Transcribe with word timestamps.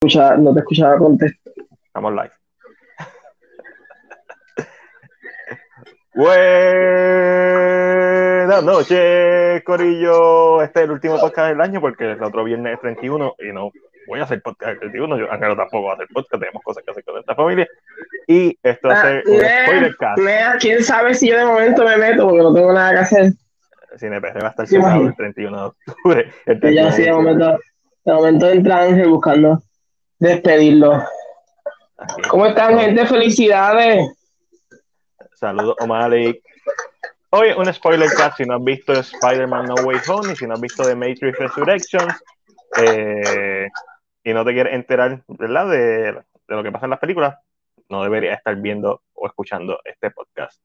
escuchaba, 0.00 0.36
no 0.36 0.52
te 0.52 0.60
escuchaba 0.60 0.98
contestar. 0.98 1.54
Estamos 1.86 2.12
live. 2.12 2.30
Buenas 8.44 8.62
noches, 8.62 9.64
Corillo. 9.64 10.62
Este 10.62 10.80
es 10.80 10.84
el 10.84 10.90
último 10.90 11.18
podcast 11.18 11.48
del 11.48 11.62
año 11.62 11.80
porque 11.80 12.12
el 12.12 12.22
otro 12.22 12.44
viernes 12.44 12.74
es 12.74 12.80
31 12.80 13.36
y 13.38 13.52
no 13.54 13.72
voy 14.06 14.20
a 14.20 14.24
hacer 14.24 14.42
podcast 14.42 14.72
el 14.72 14.80
31. 14.80 15.18
Yo, 15.18 15.32
Ángel 15.32 15.56
tampoco 15.56 15.86
va 15.86 15.92
a 15.92 15.94
hacer 15.94 16.08
podcast, 16.12 16.42
tenemos 16.42 16.62
cosas 16.62 16.84
que 16.84 16.90
hacer 16.90 17.02
con 17.04 17.18
esta 17.18 17.34
familia. 17.34 17.66
Y 18.26 18.58
esto 18.62 18.88
va 18.88 19.00
a 19.00 19.02
ser 19.02 19.22
un 19.26 19.38
Lea, 19.38 19.64
spoiler 19.66 19.96
cast. 19.96 20.18
Lea, 20.18 20.56
quién 20.60 20.84
sabe 20.84 21.14
si 21.14 21.30
yo 21.30 21.38
de 21.38 21.46
momento 21.46 21.84
me 21.84 21.96
meto 21.96 22.28
porque 22.28 22.42
no 22.42 22.52
tengo 22.52 22.70
nada 22.74 22.92
que 22.92 22.98
hacer. 22.98 23.32
CinePR 23.96 24.42
va 24.42 24.48
a 24.48 24.50
estar 24.50 24.66
cerrado 24.66 25.06
el 25.06 25.16
31 25.16 25.56
de 25.56 25.64
octubre. 25.64 26.30
El 26.44 26.60
Que 26.60 26.74
ya 26.74 26.90
31 26.90 26.92
sí, 26.92 27.02
de 27.02 27.12
octubre. 27.12 27.32
momento, 27.32 27.58
de 28.04 28.12
momento 28.12 28.50
entra 28.50 28.82
Ángel 28.82 29.08
buscando 29.08 29.62
despedirlo. 30.18 31.02
¿Cómo 32.28 32.46
están, 32.46 32.78
gente? 32.78 33.06
Felicidades. 33.06 34.12
Saludos, 35.34 35.76
Omalik. 35.80 36.42
Hoy 37.30 37.50
un 37.56 37.72
spoiler 37.72 38.08
cast 38.16 38.38
si 38.38 38.44
no 38.44 38.56
has 38.56 38.64
visto 38.64 38.92
Spider-Man 38.92 39.66
No 39.66 39.74
Way 39.74 39.98
Home 40.08 40.32
y 40.32 40.36
si 40.36 40.46
no 40.46 40.54
has 40.54 40.60
visto 40.60 40.84
The 40.84 40.94
Matrix 40.94 41.38
Resurrections 41.38 42.14
eh, 42.78 43.68
y 44.24 44.32
no 44.32 44.44
te 44.44 44.52
quieres 44.52 44.74
enterar 44.74 45.22
¿verdad? 45.28 45.68
De, 45.68 46.12
de 46.12 46.22
lo 46.48 46.62
que 46.62 46.72
pasa 46.72 46.86
en 46.86 46.90
las 46.90 47.00
películas, 47.00 47.36
no 47.88 48.02
deberías 48.02 48.38
estar 48.38 48.56
viendo 48.56 49.02
o 49.14 49.26
escuchando 49.26 49.80
este 49.84 50.10
podcast. 50.10 50.60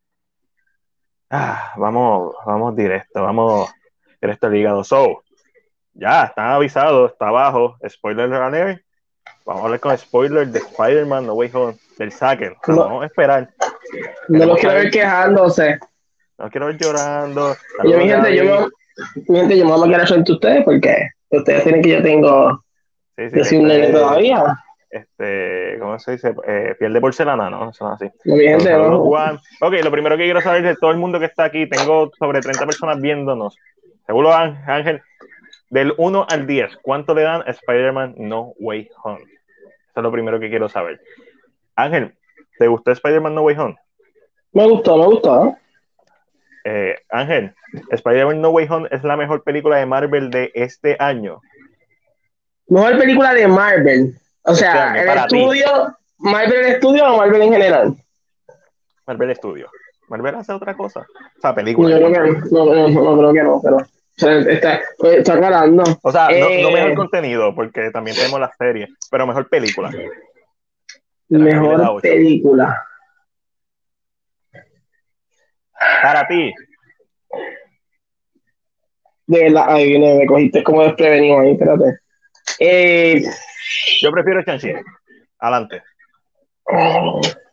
Ah, 1.29 1.73
vamos, 1.77 2.35
vamos 2.45 2.75
directo, 2.75 3.23
vamos 3.23 3.71
directo 4.21 4.47
al 4.47 4.55
hígado. 4.55 4.83
So, 4.83 5.23
ya, 5.93 6.25
están 6.25 6.51
avisados, 6.51 7.11
está 7.11 7.29
abajo, 7.29 7.77
spoiler 7.87 8.33
alert. 8.33 8.83
Vamos 9.45 9.61
a 9.63 9.65
hablar 9.65 9.79
con 9.79 9.97
spoiler 9.97 10.47
de 10.47 10.59
Spider-Man 10.59 11.25
No 11.25 11.33
Way 11.33 11.51
Home, 11.53 11.77
del 11.97 12.11
Sacker. 12.11 12.55
No. 12.67 12.75
Vamos 12.77 13.03
a 13.03 13.05
esperar. 13.07 13.49
No 14.27 14.45
los 14.45 14.57
quiero 14.59 14.75
ver 14.75 14.91
quejándose. 14.91 15.79
No 16.37 16.49
quiero 16.49 16.67
ver 16.67 16.77
llorando. 16.77 17.55
Yo, 17.83 17.97
mi 17.97 18.07
gente, 18.07 18.35
yo 18.35 18.43
me, 18.43 18.67
mi 19.27 19.39
gente, 19.39 19.57
yo 19.57 19.65
me 19.65 19.71
voy 19.71 19.89
a 19.89 19.93
quedar 19.93 20.07
frente 20.07 20.31
a 20.31 20.35
ustedes 20.35 20.63
porque 20.63 21.09
ustedes 21.29 21.63
tienen 21.63 21.81
que 21.81 21.89
yo 21.89 22.03
tengo, 22.03 22.63
Sí, 23.17 23.29
sí, 23.29 23.37
yo 23.37 23.43
soy 23.43 23.57
un 23.59 23.71
este, 23.71 23.81
nene 23.81 23.93
todavía. 23.93 24.43
Este, 24.89 25.77
¿cómo 25.79 25.97
se 25.99 26.11
dice? 26.13 26.33
Eh, 26.47 26.75
piel 26.79 26.93
de 26.93 27.01
porcelana, 27.01 27.49
¿no? 27.49 27.69
Eso 27.69 27.87
no 27.87 27.95
es 27.95 28.01
así. 28.01 28.11
No, 28.25 28.35
mi 28.35 28.43
gente, 28.45 28.71
no. 28.73 29.01
Ok, 29.03 29.73
lo 29.83 29.91
primero 29.91 30.17
que 30.17 30.23
quiero 30.23 30.41
saber 30.41 30.63
de 30.63 30.75
todo 30.75 30.91
el 30.91 30.97
mundo 30.97 31.19
que 31.19 31.25
está 31.25 31.45
aquí, 31.45 31.67
tengo 31.69 32.11
sobre 32.17 32.41
30 32.41 32.65
personas 32.65 32.99
viéndonos. 32.99 33.55
Seguro, 34.05 34.33
Án- 34.33 34.61
Ángel, 34.67 35.01
del 35.71 35.93
1 35.97 36.27
al 36.29 36.45
10, 36.45 36.77
¿cuánto 36.83 37.15
le 37.15 37.23
dan 37.23 37.41
a 37.41 37.51
Spider-Man 37.51 38.13
No 38.17 38.53
Way 38.59 38.89
Home? 39.03 39.21
Eso 39.23 39.95
es 39.99 40.03
lo 40.03 40.11
primero 40.11 40.39
que 40.39 40.49
quiero 40.49 40.69
saber. 40.69 41.01
Ángel, 41.75 42.13
¿te 42.59 42.67
gustó 42.67 42.91
Spider-Man 42.91 43.33
No 43.33 43.41
Way 43.41 43.55
Home? 43.57 43.77
Me 44.53 44.67
gustó, 44.69 44.97
me 44.97 45.05
gustó. 45.05 45.57
Eh, 46.65 46.95
Ángel, 47.09 47.55
Spider-Man 47.89 48.39
No 48.41 48.49
Way 48.51 48.67
Home 48.69 48.87
es 48.91 49.03
la 49.03 49.17
mejor 49.17 49.43
película 49.43 49.77
de 49.77 49.85
Marvel 49.85 50.29
de 50.29 50.51
este 50.53 50.95
año. 50.99 51.41
Mejor 52.67 52.97
película 52.99 53.33
de 53.33 53.47
Marvel. 53.47 54.13
O 54.43 54.51
Este 54.51 54.65
sea, 54.65 54.93
el 55.01 55.27
ti. 55.27 55.37
estudio, 55.39 55.97
Marvel 56.17 56.53
el 56.59 56.65
estudio 56.73 57.05
o 57.13 57.17
Marvel 57.17 57.41
en 57.41 57.51
general. 57.53 57.95
Marvel 59.07 59.35
Studios. 59.35 59.71
Marvel 60.09 60.35
hace 60.35 60.51
otra 60.53 60.75
cosa. 60.75 60.99
O 61.37 61.41
sea, 61.41 61.51
Yo 61.51 61.55
película. 61.55 61.95
creo 61.97 62.11
que 62.11 62.19
no, 62.51 62.65
no, 62.65 62.87
no, 62.89 63.01
no 63.03 63.17
creo 63.17 63.33
que 63.33 63.43
no, 63.43 63.61
pero 63.63 63.77
sea, 64.17 64.39
está, 64.39 64.81
pues, 64.97 65.17
está 65.19 65.33
aclarando. 65.33 65.83
O 66.01 66.11
sea, 66.11 66.27
no, 66.29 66.49
Eh, 66.49 66.61
no 66.63 66.71
mejor 66.71 66.95
contenido, 66.95 67.55
porque 67.55 67.91
también 67.91 68.15
tenemos 68.15 68.39
las 68.39 68.55
series, 68.57 68.89
pero 69.09 69.25
mejor 69.27 69.49
película. 69.49 69.91
Mejor 71.29 72.01
película. 72.01 72.83
Para 76.01 76.27
ti, 76.27 76.51
De 79.27 79.49
la, 79.49 79.65
ay, 79.67 79.87
viene, 79.87 80.15
me 80.15 80.25
cogiste 80.25 80.61
como 80.61 80.83
desprevenido 80.83 81.39
ahí, 81.39 81.51
espérate. 81.51 81.99
Eh, 82.59 83.23
yo 84.01 84.11
prefiero 84.11 84.41
Shang-Chi. 84.41 84.73
Adelante. 85.39 85.81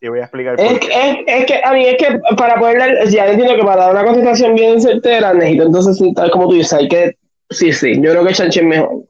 Y 0.00 0.08
voy 0.08 0.20
a 0.20 0.22
explicar 0.22 0.56
por 0.56 0.64
es, 0.64 0.78
qué. 0.78 0.86
es, 0.86 1.16
es 1.26 1.46
que 1.46 1.60
a 1.62 1.72
mí 1.72 1.86
es 1.86 1.96
que 1.96 2.20
para 2.36 2.58
poder 2.58 2.78
dar, 2.78 3.08
ya 3.08 3.26
entiendo 3.26 3.56
que 3.56 3.64
para 3.64 3.84
dar 3.84 3.92
una 3.92 4.04
contestación 4.04 4.54
bien 4.54 4.80
certera 4.80 5.34
necesito 5.34 5.64
entonces 5.64 6.14
tal 6.14 6.30
como 6.30 6.48
tú 6.48 6.54
dices, 6.54 6.72
hay 6.72 6.88
que 6.88 7.16
sí, 7.50 7.72
sí, 7.72 8.00
yo 8.00 8.10
creo 8.12 8.24
que 8.24 8.34
Chanchi 8.34 8.60
es 8.60 8.66
mejor. 8.66 9.02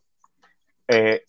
Eh, 0.88 1.22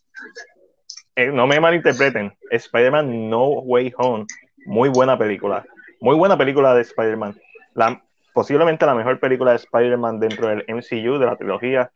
eh, 1.16 1.32
no 1.34 1.48
me 1.48 1.60
malinterpreten. 1.60 2.34
Spider-Man 2.50 3.30
No 3.30 3.48
Way 3.50 3.94
Home. 3.98 4.26
Muy 4.66 4.90
buena 4.90 5.18
película. 5.18 5.66
Muy 6.00 6.16
buena 6.16 6.38
película 6.38 6.74
de 6.74 6.82
Spider-Man. 6.82 7.36
La, 7.74 8.02
posiblemente 8.34 8.86
la 8.86 8.96
mejor 8.96 9.20
película 9.20 9.52
de 9.52 9.58
Spider-Man 9.58 10.20
dentro 10.20 10.48
del 10.48 10.64
MCU, 10.68 11.20
de 11.20 11.26
la 11.26 11.36
trilogía, 11.36 11.92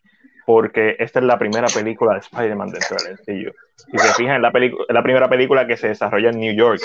porque 0.46 0.98
esta 1.00 1.20
es 1.20 1.26
la 1.26 1.40
primera 1.40 1.68
película 1.68 2.14
de 2.14 2.20
Spider-Man 2.20 2.72
dentro 2.72 2.98
del 2.98 3.14
MCU. 3.14 3.54
Si 3.78 3.98
se 3.98 4.14
fijan, 4.16 4.36
es 4.36 4.42
la, 4.42 4.52
la 4.90 5.04
primera 5.04 5.30
película 5.30 5.66
que 5.66 5.78
se 5.78 5.88
desarrolla 5.88 6.30
en 6.30 6.40
New 6.40 6.54
York. 6.54 6.82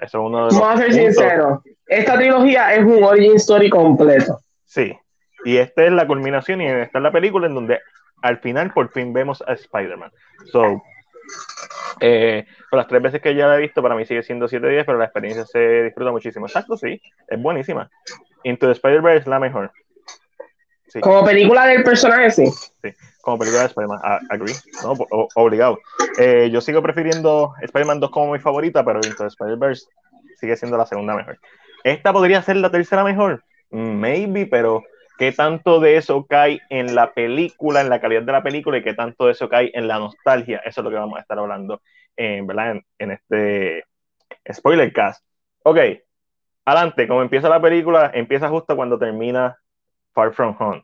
Eso 0.00 0.18
es 0.18 0.26
uno 0.26 0.38
de 0.38 0.44
los 0.44 0.58
Vamos 0.60 0.74
a 0.74 0.76
ser 0.78 0.86
puntos- 0.88 1.14
sinceros, 1.14 1.60
esta 1.86 2.16
trilogía 2.16 2.74
es 2.74 2.84
un 2.84 3.02
origin 3.04 3.36
story 3.36 3.68
completo. 3.70 4.38
Sí. 4.64 4.96
Y 5.44 5.56
esta 5.58 5.84
es 5.84 5.92
la 5.92 6.06
culminación 6.06 6.60
y 6.60 6.66
esta 6.66 6.98
es 6.98 7.02
la 7.02 7.12
película 7.12 7.46
en 7.46 7.54
donde 7.54 7.80
al 8.22 8.38
final 8.38 8.72
por 8.72 8.90
fin 8.92 9.12
vemos 9.12 9.42
a 9.46 9.52
Spider-Man. 9.54 10.10
So, 10.52 10.82
eh, 12.00 12.46
por 12.70 12.78
las 12.78 12.86
tres 12.86 13.02
veces 13.02 13.20
que 13.22 13.34
ya 13.34 13.46
la 13.46 13.56
he 13.56 13.60
visto, 13.60 13.82
para 13.82 13.94
mí 13.94 14.04
sigue 14.06 14.22
siendo 14.22 14.48
7 14.48 14.68
días, 14.68 14.84
pero 14.86 14.98
la 14.98 15.04
experiencia 15.06 15.44
se 15.46 15.84
disfruta 15.84 16.10
muchísimo. 16.12 16.46
Exacto, 16.46 16.76
sí, 16.76 17.00
es 17.28 17.42
buenísima. 17.42 17.90
Into 18.44 18.66
the 18.66 18.72
Spider-Verse 18.72 19.20
es 19.22 19.26
la 19.26 19.38
mejor. 19.38 19.72
Sí, 20.88 21.00
Como 21.00 21.24
película 21.24 21.66
del 21.66 21.82
personaje, 21.84 22.30
sí. 22.30 22.44
Como 23.20 23.38
película 23.38 23.62
de 23.62 23.68
Spider-Man, 23.68 24.00
a- 24.02 24.20
agree, 24.28 24.54
¿no? 24.82 24.92
O- 24.92 25.28
obligado. 25.34 25.78
Eh, 26.18 26.50
yo 26.52 26.60
sigo 26.60 26.82
prefiriendo 26.82 27.52
Spider-Man 27.62 28.00
2 28.00 28.10
como 28.10 28.32
mi 28.32 28.38
favorita, 28.38 28.84
pero 28.84 29.04
Into 29.06 29.26
Spider-Verse 29.26 29.86
sigue 30.38 30.56
siendo 30.56 30.76
la 30.76 30.86
segunda 30.86 31.14
mejor. 31.14 31.38
¿Esta 31.84 32.12
podría 32.12 32.42
ser 32.42 32.56
la 32.56 32.70
tercera 32.70 33.04
mejor? 33.04 33.42
Maybe, 33.70 34.46
pero 34.46 34.82
¿qué 35.18 35.32
tanto 35.32 35.80
de 35.80 35.96
eso 35.96 36.26
cae 36.26 36.60
en 36.70 36.94
la 36.94 37.12
película, 37.12 37.80
en 37.80 37.88
la 37.90 38.00
calidad 38.00 38.22
de 38.22 38.32
la 38.32 38.42
película 38.42 38.78
y 38.78 38.82
qué 38.82 38.94
tanto 38.94 39.26
de 39.26 39.32
eso 39.32 39.48
cae 39.48 39.70
en 39.74 39.86
la 39.86 39.98
nostalgia? 39.98 40.58
Eso 40.64 40.80
es 40.80 40.84
lo 40.84 40.90
que 40.90 40.96
vamos 40.96 41.18
a 41.18 41.22
estar 41.22 41.38
hablando 41.38 41.80
¿verdad? 42.16 42.72
en, 42.72 42.84
en 42.98 43.10
este 43.12 43.84
spoiler 44.52 44.92
cast. 44.92 45.24
Ok, 45.62 45.78
adelante, 46.64 47.06
como 47.08 47.22
empieza 47.22 47.48
la 47.48 47.60
película, 47.60 48.10
empieza 48.14 48.48
justo 48.48 48.76
cuando 48.76 48.98
termina 48.98 49.58
Far 50.12 50.32
From 50.32 50.56
Home. 50.58 50.82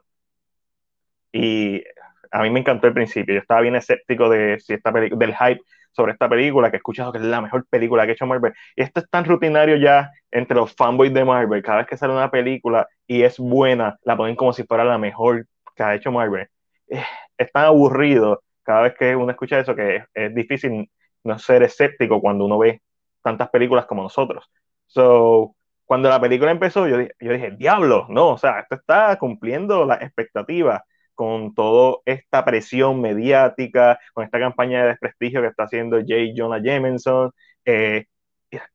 Y 1.32 1.82
a 2.30 2.42
mí 2.42 2.50
me 2.50 2.60
encantó 2.60 2.86
el 2.88 2.94
principio. 2.94 3.34
Yo 3.34 3.40
estaba 3.40 3.60
bien 3.60 3.76
escéptico 3.76 4.28
de 4.28 4.58
si 4.60 4.74
esta 4.74 4.90
del 4.92 5.34
hype 5.36 5.60
sobre 5.92 6.12
esta 6.12 6.28
película, 6.28 6.70
que 6.70 6.76
he 6.76 6.78
escuchado 6.78 7.10
que 7.12 7.18
es 7.18 7.24
la 7.24 7.40
mejor 7.40 7.66
película 7.68 8.04
que 8.04 8.10
ha 8.10 8.14
hecho 8.14 8.26
Marvel. 8.26 8.52
Y 8.76 8.82
esto 8.82 9.00
es 9.00 9.08
tan 9.10 9.24
rutinario 9.24 9.76
ya 9.76 10.10
entre 10.30 10.56
los 10.56 10.74
fanboys 10.74 11.12
de 11.14 11.24
Marvel. 11.24 11.62
Cada 11.62 11.78
vez 11.78 11.86
que 11.86 11.96
sale 11.96 12.12
una 12.12 12.30
película 12.30 12.86
y 13.06 13.22
es 13.22 13.38
buena, 13.38 13.96
la 14.04 14.16
ponen 14.16 14.36
como 14.36 14.52
si 14.52 14.64
fuera 14.64 14.84
la 14.84 14.98
mejor 14.98 15.46
que 15.74 15.82
ha 15.82 15.94
hecho 15.94 16.12
Marvel. 16.12 16.48
Eh, 16.88 17.02
Es 17.38 17.52
tan 17.52 17.66
aburrido 17.66 18.42
cada 18.62 18.82
vez 18.82 18.94
que 18.98 19.16
uno 19.16 19.30
escucha 19.30 19.58
eso 19.60 19.74
que 19.74 19.96
es, 19.96 20.04
es 20.14 20.34
difícil 20.34 20.90
no 21.24 21.38
ser 21.38 21.62
escéptico 21.62 22.20
cuando 22.20 22.44
uno 22.44 22.58
ve 22.58 22.82
tantas 23.22 23.48
películas 23.50 23.86
como 23.86 24.02
nosotros. 24.02 24.50
So, 24.86 25.54
cuando 25.84 26.08
la 26.08 26.20
película 26.20 26.50
empezó, 26.50 26.86
yo, 26.88 27.00
yo 27.00 27.32
dije, 27.32 27.52
diablo, 27.52 28.06
no, 28.10 28.30
o 28.30 28.38
sea, 28.38 28.60
esto 28.60 28.76
está 28.76 29.16
cumpliendo 29.18 29.84
las 29.86 30.02
expectativas 30.02 30.82
con 31.16 31.54
toda 31.54 31.98
esta 32.04 32.44
presión 32.44 33.00
mediática, 33.00 33.98
con 34.14 34.24
esta 34.24 34.38
campaña 34.38 34.82
de 34.82 34.88
desprestigio 34.90 35.40
que 35.42 35.48
está 35.48 35.64
haciendo 35.64 35.98
J. 35.98 36.14
Jonah 36.36 36.62
Jameson, 36.62 37.32
eh, 37.64 38.06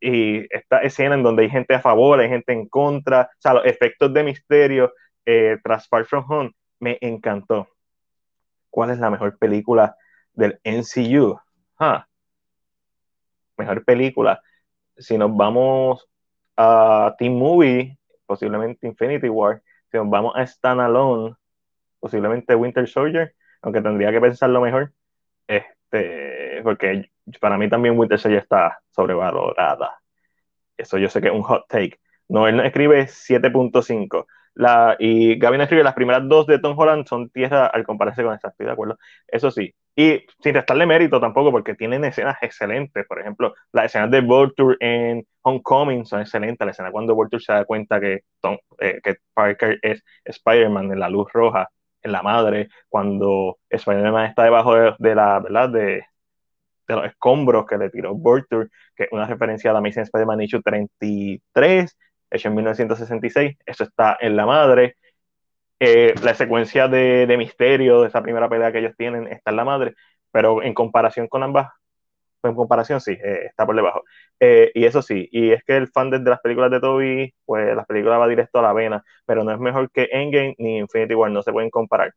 y, 0.01 0.53
esta 0.53 0.79
escena 0.79 1.15
en 1.15 1.23
donde 1.23 1.43
hay 1.43 1.49
gente 1.49 1.73
a 1.73 1.79
favor, 1.79 2.19
hay 2.19 2.27
gente 2.27 2.51
en 2.51 2.67
contra, 2.67 3.29
o 3.31 3.41
sea, 3.41 3.53
los 3.53 3.65
efectos 3.65 4.13
de 4.13 4.23
misterio 4.23 4.93
eh, 5.25 5.57
tras 5.63 5.87
Far 5.87 6.05
From 6.05 6.25
Home, 6.29 6.51
me 6.79 6.97
encantó. 6.99 7.69
¿Cuál 8.69 8.91
es 8.91 8.99
la 8.99 9.09
mejor 9.09 9.37
película 9.37 9.95
del? 10.33 10.59
Ah, 11.79 12.07
mejor 13.57 13.85
película. 13.85 14.41
Si 14.97 15.17
nos 15.17 15.35
vamos 15.35 16.07
a 16.57 17.15
Team 17.17 17.33
Movie, 17.33 17.97
posiblemente 18.25 18.87
Infinity 18.87 19.29
War. 19.29 19.61
Si 19.91 19.97
nos 19.97 20.09
vamos 20.09 20.33
a 20.35 20.43
Stand 20.43 20.81
Alone, 20.81 21.35
posiblemente 22.01 22.55
Winter 22.55 22.87
Soldier, 22.89 23.33
aunque 23.61 23.81
tendría 23.81 24.11
que 24.11 24.19
pensarlo 24.19 24.59
mejor. 24.59 24.91
Este, 25.47 26.61
porque 26.63 27.09
para 27.39 27.57
mí 27.57 27.69
también 27.69 27.97
Winter 27.97 28.19
Soldier 28.19 28.41
está 28.41 28.79
sobrevalorada. 28.89 30.01
Eso 30.77 30.97
yo 30.97 31.09
sé 31.09 31.21
que 31.21 31.27
es 31.27 31.33
un 31.33 31.43
hot 31.43 31.65
take. 31.69 31.99
No, 32.27 32.47
él 32.47 32.59
escribe 32.61 33.07
7.5. 33.07 34.25
La, 34.53 34.95
y 34.99 35.39
Gavin 35.39 35.61
escribe 35.61 35.83
las 35.83 35.93
primeras 35.93 36.27
dos 36.27 36.45
de 36.45 36.59
Tom 36.59 36.77
Holland 36.77 37.05
son 37.07 37.29
tierra 37.29 37.67
al 37.67 37.85
compararse 37.85 38.23
con 38.23 38.33
esta, 38.33 38.49
estoy 38.49 38.65
de 38.65 38.73
acuerdo. 38.73 38.97
Eso 39.27 39.49
sí, 39.51 39.73
Y 39.95 40.25
sin 40.41 40.53
restarle 40.55 40.85
mérito 40.85 41.19
tampoco, 41.21 41.51
porque 41.51 41.75
tienen 41.75 42.03
escenas 42.05 42.37
excelentes. 42.41 43.05
Por 43.07 43.19
ejemplo, 43.21 43.53
las 43.71 43.85
escenas 43.85 44.11
de 44.11 44.21
Vulture 44.21 44.77
en 44.79 45.25
Homecoming 45.41 46.05
son 46.05 46.21
excelentes. 46.21 46.65
La 46.65 46.71
escena 46.71 46.91
cuando 46.91 47.15
Vulture 47.15 47.41
se 47.43 47.53
da 47.53 47.65
cuenta 47.65 47.99
que, 47.99 48.21
eh, 48.79 48.99
que 49.03 49.15
Parker 49.33 49.79
es 49.81 50.03
Spider-Man 50.25 50.91
en 50.91 50.99
la 50.99 51.09
luz 51.09 51.31
roja, 51.33 51.69
en 52.01 52.11
la 52.11 52.21
madre, 52.21 52.69
cuando 52.89 53.57
Spider-Man 53.69 54.25
está 54.25 54.43
debajo 54.43 54.75
de, 54.75 55.15
la, 55.15 55.39
¿verdad? 55.39 55.69
De, 55.69 56.03
de, 56.87 56.95
los 56.95 57.05
escombros 57.05 57.65
que 57.65 57.77
le 57.77 57.89
tiró 57.89 58.13
Vulture, 58.15 58.69
que 58.95 59.03
es 59.03 59.09
una 59.11 59.27
referencia 59.27 59.69
a 59.69 59.73
la 59.73 59.79
Amazing 59.79 60.03
Spider-Man 60.03 60.41
issue 60.41 60.61
33, 60.61 61.97
hecho 62.31 62.47
en 62.47 62.55
1966. 62.55 63.57
Eso 63.65 63.83
está 63.83 64.17
en 64.19 64.35
la 64.35 64.45
madre. 64.45 64.95
Eh, 65.79 66.13
la 66.21 66.35
secuencia 66.35 66.87
de, 66.87 67.25
misterio 67.37 68.01
de 68.01 68.09
esa 68.09 68.21
primera 68.21 68.47
pelea 68.47 68.71
que 68.71 68.79
ellos 68.79 68.93
tienen 68.95 69.27
está 69.27 69.49
en 69.49 69.57
la 69.57 69.65
madre, 69.65 69.95
pero 70.31 70.61
en 70.61 70.75
comparación 70.75 71.27
con 71.27 71.41
ambas, 71.41 71.71
en 72.49 72.55
comparación 72.55 72.99
sí, 73.01 73.11
eh, 73.11 73.45
está 73.45 73.65
por 73.65 73.75
debajo. 73.75 74.03
Eh, 74.39 74.71
y 74.73 74.85
eso 74.85 75.01
sí, 75.01 75.27
y 75.31 75.51
es 75.51 75.63
que 75.63 75.77
el 75.77 75.87
fan 75.87 76.09
de 76.09 76.19
las 76.19 76.41
películas 76.41 76.71
de 76.71 76.79
Toby, 76.79 77.33
pues 77.45 77.75
las 77.75 77.85
películas 77.85 78.19
va 78.19 78.27
directo 78.27 78.59
a 78.59 78.63
la 78.63 78.73
vena, 78.73 79.03
pero 79.25 79.43
no 79.43 79.51
es 79.51 79.59
mejor 79.59 79.89
que 79.91 80.09
Endgame 80.11 80.55
ni 80.57 80.77
Infinity 80.77 81.13
War, 81.13 81.31
no 81.31 81.43
se 81.43 81.51
pueden 81.51 81.69
comparar. 81.69 82.13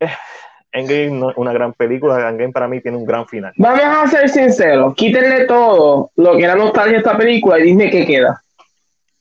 Endgame 0.72 1.10
no 1.10 1.30
es 1.30 1.36
una 1.36 1.52
gran 1.52 1.72
película, 1.72 2.28
Endgame 2.28 2.52
para 2.52 2.68
mí 2.68 2.80
tiene 2.80 2.96
un 2.96 3.06
gran 3.06 3.26
final. 3.26 3.52
Vamos 3.56 3.82
a 3.82 4.06
ser 4.08 4.28
sinceros, 4.28 4.94
quítenle 4.94 5.46
todo 5.46 6.10
lo 6.16 6.36
que 6.36 6.44
era 6.44 6.56
nostalgia 6.56 6.92
de 6.92 6.98
esta 6.98 7.16
película 7.16 7.58
y 7.58 7.62
dime 7.62 7.90
qué 7.90 8.04
queda. 8.04 8.40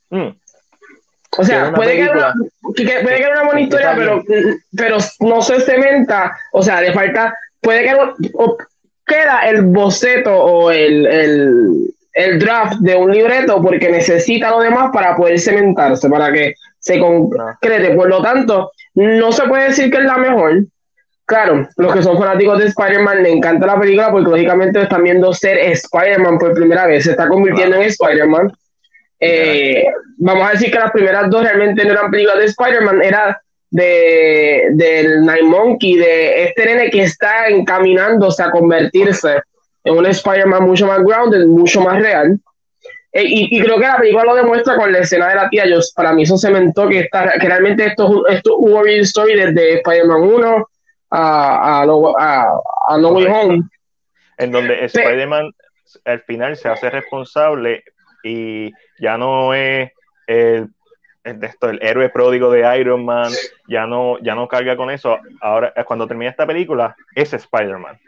Mm. 0.09 0.29
O 1.37 1.43
sea, 1.43 1.73
puede 1.73 1.95
que, 1.95 2.09
una, 2.09 2.33
puede 2.61 3.17
que 3.17 3.29
una 3.31 3.43
buena 3.43 3.61
historia, 3.61 3.93
pero, 3.95 4.23
pero 4.75 4.97
no 5.21 5.41
se 5.41 5.59
cementa, 5.61 6.35
o 6.51 6.61
sea, 6.61 6.79
le 6.81 6.93
falta, 6.93 7.35
puede 7.59 7.83
que 7.83 7.95
queda 9.05 9.41
el 9.49 9.63
boceto 9.63 10.35
o 10.35 10.71
el, 10.71 11.05
el, 12.13 12.39
draft 12.39 12.79
de 12.79 12.95
un 12.95 13.11
libreto 13.11 13.61
porque 13.61 13.89
necesita 13.89 14.51
lo 14.51 14.59
demás 14.59 14.91
para 14.93 15.15
poder 15.15 15.39
cementarse, 15.39 16.09
para 16.09 16.31
que 16.31 16.55
se 16.79 16.99
concrete. 16.99 17.95
Por 17.95 18.09
lo 18.09 18.21
tanto, 18.21 18.71
no 18.95 19.31
se 19.31 19.43
puede 19.47 19.69
decir 19.69 19.91
que 19.91 19.97
es 19.97 20.05
la 20.05 20.17
mejor. 20.17 20.63
Claro, 21.25 21.67
los 21.77 21.93
que 21.93 22.03
son 22.03 22.17
fanáticos 22.17 22.59
de 22.59 22.65
Spider-Man 22.65 23.23
le 23.23 23.31
encanta 23.31 23.65
la 23.65 23.79
película 23.79 24.11
porque 24.11 24.29
lógicamente 24.29 24.81
están 24.81 25.03
viendo 25.03 25.33
ser 25.33 25.57
Spider-Man 25.57 26.37
por 26.37 26.53
primera 26.53 26.85
vez, 26.85 27.05
se 27.05 27.11
está 27.11 27.27
convirtiendo 27.27 27.77
en 27.77 27.83
Spider-Man. 27.83 28.51
Eh, 29.19 29.85
vamos 30.17 30.47
a 30.47 30.51
decir 30.51 30.69
que 30.69 30.79
las 30.79 30.91
primeras 30.91 31.29
dos 31.29 31.43
realmente 31.43 31.85
no 31.85 31.91
eran 31.91 32.11
películas 32.11 32.39
de 32.39 32.45
Spider-Man, 32.45 33.01
era 33.01 33.41
de, 33.73 34.67
del 34.73 35.25
Night 35.25 35.45
Monkey, 35.45 35.95
de 35.95 36.43
este 36.43 36.65
nene 36.65 36.91
que 36.91 37.01
está 37.01 37.47
encaminándose 37.47 38.43
a 38.43 38.51
convertirse 38.51 39.41
en 39.83 39.97
un 39.97 40.05
Spider-Man 40.05 40.63
mucho 40.63 40.85
más 40.85 40.99
grounded, 41.03 41.47
mucho 41.47 41.81
más 41.81 41.99
real. 41.99 42.39
Eh, 43.11 43.23
y, 43.25 43.61
creo 43.61 43.77
que 43.77 43.87
la 43.87 43.97
película 43.97 44.25
lo 44.25 44.35
demuestra 44.35 44.75
con 44.75 44.91
la 44.91 44.99
escena 44.99 45.27
de 45.29 45.35
la 45.35 45.49
tía. 45.49 45.65
Yo, 45.65 45.79
para 45.95 46.13
mí 46.13 46.21
eso 46.21 46.37
cementó 46.37 46.87
que, 46.87 46.99
está, 46.99 47.33
que 47.39 47.47
realmente 47.47 47.87
esto, 47.87 48.27
esto 48.27 48.57
hubo 48.57 48.85
story 48.85 49.35
desde 49.35 49.77
Spider-Man 49.77 50.21
1 50.21 50.67
a, 51.09 51.81
a, 51.81 52.49
a, 52.89 52.97
No 52.99 53.09
Way 53.09 53.25
Home. 53.25 53.63
En 54.37 54.51
donde 54.51 54.85
Spider-Man 54.85 55.49
al 56.05 56.21
final 56.21 56.55
se 56.57 56.69
hace 56.69 56.91
responsable 56.91 57.83
y 58.23 58.71
ya 58.99 59.17
no 59.17 59.55
es 59.55 59.91
el, 60.27 60.69
esto, 61.23 61.69
el 61.69 61.79
héroe 61.81 62.09
pródigo 62.09 62.51
de 62.51 62.79
Iron 62.79 63.05
Man, 63.05 63.31
ya 63.67 63.87
no, 63.87 64.19
ya 64.19 64.35
no 64.35 64.47
carga 64.47 64.75
con 64.75 64.89
eso. 64.89 65.17
Ahora, 65.41 65.73
cuando 65.85 66.07
termina 66.07 66.31
esta 66.31 66.45
película, 66.45 66.95
es 67.15 67.33
Spider-Man. 67.33 67.99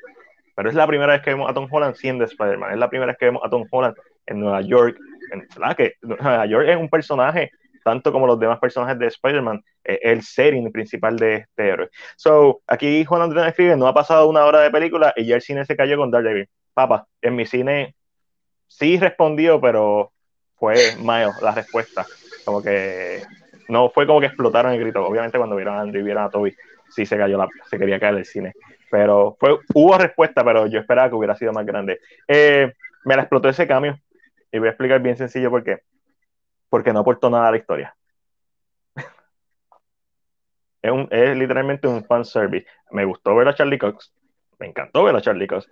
Pero 0.55 0.69
es 0.69 0.75
la 0.75 0.87
primera 0.87 1.13
vez 1.13 1.21
que 1.21 1.31
vemos 1.31 1.49
a 1.49 1.53
Tom 1.53 1.67
Holland 1.69 1.95
siendo 1.95 2.23
Spider-Man. 2.23 2.73
Es 2.73 2.77
la 2.77 2.89
primera 2.89 3.11
vez 3.11 3.17
que 3.17 3.25
vemos 3.25 3.41
a 3.43 3.49
Tom 3.49 3.65
Holland 3.69 3.95
en 4.25 4.39
Nueva 4.39 4.61
York. 4.61 4.97
En, 5.31 5.47
Que 5.75 5.93
Nueva 6.01 6.45
York 6.45 6.67
es 6.69 6.77
un 6.77 6.89
personaje, 6.89 7.51
tanto 7.83 8.11
como 8.11 8.27
los 8.27 8.39
demás 8.39 8.59
personajes 8.59 8.97
de 8.97 9.07
Spider-Man, 9.07 9.63
el 9.83 10.21
setting 10.21 10.71
principal 10.71 11.17
de 11.17 11.35
este 11.35 11.67
héroe. 11.67 11.89
So, 12.15 12.61
aquí 12.67 13.03
Juan 13.05 13.21
Andrés 13.21 13.47
escribe, 13.47 13.75
no 13.75 13.87
ha 13.87 13.93
pasado 13.93 14.29
una 14.29 14.45
hora 14.45 14.61
de 14.61 14.71
película 14.71 15.13
y 15.15 15.25
ya 15.25 15.35
el 15.35 15.41
cine 15.41 15.65
se 15.65 15.75
cayó 15.75 15.97
con 15.97 16.11
Daredevil. 16.11 16.49
Papá, 16.73 17.07
en 17.21 17.35
mi 17.35 17.45
cine 17.45 17.95
sí 18.67 18.97
respondió, 18.97 19.59
pero 19.61 20.11
fue 20.55 20.75
mayo 20.99 21.31
la 21.41 21.51
respuesta. 21.51 22.05
Como 22.45 22.61
que 22.61 23.23
no 23.67 23.89
fue 23.89 24.05
como 24.05 24.19
que 24.19 24.27
explotaron 24.27 24.73
el 24.73 24.79
grito. 24.79 25.05
Obviamente 25.05 25.37
cuando 25.37 25.55
vieron 25.55 25.75
a 25.75 25.81
Andrew 25.81 26.01
y 26.01 26.05
vieron 26.05 26.23
a 26.23 26.29
Toby, 26.29 26.55
sí 26.89 27.05
se 27.05 27.17
cayó 27.17 27.37
la, 27.37 27.47
se 27.69 27.77
quería 27.77 27.99
caer 27.99 28.15
el 28.15 28.25
cine. 28.25 28.53
Pero 28.89 29.35
fue, 29.39 29.57
hubo 29.73 29.97
respuesta, 29.97 30.43
pero 30.43 30.67
yo 30.67 30.79
esperaba 30.79 31.09
que 31.09 31.15
hubiera 31.15 31.35
sido 31.35 31.51
más 31.51 31.65
grande. 31.65 31.99
Eh, 32.27 32.71
me 33.03 33.15
la 33.15 33.23
explotó 33.23 33.49
ese 33.49 33.67
cambio. 33.67 33.99
Y 34.51 34.59
voy 34.59 34.67
a 34.67 34.71
explicar 34.71 35.01
bien 35.01 35.17
sencillo 35.17 35.49
por 35.49 35.63
qué. 35.63 35.79
Porque 36.69 36.93
no 36.93 36.99
aportó 36.99 37.29
nada 37.29 37.49
a 37.49 37.51
la 37.51 37.57
historia. 37.57 37.95
es, 40.81 40.91
un, 40.91 41.07
es 41.11 41.35
literalmente 41.35 41.87
un 41.87 42.05
fan 42.05 42.23
service. 42.23 42.65
Me 42.91 43.03
gustó 43.05 43.35
ver 43.35 43.47
a 43.47 43.55
Charlie 43.55 43.79
Cox. 43.79 44.13
Me 44.59 44.67
encantó 44.67 45.03
ver 45.03 45.15
a 45.15 45.21
Charlie 45.21 45.47
Cox. 45.47 45.69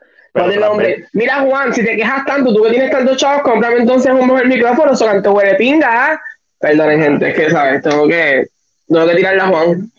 Mira, 1.13 1.41
Juan, 1.41 1.73
si 1.73 1.85
te 1.85 1.95
quejas 1.95 2.25
tanto, 2.25 2.53
tú 2.53 2.63
que 2.63 2.71
tienes 2.71 2.89
tantos 2.89 3.17
chavos, 3.17 3.43
cómprame 3.43 3.77
entonces 3.77 4.11
un 4.11 4.27
mejor 4.27 4.47
micrófono, 4.47 4.95
so 4.95 5.05
canto 5.05 5.31
huele 5.31 5.55
pinga. 5.55 6.13
¿ah? 6.13 6.21
Perdonen, 6.63 7.01
gente, 7.01 7.27
es 7.27 7.35
que, 7.35 7.49
¿sabes? 7.49 7.81
Tengo 7.81 8.07
que, 8.07 8.47
tengo 8.87 9.05
que 9.05 9.15
tirarle 9.15 9.41
a 9.41 9.47
Juan. 9.47 9.91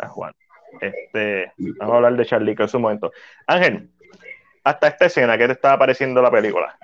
A 0.00 0.08
Juan. 0.08 0.32
Este, 0.80 1.52
vamos 1.58 1.92
a 1.92 1.96
hablar 1.96 2.16
de 2.16 2.24
Charlie 2.24 2.56
en 2.58 2.68
un 2.72 2.80
momento. 2.80 3.12
Ángel, 3.46 3.90
hasta 4.64 4.88
esta 4.88 5.04
escena, 5.04 5.36
¿qué 5.36 5.46
te 5.48 5.52
estaba 5.52 5.78
pareciendo 5.78 6.22
la 6.22 6.30
película? 6.30 6.74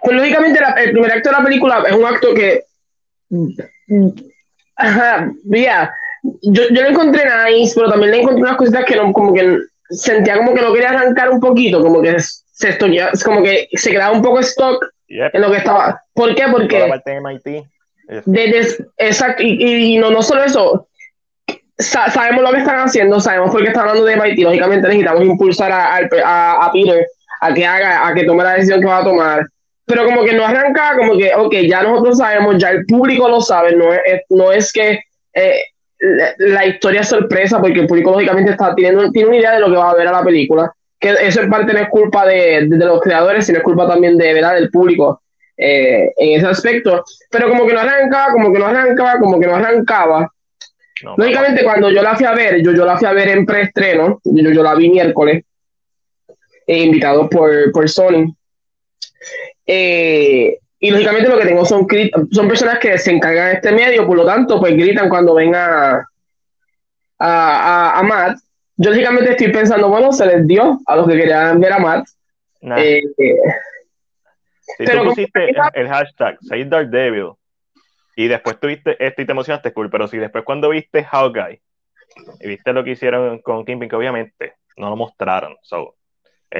Pues 0.00 0.16
lógicamente 0.16 0.60
el 0.76 0.92
primer 0.92 1.10
acto 1.10 1.30
de 1.30 1.36
la 1.38 1.42
película 1.42 1.84
es 1.88 1.92
un 1.92 2.04
acto 2.04 2.32
que 2.34 2.62
ajá, 4.76 5.32
mira, 5.42 5.92
yo, 6.22 6.68
yo 6.70 6.82
lo 6.82 6.88
encontré 6.88 7.24
nice, 7.50 7.72
pero 7.74 7.90
también 7.90 8.12
le 8.12 8.20
encontré 8.20 8.42
unas 8.42 8.56
cositas 8.56 8.84
que 8.84 8.94
no, 8.94 9.12
como 9.12 9.34
que 9.34 9.58
sentía 9.88 10.36
como 10.36 10.54
que 10.54 10.62
no 10.62 10.72
quería 10.72 10.90
arrancar 10.90 11.30
un 11.30 11.40
poquito, 11.40 11.82
como 11.82 12.00
que 12.00 12.16
se 12.20 12.78
como 13.24 13.42
que 13.42 13.68
se 13.72 13.90
quedaba 13.90 14.12
un 14.12 14.22
poco 14.22 14.38
stock 14.38 14.86
en 15.10 15.40
lo 15.40 15.50
que 15.50 15.58
estaba. 15.58 16.02
¿Por 16.14 16.34
qué? 16.34 16.44
Porque. 16.50 16.78
exacto, 18.96 19.42
y, 19.42 19.98
no, 19.98 20.10
no 20.10 20.22
solo 20.22 20.44
eso. 20.44 20.88
sabemos 21.78 22.42
lo 22.42 22.50
que 22.52 22.58
están 22.58 22.80
haciendo, 22.80 23.20
sabemos 23.20 23.50
por 23.50 23.62
qué 23.62 23.68
están 23.68 23.88
hablando 23.88 24.04
de 24.04 24.16
MIT. 24.16 24.38
Lógicamente 24.40 24.88
necesitamos 24.88 25.24
impulsar 25.24 25.72
a, 25.72 25.96
a, 25.96 26.72
Peter 26.72 27.06
a 27.40 27.54
que 27.54 27.66
haga, 27.66 28.06
a 28.06 28.14
que 28.14 28.24
tome 28.24 28.44
la 28.44 28.54
decisión 28.54 28.80
que 28.80 28.86
va 28.86 28.98
a 28.98 29.04
tomar. 29.04 29.46
Pero 29.86 30.04
como 30.04 30.24
que 30.24 30.32
no 30.32 30.44
arranca, 30.44 30.96
como 30.96 31.16
que, 31.16 31.34
ok, 31.34 31.52
ya 31.68 31.82
nosotros 31.82 32.18
sabemos, 32.18 32.58
ya 32.58 32.70
el 32.70 32.86
público 32.86 33.28
lo 33.28 33.40
sabe, 33.40 33.74
no 33.74 33.92
es, 33.92 34.22
no 34.28 34.52
es 34.52 34.72
que 34.72 35.00
eh, 35.34 35.64
la, 36.38 36.66
historia 36.66 37.00
es 37.00 37.08
sorpresa 37.08 37.60
porque 37.60 37.80
el 37.80 37.86
público 37.86 38.12
lógicamente 38.12 38.52
está 38.52 38.74
tiene, 38.74 39.10
tiene 39.10 39.28
una 39.28 39.38
idea 39.38 39.52
de 39.54 39.60
lo 39.60 39.70
que 39.70 39.76
va 39.76 39.90
a 39.90 39.94
ver 39.94 40.06
a 40.06 40.12
la 40.12 40.24
película. 40.24 40.72
Que 41.00 41.16
eso 41.22 41.40
en 41.40 41.50
parte 41.50 41.72
no 41.72 41.80
es 41.80 41.88
culpa 41.88 42.26
de, 42.26 42.66
de, 42.68 42.84
los 42.84 43.00
creadores, 43.00 43.46
sino 43.46 43.58
es 43.58 43.64
culpa 43.64 43.88
también 43.88 44.18
de 44.18 44.34
verdad 44.34 44.54
del 44.54 44.70
público 44.70 45.22
eh, 45.56 46.12
en 46.16 46.38
ese 46.38 46.46
aspecto. 46.46 47.02
Pero 47.30 47.48
como 47.48 47.66
que 47.66 47.72
no 47.72 47.80
arrancaba, 47.80 48.32
como 48.32 48.52
que 48.52 48.58
no 48.58 48.66
arrancaba, 48.66 49.18
como 49.18 49.40
que 49.40 49.46
no 49.46 49.54
arrancaba. 49.56 50.30
lógicamente, 51.16 51.64
cuando 51.64 51.90
yo 51.90 52.02
la 52.02 52.14
fui 52.16 52.26
a 52.26 52.34
ver, 52.34 52.62
yo, 52.62 52.72
yo 52.72 52.84
la 52.84 52.98
fui 52.98 53.08
a 53.08 53.12
ver 53.12 53.28
en 53.28 53.46
preestreno, 53.46 54.20
yo, 54.24 54.50
yo 54.50 54.62
la 54.62 54.74
vi 54.74 54.90
miércoles, 54.90 55.44
eh, 56.66 56.84
invitado 56.84 57.28
por, 57.30 57.72
por 57.72 57.88
Sony. 57.88 58.34
Eh, 59.66 60.58
y 60.82 60.90
lógicamente 60.90 61.28
lo 61.28 61.38
que 61.38 61.46
tengo 61.46 61.64
son, 61.64 61.86
son 62.30 62.48
personas 62.48 62.78
que 62.78 62.96
se 62.96 63.10
encargan 63.10 63.48
de 63.48 63.54
este 63.54 63.72
medio, 63.72 64.06
por 64.06 64.16
lo 64.16 64.24
tanto, 64.24 64.58
pues 64.58 64.74
gritan 64.74 65.10
cuando 65.10 65.34
ven 65.34 65.54
a, 65.54 66.06
a, 67.18 68.02
Matt. 68.02 68.38
Yo 68.82 68.88
lógicamente 68.88 69.32
estoy 69.32 69.52
pensando, 69.52 69.90
bueno, 69.90 70.10
se 70.10 70.24
les 70.24 70.46
dio 70.46 70.78
a 70.86 70.96
los 70.96 71.06
que 71.06 71.14
querían 71.14 71.60
ver 71.60 71.74
a 71.74 71.78
Matt. 71.78 72.08
Eh, 72.62 73.02
si 73.16 74.84
pero 74.86 75.02
tú 75.02 75.08
pusiste 75.10 75.50
el, 75.74 75.86
hashtag 75.86 76.38
Say 76.40 76.64
Devil 76.64 77.32
y 78.16 78.28
después 78.28 78.58
tuviste 78.58 78.96
esto 79.04 79.20
y 79.20 79.26
te 79.26 79.32
emocionaste, 79.32 79.74
cool, 79.74 79.90
pero 79.90 80.08
si 80.08 80.16
después 80.16 80.44
cuando 80.44 80.70
viste 80.70 81.04
Hawkeye 81.04 81.60
y 82.40 82.48
viste 82.48 82.72
lo 82.72 82.82
que 82.82 82.92
hicieron 82.92 83.42
con 83.42 83.66
Kingpin, 83.66 83.90
que 83.90 83.96
obviamente 83.96 84.54
no 84.78 84.88
lo 84.88 84.96
mostraron, 84.96 85.58
so, 85.60 85.96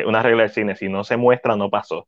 una 0.05 0.23
regla 0.23 0.43
del 0.43 0.53
cine, 0.53 0.77
si 0.77 0.91
no 0.91 1.05
se 1.05 1.17
muestra, 1.17 1.57
no 1.57 1.71
pasó. 1.71 2.07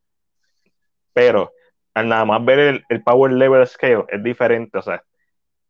Pero 1.14 1.52
al 1.94 2.08
nada 2.08 2.26
más 2.26 2.44
ver 2.44 2.84
el, 2.86 3.02
power 3.02 3.32
level 3.32 3.66
scale 3.66 4.04
es 4.08 4.22
diferente. 4.22 4.76
O 4.76 4.82
sea, 4.82 5.02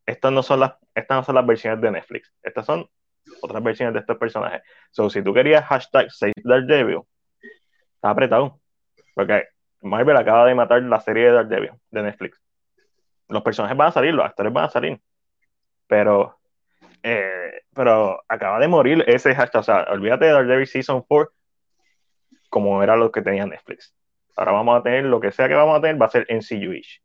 estas 0.05 0.33
no 0.33 0.43
son 0.43 0.59
las, 0.59 0.73
estas 0.93 1.15
no 1.15 1.23
son 1.23 1.35
las 1.35 1.45
versiones 1.45 1.79
de 1.79 1.91
Netflix. 1.91 2.33
Estas 2.43 2.65
son 2.65 2.89
otras 3.43 3.61
versiones 3.63 3.93
de 3.93 3.99
estos 4.01 4.17
personajes. 4.17 4.61
So, 4.91 5.09
si 5.09 5.21
tú 5.23 5.33
querías 5.33 5.65
hashtag 5.65 6.11
Save 6.11 6.33
Daredevil, 6.43 7.01
está 7.95 8.09
apretado. 8.09 8.59
Porque 9.15 9.45
Marvel 9.81 10.17
acaba 10.17 10.45
de 10.47 10.55
matar 10.55 10.81
la 10.83 10.99
serie 11.01 11.25
de 11.25 11.31
Daredevil 11.33 11.71
de 11.91 12.03
Netflix. 12.03 12.41
Los 13.29 13.43
personajes 13.43 13.77
van 13.77 13.89
a 13.89 13.91
salir, 13.91 14.13
los 14.13 14.25
actores 14.25 14.53
van 14.53 14.65
a 14.65 14.69
salir. 14.69 15.01
Pero 15.87 16.39
Eh, 17.03 17.61
pero 17.75 18.23
acaba 18.29 18.59
de 18.59 18.67
morir 18.69 19.03
ese 19.07 19.35
hashtag. 19.35 19.59
O 19.59 19.63
sea, 19.63 19.83
olvídate 19.91 20.25
de 20.25 20.31
Daredevil 20.31 20.67
Season 20.67 21.01
4 21.07 21.33
como 22.49 22.81
era 22.83 22.95
lo 22.95 23.11
que 23.11 23.21
tenía 23.21 23.45
Netflix. 23.45 23.93
Ahora 24.37 24.53
vamos 24.53 24.79
a 24.79 24.83
tener 24.83 25.05
lo 25.05 25.19
que 25.19 25.31
sea 25.31 25.47
que 25.47 25.55
vamos 25.55 25.77
a 25.77 25.81
tener, 25.81 26.01
va 26.01 26.05
a 26.07 26.09
ser 26.09 26.25
NCU-ish. 26.29 27.02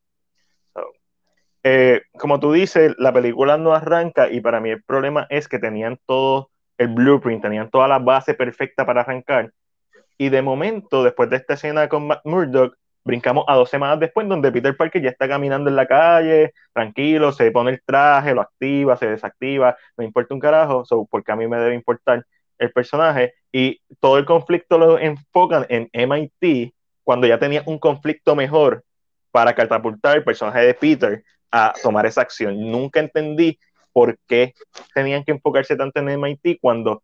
Eh, 1.63 2.03
como 2.19 2.41
tú 2.41 2.53
dices, 2.53 2.95
la 2.99 3.13
película 3.13 3.59
no 3.59 3.75
arranca 3.75 4.31
y 4.31 4.41
para 4.41 4.61
mí 4.61 4.71
el 4.71 4.83
problema 4.83 5.27
es 5.31 5.49
que 5.49 5.59
tenían 5.59 5.99
todo 6.07 6.51
el 6.79 6.89
blueprint, 6.89 7.43
tenían 7.43 7.71
toda 7.71 7.89
la 7.89 7.99
base 7.99 8.35
perfecta 8.35 8.87
para 8.87 9.01
arrancar. 9.03 9.53
Y 10.17 10.31
de 10.31 10.43
momento, 10.43 11.05
después 11.05 11.31
de 11.31 11.37
esta 11.37 11.55
escena 11.55 11.89
con 11.89 12.07
Matt 12.07 12.21
Murdock, 12.25 12.77
brincamos 13.05 13.45
a 13.49 13.55
dos 13.57 13.71
semanas 13.71 14.01
después, 14.01 14.29
donde 14.29 14.53
Peter 14.53 14.77
Parker 14.77 15.03
ya 15.03 15.11
está 15.11 15.29
caminando 15.29 15.71
en 15.71 15.77
la 15.77 15.87
calle, 15.87 16.53
tranquilo, 16.73 17.33
se 17.33 17.51
pone 17.51 17.71
el 17.73 17.83
traje, 17.85 18.35
lo 18.35 18.43
activa, 18.43 18.97
se 18.97 19.09
desactiva, 19.09 19.77
no 19.97 20.05
importa 20.05 20.35
un 20.35 20.41
carajo, 20.41 20.85
porque 21.11 21.33
a 21.33 21.37
mí 21.37 21.47
me 21.47 21.59
debe 21.59 21.75
importar 21.75 22.25
el 22.59 22.73
personaje. 22.73 23.35
Y 23.53 23.81
todo 24.01 24.19
el 24.19 24.25
conflicto 24.25 24.79
lo 24.79 24.99
enfocan 24.99 25.67
en 25.69 25.89
MIT, 25.93 26.75
cuando 27.03 27.27
ya 27.27 27.39
tenía 27.39 27.63
un 27.67 27.79
conflicto 27.79 28.37
mejor 28.37 28.85
para 29.31 29.55
catapultar 29.55 30.19
el 30.19 30.25
personaje 30.25 30.61
de 30.61 30.75
Peter 30.75 31.25
a 31.51 31.73
tomar 31.83 32.07
esa 32.07 32.23
acción. 32.23 32.71
Nunca 32.71 33.01
entendí 33.01 33.59
por 33.93 34.19
qué 34.27 34.55
tenían 34.95 35.25
que 35.25 35.33
enfocarse 35.33 35.77
tanto 35.77 36.01
en 36.01 36.09
MIT 36.09 36.59
cuando 36.61 37.03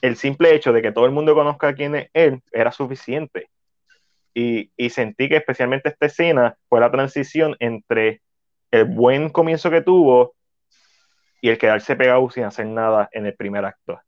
el 0.00 0.16
simple 0.16 0.54
hecho 0.54 0.72
de 0.72 0.82
que 0.82 0.92
todo 0.92 1.06
el 1.06 1.12
mundo 1.12 1.34
conozca 1.34 1.74
quién 1.74 1.94
es 1.94 2.08
él 2.12 2.40
era 2.52 2.72
suficiente. 2.72 3.48
Y, 4.36 4.70
y, 4.76 4.90
sentí 4.90 5.28
que 5.28 5.36
especialmente 5.36 5.88
esta 5.88 6.06
escena 6.06 6.56
fue 6.68 6.80
la 6.80 6.90
transición 6.90 7.54
entre 7.60 8.20
el 8.72 8.84
buen 8.84 9.28
comienzo 9.28 9.70
que 9.70 9.80
tuvo 9.80 10.34
y 11.40 11.50
el 11.50 11.58
quedarse 11.58 11.94
pegado 11.94 12.28
sin 12.30 12.44
hacer 12.44 12.66
nada 12.66 13.08
en 13.12 13.26
el 13.26 13.34
primer 13.34 13.64
acto. 13.64 14.00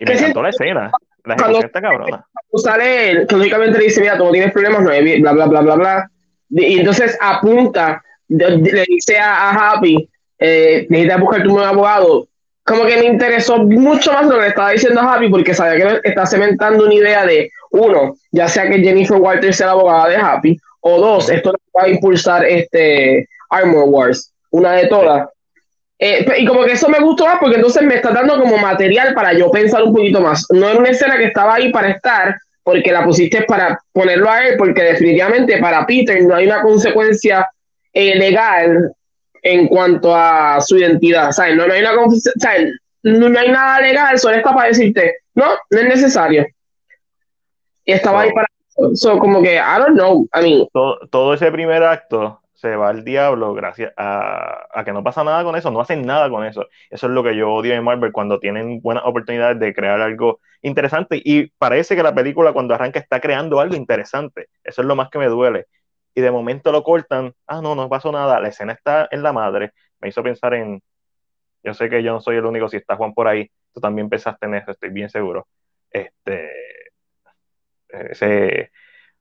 Y 0.00 0.04
me 0.04 0.14
encantó 0.14 0.42
la 0.42 0.48
escena. 0.48 0.90
La 1.24 1.34
ejecución 1.34 1.66
está 1.66 1.80
cabrona. 1.80 2.26
Sale, 2.54 3.26
que 3.28 3.36
lógicamente 3.36 3.78
le 3.78 3.84
dice, 3.84 4.00
mira, 4.00 4.18
tú 4.18 4.24
no 4.24 4.32
tienes 4.32 4.52
problemas, 4.52 4.82
no 4.82 4.88
bla, 4.88 5.32
bla, 5.32 5.46
bla, 5.46 5.60
bla, 5.60 5.74
bla. 5.76 6.10
Y 6.50 6.80
entonces 6.80 7.16
apunta, 7.20 8.02
le 8.38 8.84
dice 8.88 9.18
a, 9.18 9.72
Happy, 9.72 10.08
eh, 10.38 10.86
necesitas 10.88 11.20
buscar 11.20 11.42
tu 11.42 11.50
nuevo 11.50 11.64
abogado 11.64 12.28
como 12.64 12.84
que 12.84 12.96
me 12.96 13.06
interesó 13.06 13.58
mucho 13.58 14.12
más 14.12 14.26
lo 14.26 14.36
que 14.36 14.42
le 14.42 14.48
estaba 14.48 14.70
diciendo 14.70 15.00
a 15.00 15.14
Happy 15.14 15.28
porque 15.28 15.54
sabía 15.54 16.00
que 16.00 16.08
está 16.08 16.26
cementando 16.26 16.84
una 16.84 16.94
idea 16.94 17.26
de, 17.26 17.50
uno, 17.70 18.14
ya 18.30 18.48
sea 18.48 18.68
que 18.68 18.78
Jennifer 18.78 19.16
Walter 19.16 19.52
sea 19.52 19.66
la 19.68 19.72
abogada 19.72 20.08
de 20.08 20.16
Happy, 20.16 20.58
o 20.80 21.00
dos, 21.00 21.28
esto 21.28 21.52
va 21.76 21.84
a 21.84 21.88
impulsar 21.88 22.44
este 22.44 23.28
Armor 23.50 23.84
Wars, 23.88 24.32
una 24.50 24.72
de 24.72 24.86
todas. 24.86 25.28
Eh, 25.98 26.26
y 26.38 26.46
como 26.46 26.64
que 26.64 26.72
eso 26.72 26.88
me 26.88 26.98
gustó 26.98 27.26
más 27.26 27.38
porque 27.38 27.56
entonces 27.56 27.82
me 27.82 27.94
está 27.94 28.10
dando 28.10 28.40
como 28.40 28.56
material 28.58 29.14
para 29.14 29.32
yo 29.32 29.50
pensar 29.50 29.84
un 29.84 29.94
poquito 29.94 30.20
más. 30.20 30.46
No 30.50 30.68
era 30.68 30.78
una 30.78 30.90
escena 30.90 31.16
que 31.16 31.26
estaba 31.26 31.54
ahí 31.54 31.70
para 31.70 31.90
estar, 31.90 32.36
porque 32.64 32.90
la 32.92 33.04
pusiste 33.04 33.42
para 33.42 33.78
ponerlo 33.92 34.28
a 34.28 34.44
él, 34.46 34.56
porque 34.56 34.82
definitivamente 34.82 35.58
para 35.58 35.86
Peter 35.86 36.22
no 36.24 36.34
hay 36.34 36.46
una 36.46 36.62
consecuencia 36.62 37.46
eh, 37.92 38.16
legal 38.16 38.92
en 39.42 39.68
cuanto 39.68 40.14
a 40.14 40.60
su 40.60 40.78
identidad. 40.78 41.32
¿sabes? 41.32 41.56
No, 41.56 41.66
no, 41.66 41.74
hay 41.74 41.80
una 41.80 41.92
no, 43.04 43.28
no, 43.28 43.38
hay 43.38 43.50
nada 43.50 43.80
legal, 43.80 44.18
solo 44.18 44.36
está 44.36 44.54
para 44.54 44.68
decirte, 44.68 45.16
no, 45.34 45.46
no 45.70 45.78
es 45.78 45.88
necesario. 45.88 46.46
Y 47.84 47.92
estaba 47.92 48.22
ahí 48.22 48.32
para 48.32 48.46
eso. 48.92 49.18
como 49.18 49.42
que, 49.42 49.56
I 49.56 49.78
don't 49.78 49.98
know. 49.98 50.28
I 50.32 50.42
mean, 50.42 50.68
todo, 50.72 51.00
todo, 51.10 51.34
ese 51.34 51.50
primer 51.50 51.82
acto 51.82 52.40
se 52.54 52.76
va 52.76 52.90
al 52.90 53.04
diablo 53.04 53.54
gracias 53.54 53.92
a, 53.96 54.68
a, 54.72 54.84
que 54.84 54.92
no 54.92 55.02
pasa 55.02 55.24
nada 55.24 55.42
con 55.42 55.56
eso, 55.56 55.72
no 55.72 55.80
hacen 55.80 56.06
nada 56.06 56.30
con 56.30 56.44
eso. 56.46 56.68
Eso 56.90 57.06
es 57.08 57.12
lo 57.12 57.24
que 57.24 57.34
yo 57.34 57.52
odio 57.52 57.74
en 57.74 57.82
Marvel 57.82 58.12
cuando 58.12 58.38
tienen 58.38 58.80
buenas 58.80 59.02
oportunidades 59.04 59.58
de 59.58 59.74
crear 59.74 60.00
algo 60.00 60.38
interesante. 60.62 61.20
Y 61.24 61.48
parece 61.58 61.96
que 61.96 62.04
la 62.04 62.14
película 62.14 62.52
cuando 62.52 62.74
arranca 62.74 63.00
está 63.00 63.20
creando 63.20 63.58
algo 63.58 63.74
interesante. 63.74 64.46
Eso 64.62 64.82
es 64.82 64.86
lo 64.86 64.94
más 64.94 65.10
que 65.10 65.18
me 65.18 65.26
duele 65.26 65.66
y 66.14 66.20
de 66.20 66.30
momento 66.30 66.72
lo 66.72 66.82
cortan, 66.82 67.34
ah, 67.46 67.60
no, 67.62 67.74
no 67.74 67.88
pasó 67.88 68.12
nada, 68.12 68.40
la 68.40 68.48
escena 68.48 68.72
está 68.72 69.08
en 69.10 69.22
la 69.22 69.32
madre, 69.32 69.72
me 70.00 70.08
hizo 70.08 70.22
pensar 70.22 70.54
en, 70.54 70.82
yo 71.62 71.74
sé 71.74 71.88
que 71.88 72.02
yo 72.02 72.12
no 72.12 72.20
soy 72.20 72.36
el 72.36 72.46
único, 72.46 72.68
si 72.68 72.76
está 72.76 72.96
Juan 72.96 73.14
por 73.14 73.28
ahí, 73.28 73.50
tú 73.72 73.80
también 73.80 74.08
pensaste 74.08 74.46
en 74.46 74.54
eso, 74.56 74.72
estoy 74.72 74.90
bien 74.90 75.08
seguro. 75.10 75.46
Este, 75.90 76.50
ese, 77.88 78.70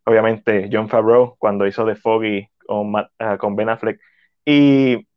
obviamente, 0.05 0.69
John 0.71 0.89
Favreau, 0.89 1.36
cuando 1.38 1.67
hizo 1.67 1.86
The 1.86 1.95
Foggy 1.95 2.48
con, 2.65 2.93
ah, 3.19 3.38
con 3.38 3.55
Ben 3.55 3.69
Affleck, 3.69 4.00
y, 4.45 5.07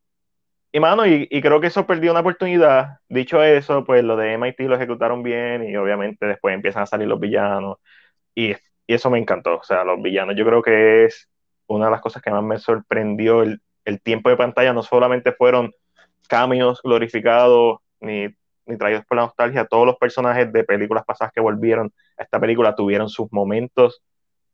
y 0.73 0.81
mano, 0.81 1.07
y, 1.07 1.29
y, 1.31 1.41
creo 1.41 1.61
que 1.61 1.69
eso 1.69 1.87
perdió 1.87 2.11
una 2.11 2.21
oportunidad. 2.21 2.99
Dicho 3.09 3.43
eso, 3.43 3.85
pues 3.85 4.05
lo 4.05 4.17
de 4.17 4.35
MIT 4.35 4.61
lo 4.63 4.77
ejecutaron 4.77 5.23
bien, 5.23 5.69
y 5.69 5.77
obviamente 5.77 6.27
después 6.27 6.55
empiezan 6.55 6.83
a 6.85 6.87
salir 6.87 7.09
los 7.09 7.21
villanos, 7.21 7.79
y, 8.35 8.53
y 8.53 8.95
eso 8.95 9.11
me 9.11 9.19
encantó, 9.19 9.59
o 9.59 9.63
sea, 9.65 9.85
los 9.85 10.03
villanos, 10.03 10.37
yo 10.37 10.45
creo 10.47 10.63
que 10.63 11.05
es 11.07 11.29
una 11.67 11.87
de 11.87 11.91
las 11.91 12.01
cosas 12.01 12.23
que 12.23 12.31
más 12.31 12.43
me 12.43 12.59
sorprendió 12.59 13.43
el, 13.43 13.61
tiempo 14.03 14.31
de 14.31 14.37
pantalla 14.37 14.73
no 14.73 14.83
solamente 14.83 15.33
fueron 15.33 15.73
cambios 16.29 16.81
glorificados 16.83 17.79
ni, 18.01 18.29
traídos 18.79 19.05
por 19.05 19.17
la 19.17 19.25
nostalgia, 19.25 19.67
todos 19.67 19.87
los 19.87 19.97
personajes 19.97 20.51
de 20.53 20.65
películas 20.65 21.05
pasadas 21.05 21.33
que 21.35 21.41
volvieron 21.41 21.93
a 22.17 22.23
esta 22.23 22.41
película 22.41 22.75
tuvieron 22.75 23.11
sus 23.11 23.31
momentos, 23.31 24.03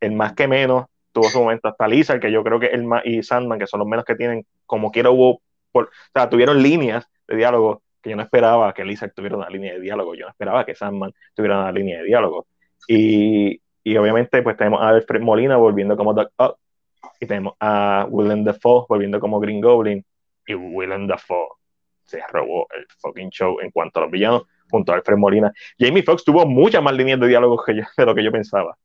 el 0.00 0.12
más 0.12 0.32
que 0.34 0.48
menos 0.48 0.86
tuvo 1.12 1.28
su 1.28 1.40
momento, 1.40 1.68
hasta 1.68 1.86
Lisa, 1.86 2.18
que 2.18 2.32
yo 2.32 2.42
creo 2.42 2.58
que 2.58 2.66
el 2.66 2.84
más, 2.84 3.02
y 3.04 3.22
Sandman, 3.22 3.58
que 3.58 3.66
son 3.66 3.80
los 3.80 3.88
menos 3.88 4.04
que 4.04 4.16
tienen, 4.16 4.44
como 4.66 4.90
quiera 4.90 5.10
hubo, 5.10 5.42
por, 5.72 5.84
o 5.84 5.88
sea, 6.12 6.28
tuvieron 6.28 6.62
líneas 6.62 7.06
de 7.28 7.36
diálogo 7.36 7.82
que 8.02 8.10
yo 8.10 8.16
no 8.16 8.22
esperaba 8.22 8.72
que 8.72 8.84
Lisa 8.84 9.08
tuviera 9.08 9.36
una 9.36 9.50
línea 9.50 9.74
de 9.74 9.80
diálogo, 9.80 10.14
yo 10.14 10.24
no 10.24 10.30
esperaba 10.30 10.64
que 10.64 10.74
Sandman 10.74 11.12
tuviera 11.34 11.60
una 11.60 11.72
línea 11.72 11.98
de 11.98 12.04
diálogo. 12.04 12.46
Y, 12.88 13.60
y 13.84 13.96
obviamente 13.96 14.42
pues 14.42 14.56
tenemos 14.56 14.80
a 14.80 14.88
Alfred 14.88 15.20
Molina 15.20 15.56
volviendo 15.56 15.96
como 15.96 16.14
y 17.20 17.26
tenemos 17.26 17.54
a 17.60 18.06
Willem 18.08 18.44
Dafoe 18.44 18.86
volviendo 18.88 19.20
como 19.20 19.40
Green 19.40 19.60
Goblin. 19.60 20.04
Y 20.46 20.54
Willem 20.54 21.06
Dafoe 21.06 21.48
se 22.04 22.20
robó 22.28 22.66
el 22.76 22.86
fucking 22.98 23.30
show 23.30 23.60
en 23.60 23.70
cuanto 23.70 24.00
a 24.00 24.02
los 24.02 24.10
villanos 24.10 24.42
junto 24.70 24.92
a 24.92 24.96
Alfred 24.96 25.16
Molina. 25.16 25.52
Jamie 25.78 26.02
Foxx 26.02 26.24
tuvo 26.24 26.46
muchas 26.46 26.82
más 26.82 26.94
líneas 26.94 27.20
de 27.20 27.28
diálogo 27.28 27.62
que 27.64 27.74
de 27.96 28.06
lo 28.06 28.14
que 28.14 28.24
yo 28.24 28.32
pensaba. 28.32 28.76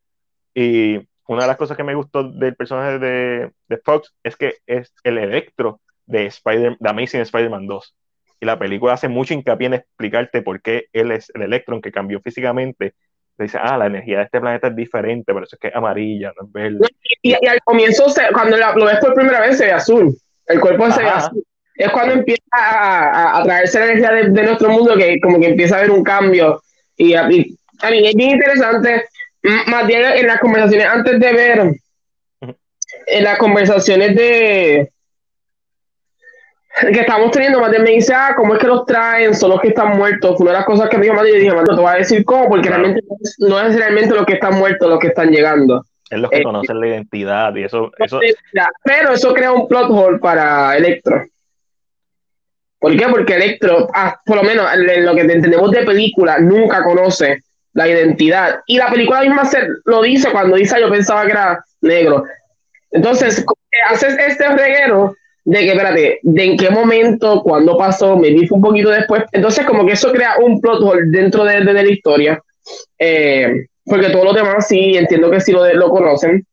Y 0.54 0.98
una 1.28 1.42
de 1.44 1.48
las 1.48 1.58
cosas 1.58 1.76
que 1.76 1.84
me 1.84 1.96
gustó 1.96 2.24
del 2.24 2.56
personaje 2.56 3.00
de, 3.00 3.52
de 3.68 3.78
Fox 3.78 4.14
es 4.24 4.36
que 4.36 4.56
es 4.68 4.94
el 5.04 5.18
electro 5.18 5.82
de, 6.06 6.26
Spider, 6.28 6.78
de 6.80 6.90
Amazing 6.90 7.22
Spider-Man 7.22 7.68
2. 7.68 7.96
Y 8.42 8.46
la 8.46 8.60
película 8.60 8.94
hace 8.94 9.08
mucho 9.08 9.34
hincapié 9.34 9.68
en 9.68 9.74
explicarte 9.76 10.42
por 10.42 10.62
qué 10.62 10.88
él 10.94 11.12
es 11.12 11.32
el 11.34 11.44
Electron 11.44 11.82
que 11.82 11.92
cambió 11.92 12.20
físicamente 12.20 12.94
dice, 13.44 13.58
ah, 13.62 13.78
la 13.78 13.88
energía 13.88 14.20
de 14.20 14.24
este 14.26 14.40
planeta 14.40 14.68
es 14.68 14.76
diferente, 14.76 15.34
por 15.34 15.44
eso 15.44 15.56
es 15.56 15.60
que 15.60 15.68
es 15.68 15.76
amarilla, 15.76 16.32
no 16.40 16.48
es 16.48 16.52
verde. 16.52 16.88
Y, 17.22 17.34
al 17.34 17.62
comienzo, 17.64 18.06
cuando 18.34 18.58
lo 18.58 18.86
ves 18.86 18.98
por 19.00 19.14
primera 19.14 19.42
vez, 19.42 19.58
se 19.58 19.66
ve 19.66 19.72
azul. 19.74 20.16
El 20.48 20.60
cuerpo 20.60 20.90
se 20.92 21.02
ve 21.02 21.10
azul. 21.10 21.44
Es 21.76 21.92
cuando 21.92 22.14
empieza 22.14 22.42
a, 22.52 23.40
a, 23.40 23.44
traerse 23.44 23.80
la 23.80 23.86
energía 23.86 24.12
de, 24.12 24.44
nuestro 24.44 24.70
mundo 24.70 24.96
que 24.96 25.20
como 25.20 25.40
que 25.40 25.48
empieza 25.48 25.76
a 25.76 25.80
haber 25.80 25.92
un 25.92 26.04
cambio. 26.04 26.62
Y, 26.96 27.14
a 27.14 27.28
mí 27.28 27.58
es 27.82 28.16
bien 28.16 28.32
interesante, 28.32 29.06
más 29.68 29.86
bien 29.86 30.04
en 30.06 30.28
las 30.28 30.40
conversaciones 30.40 30.88
antes 30.88 31.20
de 31.20 31.34
ver, 31.34 31.76
en 33.08 33.24
las 33.24 33.38
conversaciones 33.38 34.16
de, 34.16 34.92
que 36.82 37.00
estamos 37.02 37.32
teniendo, 37.32 37.62
más 37.62 37.72
me 37.72 37.92
dice, 37.92 38.14
ah, 38.14 38.34
¿cómo 38.36 38.54
es 38.54 38.60
que 38.60 38.68
los 38.68 38.86
traen? 38.86 39.34
Son 39.34 39.50
los 39.50 39.62
que 39.62 39.70
están 39.70 39.98
muertos. 39.98 40.40
Una 40.40 40.52
de 40.52 40.58
las 40.58 40.66
cosas 40.66 40.90
que 40.90 40.98
me 40.98 41.04
dijo 41.04 41.16
Mati, 41.16 41.30
yo 41.30 41.36
dije, 41.36 41.54
Mati, 41.54 41.76
te 41.76 41.82
voy 41.82 41.94
a 41.94 41.98
decir 41.98 42.26
cómo, 42.26 42.50
porque 42.50 42.70
realmente 42.70 43.02
no 43.40 43.60
es, 43.62 43.76
realmente 43.76 44.14
los 44.14 44.26
que 44.26 44.34
están 44.34 44.58
muertos 44.58 44.90
los 44.90 45.00
que 45.00 45.08
están 45.08 45.32
llegando. 45.32 45.86
Es 46.10 46.20
los 46.20 46.30
que 46.30 46.40
eh, 46.40 46.44
conocen 46.44 46.80
la 46.80 46.88
identidad 46.88 47.56
y 47.56 47.64
eso, 47.64 47.92
eso... 47.98 48.20
Pero 48.84 49.14
eso 49.14 49.34
crea 49.34 49.54
un 49.54 49.68
plot 49.68 49.90
hole 49.90 50.20
para 50.20 50.76
Electro. 50.76 51.26
¿Por 52.78 52.96
qué? 52.96 53.08
Porque 53.08 53.36
Electro, 53.36 53.88
ah, 53.94 54.20
por 54.26 54.36
lo 54.38 54.44
menos 54.44 54.68
en 54.74 55.06
lo 55.06 55.16
que 55.16 55.22
entendemos 55.22 55.72
de 55.72 55.84
película, 55.84 56.40
nunca 56.40 56.84
conoce 56.84 57.42
la 57.74 57.88
identidad. 57.88 58.60
Y 58.68 58.78
la 58.78 58.90
película 58.90 59.22
misma 59.22 59.46
se 59.46 59.66
lo 59.86 60.02
dice 60.02 60.32
cuando 60.32 60.58
dice 60.58 60.80
yo 60.80 60.90
pensaba 60.90 61.26
que 61.26 61.32
era 61.32 61.64
negro. 61.82 62.26
Entonces, 62.92 63.46
haces 63.90 64.18
este 64.20 64.48
reguero 64.56 65.16
de 65.46 65.60
que, 65.60 65.68
espérate, 65.68 66.20
de 66.24 66.44
en 66.44 66.58
qué 66.58 66.72
momento, 66.72 67.44
cuándo 67.44 67.78
pasó, 67.78 68.18
me 68.18 68.30
dijo 68.30 68.56
un 68.56 68.62
poquito 68.62 68.90
después. 68.90 69.24
Entonces, 69.32 69.64
como 69.66 69.86
que 69.86 69.94
eso 69.94 70.12
crea 70.12 70.38
un 70.44 70.60
plot 70.60 70.82
hole 70.82 71.04
dentro 71.06 71.44
de, 71.44 71.64
de, 71.64 71.74
la 71.74 71.84
historia. 71.84 72.42
Eh, 72.98 73.68
porque 73.86 74.10
todos 74.10 74.26
los 74.26 74.36
demás 74.36 74.68
sí, 74.68 74.98
entiendo 74.98 75.30
que 75.30 75.40
sí 75.40 75.52
lo, 75.52 75.72
lo 75.76 75.90
conocen. 75.90 76.46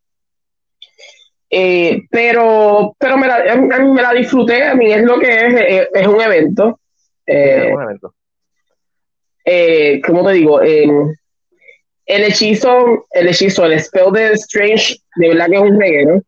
Eh, 1.48 2.02
pero 2.10 2.94
pero 2.98 3.16
me 3.16 3.26
la, 3.26 3.36
a 3.52 3.56
mí 3.56 3.90
me 3.92 4.02
la 4.02 4.12
disfruté, 4.12 4.62
a 4.62 4.74
mí 4.74 4.90
es 4.92 5.02
lo 5.02 5.18
que 5.18 5.28
es, 5.28 5.54
eh, 5.54 5.88
es, 5.94 6.06
un 6.06 6.20
evento. 6.20 6.78
es 7.26 7.72
un 7.72 7.82
evento. 7.82 8.14
¿Cómo 10.06 10.26
te 10.26 10.32
digo? 10.34 10.60
el 10.60 12.24
hechizo, 12.24 13.06
el 13.10 13.28
hechizo, 13.28 13.64
el 13.64 13.80
spell 13.80 14.12
de 14.12 14.32
Strange, 14.32 14.96
de 15.16 15.28
verdad 15.28 15.46
que 15.46 15.56
es 15.56 15.62
un 15.62 15.80
reguero. 15.80 16.22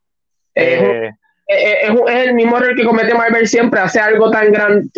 Es, 1.46 1.90
el 2.08 2.34
mismo 2.34 2.56
error 2.56 2.74
que 2.74 2.84
comete 2.84 3.14
Marvel 3.14 3.46
siempre, 3.46 3.80
hace 3.80 4.00
algo 4.00 4.30
tan, 4.30 4.52
gran, 4.52 4.90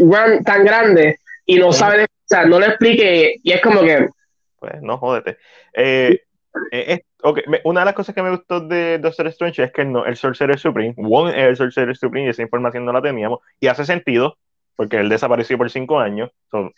tan 0.44 0.64
grande 0.64 1.18
y 1.44 1.58
no 1.58 1.72
sabe, 1.72 2.04
o 2.04 2.06
sea, 2.24 2.44
no 2.44 2.58
le 2.58 2.66
explique, 2.66 3.36
y 3.42 3.52
es 3.52 3.60
como 3.60 3.80
que. 3.82 4.08
Pues 4.58 4.82
no, 4.82 4.98
jódete. 4.98 5.38
Eh, 5.74 6.20
eh, 6.72 7.02
okay. 7.22 7.44
Una 7.64 7.80
de 7.80 7.86
las 7.86 7.94
cosas 7.94 8.14
que 8.14 8.22
me 8.22 8.30
gustó 8.30 8.60
de 8.60 8.98
Doctor 8.98 9.28
Strange 9.28 9.62
es 9.62 9.72
que 9.72 9.84
no, 9.84 10.04
el 10.04 10.16
Sorcerer 10.16 10.58
Supreme, 10.58 10.94
One 10.96 11.30
es 11.30 11.48
el 11.48 11.56
Sorcerer 11.56 11.96
Supreme 11.96 12.26
y 12.26 12.30
esa 12.30 12.42
información 12.42 12.84
no 12.84 12.92
la 12.92 13.02
teníamos, 13.02 13.40
y 13.60 13.68
hace 13.68 13.84
sentido, 13.84 14.38
porque 14.74 14.96
él 14.96 15.08
desapareció 15.08 15.56
por 15.56 15.70
cinco 15.70 16.00
años, 16.00 16.30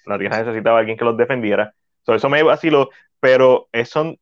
la 0.07 0.19
Tierra 0.19 0.39
necesitaba 0.39 0.77
a 0.77 0.81
alguien 0.81 0.99
que 0.99 1.05
los 1.05 1.17
defendiera, 1.17 1.75
eso 2.07 2.29
me 2.29 2.43
vaciló, 2.43 2.91
pero 3.21 3.69
eso 3.73 4.17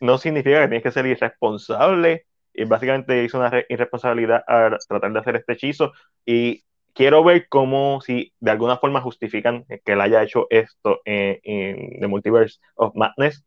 no 0.00 0.18
significa 0.18 0.62
que 0.62 0.68
tienes 0.68 0.82
que 0.82 0.90
ser 0.90 1.06
irresponsable, 1.06 2.26
y 2.52 2.64
básicamente 2.64 3.24
hizo 3.24 3.38
una 3.38 3.64
irresponsabilidad 3.68 4.42
al 4.46 4.78
tratar 4.88 5.12
de 5.12 5.18
hacer 5.18 5.36
este 5.36 5.52
hechizo, 5.52 5.92
y 6.24 6.64
quiero 6.94 7.24
ver 7.24 7.48
cómo, 7.48 8.00
si 8.00 8.32
de 8.40 8.50
alguna 8.50 8.76
forma 8.78 9.00
justifican 9.00 9.64
que 9.64 9.92
él 9.92 10.00
haya 10.00 10.22
hecho 10.22 10.46
esto 10.50 11.00
en, 11.04 12.00
The 12.00 12.06
Multiverse 12.06 12.58
of 12.74 12.94
Madness, 12.94 13.44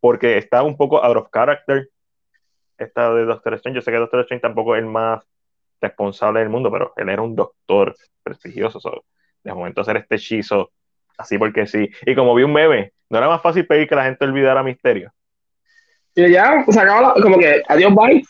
porque 0.00 0.38
está 0.38 0.62
un 0.62 0.76
poco 0.76 1.02
out 1.02 1.16
of 1.16 1.28
character 1.32 1.88
esta 2.78 3.12
de 3.14 3.24
Doctor 3.24 3.54
Strange. 3.54 3.76
Yo 3.76 3.82
sé 3.82 3.90
que 3.90 3.96
Doctor 3.98 4.20
Strange 4.20 4.42
tampoco 4.42 4.76
es 4.76 4.82
el 4.82 4.88
más 4.88 5.24
responsable 5.80 6.40
del 6.40 6.48
mundo, 6.48 6.70
pero 6.70 6.92
él 6.96 7.08
era 7.08 7.22
un 7.22 7.34
doctor 7.34 7.94
prestigioso. 8.22 8.80
de 9.42 9.54
momento 9.54 9.80
hacer 9.80 9.96
este 9.96 10.16
hechizo 10.16 10.70
así 11.16 11.38
porque 11.38 11.66
sí. 11.66 11.88
Y 12.04 12.14
como 12.14 12.34
vi 12.34 12.42
un 12.42 12.52
meme, 12.52 12.92
no 13.08 13.18
era 13.18 13.28
más 13.28 13.42
fácil 13.42 13.66
pedir 13.66 13.88
que 13.88 13.94
la 13.94 14.04
gente 14.04 14.24
olvidara 14.24 14.62
Misterio. 14.62 15.12
Y 16.14 16.30
ya, 16.30 16.64
se 16.66 16.80
como 17.22 17.38
que 17.38 17.62
adiós, 17.68 17.94
bye. 17.94 18.24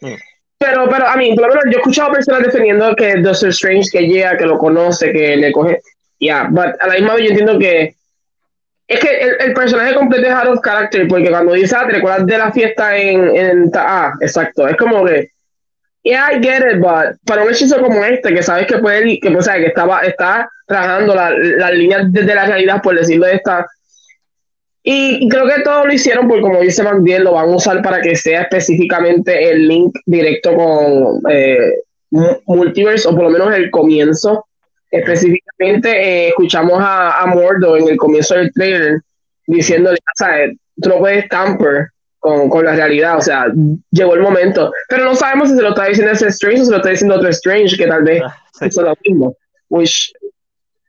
Mm. 0.00 0.14
Pero, 0.58 0.88
pero, 0.88 1.06
a 1.06 1.16
mí, 1.16 1.34
por 1.34 1.48
lo 1.48 1.48
menos 1.50 1.64
yo 1.66 1.78
he 1.78 1.80
escuchado 1.80 2.12
personas 2.12 2.42
defendiendo 2.42 2.94
que 2.96 3.16
Doctor 3.16 3.50
Strange 3.50 3.90
que 3.92 4.08
llega, 4.08 4.36
que 4.36 4.46
lo 4.46 4.58
conoce, 4.58 5.12
que 5.12 5.36
le 5.36 5.52
coge. 5.52 5.80
Ya, 6.20 6.50
yeah, 6.50 6.74
a 6.80 6.86
la 6.88 6.94
misma 6.94 7.14
vez 7.14 7.24
yo 7.24 7.30
entiendo 7.30 7.58
que 7.60 7.94
es 8.88 9.00
que 9.00 9.20
el, 9.38 9.52
personaje 9.52 9.94
completo 9.94 10.26
es 10.26 10.32
out 10.32 10.48
of 10.48 10.60
character, 10.62 11.06
porque 11.06 11.28
cuando 11.28 11.52
dice, 11.52 11.76
ah, 11.78 11.86
te 11.86 11.92
recuerdas 11.92 12.24
de 12.24 12.38
la 12.38 12.50
fiesta 12.50 12.96
en, 12.96 13.36
en 13.36 13.70
Ah, 13.74 14.14
exacto. 14.20 14.66
Es 14.66 14.76
como 14.76 15.04
que. 15.04 15.30
Yeah, 16.02 16.32
I 16.32 16.42
get 16.42 16.62
it, 16.62 16.80
but 16.80 17.18
para 17.26 17.42
un 17.42 17.50
hechizo 17.50 17.78
como 17.82 18.02
este, 18.02 18.32
que 18.32 18.42
sabes 18.42 18.66
que 18.66 18.78
puede, 18.78 19.20
que, 19.20 19.28
o 19.28 19.42
sea, 19.42 19.56
que 19.56 19.66
estaba, 19.66 20.00
está 20.00 20.48
trabajando 20.66 21.14
las 21.14 21.32
la 21.36 21.70
líneas 21.70 22.10
desde 22.10 22.34
la 22.34 22.46
realidad, 22.46 22.80
por 22.80 22.96
decirlo 22.98 23.26
de 23.26 23.34
esta. 23.34 23.66
Y 24.90 25.28
creo 25.28 25.46
que 25.46 25.60
todo 25.64 25.84
lo 25.84 25.92
hicieron 25.92 26.26
porque, 26.26 26.40
como 26.40 26.62
dice 26.62 26.82
McDill, 26.82 27.24
lo 27.24 27.34
van 27.34 27.50
a 27.50 27.56
usar 27.56 27.82
para 27.82 28.00
que 28.00 28.16
sea 28.16 28.40
específicamente 28.42 29.50
el 29.50 29.68
link 29.68 29.94
directo 30.06 30.54
con 30.54 31.20
eh, 31.30 31.74
Multiverse, 32.46 33.06
o 33.06 33.14
por 33.14 33.24
lo 33.24 33.30
menos 33.30 33.54
el 33.54 33.70
comienzo 33.70 34.46
Específicamente, 34.90 35.90
eh, 35.90 36.28
escuchamos 36.28 36.78
a, 36.80 37.20
a, 37.20 37.26
Mordo 37.26 37.76
en 37.76 37.86
el 37.88 37.98
comienzo 37.98 38.34
del 38.34 38.50
trailer 38.54 39.02
diciéndole, 39.46 39.98
¿sabes? 40.16 40.56
Tú 40.80 40.88
no 40.88 40.98
puedes 41.00 41.28
tamper 41.28 41.88
con, 42.18 42.48
con, 42.48 42.64
la 42.64 42.74
realidad, 42.74 43.18
o 43.18 43.20
sea, 43.20 43.52
llegó 43.90 44.14
el 44.14 44.22
momento. 44.22 44.72
Pero 44.88 45.04
no 45.04 45.14
sabemos 45.14 45.50
si 45.50 45.56
se 45.56 45.62
lo 45.62 45.68
está 45.68 45.84
diciendo 45.84 46.12
ese 46.12 46.28
Strange 46.28 46.62
o 46.62 46.64
se 46.64 46.70
lo 46.70 46.76
está 46.78 46.88
diciendo 46.88 47.16
otro 47.16 47.28
Strange, 47.28 47.76
que 47.76 47.86
tal 47.86 48.04
vez 48.04 48.22
ah, 48.24 48.34
es 48.62 48.74
lo 48.74 48.94
mismo. 49.04 49.36
Which 49.68 50.10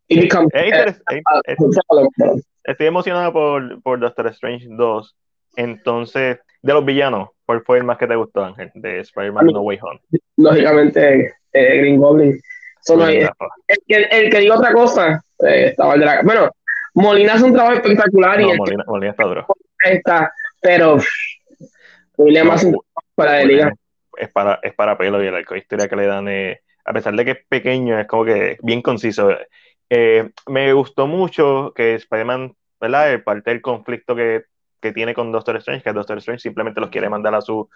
it 0.08 0.22
becomes, 0.22 0.54
Estoy 2.70 2.88
emocionado 2.88 3.34
por, 3.34 3.82
por 3.82 4.00
Doctor 4.00 4.28
Strange 4.28 4.68
2. 4.70 5.16
Entonces, 5.56 6.40
de 6.62 6.74
los 6.74 6.86
villanos, 6.86 7.30
¿cuál 7.46 7.62
fue 7.64 7.80
el 7.80 7.84
más 7.84 7.98
que 7.98 8.08
te 8.08 8.16
gustó, 8.16 8.44
Ángel? 8.44 8.72
De 8.76 9.00
Spider-Man 9.00 9.48
No 9.48 9.62
Way 9.62 9.80
Home. 9.82 10.00
Lógicamente, 10.38 11.34
eh, 11.54 11.78
Green 11.78 12.00
Goblin 12.00 12.40
el, 12.98 13.30
que, 13.88 13.96
el, 13.96 14.30
que 14.30 14.40
diga 14.40 14.56
otra 14.56 14.74
cosa, 14.74 15.22
eh, 15.48 15.76
bueno, 16.24 16.50
Molina 16.94 17.34
hace 17.34 17.44
un 17.44 17.54
trabajo 17.54 17.76
espectacular 17.76 18.42
y 18.42 18.58
Molina, 18.58 18.84
Molina, 18.88 19.12
está 19.12 19.26
duro. 19.26 19.46
Está, 19.84 20.34
pero 20.62 20.98
William 22.18 22.48
no, 22.48 22.54
hace 22.54 22.74
para 23.16 23.44
liga. 23.44 23.74
Es 24.18 24.30
para, 24.30 24.60
es 24.64 24.74
para 24.74 24.98
pelo 24.98 25.24
y 25.24 25.30
de 25.30 25.58
historia 25.58 25.88
que 25.88 25.96
le 25.96 26.06
dan, 26.08 26.28
eh, 26.28 26.62
a 26.84 26.94
pesar 26.94 27.16
de 27.16 27.26
que 27.26 27.32
es 27.32 27.46
pequeño, 27.48 28.00
es 28.00 28.08
como 28.08 28.26
que 28.26 28.58
bien 28.62 28.82
conciso. 28.82 29.30
Eh, 29.90 30.30
me 30.48 30.74
gustó 30.74 31.08
mucho 31.08 31.74
que 31.76 31.96
Spider-Man, 31.96 32.54
¿verdad? 32.80 33.24
Parte 33.24 33.52
del 33.52 33.62
conflicto 33.62 34.16
que, 34.16 34.44
que 34.82 34.92
tiene 34.92 35.14
con 35.14 35.32
Doctor 35.32 35.58
Strange, 35.58 35.84
que 35.84 35.94
Doctor 35.94 36.18
Strange 36.20 36.42
simplemente 36.42 36.82
los 36.82 36.90
quiere 36.90 37.10
mandar 37.10 37.36
a 37.36 37.42
su 37.42 37.70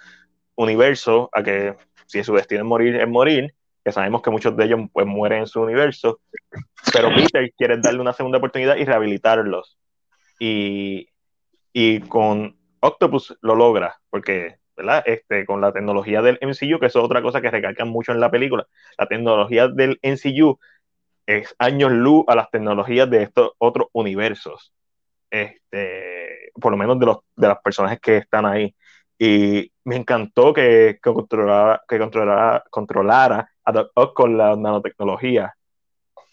universo, 0.55 1.29
a 1.33 1.43
que 1.43 1.75
si 2.05 2.23
su 2.23 2.33
destino 2.33 2.61
es 2.61 2.67
morir, 2.67 2.95
es 2.95 3.07
morir, 3.07 3.53
que 3.83 3.91
sabemos 3.91 4.21
que 4.21 4.29
muchos 4.29 4.55
de 4.55 4.65
ellos 4.65 4.79
pues, 4.91 5.05
mueren 5.05 5.39
en 5.39 5.47
su 5.47 5.61
universo, 5.61 6.19
pero 6.91 7.09
Peter 7.15 7.51
quiere 7.57 7.77
darle 7.77 8.01
una 8.01 8.13
segunda 8.13 8.37
oportunidad 8.37 8.77
y 8.77 8.85
rehabilitarlos. 8.85 9.77
Y, 10.39 11.09
y 11.71 11.99
con 12.01 12.57
Octopus 12.79 13.37
lo 13.41 13.55
logra, 13.55 13.99
porque 14.09 14.57
¿verdad? 14.75 15.03
Este, 15.05 15.45
con 15.45 15.61
la 15.61 15.71
tecnología 15.71 16.21
del 16.21 16.39
MCU, 16.41 16.79
que 16.79 16.87
eso 16.87 16.99
es 16.99 17.05
otra 17.05 17.21
cosa 17.21 17.41
que 17.41 17.51
recalcan 17.51 17.89
mucho 17.89 18.11
en 18.11 18.19
la 18.19 18.31
película, 18.31 18.67
la 18.97 19.07
tecnología 19.07 19.67
del 19.67 19.99
MCU 20.01 20.59
es 21.25 21.55
años 21.59 21.91
luz 21.91 22.25
a 22.27 22.35
las 22.35 22.49
tecnologías 22.49 23.09
de 23.09 23.23
estos 23.23 23.51
otros 23.57 23.87
universos, 23.93 24.73
este, 25.33 26.51
por 26.61 26.71
lo 26.71 26.77
menos 26.77 26.99
de 26.99 27.07
los 27.07 27.17
de 27.35 27.47
los 27.47 27.57
personajes 27.63 27.99
que 27.99 28.17
están 28.17 28.45
ahí. 28.45 28.75
Y 29.17 29.71
me 29.83 29.95
encantó 29.95 30.53
que, 30.53 30.99
que 31.01 31.13
controlara, 31.13 31.81
que 31.87 31.97
controlara, 31.99 32.63
controlara 32.69 33.49
a 33.63 33.71
Doc 33.71 33.91
Ock 33.95 34.13
con 34.15 34.37
la 34.37 34.55
nanotecnología. 34.55 35.53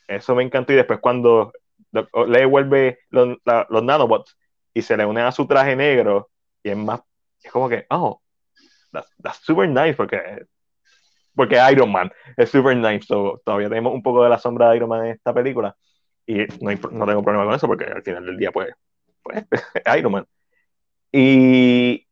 Eso 0.09 0.35
me 0.35 0.43
encantó. 0.43 0.73
Y 0.73 0.77
después 0.77 1.01
cuando 1.01 1.53
le 1.93 2.39
devuelve 2.41 3.01
los, 3.11 3.39
los, 3.45 3.83
nanobots 3.83 4.37
y 4.75 4.83
se 4.83 4.97
le 4.97 5.07
une 5.07 5.23
a 5.23 5.33
su 5.33 5.47
traje 5.47 5.75
negro, 5.77 6.31
y 6.63 6.71
es 6.71 6.77
más, 6.77 7.01
es 7.43 7.51
como 7.53 7.69
que, 7.69 7.87
oh, 7.91 8.21
that's, 9.23 9.39
super 9.43 9.69
nice, 9.69 9.95
porque, 9.95 10.47
porque 11.35 11.59
Iron 11.73 11.91
Man 11.93 12.13
es 12.37 12.51
super 12.51 12.77
nice. 12.77 13.07
So, 13.07 13.41
todavía 13.45 13.69
tenemos 13.69 13.95
un 13.95 14.03
poco 14.03 14.23
de 14.25 14.31
la 14.31 14.39
sombra 14.39 14.71
de 14.71 14.77
Iron 14.77 14.89
Man 14.91 15.07
en 15.07 15.13
esta 15.13 15.33
película. 15.33 15.75
Y 16.27 16.47
no, 16.61 16.71
no 16.93 17.07
tengo 17.07 17.23
problema 17.23 17.45
con 17.47 17.55
eso, 17.55 17.67
porque 17.67 17.85
al 17.85 18.03
final 18.03 18.27
del 18.27 18.37
día, 18.37 18.53
pues, 18.53 18.69
pues 19.49 19.63
Iron 19.99 20.13
Man. 20.13 20.27
Y, 21.13 22.07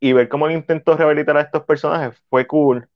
y 0.00 0.12
ver 0.12 0.28
cómo 0.28 0.46
él 0.46 0.52
intentó 0.54 0.96
rehabilitar 0.96 1.36
a 1.36 1.42
estos 1.42 1.64
personajes 1.64 2.20
fue 2.28 2.46
cool 2.46 2.88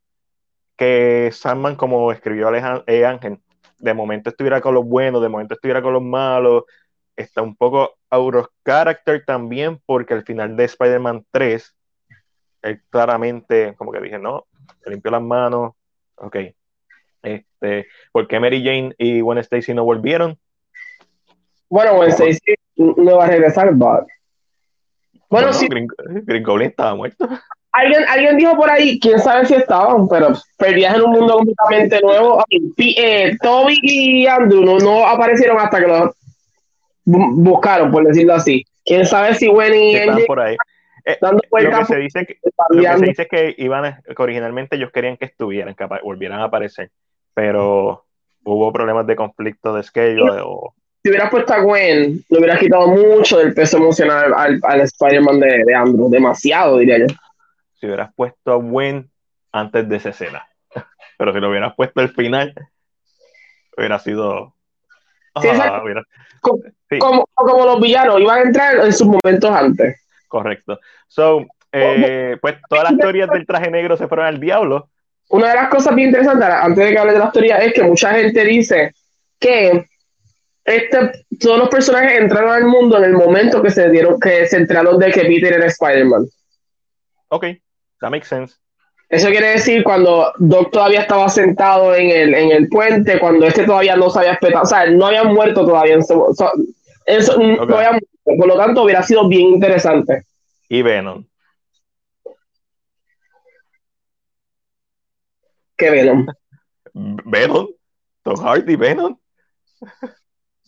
que 0.76 1.30
Sandman, 1.32 1.76
como 1.76 2.12
escribió 2.12 2.52
eh, 2.54 3.06
Ángel, 3.06 3.38
de 3.78 3.94
momento 3.94 4.30
estuviera 4.30 4.60
con 4.60 4.74
los 4.74 4.84
buenos, 4.84 5.22
de 5.22 5.28
momento 5.28 5.54
estuviera 5.54 5.82
con 5.82 5.92
los 5.92 6.02
malos, 6.02 6.64
está 7.16 7.42
un 7.42 7.56
poco 7.56 7.96
out 8.10 8.34
of 8.34 8.46
character 8.64 9.24
también, 9.24 9.80
porque 9.86 10.14
al 10.14 10.24
final 10.24 10.56
de 10.56 10.64
Spider-Man 10.64 11.24
3, 11.30 11.74
él 12.62 12.82
claramente, 12.90 13.74
como 13.76 13.92
que 13.92 14.00
dije, 14.00 14.18
no, 14.18 14.46
se 14.82 14.90
limpió 14.90 15.10
las 15.10 15.22
manos, 15.22 15.72
ok. 16.16 16.36
Este, 17.22 17.88
¿Por 18.12 18.28
qué 18.28 18.38
Mary 18.38 18.62
Jane 18.62 18.94
y 18.98 19.20
Gwen 19.20 19.38
Stacy 19.38 19.74
no 19.74 19.84
volvieron? 19.84 20.38
Bueno, 21.68 21.96
Gwen 21.96 22.10
Stacy 22.10 22.54
no 22.76 23.16
va 23.16 23.24
a 23.24 23.28
regresar, 23.28 23.72
but... 23.74 24.06
Bueno, 25.28 25.52
sí. 25.52 25.66
Green 25.68 26.42
Goblin 26.44 26.68
estaba 26.68 26.94
muerto 26.94 27.28
alguien, 27.76 28.04
alguien 28.08 28.36
dijo 28.36 28.56
por 28.56 28.70
ahí, 28.70 28.98
quién 28.98 29.18
sabe 29.18 29.46
si 29.46 29.54
estaban, 29.54 30.08
pero 30.08 30.32
perdías 30.56 30.96
en 30.96 31.02
un 31.02 31.12
mundo 31.12 31.36
completamente 31.36 32.00
nuevo. 32.00 32.42
Eh, 32.50 33.36
Toby 33.40 33.78
y 33.82 34.26
Andrew 34.26 34.78
no, 34.78 35.06
aparecieron 35.06 35.58
hasta 35.58 35.80
que 35.80 35.86
los 35.86 36.10
buscaron, 37.04 37.90
por 37.90 38.06
decirlo 38.06 38.34
así. 38.34 38.64
Quién 38.84 39.04
sabe 39.04 39.34
si 39.34 39.48
Wendy 39.48 39.78
y 39.78 39.96
Están 39.96 40.20
por 40.26 40.40
ahí. 40.40 40.56
Eh, 41.04 41.18
lo 41.20 41.38
que 41.38 41.84
se 41.84 41.96
dice 41.96 42.26
que, 42.26 42.38
lo 42.70 42.82
que 42.82 42.98
se 42.98 43.04
dice 43.04 43.22
es 43.22 43.28
que 43.28 43.54
iban 43.58 44.02
que 44.04 44.22
originalmente 44.22 44.76
ellos 44.76 44.90
querían 44.92 45.16
que 45.16 45.26
estuvieran, 45.26 45.74
que 45.74 45.86
volvieran 46.02 46.40
a 46.40 46.44
aparecer, 46.44 46.90
pero 47.32 48.04
hubo 48.44 48.72
problemas 48.72 49.06
de 49.06 49.14
conflicto 49.14 49.74
de 49.74 49.82
schedule 49.84 50.40
o 50.42 50.74
si 51.06 51.10
hubieras 51.10 51.30
puesto 51.30 51.54
a 51.54 51.60
Gwen, 51.60 52.24
le 52.28 52.38
hubieras 52.38 52.58
quitado 52.58 52.88
mucho 52.88 53.38
del 53.38 53.54
peso 53.54 53.76
emocional 53.76 54.34
al, 54.34 54.58
al 54.60 54.80
Spider-Man 54.80 55.38
de, 55.38 55.62
de, 55.64 55.72
Andrew, 55.72 56.10
demasiado, 56.10 56.78
diría 56.78 56.98
yo 56.98 57.06
si 57.78 57.86
hubieras 57.86 58.10
puesto 58.16 58.50
a 58.50 58.56
Gwen 58.56 59.08
antes 59.52 59.88
de 59.88 59.96
esa 59.98 60.08
escena. 60.08 60.48
Pero 61.16 61.32
si 61.32 61.38
lo 61.38 61.48
hubieras 61.48 61.76
puesto 61.76 62.00
al 62.00 62.08
final, 62.08 62.52
hubiera 63.76 64.00
sido. 64.00 64.52
Ah, 65.36 65.80
como, 66.98 67.28
como, 67.34 67.64
los 67.66 67.80
villanos 67.80 68.20
iban 68.20 68.38
a 68.38 68.42
entrar 68.42 68.84
en 68.84 68.92
sus 68.92 69.06
momentos 69.06 69.48
antes. 69.48 70.04
Correcto. 70.26 70.80
So, 71.06 71.46
eh, 71.70 72.36
pues 72.40 72.56
todas 72.68 72.90
las 72.90 72.98
teorías 72.98 73.30
del 73.30 73.46
traje 73.46 73.70
negro 73.70 73.96
se 73.96 74.08
fueron 74.08 74.26
al 74.26 74.40
diablo. 74.40 74.88
Una 75.28 75.50
de 75.50 75.54
las 75.54 75.68
cosas 75.68 75.94
bien 75.94 76.08
interesantes, 76.08 76.48
antes 76.48 76.84
de 76.84 76.90
que 76.90 76.98
hable 76.98 77.12
de 77.12 77.20
las 77.20 77.32
teorías, 77.32 77.62
es 77.62 77.72
que 77.74 77.84
mucha 77.84 78.12
gente 78.12 78.44
dice 78.44 78.92
que 79.38 79.86
este, 80.66 81.24
todos 81.40 81.58
los 81.58 81.68
personajes 81.68 82.20
entraron 82.20 82.50
al 82.50 82.64
mundo 82.64 82.98
en 82.98 83.04
el 83.04 83.12
momento 83.12 83.62
que 83.62 83.70
se 83.70 83.88
dieron, 83.88 84.18
que 84.18 84.46
se 84.46 84.56
enteraron 84.56 84.98
de 84.98 85.12
que 85.12 85.22
Peter 85.22 85.52
era 85.52 85.66
Spider-Man. 85.66 86.26
Ok, 87.28 87.46
that 88.00 88.10
makes 88.10 88.26
sense. 88.26 88.56
Eso 89.08 89.28
quiere 89.28 89.50
decir 89.50 89.84
cuando 89.84 90.32
Doc 90.38 90.72
todavía 90.72 91.02
estaba 91.02 91.28
sentado 91.28 91.94
en 91.94 92.10
el, 92.10 92.34
en 92.34 92.50
el 92.50 92.68
puente, 92.68 93.20
cuando 93.20 93.46
este 93.46 93.64
todavía 93.64 93.94
no 93.94 94.10
se 94.10 94.18
había 94.18 94.32
espetado, 94.32 94.64
o 94.64 94.66
sea, 94.66 94.90
no 94.90 95.06
había 95.06 95.22
muerto 95.22 95.64
todavía. 95.64 95.96
Eso, 95.96 97.38
no 97.38 97.76
había 97.76 97.92
muerto, 97.92 98.08
por 98.24 98.48
lo 98.48 98.56
tanto 98.56 98.82
hubiera 98.82 99.04
sido 99.04 99.28
bien 99.28 99.46
interesante. 99.48 100.24
Y 100.68 100.82
Venom. 100.82 101.24
¿Qué 105.76 105.90
Venom? 105.90 106.26
Venom. 106.92 107.68
Tom 108.24 108.36
Hardy, 108.36 108.74
Venom. 108.74 109.16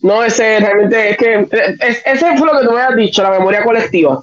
No, 0.00 0.22
ese 0.22 0.60
realmente 0.60 1.10
es 1.10 1.16
que 1.16 1.48
ese 1.80 2.36
fue 2.36 2.46
lo 2.46 2.58
que 2.58 2.66
tú 2.66 2.72
me 2.72 2.80
has 2.80 2.94
dicho, 2.94 3.22
la 3.22 3.30
memoria 3.30 3.64
colectiva. 3.64 4.22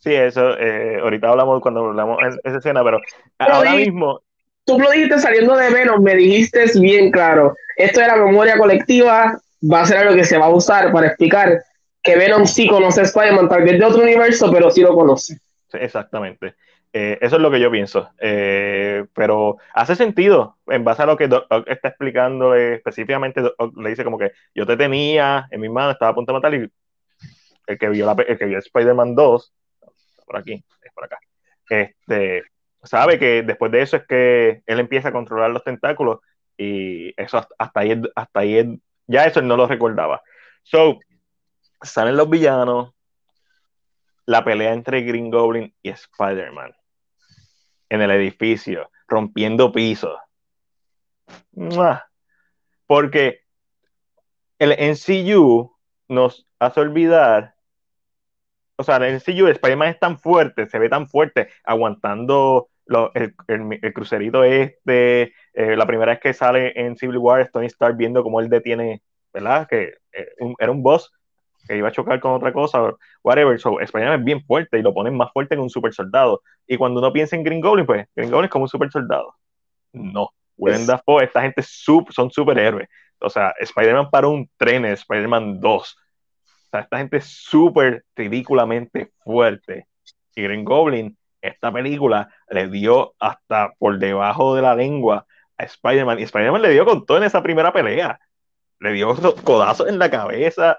Sí, 0.00 0.14
eso, 0.14 0.56
eh, 0.58 0.98
ahorita 1.02 1.28
hablamos 1.28 1.60
cuando 1.60 1.86
hablamos 1.86 2.18
en 2.22 2.38
esa 2.44 2.58
escena, 2.58 2.82
pero, 2.84 3.00
ahora 3.38 3.74
mismo. 3.74 4.20
Tú 4.64 4.80
lo 4.80 4.90
dijiste 4.90 5.20
saliendo 5.20 5.56
de 5.56 5.70
Venom, 5.70 6.02
me 6.02 6.14
dijiste 6.16 6.64
bien 6.80 7.12
claro. 7.12 7.54
Esto 7.76 8.00
de 8.00 8.08
la 8.08 8.16
memoria 8.16 8.58
colectiva 8.58 9.40
va 9.72 9.80
a 9.80 9.86
ser 9.86 9.98
algo 9.98 10.14
que 10.14 10.24
se 10.24 10.38
va 10.38 10.46
a 10.46 10.50
usar 10.50 10.92
para 10.92 11.08
explicar 11.08 11.62
que 12.02 12.16
Venom 12.16 12.46
sí 12.46 12.66
conoce 12.68 13.00
a 13.00 13.04
Spider-Man, 13.04 13.48
tal 13.48 13.62
vez 13.62 13.78
de 13.78 13.84
otro 13.84 14.02
universo, 14.02 14.50
pero 14.52 14.70
sí 14.70 14.80
lo 14.80 14.94
conoce. 14.94 15.38
exactamente. 15.72 16.54
Eh, 16.98 17.18
eso 17.20 17.36
es 17.36 17.42
lo 17.42 17.50
que 17.50 17.60
yo 17.60 17.70
pienso. 17.70 18.08
Eh, 18.18 19.04
pero 19.12 19.58
hace 19.74 19.94
sentido 19.94 20.56
en 20.66 20.82
base 20.82 21.02
a 21.02 21.06
lo 21.06 21.18
que 21.18 21.28
Doc 21.28 21.46
está 21.66 21.88
explicando 21.88 22.54
específicamente. 22.54 23.42
le 23.76 23.90
dice 23.90 24.02
como 24.02 24.16
que 24.16 24.32
yo 24.54 24.64
te 24.64 24.78
tenía 24.78 25.46
en 25.50 25.60
mi 25.60 25.68
mano, 25.68 25.90
estaba 25.90 26.12
a 26.12 26.14
punto 26.14 26.32
de 26.32 26.38
matar 26.38 26.54
y 26.54 26.72
el 27.66 27.78
que 27.78 27.88
vio, 27.90 28.06
la, 28.06 28.12
el 28.26 28.38
que 28.38 28.46
vio 28.46 28.58
Spider-Man 28.58 29.14
2, 29.14 29.54
por 30.24 30.38
aquí, 30.38 30.64
es 30.82 30.92
por 30.94 31.04
acá, 31.04 31.18
este, 31.68 32.44
sabe 32.82 33.18
que 33.18 33.42
después 33.42 33.70
de 33.72 33.82
eso 33.82 33.98
es 33.98 34.06
que 34.06 34.62
él 34.64 34.80
empieza 34.80 35.10
a 35.10 35.12
controlar 35.12 35.50
los 35.50 35.64
tentáculos 35.64 36.20
y 36.56 37.12
eso 37.20 37.46
hasta, 37.58 37.80
ahí, 37.80 38.00
hasta 38.14 38.40
ahí, 38.40 38.80
ya 39.06 39.26
eso 39.26 39.40
él 39.40 39.48
no 39.48 39.58
lo 39.58 39.66
recordaba. 39.66 40.22
So, 40.62 40.98
salen 41.82 42.16
los 42.16 42.30
villanos, 42.30 42.94
la 44.24 44.42
pelea 44.42 44.72
entre 44.72 45.02
Green 45.02 45.30
Goblin 45.30 45.74
y 45.82 45.90
Spider-Man 45.90 46.72
en 47.88 48.02
el 48.02 48.10
edificio, 48.10 48.90
rompiendo 49.08 49.72
pisos. 49.72 50.18
Porque 52.86 53.40
el 54.58 54.72
NCU 54.72 55.76
nos 56.08 56.46
hace 56.58 56.80
olvidar, 56.80 57.54
o 58.76 58.84
sea, 58.84 58.96
el 58.96 59.16
NCU 59.16 59.46
de 59.46 59.52
Spider-Man 59.52 59.88
es 59.88 59.98
tan 59.98 60.18
fuerte, 60.18 60.66
se 60.66 60.78
ve 60.78 60.88
tan 60.88 61.08
fuerte, 61.08 61.48
aguantando 61.64 62.68
el, 63.14 63.34
crucerito 63.92 64.44
este, 64.44 65.34
eh, 65.54 65.76
la 65.76 65.86
primera 65.86 66.12
vez 66.12 66.20
que 66.20 66.34
sale 66.34 66.72
en 66.76 66.96
Civil 66.96 67.18
War, 67.18 67.50
Tony 67.52 67.66
Stark 67.66 67.96
viendo 67.96 68.22
cómo 68.22 68.40
él 68.40 68.48
detiene, 68.48 69.02
¿verdad? 69.32 69.66
Que 69.68 69.94
eh, 70.12 70.28
era 70.58 70.70
un 70.70 70.82
boss 70.82 71.12
que 71.66 71.76
iba 71.76 71.88
a 71.88 71.92
chocar 71.92 72.20
con 72.20 72.32
otra 72.32 72.52
cosa, 72.52 72.94
whatever. 73.22 73.58
So, 73.58 73.80
Spider-Man 73.80 74.20
es 74.20 74.24
bien 74.24 74.44
fuerte 74.44 74.78
y 74.78 74.82
lo 74.82 74.94
ponen 74.94 75.16
más 75.16 75.32
fuerte 75.32 75.54
que 75.54 75.60
un 75.60 75.70
super 75.70 75.92
soldado. 75.92 76.42
Y 76.66 76.76
cuando 76.76 77.00
uno 77.00 77.12
piensa 77.12 77.36
en 77.36 77.42
Green 77.42 77.60
Goblin, 77.60 77.86
pues 77.86 78.06
Green 78.14 78.30
Goblin 78.30 78.46
es 78.46 78.50
como 78.50 78.64
un 78.64 78.68
super 78.68 78.90
soldado. 78.90 79.34
No. 79.92 80.30
Willem 80.56 80.86
Dafoe, 80.86 81.24
esta 81.24 81.42
gente 81.42 81.62
sub, 81.62 82.12
son 82.12 82.30
superhéroes. 82.30 82.88
O 83.20 83.30
sea, 83.30 83.54
Spider-Man 83.58 84.10
para 84.10 84.28
un 84.28 84.48
tren, 84.56 84.84
Spider-Man 84.84 85.60
2. 85.60 85.96
O 85.96 86.70
sea, 86.70 86.80
esta 86.80 86.98
gente 86.98 87.18
es 87.18 87.26
súper 87.26 88.04
ridículamente 88.14 89.12
fuerte. 89.24 89.86
Y 90.34 90.42
Green 90.42 90.64
Goblin, 90.64 91.16
esta 91.40 91.72
película 91.72 92.28
le 92.48 92.68
dio 92.68 93.14
hasta 93.18 93.72
por 93.78 93.98
debajo 93.98 94.54
de 94.54 94.62
la 94.62 94.74
lengua 94.74 95.26
a 95.56 95.64
Spider-Man. 95.64 96.18
Y 96.18 96.22
Spider-Man 96.24 96.62
le 96.62 96.70
dio 96.70 96.84
con 96.84 97.06
todo 97.06 97.18
en 97.18 97.24
esa 97.24 97.42
primera 97.42 97.72
pelea. 97.72 98.18
Le 98.80 98.92
dio 98.92 99.14
codazos 99.44 99.88
en 99.88 99.98
la 99.98 100.10
cabeza 100.10 100.78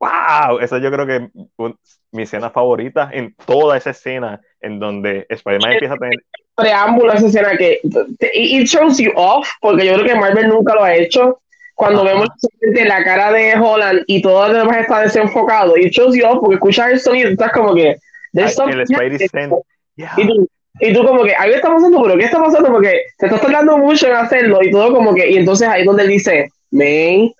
¡Wow! 0.00 0.58
Esa 0.60 0.78
yo 0.78 0.90
creo 0.90 1.06
que 1.06 1.28
mi 2.12 2.22
escena 2.22 2.50
favorita 2.50 3.10
en 3.12 3.34
toda 3.44 3.76
esa 3.76 3.90
escena 3.90 4.40
en 4.60 4.80
donde 4.80 5.26
Spider-Man 5.28 5.72
empieza 5.72 5.94
a 5.94 5.98
tener. 5.98 6.18
Preámbulo, 6.56 7.12
esa 7.12 7.26
escena 7.26 7.56
que. 7.56 7.80
It 8.34 8.66
shows 8.66 8.98
you 8.98 9.12
off, 9.14 9.46
porque 9.60 9.86
yo 9.86 9.94
creo 9.94 10.06
que 10.06 10.14
Marvel 10.14 10.48
nunca 10.48 10.74
lo 10.74 10.84
ha 10.84 10.94
hecho. 10.94 11.40
Cuando 11.74 12.04
vemos 12.04 12.28
la 12.60 13.04
cara 13.04 13.32
de 13.32 13.54
Holland 13.54 14.02
y 14.06 14.20
todo 14.20 14.48
lo 14.48 14.58
demás 14.58 14.78
está 14.78 15.00
desenfocado, 15.00 15.76
it 15.76 15.92
shows 15.92 16.16
you 16.16 16.26
off, 16.26 16.38
porque 16.40 16.54
escuchas 16.54 16.92
el 16.92 17.00
sonido 17.00 17.28
y 17.28 17.32
estás 17.32 17.52
como 17.52 17.74
que. 17.74 17.96
el 18.32 18.48
Spidey 18.48 19.18
y, 20.16 20.26
tú, 20.26 20.48
y 20.80 20.92
tú, 20.94 21.04
como 21.04 21.24
que, 21.24 21.34
ahí 21.36 21.52
está 21.52 21.68
pasando, 21.68 22.02
pero 22.02 22.16
¿qué 22.16 22.24
está 22.24 22.42
pasando? 22.42 22.70
Porque 22.70 23.02
te 23.18 23.26
estás 23.26 23.40
tardando 23.42 23.76
mucho 23.76 24.06
en 24.06 24.14
hacerlo 24.14 24.62
y 24.62 24.70
todo 24.70 24.94
como 24.94 25.14
que. 25.14 25.30
Y 25.30 25.36
entonces 25.36 25.68
ahí 25.68 25.80
es 25.80 25.86
donde 25.86 26.04
él 26.04 26.08
dice, 26.08 26.50
man 26.70 27.32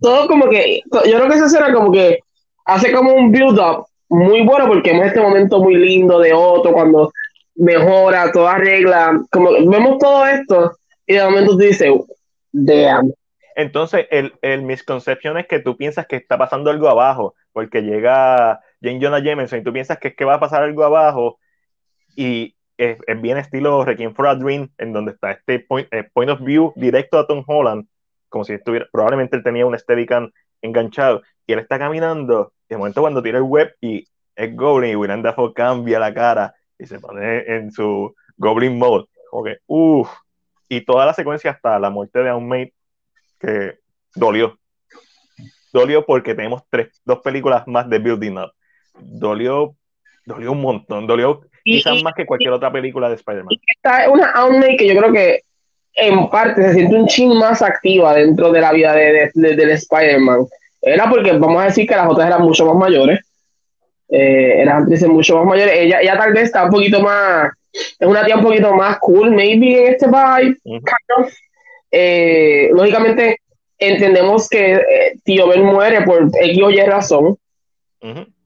todo 0.00 0.26
como 0.28 0.48
que, 0.48 0.82
yo 0.90 1.16
creo 1.16 1.28
que 1.28 1.36
esa 1.36 1.46
escena 1.46 1.72
como 1.72 1.92
que 1.92 2.20
hace 2.64 2.92
como 2.92 3.14
un 3.14 3.32
build-up 3.32 3.86
muy 4.08 4.42
bueno 4.42 4.66
porque 4.66 4.90
vemos 4.90 5.06
este 5.06 5.20
momento 5.20 5.62
muy 5.62 5.76
lindo 5.76 6.18
de 6.18 6.32
Otto 6.32 6.72
cuando 6.72 7.12
mejora, 7.54 8.32
todo 8.32 8.48
arregla, 8.48 9.20
como 9.30 9.52
vemos 9.52 9.98
todo 9.98 10.26
esto 10.26 10.72
y 11.06 11.14
de 11.14 11.24
momento 11.24 11.52
tú 11.52 11.58
dices, 11.58 11.90
damn. 12.52 13.12
Entonces, 13.56 14.06
el, 14.10 14.32
el 14.42 14.62
misconcepción 14.62 15.36
es 15.36 15.46
que 15.46 15.58
tú 15.58 15.76
piensas 15.76 16.06
que 16.06 16.16
está 16.16 16.38
pasando 16.38 16.70
algo 16.70 16.88
abajo, 16.88 17.34
porque 17.52 17.82
llega 17.82 18.60
Jane 18.80 19.00
Jonah 19.02 19.22
Jameson 19.22 19.60
y 19.60 19.64
tú 19.64 19.72
piensas 19.72 19.98
que 19.98 20.08
es 20.08 20.16
que 20.16 20.24
va 20.24 20.34
a 20.34 20.40
pasar 20.40 20.62
algo 20.62 20.84
abajo 20.84 21.38
y 22.16 22.54
es, 22.78 22.98
bien 23.20 23.36
estilo 23.36 23.84
Requiem 23.84 24.14
for 24.14 24.26
a 24.26 24.34
Dream, 24.34 24.70
en 24.78 24.92
donde 24.92 25.12
está 25.12 25.32
este 25.32 25.60
point, 25.60 25.86
eh, 25.92 26.08
point 26.12 26.30
of 26.30 26.40
view 26.40 26.72
directo 26.76 27.18
a 27.18 27.26
Tom 27.26 27.44
Holland, 27.46 27.86
como 28.30 28.44
si 28.44 28.54
estuviera, 28.54 28.86
probablemente 28.90 29.36
él 29.36 29.42
tenía 29.42 29.66
un 29.66 29.78
Steadicam 29.78 30.30
enganchado 30.62 31.20
y 31.46 31.52
él 31.52 31.58
está 31.58 31.78
caminando, 31.78 32.54
y 32.68 32.74
de 32.74 32.78
momento 32.78 33.02
cuando 33.02 33.22
tira 33.22 33.36
el 33.36 33.44
web 33.44 33.74
y 33.80 34.06
es 34.34 34.56
Goblin 34.56 34.92
y 34.92 34.96
Willem 34.96 35.22
Dafoe 35.22 35.52
cambia 35.52 35.98
la 35.98 36.14
cara 36.14 36.54
y 36.78 36.86
se 36.86 36.98
pone 36.98 37.40
en 37.46 37.70
su 37.70 38.14
Goblin 38.38 38.78
mode, 38.78 39.06
como 39.30 39.44
que, 39.44 39.58
uff, 39.66 40.08
y 40.68 40.82
toda 40.82 41.04
la 41.04 41.12
secuencia 41.12 41.50
hasta 41.50 41.78
la 41.78 41.90
muerte 41.90 42.22
de 42.22 42.32
Mate 42.32 42.72
que 43.38 43.78
dolió. 44.14 44.56
Dolió 45.72 46.06
porque 46.06 46.34
tenemos 46.34 46.62
tres, 46.70 47.00
dos 47.04 47.18
películas 47.20 47.66
más 47.66 47.88
de 47.90 47.98
Building 47.98 48.38
Up. 48.38 48.52
Dolió, 48.98 49.74
dolió 50.24 50.52
un 50.52 50.60
montón, 50.62 51.06
dolió 51.06 51.42
quizás 51.64 52.02
más 52.02 52.14
que 52.14 52.26
cualquier 52.26 52.52
otra 52.52 52.72
película 52.72 53.08
de 53.08 53.16
Spider-Man. 53.16 53.56
Esta 53.66 54.04
es 54.04 54.08
una 54.08 54.32
Mate 54.32 54.76
que 54.76 54.88
yo 54.88 54.98
creo 54.98 55.12
que 55.12 55.42
en 55.94 56.28
parte 56.30 56.62
se 56.62 56.74
siente 56.74 56.96
un 56.96 57.06
ching 57.06 57.34
más 57.34 57.62
activa 57.62 58.14
dentro 58.14 58.50
de 58.50 58.60
la 58.60 58.72
vida 58.72 58.94
de, 58.94 59.30
del 59.34 59.70
Spider-Man. 59.70 60.46
Era 60.82 61.10
porque 61.10 61.32
vamos 61.32 61.62
a 61.62 61.66
decir 61.66 61.86
que 61.86 61.96
las 61.96 62.08
otras 62.08 62.26
eran 62.26 62.42
mucho 62.42 62.66
más 62.66 62.76
mayores. 62.76 63.20
Eh, 64.08 64.62
eran 64.62 64.82
actrices 64.82 65.08
mucho 65.08 65.36
más 65.36 65.46
mayores. 65.46 65.74
Ella, 65.78 66.00
ella 66.00 66.18
tal 66.18 66.32
vez 66.32 66.44
está 66.44 66.64
un 66.64 66.70
poquito 66.70 67.00
más, 67.00 67.52
es 67.72 68.08
una 68.08 68.24
tía 68.24 68.36
un 68.36 68.42
poquito 68.42 68.74
más 68.74 68.98
cool, 68.98 69.30
maybe 69.30 69.86
en 69.86 69.92
este 69.92 70.06
vibe. 70.06 70.56
Eh, 71.92 72.70
lógicamente, 72.72 73.38
entendemos 73.78 74.48
que 74.48 74.74
eh, 74.74 75.16
Tío 75.24 75.48
Ben 75.48 75.64
muere 75.64 76.02
por 76.02 76.30
X 76.32 76.62
o 76.62 76.70
Y 76.70 76.80
razón. 76.80 77.36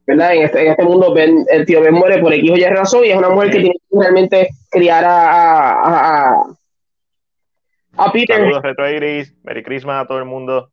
¿verdad? 0.07 0.35
En 0.35 0.43
este, 0.43 0.61
en 0.63 0.71
este 0.73 0.85
mundo 0.85 1.15
ben, 1.15 1.47
el 1.51 1.65
tío 1.65 1.81
Ben 1.81 1.95
muere 1.95 2.19
por 2.19 2.33
X 2.35 2.51
o 2.51 2.57
Y 2.57 2.65
razón 2.65 3.05
y 3.05 3.11
es 3.11 3.17
una 3.17 3.31
mujer 3.31 3.51
que 3.51 3.61
tiene 3.61 3.75
que 3.75 3.99
realmente 3.99 4.49
criar 4.71 5.05
a, 5.05 6.33
a 6.33 6.45
Peter. 8.13 8.37
Saludos, 8.37 8.63
Retro 8.63 8.85
Merry 9.43 9.63
Christmas 9.63 10.05
a 10.05 10.07
todo 10.07 10.19
el 10.19 10.25
mundo. 10.25 10.71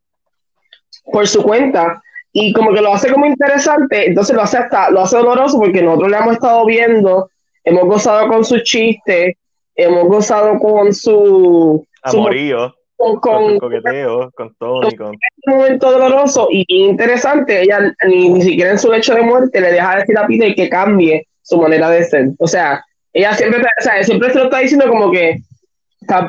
Por 1.12 1.28
su 1.28 1.42
cuenta. 1.44 2.02
Y 2.34 2.54
como 2.54 2.74
que 2.74 2.82
lo 2.82 2.94
hace 2.94 3.12
como 3.12 3.26
interesante, 3.26 4.08
entonces 4.08 4.36
lo 4.36 4.42
hace 4.42 4.58
hasta, 4.58 4.90
lo 4.90 5.02
hace 5.02 5.18
doloroso 5.18 5.60
porque 5.60 5.82
nosotros 5.82 6.12
le 6.12 6.18
hemos 6.18 6.34
estado 6.34 6.66
viendo, 6.66 7.30
hemos 7.66 7.84
gozado 7.84 8.30
con 8.30 8.46
sus 8.46 8.64
chistes, 8.64 9.36
hemos 9.76 10.06
gozado 10.06 10.58
con 10.60 10.94
su 10.94 11.86
amorío, 12.04 12.74
con, 12.96 13.20
con, 13.20 13.60
coqueteo, 13.60 14.32
con 14.34 14.56
Tony, 14.56 14.96
con, 14.96 15.08
un 15.08 15.58
momento 15.58 15.92
doloroso 15.92 16.48
y 16.50 16.66
interesante, 16.70 17.64
ella 17.64 17.94
ni, 18.08 18.30
ni 18.30 18.42
siquiera 18.44 18.72
en 18.72 18.80
su 18.80 18.90
lecho 18.90 19.14
de 19.14 19.24
muerte 19.24 19.60
le 19.60 19.74
deja 19.74 19.98
decir 19.98 20.18
a 20.18 20.26
Peter 20.26 20.56
que 20.56 20.70
cambie 20.70 21.28
su 21.42 21.60
manera 21.60 21.90
de 21.90 22.04
ser. 22.06 22.30
O 22.40 22.48
sea, 22.48 22.82
ella 23.12 23.34
siempre, 23.34 23.60
o 23.60 23.84
sea, 23.84 24.02
siempre 24.04 24.32
se 24.32 24.40
lo 24.40 24.46
está 24.46 24.60
diciendo 24.60 24.88
como 24.88 25.12
que 25.12 25.36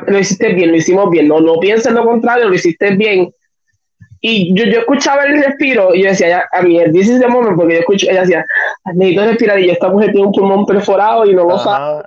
lo 0.07 0.19
hiciste 0.19 0.53
bien, 0.53 0.71
lo 0.71 0.77
hicimos 0.77 1.09
bien, 1.09 1.27
no, 1.27 1.39
no 1.39 1.59
pienses 1.59 1.91
lo 1.91 2.05
contrario, 2.05 2.47
lo 2.47 2.55
hiciste 2.55 2.95
bien. 2.95 3.33
Y 4.21 4.53
yo, 4.55 4.65
yo 4.65 4.79
escuchaba 4.79 5.23
el 5.25 5.43
respiro 5.43 5.93
y 5.93 6.03
yo 6.03 6.09
decía, 6.09 6.29
ya, 6.29 6.45
a 6.51 6.61
mí, 6.61 6.79
this 6.93 7.09
is 7.09 7.19
the 7.19 7.27
moment, 7.27 7.57
porque 7.57 7.73
yo 7.73 7.79
escucho, 7.81 8.09
ella 8.09 8.21
decía, 8.21 8.45
necesito 8.93 9.25
respirar 9.25 9.59
y 9.59 9.69
esta 9.69 9.89
mujer 9.89 10.11
tiene 10.11 10.27
un 10.27 10.33
pulmón 10.33 10.65
perforado 10.65 11.25
y 11.25 11.35
no 11.35 11.43
lo 11.43 11.59
sabe. 11.59 12.03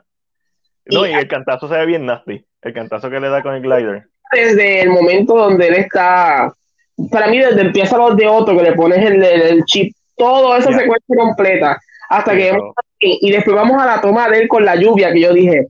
No, 0.87 1.07
y, 1.07 1.13
el 1.13 1.29
cantazo 1.29 1.69
se 1.69 1.77
ve 1.77 1.85
bien 1.85 2.07
nasty, 2.07 2.43
el 2.63 2.73
cantazo 2.73 3.11
que 3.11 3.21
le 3.21 3.29
da 3.29 3.43
con 3.43 3.55
el 3.55 3.61
glider. 3.61 4.05
Desde 4.33 4.83
el 4.83 4.91
momento 4.91 5.37
donde 5.37 5.69
él 5.69 5.75
está, 5.75 6.53
para 7.11 7.27
mí 7.27 7.39
desde 7.39 7.61
empieza 7.61 7.99
los 7.99 8.17
de 8.17 8.27
otro, 8.27 8.57
que 8.57 8.63
le 8.63 8.73
pones 8.73 9.05
el, 9.05 9.23
el 9.23 9.65
chip, 9.65 9.93
todo 10.17 10.57
esa 10.57 10.73
secuencia 10.73 11.17
completa, 11.17 11.79
hasta 12.09 12.35
que 12.35 12.57
y 12.99 13.31
después 13.31 13.55
vamos 13.55 13.83
a 13.83 13.87
la 13.87 14.01
toma 14.01 14.29
de 14.31 14.39
él 14.39 14.49
con 14.49 14.65
la 14.65 14.77
lluvia, 14.77 15.13
que 15.13 15.21
yo 15.21 15.35
dije. 15.35 15.67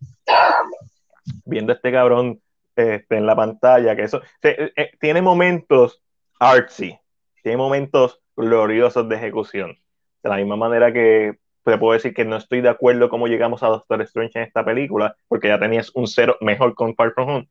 Viendo 1.47 1.73
a 1.73 1.77
este 1.77 1.91
cabrón 1.91 2.43
este, 2.77 3.17
en 3.17 3.25
la 3.25 3.35
pantalla, 3.35 3.97
que 3.97 4.03
eso 4.03 4.21
eh, 4.43 4.73
eh, 4.77 4.91
tiene 5.01 5.23
momentos 5.23 6.03
artsy, 6.39 6.99
tiene 7.43 7.57
momentos 7.57 8.21
gloriosos 8.37 9.09
de 9.09 9.17
ejecución. 9.17 9.79
De 10.23 10.29
la 10.29 10.37
misma 10.37 10.57
manera 10.57 10.93
que 10.93 11.39
te 11.65 11.79
puedo 11.79 11.95
decir 11.95 12.13
que 12.13 12.25
no 12.25 12.37
estoy 12.37 12.61
de 12.61 12.69
acuerdo 12.69 13.09
cómo 13.09 13.27
llegamos 13.27 13.63
a 13.63 13.69
Doctor 13.69 14.03
Strange 14.03 14.39
en 14.39 14.45
esta 14.45 14.65
película, 14.65 15.17
porque 15.27 15.49
ya 15.49 15.59
tenías 15.59 15.91
un 15.95 16.07
cero 16.07 16.37
mejor 16.41 16.75
con 16.75 16.95
Far 16.95 17.13
From 17.15 17.29
Home. 17.29 17.49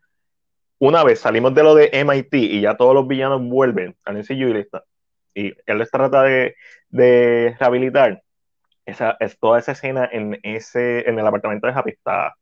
Una 0.78 1.04
vez 1.04 1.22
salimos 1.22 1.56
de 1.56 1.64
lo 1.64 1.74
de 1.74 1.90
MIT 1.92 2.34
y 2.34 2.62
ya 2.62 2.78
todos 2.78 2.94
los 2.94 3.08
villanos 3.08 3.42
vuelven 3.42 3.96
al 4.04 4.18
MCU 4.18 4.64
y, 5.34 5.54
él 5.66 5.78
les 5.78 5.92
trata 5.92 6.24
de, 6.24 6.56
de 6.90 7.56
rehabilitar, 7.60 8.22
esa, 8.86 9.18
es 9.20 9.38
toda 9.40 9.60
esa 9.60 9.72
escena 9.74 10.08
en, 10.12 10.40
ese, 10.44 11.10
en 11.10 11.20
el 11.20 11.28
apartamento 11.28 11.68
de 11.68 11.74
Happy 11.74 11.92
está 11.92 12.36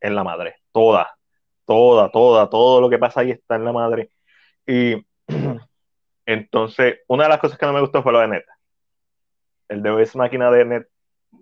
en 0.00 0.14
la 0.14 0.24
madre, 0.24 0.56
toda, 0.72 1.14
toda, 1.66 2.10
toda, 2.10 2.48
todo 2.48 2.80
lo 2.80 2.90
que 2.90 2.98
pasa 2.98 3.20
ahí 3.20 3.30
está 3.30 3.56
en 3.56 3.64
la 3.64 3.72
madre. 3.72 4.10
Y 4.66 4.94
entonces, 6.26 7.00
una 7.08 7.24
de 7.24 7.28
las 7.28 7.38
cosas 7.38 7.58
que 7.58 7.66
no 7.66 7.72
me 7.72 7.80
gustó 7.80 8.02
fue 8.02 8.12
lo 8.12 8.20
de 8.20 8.28
Net. 8.28 8.44
El 9.68 9.82
de 9.82 10.02
esa 10.02 10.18
máquina 10.18 10.50
de 10.50 10.64
Net 10.64 10.86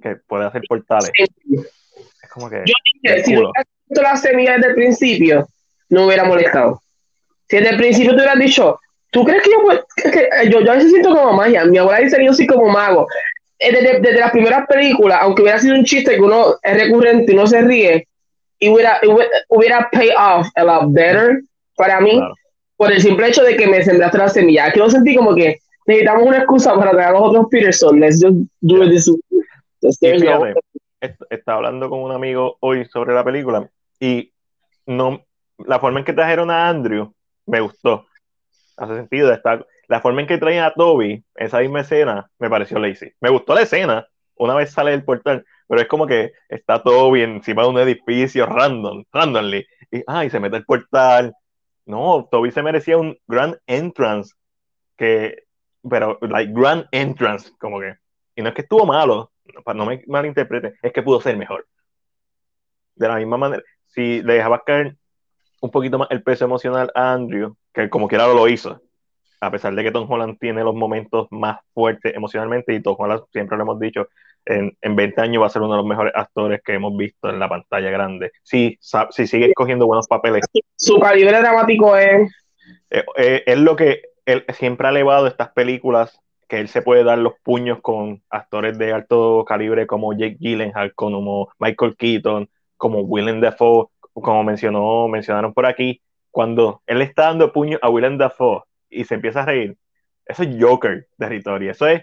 que 0.03 0.17
puede 0.17 0.47
hacer 0.47 0.63
portales. 0.69 1.11
Es 1.19 2.31
como 2.31 2.51
que. 2.51 2.63
Yo 2.67 2.75
dije, 3.03 3.25
si 3.25 3.37
hubieras 3.37 3.65
visto 3.87 4.03
la 4.03 4.17
semilla 4.17 4.55
desde 4.55 4.69
el 4.69 4.75
principio, 4.75 5.49
no 5.89 6.07
hubiera 6.07 6.25
molestado. 6.25 6.83
Si 7.49 7.57
desde 7.57 7.71
el 7.71 7.77
principio 7.79 8.11
te 8.11 8.17
hubieras 8.17 8.39
dicho, 8.39 8.79
¿tú 9.11 9.25
crees 9.25 9.43
que 9.43 9.51
yo, 9.51 10.13
que, 10.13 10.51
yo, 10.51 10.61
yo 10.61 10.73
a 10.73 10.75
veces 10.75 10.91
siento 10.91 11.15
como 11.15 11.33
magia? 11.33 11.65
Mi 11.65 11.79
abuela 11.79 12.01
dice 12.01 12.19
que 12.19 12.27
yo 12.27 12.35
soy 12.35 12.47
como 12.47 12.69
mago. 12.69 13.07
Eh, 13.59 13.73
desde, 13.73 14.01
desde, 14.01 14.21
las 14.21 14.31
primeras 14.31 14.67
películas, 14.67 15.19
aunque 15.23 15.43
hubiera 15.43 15.59
sido 15.59 15.75
un 15.75 15.85
chiste 15.85 16.15
que 16.15 16.21
uno 16.21 16.57
es 16.63 16.77
recurrente 16.77 17.33
y 17.33 17.35
uno 17.35 17.47
se 17.47 17.63
ríe, 17.63 18.07
y 18.59 18.69
hubiera, 18.69 19.01
hubiera 19.49 19.89
pay 19.91 20.11
off 20.11 20.49
a 20.57 20.65
lot 20.65 20.93
better 20.93 21.43
para 21.77 22.01
mí, 22.01 22.21
por 22.77 22.93
el 22.93 23.01
simple 23.01 23.29
hecho 23.29 23.43
de 23.43 23.57
que 23.57 23.67
me 23.67 23.83
sembraste 23.83 24.19
la 24.19 24.29
semilla. 24.29 24.73
Que 24.73 24.81
lo 24.81 24.91
sentí 24.91 25.15
como 25.15 25.35
que 25.35 25.59
necesitamos 25.87 26.25
una 26.25 26.39
excusa 26.39 26.75
para 26.75 26.91
traer 26.91 27.09
a 27.09 27.13
los 27.13 27.23
otros 27.23 27.47
Peterson. 27.51 28.01
Let's 28.01 28.21
just 28.21 28.37
do 28.61 28.83
it 28.83 28.91
this 28.91 29.11
estaba 31.31 31.59
hablando 31.59 31.89
con 31.89 32.01
un 32.01 32.13
amigo 32.13 32.57
hoy 32.61 32.85
sobre 32.87 33.15
la 33.15 33.25
película 33.25 33.71
y 34.01 34.33
no 34.87 35.25
la 35.59 35.79
forma 35.79 36.01
en 36.01 36.05
que 36.05 36.13
trajeron 36.13 36.51
a 36.51 36.69
Andrew 36.69 37.13
me 37.47 37.61
gustó. 37.61 38.07
Hace 38.77 38.95
sentido. 38.95 39.33
Está, 39.33 39.65
la 39.89 40.01
forma 40.01 40.21
en 40.21 40.27
que 40.27 40.39
traen 40.39 40.61
a 40.61 40.73
Toby, 40.75 41.25
esa 41.35 41.61
misma 41.61 41.81
escena, 41.81 42.31
me 42.39 42.51
pareció 42.51 42.79
lazy. 42.79 43.13
Me 43.21 43.31
gustó 43.31 43.55
la 43.55 43.63
escena, 43.63 44.07
una 44.37 44.55
vez 44.55 44.71
sale 44.71 44.93
del 44.93 45.05
portal, 45.05 45.45
pero 45.69 45.81
es 45.83 45.87
como 45.87 46.07
que 46.07 46.33
está 46.49 46.83
Toby 46.83 47.23
encima 47.23 47.63
de 47.63 47.69
un 47.69 47.79
edificio 47.79 48.47
random, 48.47 49.05
randomly, 49.13 49.67
y, 49.91 50.03
ay, 50.07 50.31
se 50.31 50.41
mete 50.41 50.57
el 50.57 50.65
portal. 50.65 51.35
No, 51.87 52.29
Toby 52.31 52.51
se 52.51 52.63
merecía 52.63 52.97
un 52.99 53.17
grand 53.27 53.57
entrance, 53.67 54.35
que, 54.97 55.45
pero, 55.89 56.19
like, 56.23 56.53
grand 56.53 56.87
entrance, 56.91 57.53
como 57.59 57.81
que, 57.81 57.97
y 58.35 58.43
no 58.43 58.49
es 58.49 58.55
que 58.55 58.63
estuvo 58.63 58.85
malo, 58.85 59.31
no 59.75 59.87
me 59.87 60.03
malinterprete, 60.07 60.75
es 60.83 60.93
que 60.93 61.03
pudo 61.03 61.21
ser 61.21 61.37
mejor. 61.37 61.67
De 62.95 63.09
la 63.09 63.17
misma 63.17 63.37
manera, 63.37 63.63
si 63.87 64.23
le 64.23 64.35
dejabas 64.35 64.63
caer 64.67 64.97
un 65.61 65.71
poquito 65.71 65.99
más 65.99 66.09
el 66.11 66.23
peso 66.23 66.45
emocional 66.45 66.91
a 66.95 67.13
Andrew, 67.13 67.57
que 67.73 67.89
como 67.89 68.09
quiera 68.09 68.27
lo 68.27 68.49
hizo, 68.49 68.81
a 69.41 69.51
pesar 69.51 69.75
de 69.75 69.83
que 69.83 69.91
Tom 69.91 70.11
Holland 70.11 70.39
tiene 70.39 70.65
los 70.65 70.75
momentos 70.75 71.29
más 71.31 71.59
fuertes 71.73 72.15
emocionalmente, 72.15 72.75
y 72.75 72.81
Tom 72.81 72.97
Holland, 72.99 73.23
siempre 73.33 73.57
lo 73.57 73.65
hemos 73.65 73.79
dicho, 73.79 74.09
en, 74.45 74.77
en 74.81 74.97
20 74.97 75.21
años 75.21 75.43
va 75.43 75.47
a 75.47 75.51
ser 75.51 75.63
uno 75.63 75.73
de 75.73 75.79
los 75.79 75.87
mejores 75.87 76.13
actores 76.17 76.61
que 76.65 76.75
hemos 76.75 76.97
visto 76.97 77.29
en 77.29 77.39
la 77.39 77.49
pantalla 77.49 77.91
grande. 77.91 78.33
Si, 78.43 78.79
si 79.11 79.27
sigue 79.27 79.47
escogiendo 79.47 79.87
buenos 79.87 80.09
papeles. 80.09 80.45
Su 80.77 80.99
calibre 80.99 81.39
dramático 81.39 81.97
es... 81.97 82.33
Eh, 82.91 83.05
eh, 83.17 83.43
es 83.47 83.59
lo 83.59 83.77
que 83.77 84.03
él 84.25 84.45
siempre 84.55 84.87
ha 84.87 84.91
elevado 84.91 85.27
estas 85.27 85.51
películas, 85.53 86.21
que 86.49 86.61
él 86.61 86.69
se 86.69 86.83
puede 86.83 87.05
dar 87.05 87.19
los 87.19 87.35
puños 87.43 87.81
con 87.83 88.23
actores 88.31 88.79
de 88.79 88.93
alto 88.93 89.45
calibre 89.47 89.87
como 89.87 90.13
Jake 90.15 90.39
Gyllenhaal, 90.41 90.95
como 90.95 91.49
Michael 91.59 91.97
Keaton, 91.97 92.49
como 92.77 93.01
Willem 93.01 93.41
Dafoe, 93.41 93.87
como 94.13 94.45
mencionó, 94.45 95.09
mencionaron 95.09 95.53
por 95.53 95.67
aquí, 95.67 96.01
cuando 96.31 96.83
él 96.87 97.03
está 97.03 97.25
dando 97.25 97.53
puños 97.53 97.81
a 97.83 97.91
Willem 97.91 98.19
Dafoe 98.19 98.63
y 98.91 99.05
se 99.05 99.15
empieza 99.15 99.43
a 99.43 99.47
reír. 99.47 99.77
Eso 100.27 100.43
es 100.43 100.49
Joker 100.61 101.07
de 101.17 101.29
Ritori, 101.29 101.69
eso 101.69 101.87
es 101.87 102.03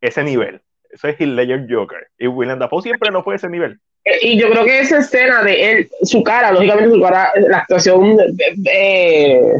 ese 0.00 0.24
nivel. 0.24 0.60
Eso 0.90 1.08
es 1.08 1.20
Hill 1.20 1.36
Ledger 1.36 1.66
Joker. 1.68 2.08
Y 2.18 2.26
William 2.26 2.58
Dafoe 2.58 2.82
siempre 2.82 3.10
no 3.10 3.22
fue 3.22 3.36
ese 3.36 3.48
nivel. 3.48 3.78
Eh, 4.04 4.18
y 4.22 4.40
yo 4.40 4.50
creo 4.50 4.64
que 4.64 4.80
esa 4.80 4.98
escena 4.98 5.42
de 5.42 5.72
él, 5.72 5.90
su 6.02 6.22
cara, 6.22 6.50
lógicamente 6.52 6.90
su 6.90 7.00
cara, 7.00 7.32
la 7.36 7.58
actuación 7.58 8.16
de, 8.16 9.52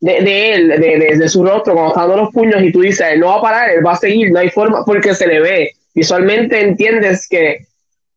de, 0.00 0.54
él, 0.54 0.68
de, 0.68 1.16
de, 1.18 1.28
su 1.28 1.44
rostro, 1.44 1.74
cuando 1.74 1.88
está 1.88 2.02
dando 2.02 2.16
los 2.18 2.32
puños 2.32 2.62
y 2.62 2.70
tú 2.70 2.82
dices, 2.82 3.06
él 3.10 3.20
no 3.20 3.28
va 3.28 3.36
a 3.36 3.42
parar, 3.42 3.70
él 3.70 3.84
va 3.84 3.92
a 3.92 3.96
seguir, 3.96 4.30
no 4.30 4.38
hay 4.38 4.50
forma, 4.50 4.84
porque 4.84 5.14
se 5.14 5.26
le 5.26 5.40
ve. 5.40 5.72
Visualmente 5.94 6.60
entiendes 6.60 7.26
que. 7.28 7.66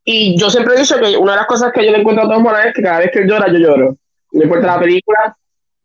Y 0.03 0.37
yo 0.37 0.49
siempre 0.49 0.75
he 0.75 0.79
dicho 0.79 0.99
que 0.99 1.17
una 1.17 1.33
de 1.33 1.37
las 1.37 1.47
cosas 1.47 1.71
que 1.71 1.85
yo 1.85 1.91
le 1.91 1.99
encuentro 1.99 2.25
a 2.25 2.29
Tom 2.29 2.45
Holland 2.45 2.67
es 2.67 2.73
que 2.73 2.81
cada 2.81 2.99
vez 2.99 3.11
que 3.11 3.19
él 3.19 3.27
llora, 3.27 3.47
yo 3.51 3.57
lloro. 3.57 3.97
No 4.33 4.43
importa 4.43 4.67
la 4.67 4.79
película, 4.79 5.35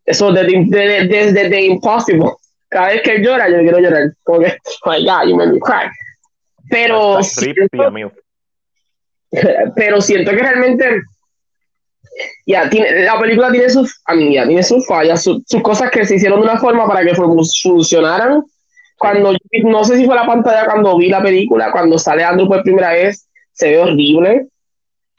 eso 0.07 0.31
desde 0.31 0.63
de, 0.65 1.31
de, 1.33 1.49
de, 1.49 1.61
Impossible. 1.61 2.31
Cada 2.69 2.87
vez 2.87 3.01
que 3.01 3.15
él 3.15 3.23
llora, 3.23 3.49
yo 3.49 3.59
quiero 3.59 3.79
llorar. 3.79 4.13
Como 4.23 4.39
que, 4.39 4.57
oh 4.85 4.89
my 4.89 5.05
God, 5.05 5.27
you 5.27 5.35
made 5.35 5.51
me 5.51 5.59
cry. 5.59 5.89
Pero. 6.69 7.21
Siento, 7.21 7.91
pero 9.75 10.01
siento 10.01 10.31
que 10.31 10.37
realmente. 10.37 11.01
Ya, 12.47 12.69
tiene, 12.69 13.03
la 13.03 13.19
película 13.19 13.51
tiene 13.51 13.69
sus, 13.69 14.01
a 14.05 14.15
mí, 14.15 14.33
ya, 14.33 14.47
tiene 14.47 14.63
sus 14.63 14.87
fallas, 14.87 15.21
sus, 15.21 15.43
cosas 15.61 15.91
que 15.91 16.03
se 16.03 16.15
hicieron 16.15 16.39
de 16.39 16.47
una 16.47 16.57
forma 16.57 16.87
para 16.87 17.03
que 17.05 17.13
funcionaran. 17.13 18.43
Cuando, 18.97 19.33
no 19.65 19.83
sé 19.83 19.97
si 19.97 20.05
fue 20.05 20.15
la 20.15 20.25
pantalla 20.25 20.65
cuando 20.65 20.97
vi 20.97 21.09
la 21.09 21.21
película, 21.21 21.71
cuando 21.71 21.99
sale 21.99 22.23
Andrew 22.23 22.47
por 22.47 22.63
primera 22.63 22.93
vez, 22.93 23.29
se 23.51 23.69
ve 23.69 23.77
horrible. 23.77 24.47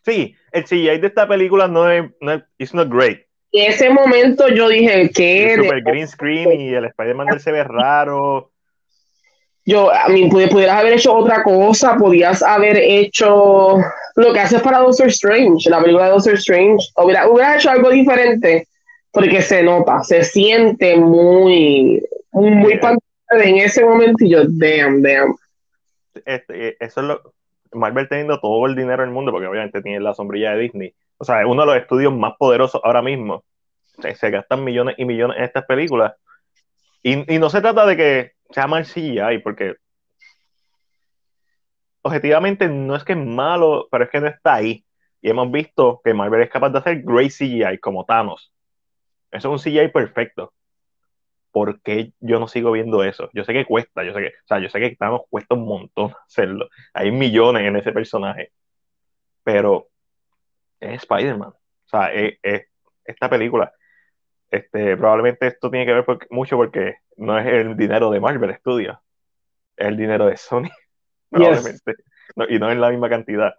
Sí, 0.05 0.35
el 0.51 0.65
CGI 0.65 0.99
de 0.99 1.07
esta 1.07 1.29
película 1.29 1.69
no 1.69 1.89
es, 1.89 2.11
no 2.21 2.33
es 2.33 2.43
it's 2.59 2.75
not 2.75 2.89
great 2.91 3.28
ese 3.59 3.91
momento 3.91 4.49
yo 4.49 4.69
dije 4.69 5.11
que. 5.11 5.55
El 5.55 5.63
super 5.63 5.83
green 5.83 6.09
screen 6.09 6.61
y 6.61 6.75
el 6.75 6.85
Spider-Man 6.87 7.41
se 7.41 7.53
ve 7.53 7.65
raro. 7.65 8.51
Yo, 9.65 9.93
a 9.93 10.09
mí, 10.09 10.29
pudieras 10.31 10.79
haber 10.79 10.95
hecho 10.95 11.15
otra 11.15 11.43
cosa, 11.43 11.97
podías 11.97 12.43
haber 12.43 12.79
hecho 12.79 13.77
lo 14.17 14.33
que 14.33 14.41
haces 14.41 14.63
para 14.63 14.79
Doctor 14.79 15.09
Strange, 15.09 15.69
la 15.69 15.81
película 15.81 16.07
de 16.07 16.13
Doctor 16.13 16.35
Strange. 16.35 16.87
Hubiera, 16.97 17.29
hubiera 17.29 17.57
hecho 17.57 17.71
algo 17.71 17.91
diferente, 17.91 18.67
porque 19.13 19.43
se 19.43 19.63
nota, 19.63 20.03
se 20.03 20.25
siente 20.25 20.97
muy, 20.97 22.03
muy, 22.33 22.81
en 23.31 23.57
ese 23.59 23.85
momento 23.85 24.25
y 24.25 24.31
yo, 24.31 24.45
damn, 24.47 25.03
damn. 25.03 25.37
Este, 26.25 26.83
eso 26.83 27.01
es 27.01 27.07
lo. 27.07 27.35
Marvel 27.73 28.09
teniendo 28.09 28.41
todo 28.41 28.65
el 28.65 28.75
dinero 28.75 29.03
del 29.03 29.13
mundo, 29.13 29.31
porque 29.31 29.47
obviamente 29.47 29.83
tiene 29.83 30.01
la 30.01 30.15
sombrilla 30.15 30.53
de 30.53 30.63
Disney 30.63 30.95
o 31.19 31.25
sea, 31.25 31.41
es 31.41 31.47
uno 31.47 31.63
de 31.63 31.67
los 31.67 31.77
estudios 31.77 32.13
más 32.13 32.35
poderosos 32.39 32.81
ahora 32.85 33.03
mismo. 33.03 33.45
Se, 34.01 34.31
gastan 34.31 34.65
millones 34.65 34.95
y 34.99 35.05
millones 35.05 35.39
en 35.39 35.45
estas 35.45 35.65
películas. 35.65 36.15
Y, 37.03 37.17
no 37.39 37.51
se 37.51 37.61
trata 37.61 37.87
de 37.87 37.97
que 37.97 38.33
sea 38.51 38.67
mal 38.67 38.85
CGI, 38.85 39.39
porque 39.43 39.77
objetivamente 42.03 42.69
no 42.69 42.97
es 42.97 43.05
que 43.05 43.13
es 43.13 43.19
malo, 43.19 43.89
pero 43.91 44.05
es 44.05 44.11
que 44.11 44.21
no 44.21 44.29
está 44.29 44.55
ahí. 44.55 44.85
Y 45.21 45.31
hemos 45.31 45.51
visto 45.51 46.01
que 46.05 46.15
Marvel 46.15 46.43
es 46.43 46.51
capaz 46.51 46.71
de 46.71 46.79
hacer 46.79 47.03
great 47.03 47.31
CGI 47.31 47.79
como 47.79 48.05
Thanos. 48.05 48.53
Eso 49.31 49.55
es 49.55 49.67
un 49.67 49.73
CGI 49.73 49.89
perfecto. 49.89 50.53
¿Por 51.51 51.81
qué 51.83 52.13
yo 52.21 52.39
no 52.39 52.47
sigo 52.47 52.73
viendo 52.73 53.03
eso? 53.03 53.31
Yo 53.33 53.45
sé 53.45 53.53
que 53.53 53.65
cuesta, 53.65 54.05
yo 54.05 54.13
sé 54.13 54.21
que, 54.21 54.29
o 54.29 54.47
sea, 54.47 54.59
yo 54.61 54.69
sé 54.69 54.81
que 54.81 54.97
Thanos 54.97 55.23
cuesta 55.29 55.55
un 55.55 55.67
montón 55.67 56.13
hacerlo. 56.27 56.69
Hay 56.95 57.11
millones 57.11 57.63
en 57.63 57.77
ese 57.77 57.93
personaje. 57.93 58.53
Pero 59.43 59.89
es 60.81 61.03
Spider-Man. 61.03 61.51
O 61.51 61.89
sea, 61.89 62.13
es, 62.13 62.39
esta 63.05 63.29
película. 63.31 63.73
Este, 64.51 64.97
probablemente 64.97 65.47
esto 65.47 65.71
tiene 65.71 65.85
que 65.85 65.93
ver 65.93 66.05
mucho 66.31 66.57
porque 66.57 66.97
no 67.17 67.39
es 67.39 67.47
el 67.47 67.77
dinero 67.77 68.11
de 68.11 68.21
Marvel 68.21 68.55
Studios, 68.57 68.97
es 69.77 69.89
el 69.89 69.97
dinero 69.97 70.27
de 70.27 70.37
Sony, 70.37 70.69
probablemente, 71.31 71.95
y 72.49 72.59
no 72.59 72.71
es 72.71 72.79
la 72.79 72.91
misma 72.91 73.09
cantidad. 73.09 73.55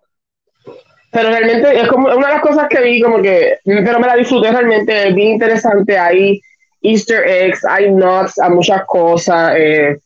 Pero 1.11 1.29
realmente 1.29 1.79
es 1.79 1.87
como 1.87 2.07
una 2.07 2.27
de 2.27 2.33
las 2.33 2.41
cosas 2.41 2.67
que 2.69 2.81
vi, 2.81 3.01
como 3.01 3.21
que, 3.21 3.57
pero 3.65 3.99
me 3.99 4.07
la 4.07 4.15
disfruté 4.15 4.51
realmente, 4.51 5.07
es 5.07 5.15
bien 5.15 5.29
interesante. 5.29 5.97
Hay 5.97 6.39
Easter 6.81 7.27
eggs, 7.27 7.65
hay 7.65 7.91
nods 7.91 8.39
a 8.39 8.49
muchas 8.49 8.83
cosas. 8.85 9.53
Eh, 9.57 9.97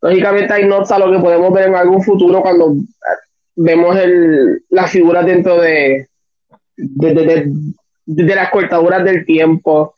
lógicamente 0.00 0.52
hay 0.52 0.66
nods 0.66 0.92
a 0.92 0.98
lo 0.98 1.10
que 1.10 1.18
podemos 1.18 1.52
ver 1.52 1.68
en 1.68 1.74
algún 1.74 2.02
futuro 2.02 2.42
cuando 2.42 2.74
vemos 3.56 3.96
el, 3.96 4.62
las 4.70 4.90
figuras 4.90 5.26
dentro 5.26 5.60
de, 5.60 6.08
de, 6.76 7.52
de, 8.06 8.34
las 8.34 8.50
cortaduras 8.50 9.04
del 9.04 9.26
tiempo. 9.26 9.94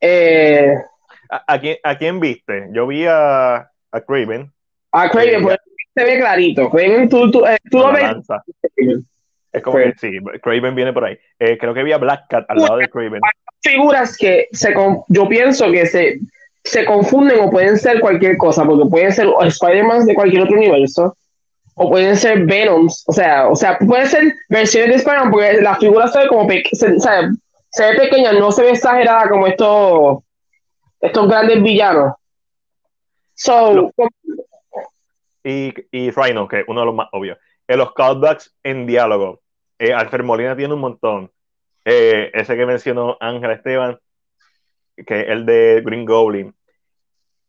Eh, 0.00 0.74
¿A, 1.28 1.60
quién, 1.60 1.76
¿A, 1.82 1.98
quién, 1.98 2.20
viste? 2.20 2.68
Yo 2.72 2.86
vi 2.86 3.06
a, 3.06 3.56
a 3.56 4.00
Craven. 4.06 4.52
A 4.92 5.10
Craven, 5.10 5.42
pues, 5.42 5.58
se 5.94 6.04
ve 6.04 6.18
clarito. 6.18 6.70
Craven, 6.70 7.08
tú, 7.08 7.30
tú, 7.30 7.46
eh, 7.46 7.58
tú 7.70 7.78
lo 7.78 7.92
ves. 7.92 8.04
Es 9.52 9.62
como 9.62 9.78
que 9.78 9.94
sí, 9.98 10.10
Craven 10.42 10.74
viene 10.74 10.92
por 10.92 11.04
ahí. 11.04 11.18
Eh, 11.38 11.56
creo 11.58 11.72
que 11.72 11.80
había 11.80 11.96
Black 11.96 12.26
Cat 12.28 12.44
al 12.48 12.58
lado 12.58 12.76
de 12.76 12.88
Craven. 12.88 13.20
Figuras 13.62 14.16
que 14.16 14.48
se, 14.52 14.74
yo 15.08 15.28
pienso 15.28 15.70
que 15.72 15.86
se, 15.86 16.20
se 16.64 16.84
confunden 16.84 17.40
o 17.40 17.50
pueden 17.50 17.78
ser 17.78 18.00
cualquier 18.00 18.36
cosa, 18.36 18.64
porque 18.64 18.88
pueden 18.88 19.12
ser 19.12 19.28
Spider-Man 19.40 20.06
de 20.06 20.14
cualquier 20.14 20.42
otro 20.42 20.56
universo, 20.56 21.16
o 21.74 21.90
pueden 21.90 22.16
ser 22.16 22.44
Venoms, 22.44 23.04
o 23.06 23.12
sea, 23.12 23.48
o 23.48 23.56
sea, 23.56 23.78
pueden 23.78 24.06
ser 24.06 24.34
versiones 24.48 24.90
de 24.90 24.96
Spider-Man, 24.96 25.30
porque 25.30 25.62
la 25.62 25.76
figura 25.76 26.06
se 26.08 26.18
ve 26.18 26.28
como 26.28 26.48
se, 26.72 26.96
se, 27.76 27.92
ve 27.92 27.98
pequeña, 27.98 28.32
no 28.32 28.50
se 28.50 28.62
ve 28.62 28.70
exagerada 28.70 29.28
como 29.28 29.46
estos, 29.46 30.24
estos 30.98 31.28
grandes 31.28 31.62
villanos. 31.62 32.14
So, 33.34 33.92
y, 35.44 35.74
y 35.90 36.10
Rhino, 36.10 36.48
que 36.48 36.60
es 36.60 36.64
uno 36.68 36.80
de 36.80 36.86
los 36.86 36.94
más 36.94 37.08
obvios. 37.12 37.38
En 37.68 37.78
los 37.78 37.92
callbacks 37.92 38.56
en 38.62 38.86
diálogo, 38.86 39.42
eh, 39.78 39.92
Alfred 39.92 40.24
Molina 40.24 40.56
tiene 40.56 40.72
un 40.72 40.80
montón. 40.80 41.30
Eh, 41.84 42.30
ese 42.32 42.56
que 42.56 42.64
mencionó 42.64 43.18
Ángel 43.20 43.50
Esteban, 43.50 43.98
que 44.96 45.20
es 45.20 45.28
el 45.28 45.44
de 45.44 45.82
Green 45.84 46.06
Goblin. 46.06 46.54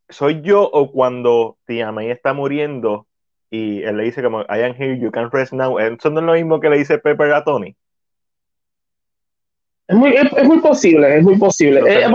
¿Soy 0.09 0.41
yo 0.41 0.63
o 0.63 0.91
cuando 0.91 1.57
Tia 1.65 1.93
May 1.93 2.11
está 2.11 2.33
muriendo 2.33 3.07
y 3.49 3.81
él 3.83 3.95
le 3.95 4.03
dice 4.03 4.21
como, 4.21 4.41
I 4.41 4.63
am 4.63 4.75
here, 4.77 4.99
you 4.99 5.09
can 5.09 5.31
rest 5.31 5.53
now? 5.53 5.79
¿Eso 5.79 6.09
no 6.09 6.19
es 6.19 6.25
lo 6.25 6.33
mismo 6.33 6.59
que 6.59 6.69
le 6.69 6.79
dice 6.79 6.97
Pepper 6.97 7.31
a 7.31 7.45
Tony? 7.45 7.75
Es 9.87 9.95
muy, 9.95 10.15
es, 10.15 10.43
muy 10.43 10.59
posible, 10.59 11.17
es 11.17 11.23
muy 11.23 11.37
posible. 11.37 11.79
Eh, 11.79 12.11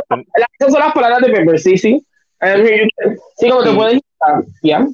esas 0.58 0.72
son 0.72 0.80
las 0.80 0.92
palabras 0.92 1.20
de 1.20 1.32
Pepper, 1.32 1.58
sí, 1.58 1.78
sí. 1.78 2.06
Sí, 3.38 3.48
como 3.48 3.62
te 3.62 3.72
puedes 3.72 4.00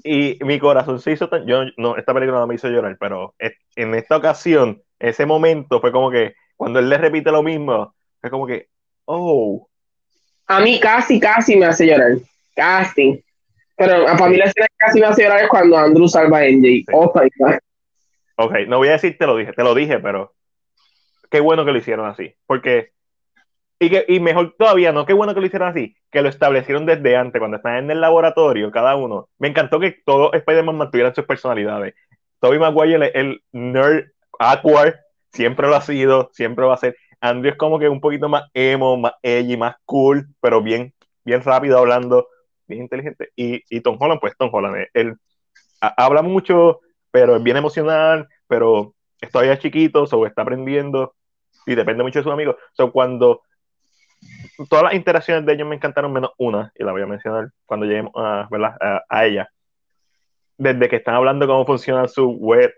y 0.04 0.38
mi 0.40 0.58
corazón 0.58 1.00
se 1.00 1.12
hizo 1.12 1.28
tan. 1.28 1.46
Yo, 1.46 1.62
no, 1.76 1.96
esta 1.96 2.14
película 2.14 2.38
no 2.38 2.46
me 2.46 2.54
hizo 2.54 2.68
llorar, 2.68 2.96
pero 2.98 3.34
en 3.76 3.94
esta 3.94 4.16
ocasión, 4.16 4.82
ese 4.98 5.26
momento 5.26 5.80
fue 5.80 5.92
como 5.92 6.10
que 6.10 6.34
cuando 6.56 6.78
él 6.78 6.88
le 6.88 6.98
repite 6.98 7.30
lo 7.30 7.42
mismo, 7.42 7.94
fue 8.20 8.30
como 8.30 8.46
que, 8.46 8.68
oh. 9.04 9.68
A 10.46 10.60
mí 10.60 10.80
casi, 10.80 11.20
casi 11.20 11.56
me 11.56 11.66
hace 11.66 11.86
llorar. 11.86 12.12
Casi. 12.54 13.22
Pero 13.76 14.08
a 14.08 14.16
familia 14.16 14.46
la 14.46 14.66
casi 14.76 14.98
me 14.98 15.06
hace 15.06 15.22
llorar 15.22 15.42
es 15.42 15.48
cuando 15.48 15.76
Andrew 15.76 16.08
salva 16.08 16.38
a 16.38 16.48
NJ. 16.48 16.84
Oh, 16.92 17.12
ok, 18.36 18.54
no 18.66 18.78
voy 18.78 18.88
a 18.88 18.92
decir 18.92 19.16
te 19.18 19.26
lo 19.26 19.36
dije, 19.36 19.52
te 19.52 19.62
lo 19.62 19.74
dije, 19.74 19.98
pero 19.98 20.32
qué 21.30 21.40
bueno 21.40 21.64
que 21.64 21.72
lo 21.72 21.78
hicieron 21.78 22.06
así. 22.06 22.34
Porque 22.46 22.92
y, 23.80 23.90
que, 23.90 24.04
y 24.08 24.18
mejor 24.18 24.54
todavía, 24.58 24.92
no, 24.92 25.06
qué 25.06 25.12
bueno 25.12 25.34
que 25.34 25.40
lo 25.40 25.46
hicieron 25.46 25.68
así, 25.68 25.96
que 26.10 26.22
lo 26.22 26.28
establecieron 26.28 26.84
desde 26.84 27.16
antes, 27.16 27.38
cuando 27.38 27.58
están 27.58 27.76
en 27.76 27.90
el 27.92 28.00
laboratorio, 28.00 28.72
cada 28.72 28.96
uno. 28.96 29.28
Me 29.38 29.48
encantó 29.48 29.78
que 29.78 29.96
todos 30.04 30.34
Spider-Man 30.34 30.76
mantuvieran 30.76 31.14
sus 31.14 31.24
personalidades. 31.26 31.94
Tobey 32.40 32.58
Maguire, 32.58 33.12
el, 33.14 33.42
nerd 33.52 34.06
awkward, 34.38 34.96
siempre 35.32 35.68
lo 35.68 35.76
ha 35.76 35.80
sido, 35.80 36.30
siempre 36.32 36.64
va 36.66 36.74
a 36.74 36.78
ser. 36.78 36.96
Andrew 37.20 37.52
es 37.52 37.58
como 37.58 37.78
que 37.78 37.88
un 37.88 38.00
poquito 38.00 38.28
más 38.28 38.44
emo, 38.52 38.96
más 38.96 39.12
edgy, 39.22 39.56
más 39.56 39.76
cool, 39.84 40.26
pero 40.40 40.60
bien, 40.60 40.92
bien 41.24 41.42
rápido 41.42 41.78
hablando, 41.78 42.28
bien 42.66 42.82
inteligente. 42.82 43.30
Y, 43.36 43.62
y 43.70 43.80
Tom 43.80 43.96
Holland, 44.00 44.20
pues 44.20 44.36
Tom 44.36 44.50
Holland, 44.52 44.88
él, 44.92 45.14
habla 45.80 46.22
mucho, 46.22 46.80
pero 47.12 47.36
es 47.36 47.42
bien 47.42 47.56
emocional, 47.56 48.28
pero 48.48 48.94
todavía 49.32 49.58
chiquito, 49.58 50.04
o 50.04 50.26
está 50.26 50.42
aprendiendo 50.42 51.14
y 51.68 51.74
depende 51.74 52.02
mucho 52.02 52.18
de 52.18 52.22
sus 52.24 52.32
amigos. 52.32 52.56
O 52.78 52.90
cuando 52.90 53.42
todas 54.68 54.84
las 54.84 54.94
interacciones 54.94 55.46
de 55.46 55.52
ellos 55.52 55.68
me 55.68 55.76
encantaron 55.76 56.12
menos 56.12 56.30
una, 56.38 56.72
y 56.74 56.82
la 56.82 56.92
voy 56.92 57.02
a 57.02 57.06
mencionar 57.06 57.50
cuando 57.66 57.86
lleguemos 57.86 58.12
a, 58.16 58.48
a, 59.08 59.26
ella. 59.26 59.48
Desde 60.56 60.88
que 60.88 60.96
están 60.96 61.14
hablando 61.14 61.46
cómo 61.46 61.66
funciona 61.66 62.08
su 62.08 62.30
web, 62.30 62.72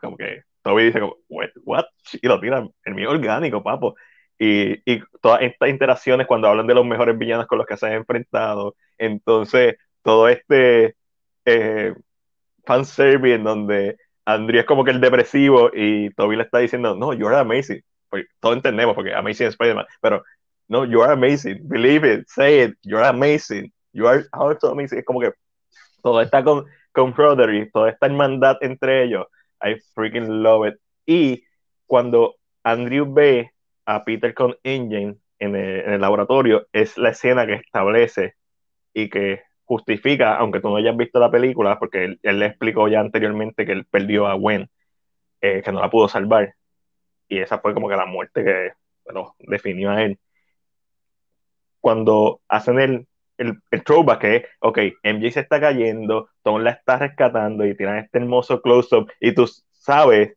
como 0.00 0.16
que 0.16 0.42
Toby 0.62 0.84
dice 0.84 1.00
como, 1.00 1.16
what? 1.28 1.84
Y 2.20 2.26
lo 2.26 2.40
tiran, 2.40 2.70
el 2.84 2.94
mío 2.94 3.10
orgánico, 3.10 3.62
papo. 3.62 3.94
Y, 4.38 4.72
y, 4.90 5.02
todas 5.20 5.42
estas 5.42 5.68
interacciones 5.68 6.26
cuando 6.26 6.48
hablan 6.48 6.66
de 6.66 6.74
los 6.74 6.84
mejores 6.86 7.16
villanos 7.18 7.46
con 7.46 7.58
los 7.58 7.66
que 7.66 7.76
se 7.76 7.86
han 7.86 7.92
enfrentado. 7.92 8.76
Entonces, 8.98 9.76
todo 10.02 10.28
este 10.28 10.96
eh, 11.44 11.94
fanservice 12.64 13.34
en 13.34 13.44
donde 13.44 13.96
Andrea 14.24 14.62
es 14.62 14.66
como 14.66 14.84
que 14.84 14.90
el 14.90 15.00
depresivo 15.00 15.70
y 15.74 16.10
Toby 16.14 16.36
le 16.36 16.44
está 16.44 16.58
diciendo, 16.58 16.94
no, 16.96 17.12
you're 17.12 17.36
amazing. 17.36 17.82
Pues, 18.14 18.26
todo 18.38 18.52
entendemos 18.52 18.94
porque 18.94 19.12
Amazing 19.12 19.48
Spider-Man, 19.48 19.86
pero 20.00 20.22
no, 20.68 20.84
you 20.84 21.02
are 21.02 21.14
amazing, 21.14 21.68
believe 21.68 22.04
it, 22.04 22.28
say 22.28 22.62
it, 22.62 22.78
you're 22.84 23.04
amazing, 23.04 23.72
you 23.92 24.06
are 24.06 24.24
also 24.30 24.70
amazing. 24.70 25.00
Es 25.00 25.04
como 25.04 25.18
que 25.18 25.32
todo 26.00 26.20
está 26.20 26.44
con, 26.44 26.64
brotherly, 26.94 27.68
toda 27.72 27.90
esta 27.90 28.06
hermandad 28.06 28.58
entre 28.60 29.02
ellos. 29.02 29.26
I 29.60 29.80
freaking 29.96 30.44
love 30.44 30.68
it. 30.68 30.74
Y 31.04 31.42
cuando 31.88 32.36
Andrew 32.62 33.12
ve 33.12 33.50
a 33.84 34.04
Peter 34.04 34.32
con 34.32 34.54
Engine 34.62 35.16
en 35.40 35.56
el, 35.56 36.00
laboratorio, 36.00 36.68
es 36.72 36.96
la 36.96 37.08
escena 37.08 37.46
que 37.46 37.54
establece 37.54 38.34
y 38.92 39.10
que 39.10 39.42
justifica, 39.64 40.36
aunque 40.36 40.60
tú 40.60 40.68
no 40.68 40.76
hayas 40.76 40.96
visto 40.96 41.18
la 41.18 41.32
película, 41.32 41.80
porque 41.80 42.16
él, 42.22 42.38
le 42.38 42.46
explicó 42.46 42.86
ya 42.86 43.00
anteriormente 43.00 43.66
que 43.66 43.72
él 43.72 43.86
perdió 43.86 44.28
a 44.28 44.34
Gwen, 44.34 44.70
eh, 45.40 45.62
que 45.64 45.72
no 45.72 45.80
la 45.80 45.90
pudo 45.90 46.08
salvar. 46.08 46.54
Y 47.28 47.38
esa 47.38 47.58
fue 47.58 47.74
como 47.74 47.88
que 47.88 47.96
la 47.96 48.06
muerte 48.06 48.44
que 48.44 48.72
bueno, 49.04 49.34
definió 49.38 49.90
a 49.90 50.02
él 50.02 50.18
cuando 51.80 52.40
hacen 52.48 52.80
el, 52.80 53.06
el, 53.36 53.60
el 53.70 53.84
throwback, 53.84 54.20
que 54.20 54.36
es, 54.36 54.44
ok, 54.60 54.78
MJ 55.02 55.32
se 55.32 55.40
está 55.40 55.60
cayendo, 55.60 56.30
Tom 56.42 56.62
la 56.62 56.70
está 56.70 56.98
rescatando 56.98 57.66
y 57.66 57.76
tiran 57.76 57.98
este 57.98 58.18
hermoso 58.18 58.62
close-up 58.62 59.12
y 59.20 59.34
tú 59.34 59.46
sabes 59.70 60.34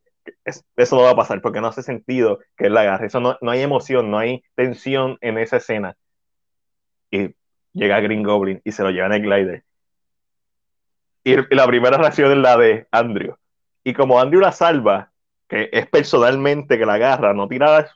eso 0.75 0.95
no 0.95 1.03
va 1.03 1.11
a 1.11 1.15
pasar 1.15 1.41
porque 1.41 1.61
no 1.61 1.67
hace 1.67 1.83
sentido 1.83 2.39
que 2.57 2.65
él 2.67 2.73
la 2.73 2.81
agarre. 2.81 3.07
Eso 3.07 3.19
no, 3.19 3.37
no 3.41 3.51
hay 3.51 3.61
emoción, 3.61 4.11
no 4.11 4.17
hay 4.17 4.43
tensión 4.55 5.17
en 5.21 5.37
esa 5.37 5.57
escena. 5.57 5.95
Y 7.11 7.35
llega 7.73 7.99
Green 8.01 8.23
Goblin 8.23 8.61
y 8.63 8.71
se 8.71 8.83
lo 8.83 8.91
lleva 8.91 9.07
en 9.07 9.13
el 9.13 9.21
glider. 9.21 9.63
Y 11.23 11.55
la 11.55 11.67
primera 11.67 11.97
reacción 11.97 12.31
es 12.31 12.37
la 12.37 12.57
de 12.57 12.87
Andrew. 12.91 13.35
Y 13.83 13.93
como 13.93 14.19
Andrew 14.19 14.41
la 14.41 14.51
salva, 14.51 15.11
que 15.47 15.69
es 15.71 15.87
personalmente 15.87 16.77
que 16.77 16.85
la 16.85 16.95
agarra, 16.95 17.33
no 17.33 17.47
tira, 17.47 17.89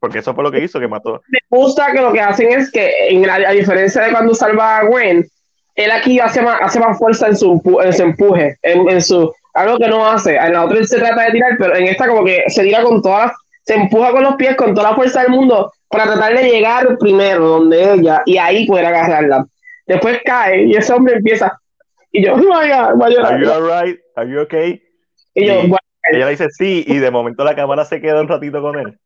porque 0.00 0.20
eso 0.20 0.34
fue 0.34 0.44
lo 0.44 0.50
que 0.50 0.64
hizo, 0.64 0.80
que 0.80 0.88
mató. 0.88 1.22
Me 1.28 1.38
gusta 1.50 1.92
que 1.92 2.00
lo 2.00 2.12
que 2.12 2.20
hacen 2.20 2.52
es 2.52 2.70
que, 2.70 3.08
en 3.08 3.28
a 3.28 3.50
diferencia 3.50 4.02
de 4.02 4.12
cuando 4.12 4.34
salva 4.34 4.78
a 4.78 4.84
Gwen, 4.84 5.26
él 5.74 5.90
aquí 5.90 6.20
hace 6.20 6.40
más, 6.40 6.58
hace 6.62 6.80
más 6.80 6.98
fuerza 6.98 7.26
en 7.26 7.36
su, 7.36 7.60
en 7.82 7.92
su 7.92 8.02
empuje, 8.02 8.58
en, 8.62 9.02
su, 9.02 9.32
algo 9.54 9.76
que 9.76 9.88
no 9.88 10.08
hace. 10.08 10.36
En 10.36 10.52
la 10.52 10.64
otra 10.64 10.78
él 10.78 10.86
se 10.86 10.98
trata 10.98 11.24
de 11.24 11.32
tirar, 11.32 11.56
pero 11.58 11.76
en 11.76 11.88
esta 11.88 12.08
como 12.08 12.24
que 12.24 12.44
se 12.48 12.62
tira 12.62 12.82
con 12.82 13.02
todas 13.02 13.32
se 13.64 13.74
empuja 13.74 14.12
con 14.12 14.22
los 14.22 14.36
pies 14.36 14.56
con 14.56 14.74
toda 14.74 14.90
la 14.90 14.96
fuerza 14.96 15.22
del 15.22 15.30
mundo 15.30 15.72
para 15.88 16.04
tratar 16.04 16.36
de 16.36 16.50
llegar 16.50 16.98
primero 16.98 17.48
donde 17.48 17.94
ella 17.94 18.22
y 18.26 18.36
ahí 18.36 18.66
poder 18.66 18.86
agarrarla. 18.86 19.46
Después 19.86 20.20
cae 20.24 20.64
y 20.64 20.76
ese 20.76 20.92
hombre 20.92 21.16
empieza. 21.16 21.58
Y 22.12 22.24
yo, 22.24 22.36
vaya, 22.48 22.92
vaya. 22.94 23.26
Are 23.26 23.42
you 23.42 23.50
alright? 23.50 23.98
Are 24.16 24.30
you 24.30 24.40
okay? 24.40 24.82
Y 25.34 25.46
yo, 25.46 25.62
ella 26.12 26.28
dice 26.28 26.48
sí, 26.50 26.84
y 26.86 26.98
de 26.98 27.10
momento 27.10 27.44
la 27.44 27.54
cámara 27.54 27.84
se 27.84 28.00
queda 28.00 28.20
un 28.20 28.28
ratito 28.28 28.60
con 28.60 28.78
él. 28.78 28.98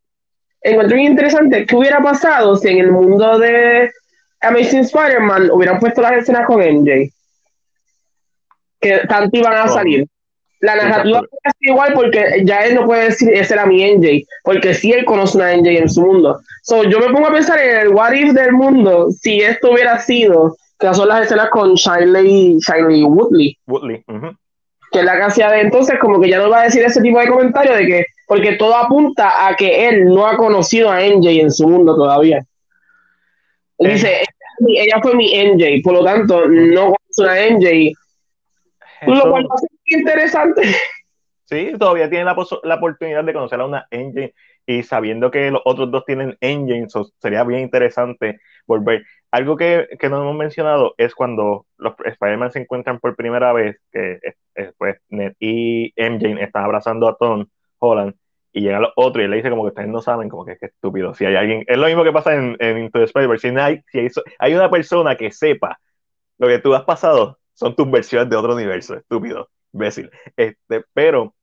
Encuentro 0.60 0.96
muy 0.96 1.06
interesante. 1.06 1.66
¿Qué 1.66 1.76
hubiera 1.76 2.00
pasado 2.02 2.56
si 2.56 2.68
en 2.68 2.78
el 2.78 2.90
mundo 2.90 3.38
de 3.38 3.90
Amazing 4.40 4.80
Spider-Man 4.80 5.50
hubieran 5.52 5.78
puesto 5.78 6.02
las 6.02 6.12
escenas 6.12 6.46
con 6.46 6.60
MJ? 6.60 7.10
Que 8.80 8.98
tanto 9.08 9.38
iban 9.38 9.54
a 9.54 9.68
salir. 9.68 10.06
La 10.60 10.74
narrativa 10.74 11.20
es 11.44 11.52
igual 11.60 11.92
porque 11.94 12.42
ya 12.44 12.64
él 12.64 12.74
no 12.74 12.84
puede 12.84 13.04
decir 13.04 13.32
ese 13.32 13.54
era 13.54 13.64
mi 13.64 13.84
NJ, 13.84 14.24
porque 14.42 14.74
sí 14.74 14.92
él 14.92 15.04
conoce 15.04 15.38
una 15.38 15.56
NJ 15.56 15.78
en 15.78 15.88
su 15.88 16.02
mundo. 16.02 16.40
So, 16.62 16.82
yo 16.82 16.98
me 16.98 17.12
pongo 17.12 17.28
a 17.28 17.32
pensar 17.32 17.60
en 17.60 17.76
el 17.76 17.88
what 17.90 18.12
if 18.12 18.32
del 18.32 18.52
mundo 18.52 19.10
si 19.12 19.40
esto 19.40 19.70
hubiera 19.70 20.00
sido, 20.00 20.56
que 20.80 20.92
son 20.92 21.08
las 21.08 21.26
escenas 21.26 21.50
con 21.50 21.74
Shiley, 21.74 22.58
Shiley 22.58 23.04
Woodley. 23.04 23.56
Woodley 23.68 24.04
que 24.90 25.00
es 25.00 25.04
la 25.04 25.18
canción 25.18 25.50
de 25.50 25.60
entonces 25.60 25.98
como 25.98 26.20
que 26.20 26.28
ya 26.28 26.38
no 26.38 26.50
va 26.50 26.60
a 26.60 26.64
decir 26.64 26.82
ese 26.82 27.00
tipo 27.02 27.18
de 27.18 27.28
comentario 27.28 27.74
de 27.74 27.86
que 27.86 28.06
porque 28.26 28.52
todo 28.52 28.76
apunta 28.76 29.46
a 29.48 29.56
que 29.56 29.88
él 29.88 30.04
no 30.06 30.26
ha 30.26 30.36
conocido 30.36 30.90
a 30.90 31.00
NJ 31.00 31.40
en 31.40 31.50
su 31.50 31.66
mundo 31.66 31.96
todavía. 31.96 32.44
Él 33.78 33.92
dice, 33.92 34.22
ella 34.66 35.00
fue 35.00 35.14
mi 35.14 35.32
NJ, 35.32 35.82
por 35.82 35.94
lo 35.94 36.04
tanto 36.04 36.46
no 36.46 36.92
conoce 36.92 37.30
a 37.30 37.50
NJ. 37.50 37.92
Lo 39.06 39.30
cual 39.30 39.44
va 39.44 39.54
a 39.54 39.58
ser 39.58 39.70
interesante. 39.86 40.62
Sí, 41.46 41.72
todavía 41.78 42.10
tiene 42.10 42.26
la, 42.26 42.36
la, 42.64 42.74
oportunidad 42.74 43.24
de 43.24 43.32
conocer 43.32 43.60
a 43.60 43.64
una 43.64 43.86
engine 43.90 44.34
y 44.66 44.82
sabiendo 44.82 45.30
que 45.30 45.50
los 45.50 45.62
otros 45.64 45.90
dos 45.90 46.04
tienen 46.04 46.36
engines, 46.42 46.92
sería 47.18 47.42
bien 47.44 47.60
interesante 47.60 48.40
volver. 48.66 49.02
Algo 49.30 49.56
que, 49.56 49.88
que, 49.98 50.08
no 50.08 50.22
hemos 50.22 50.36
mencionado 50.36 50.94
es 50.96 51.14
cuando 51.14 51.66
los 51.76 51.94
Spider-Man 52.02 52.52
se 52.52 52.60
encuentran 52.60 52.98
por 52.98 53.14
primera 53.16 53.52
vez, 53.52 53.76
que 53.92 54.18
después 54.54 54.96
Ned 55.10 55.34
y 55.38 55.92
MJ 55.96 56.40
están 56.42 56.64
abrazando 56.64 57.08
a 57.08 57.16
Tom 57.16 57.46
Holland 57.78 58.14
y 58.52 58.62
llega 58.62 58.80
los 58.80 58.92
otros 58.96 59.24
y 59.24 59.28
le 59.28 59.36
dice 59.36 59.50
como 59.50 59.64
que 59.64 59.68
ustedes 59.68 59.88
no 59.88 60.00
saben, 60.00 60.28
como 60.28 60.44
que 60.46 60.52
es 60.52 60.62
estúpido. 60.62 61.14
Si 61.14 61.26
hay 61.26 61.36
alguien, 61.36 61.64
es 61.66 61.76
lo 61.76 61.86
mismo 61.86 62.04
que 62.04 62.12
pasa 62.12 62.34
en, 62.34 62.56
en 62.58 62.78
Into 62.78 62.98
the 62.98 63.04
Spider-Verse. 63.04 63.50
Si, 63.50 63.56
hay, 63.56 63.82
si 63.92 63.98
hay, 63.98 64.08
hay 64.38 64.54
una 64.54 64.70
persona 64.70 65.16
que 65.16 65.30
sepa 65.30 65.78
lo 66.38 66.48
que 66.48 66.58
tú 66.58 66.74
has 66.74 66.84
pasado, 66.84 67.38
son 67.52 67.76
tus 67.76 67.90
versiones 67.90 68.30
de 68.30 68.36
otro 68.36 68.54
universo, 68.54 68.96
estúpido 68.96 69.48
imbécil. 69.72 70.10
Este, 70.36 70.84
pero 70.92 71.34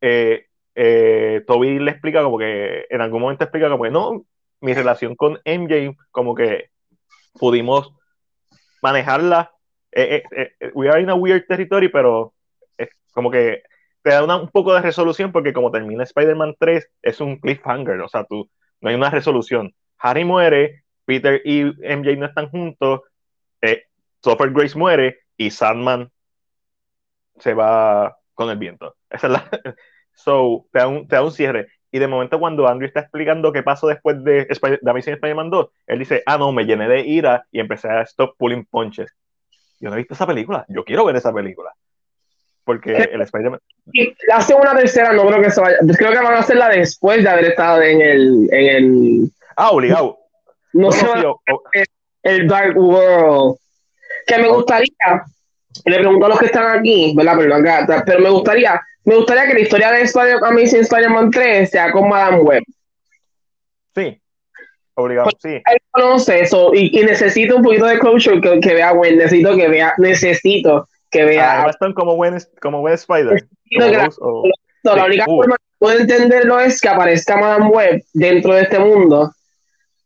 eh, 0.00 0.46
eh, 0.74 1.42
Toby 1.46 1.78
le 1.78 1.90
explica 1.90 2.22
como 2.22 2.38
que 2.38 2.86
en 2.90 3.00
algún 3.00 3.20
momento 3.20 3.44
explica 3.44 3.68
como 3.70 3.84
que 3.84 3.90
no, 3.90 4.24
mi 4.60 4.74
relación 4.74 5.16
con 5.16 5.40
MJ, 5.44 5.96
como 6.10 6.34
que 6.34 6.70
pudimos 7.32 7.92
manejarla. 8.82 9.52
Eh, 9.92 10.22
we 10.74 10.88
are 10.88 11.00
in 11.00 11.10
a 11.10 11.14
weird 11.14 11.46
territory, 11.46 11.88
pero 11.88 12.34
es 12.76 12.88
como 13.12 13.30
que 13.30 13.62
te 14.02 14.10
da 14.10 14.24
un 14.36 14.48
poco 14.48 14.74
de 14.74 14.82
resolución 14.82 15.32
porque 15.32 15.52
como 15.52 15.70
termina 15.70 16.02
Spider-Man 16.04 16.56
3, 16.58 16.90
es 17.02 17.20
un 17.20 17.38
cliffhanger, 17.38 18.00
o 18.00 18.08
sea, 18.08 18.24
tú, 18.24 18.50
no 18.80 18.88
hay 18.88 18.96
una 18.96 19.10
resolución. 19.10 19.74
Harry 19.98 20.24
muere, 20.24 20.84
Peter 21.04 21.40
y 21.44 21.62
MJ 21.62 22.16
no 22.16 22.26
están 22.26 22.48
juntos, 22.48 23.02
eh, 23.60 23.84
Grace 24.24 24.78
muere 24.78 25.18
y 25.36 25.50
Sandman 25.50 26.10
se 27.38 27.54
va 27.54 28.16
con 28.34 28.50
el 28.50 28.58
viento. 28.58 28.96
Esa 29.10 29.26
es 29.28 29.32
la... 29.32 29.50
So, 30.14 30.66
te 30.70 30.78
da, 30.78 30.88
un, 30.88 31.08
te 31.08 31.16
da 31.16 31.24
un 31.24 31.32
cierre. 31.32 31.68
Y 31.94 31.98
de 31.98 32.08
momento 32.08 32.40
cuando 32.40 32.66
Andrew 32.66 32.86
está 32.86 33.00
explicando 33.00 33.52
qué 33.52 33.62
pasó 33.62 33.86
después 33.86 34.24
de, 34.24 34.46
Spider 34.48 34.80
de 34.80 34.90
Amazing 34.90 35.14
Spider-Man 35.14 35.50
2, 35.50 35.68
él 35.88 35.98
dice, 35.98 36.22
ah, 36.24 36.38
no, 36.38 36.50
me 36.50 36.64
llené 36.64 36.88
de 36.88 37.00
ira 37.02 37.44
y 37.52 37.60
empecé 37.60 37.88
a 37.88 38.00
stop 38.02 38.34
pulling 38.38 38.64
punches. 38.64 39.14
Yo 39.78 39.90
no 39.90 39.94
he 39.94 39.98
visto 39.98 40.14
esa 40.14 40.26
película, 40.26 40.64
yo 40.68 40.84
quiero 40.84 41.04
ver 41.04 41.16
esa 41.16 41.32
película. 41.32 41.70
Porque 42.64 42.96
el 43.12 43.20
Spider-Man... 43.20 43.60
Hace 44.32 44.54
una 44.54 44.74
tercera, 44.74 45.12
no 45.12 45.26
creo 45.26 45.42
que 45.42 45.50
se 45.50 45.60
vaya. 45.60 45.76
Creo 45.98 46.12
que 46.12 46.18
van 46.18 46.34
a 46.34 46.38
hacerla 46.38 46.70
después 46.70 47.22
de 47.22 47.28
haber 47.28 47.44
estado 47.46 47.82
en 47.82 48.00
el... 48.00 48.48
En 48.50 48.76
el... 48.76 49.30
Ah, 49.56 49.70
obligado. 49.70 50.18
No, 50.72 50.90
sé, 50.90 51.06
el 52.22 52.48
Dark 52.48 52.78
World. 52.78 53.56
Que 54.26 54.38
me 54.38 54.48
gustaría, 54.48 55.24
le 55.84 55.98
pregunto 55.98 56.26
a 56.26 56.28
los 56.30 56.38
que 56.38 56.46
están 56.46 56.78
aquí, 56.78 57.12
¿verdad? 57.16 57.36
Pero, 57.36 58.02
pero 58.06 58.20
me 58.20 58.30
gustaría, 58.30 58.80
me 59.04 59.16
gustaría 59.16 59.46
que 59.46 59.54
la 59.54 59.60
historia 59.60 59.92
de 59.92 60.02
Spider 60.02 60.36
Amazing 60.42 60.80
Spider-Man 60.80 61.30
3 61.30 61.70
sea 61.70 61.92
con 61.92 62.08
Madame 62.08 62.38
Web. 62.38 62.62
Sí, 63.94 64.20
obligado, 64.94 65.30
sí. 65.38 65.54
Él 65.54 65.78
conoce 65.90 66.40
eso 66.40 66.72
y, 66.74 66.98
y, 66.98 67.04
necesito 67.04 67.56
un 67.56 67.62
poquito 67.62 67.86
de 67.86 67.98
closure 67.98 68.40
que, 68.40 68.60
que 68.60 68.74
vea 68.74 68.92
Gwen, 68.92 69.18
necesito 69.18 69.56
que 69.56 69.68
vea, 69.68 69.94
necesito 69.98 70.88
que 71.10 71.24
vea. 71.24 71.62
Ah, 71.62 71.92
como 71.94 72.16
buen, 72.16 72.38
como 72.60 72.80
buen 72.80 72.94
Spider. 72.94 73.44
la 73.70 75.04
única 75.04 75.24
forma 75.24 75.56
que 75.56 75.64
puedo 75.78 75.98
entenderlo 75.98 76.60
es 76.60 76.80
que 76.80 76.88
aparezca 76.88 77.36
Madame 77.36 77.68
Web 77.68 78.02
dentro 78.14 78.54
de 78.54 78.62
este 78.62 78.78
mundo 78.78 79.32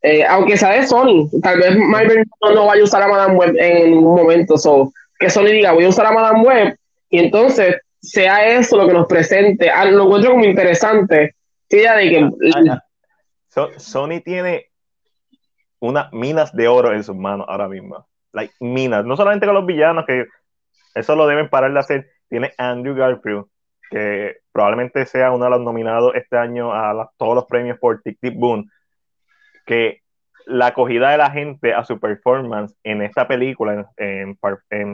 eh, 0.07 0.25
aunque 0.25 0.57
sea 0.57 0.71
de 0.71 0.87
Sony, 0.87 1.29
tal 1.43 1.59
vez 1.59 1.77
Marvel 1.77 2.25
no, 2.55 2.67
vaya 2.67 2.81
a 2.81 2.85
usar 2.85 3.03
a 3.03 3.09
Madame 3.09 3.35
Web 3.35 3.57
en 3.59 3.91
ningún 3.91 4.15
momento, 4.15 4.57
so, 4.57 4.93
que 5.19 5.29
Sony 5.29 5.47
diga 5.47 5.73
voy 5.73 5.85
a 5.85 5.89
usar 5.89 6.07
a 6.07 6.13
Madame 6.13 6.43
Web 6.45 6.77
y 7.11 7.19
entonces 7.19 7.75
sea 8.07 8.47
eso 8.47 8.77
lo 8.77 8.87
que 8.87 8.95
nos 8.95 9.07
presente, 9.07 9.71
ah, 9.71 9.85
lo 9.85 10.05
encuentro 10.05 10.33
como 10.33 10.45
interesante, 10.45 11.35
de 11.69 11.79
que... 11.79 12.31
Ah, 12.69 12.83
Sony 13.79 14.21
tiene 14.25 14.67
unas 15.81 16.13
minas 16.13 16.55
de 16.55 16.69
oro 16.69 16.93
en 16.93 17.03
sus 17.03 17.17
manos 17.17 17.47
ahora 17.49 17.69
mismo, 17.69 18.07
like 18.33 18.55
minas, 18.61 19.05
no 19.05 19.17
solamente 19.17 19.47
con 19.47 19.55
los 19.55 19.67
villanos, 19.67 20.05
que 20.07 20.27
eso 20.95 21.17
lo 21.17 21.27
deben 21.27 21.49
parar 21.49 21.73
de 21.73 21.79
hacer, 21.79 22.11
tiene 22.29 22.53
Andrew 22.59 22.95
Garfield, 22.95 23.47
que 23.91 24.37
probablemente 24.53 25.07
sea 25.07 25.33
uno 25.33 25.45
de 25.45 25.51
los 25.51 25.61
nominados 25.61 26.15
este 26.15 26.37
año 26.37 26.73
a 26.73 27.11
todos 27.17 27.35
los 27.35 27.47
premios 27.47 27.79
por 27.79 28.03
Tic 28.03 28.19
Tic 28.21 28.35
Boom, 28.35 28.71
que 29.65 30.03
la 30.47 30.69
acogida 30.69 31.11
de 31.11 31.19
la 31.19 31.31
gente 31.31 31.75
a 31.75 31.85
su 31.85 31.99
performance 31.99 32.75
en 32.85 33.03
esta 33.03 33.27
película, 33.27 33.91
en, 33.97 34.39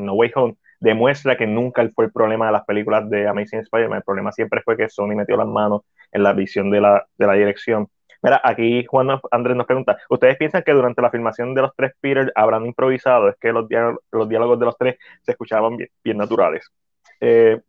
No 0.04 0.14
Way 0.14 0.32
Home, 0.34 0.56
demuestra 0.82 1.36
que 1.36 1.46
nunca 1.46 1.88
fue 1.94 2.06
el 2.06 2.12
problema 2.12 2.46
de 2.46 2.52
las 2.52 2.64
películas 2.64 3.08
de 3.08 3.28
Amazing 3.28 3.60
Spider-Man. 3.60 3.98
El 3.98 4.04
problema 4.04 4.32
siempre 4.32 4.62
fue 4.62 4.76
que 4.76 4.88
Sony 4.88 5.14
metió 5.14 5.36
las 5.36 5.46
manos 5.46 5.82
en 6.10 6.24
la 6.24 6.32
visión 6.32 6.70
de 6.70 6.80
la, 6.80 7.06
de 7.16 7.26
la 7.26 7.34
dirección. 7.34 7.88
Mira, 8.20 8.40
aquí 8.42 8.84
Juan 8.86 9.08
Andrés 9.30 9.56
nos 9.56 9.66
pregunta, 9.66 9.96
¿ustedes 10.10 10.36
piensan 10.36 10.62
que 10.64 10.72
durante 10.72 11.00
la 11.00 11.10
filmación 11.10 11.54
de 11.54 11.62
los 11.62 11.70
tres 11.76 11.92
Peter 12.00 12.32
habrán 12.34 12.66
improvisado? 12.66 13.28
Es 13.28 13.36
que 13.40 13.52
los, 13.52 13.66
los 14.10 14.28
diálogos 14.28 14.58
de 14.58 14.66
los 14.66 14.76
tres 14.76 14.96
se 15.22 15.32
escuchaban 15.32 15.76
bien, 15.76 16.18
naturales. 16.18 16.68
Eh, 17.20 17.60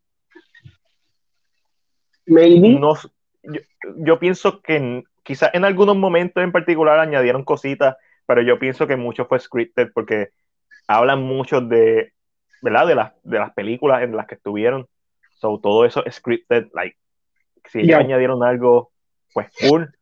Maybe. 2.25 2.79
yo, 2.79 3.59
yo, 3.97 4.19
pienso 4.19 4.61
que 4.61 5.03
quizás 5.21 5.51
en 5.53 5.65
algunos 5.65 5.95
momentos 5.95 6.43
en 6.43 6.51
particular 6.51 6.99
añadieron 6.99 7.43
cositas, 7.43 7.95
pero 8.25 8.41
yo 8.41 8.57
pienso 8.57 8.87
que 8.87 8.95
mucho 8.95 9.25
fue 9.25 9.39
scripted 9.39 9.91
porque 9.93 10.29
hablan 10.87 11.21
mucho 11.21 11.61
de, 11.61 12.13
¿verdad? 12.63 12.87
De 12.87 12.95
las, 12.95 13.11
de 13.23 13.39
las 13.39 13.53
películas 13.53 14.01
en 14.01 14.15
las 14.15 14.25
que 14.25 14.35
estuvieron. 14.35 14.87
So, 15.35 15.59
todo 15.61 15.85
eso 15.85 16.03
es 16.05 16.15
scripted, 16.15 16.67
like, 16.73 16.95
si 17.65 17.81
ellos 17.81 17.99
añadieron 17.99 18.43
algo, 18.43 18.91
pues 19.33 19.47
cool. 19.59 19.93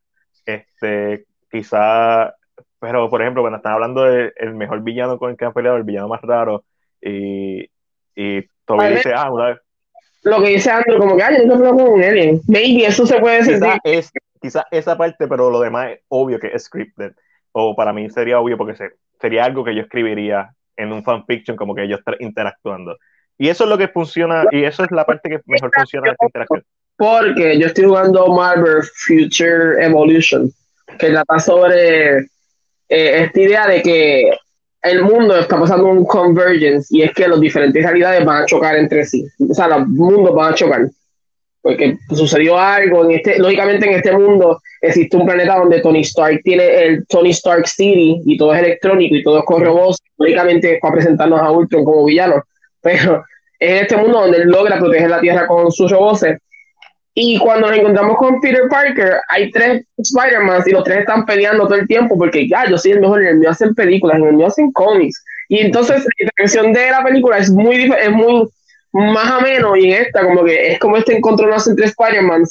Este, 0.45 1.26
quizá, 1.49 2.36
pero 2.80 3.09
por 3.09 3.22
ejemplo, 3.22 3.41
cuando 3.41 3.57
están 3.57 3.74
hablando 3.74 4.03
del 4.03 4.53
mejor 4.53 4.82
villano 4.82 5.18
con 5.18 5.32
el 5.32 5.38
que 5.38 5.45
han 5.45 5.53
peleado, 5.53 5.78
el 5.78 5.84
villano 5.84 6.07
más 6.07 6.22
raro, 6.22 6.64
y, 7.01 7.68
y 8.16 8.47
todavía 8.66 8.97
dice, 8.97 9.14
ah, 9.16 9.32
una 9.32 9.45
vez. 9.47 9.59
Lo 10.24 10.39
que 10.41 10.49
dice 10.49 10.70
Andrew, 10.70 10.99
como 10.99 11.18
que, 11.18 11.24
ay, 11.24 11.38
yo 11.47 11.55
no 11.55 11.76
con 11.76 11.93
un 11.93 12.03
alien. 12.03 12.41
Maybe 12.47 12.86
eso 12.86 13.07
se 13.07 13.20
puede 13.20 13.38
decir. 13.38 13.59
Es, 13.84 14.12
quizás 14.39 14.66
esa 14.70 14.95
parte, 14.95 15.28
pero 15.28 15.49
lo 15.49 15.59
demás 15.62 15.93
es 15.93 15.99
obvio 16.09 16.39
que 16.39 16.51
es 16.53 16.66
scripted. 16.66 17.14
O 17.53 17.76
para 17.76 17.91
mí 17.91 18.07
sería 18.12 18.39
obvio 18.39 18.55
porque 18.55 18.76
sería 19.20 19.45
algo 19.45 19.64
que 19.64 19.74
yo 19.74 19.82
escribiría 19.82 20.53
en 20.78 20.91
un 20.91 21.03
fanfiction, 21.03 21.57
como 21.57 21.76
que 21.76 21.84
ellos 21.84 21.99
interactuando. 22.19 22.97
Y 23.38 23.49
eso 23.49 23.63
es 23.63 23.69
lo 23.69 23.78
que 23.78 23.88
funciona, 23.88 24.45
y 24.51 24.63
eso 24.63 24.84
es 24.84 24.91
la 24.91 25.05
parte 25.05 25.30
que 25.30 25.39
mejor 25.45 25.72
funciona 25.74 26.05
de 26.05 26.11
esta 26.11 26.26
interacción. 26.26 26.63
Porque 26.95 27.59
yo 27.59 27.67
estoy 27.67 27.86
jugando 27.86 28.28
Marvel 28.28 28.84
Future 28.84 29.84
Evolution, 29.84 30.51
que 30.99 31.09
trata 31.09 31.39
sobre 31.39 32.17
eh, 32.17 32.28
esta 32.89 33.39
idea 33.39 33.67
de 33.67 33.82
que 33.82 34.32
el 34.84 35.03
mundo 35.03 35.38
está 35.38 35.59
pasando 35.59 35.88
un 35.88 36.05
convergence 36.05 36.88
y 36.89 37.03
es 37.03 37.13
que 37.13 37.28
las 37.28 37.39
diferentes 37.39 37.84
realidades 37.84 38.26
van 38.26 38.43
a 38.43 38.45
chocar 38.45 38.76
entre 38.76 39.05
sí. 39.05 39.26
O 39.49 39.53
sea, 39.53 39.67
los 39.67 39.88
mundos 39.88 40.36
van 40.36 40.53
a 40.53 40.55
chocar 40.55 40.89
porque 41.62 41.97
sucedió 42.09 42.57
algo 42.57 43.05
en 43.05 43.12
este, 43.12 43.38
lógicamente 43.38 43.88
en 43.88 43.95
este 43.95 44.12
mundo 44.12 44.59
existe 44.82 45.16
un 45.16 45.26
planeta 45.26 45.57
donde 45.57 45.80
Tony 45.82 46.01
Stark 46.01 46.41
tiene 46.43 46.84
el 46.84 47.05
Tony 47.07 47.30
Stark 47.30 47.68
City 47.68 48.22
y 48.26 48.38
todo 48.38 48.53
es 48.53 48.59
electrónico 48.62 49.16
y 49.16 49.24
todo 49.24 49.39
es 49.39 49.45
con 49.45 49.64
robots, 49.64 49.99
lógicamente 50.18 50.80
para 50.82 50.95
presentarnos 50.95 51.39
a 51.39 51.51
Ultron 51.51 51.86
como 51.86 52.05
villano, 52.05 52.43
pero 52.82 53.24
es 53.59 53.70
en 53.70 53.78
este 53.78 53.97
mundo 53.97 54.22
donde 54.22 54.38
él 54.38 54.49
logra 54.49 54.80
proteger 54.80 55.09
la 55.09 55.22
Tierra 55.22 55.47
con 55.47 55.72
sus 55.72 55.91
robots. 55.91 56.26
Y 57.14 57.38
cuando 57.38 57.68
nos 57.68 57.78
encontramos 57.78 58.16
con 58.18 58.39
Peter 58.39 58.64
Parker, 58.70 59.20
hay 59.28 59.51
tres 59.51 59.86
Spider-Man 59.97 60.64
y 60.66 60.72
los 60.72 60.84
tres 60.84 60.99
están 60.99 61.26
peleando 61.26 61.66
todo 61.66 61.76
el 61.76 61.86
tiempo 61.86 62.18
porque 62.18 62.47
ya, 62.47 62.68
yo 62.70 62.78
soy 62.78 62.93
el 62.93 63.01
mejor, 63.01 63.22
en 63.22 63.28
el 63.28 63.38
mío 63.38 63.49
hacen 63.49 63.76
películas, 63.76 64.18
en 64.18 64.28
el 64.28 64.34
mío 64.34 64.47
hacen 64.47 64.72
cómics. 64.72 65.22
Y 65.49 65.59
entonces 65.59 65.97
la 65.97 66.26
intervención 66.26 66.72
de 66.74 66.89
la 66.89 67.03
película 67.03 67.38
es 67.38 67.51
muy, 67.51 67.91
es 68.01 68.12
muy 68.12 68.47
más 68.92 69.32
o 69.32 69.42
menos, 69.42 69.78
y 69.78 69.92
en 69.92 70.02
esta, 70.02 70.24
como 70.24 70.44
que 70.44 70.74
es 70.74 70.80
como 70.80 70.98
este 70.98 71.16
encontronazo 71.16 71.70
entre 71.70 71.86
Spider-Man. 71.86 72.44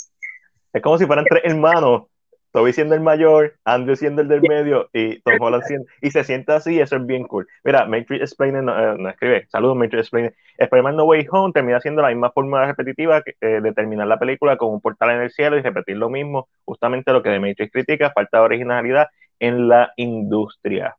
Es 0.73 0.83
como 0.83 0.99
si 0.99 1.07
fueran 1.07 1.25
tres 1.25 1.43
hermanos, 1.45 2.05
Toby 2.53 2.73
siendo 2.73 2.95
el 2.95 3.01
mayor, 3.01 3.55
Andrew 3.65 3.95
siendo 3.95 4.23
el 4.23 4.29
del 4.29 4.43
medio 4.43 4.89
y 4.93 5.21
Tom 5.21 5.35
Holland 5.41 5.65
siendo, 5.65 5.87
y 6.01 6.11
se 6.11 6.25
sienta 6.25 6.57
así, 6.57 6.81
eso 6.81 6.97
es 6.97 7.07
bien 7.07 7.25
cool. 7.25 7.47
Mira, 7.63 7.87
Matrix 7.87 8.23
Explainer 8.23 8.63
no, 8.63 8.77
eh, 8.77 9.11
escribe, 9.11 9.47
saludos 9.51 9.77
Matrix 9.77 10.01
Explainer, 10.01 10.35
Spider-Man 10.59 10.97
No 10.97 11.05
Way 11.05 11.27
Home 11.31 11.53
termina 11.53 11.81
siendo 11.81 12.03
la 12.03 12.09
misma 12.09 12.33
forma 12.33 12.67
repetitiva 12.67 13.23
eh, 13.41 13.61
de 13.61 13.73
terminar 13.73 14.07
la 14.07 14.19
película 14.19 14.57
con 14.57 14.73
un 14.73 14.81
portal 14.81 15.11
en 15.11 15.23
el 15.23 15.31
cielo 15.31 15.59
y 15.59 15.63
repetir 15.63 15.97
lo 15.97 16.11
mismo, 16.11 16.49
justamente 16.65 17.13
lo 17.13 17.23
que 17.23 17.31
de 17.31 17.41
Matrix 17.41 17.71
critica, 17.73 18.13
falta 18.13 18.39
de 18.39 18.45
originalidad 18.45 19.09
en 19.39 19.69
la 19.69 19.93
industria. 19.97 20.97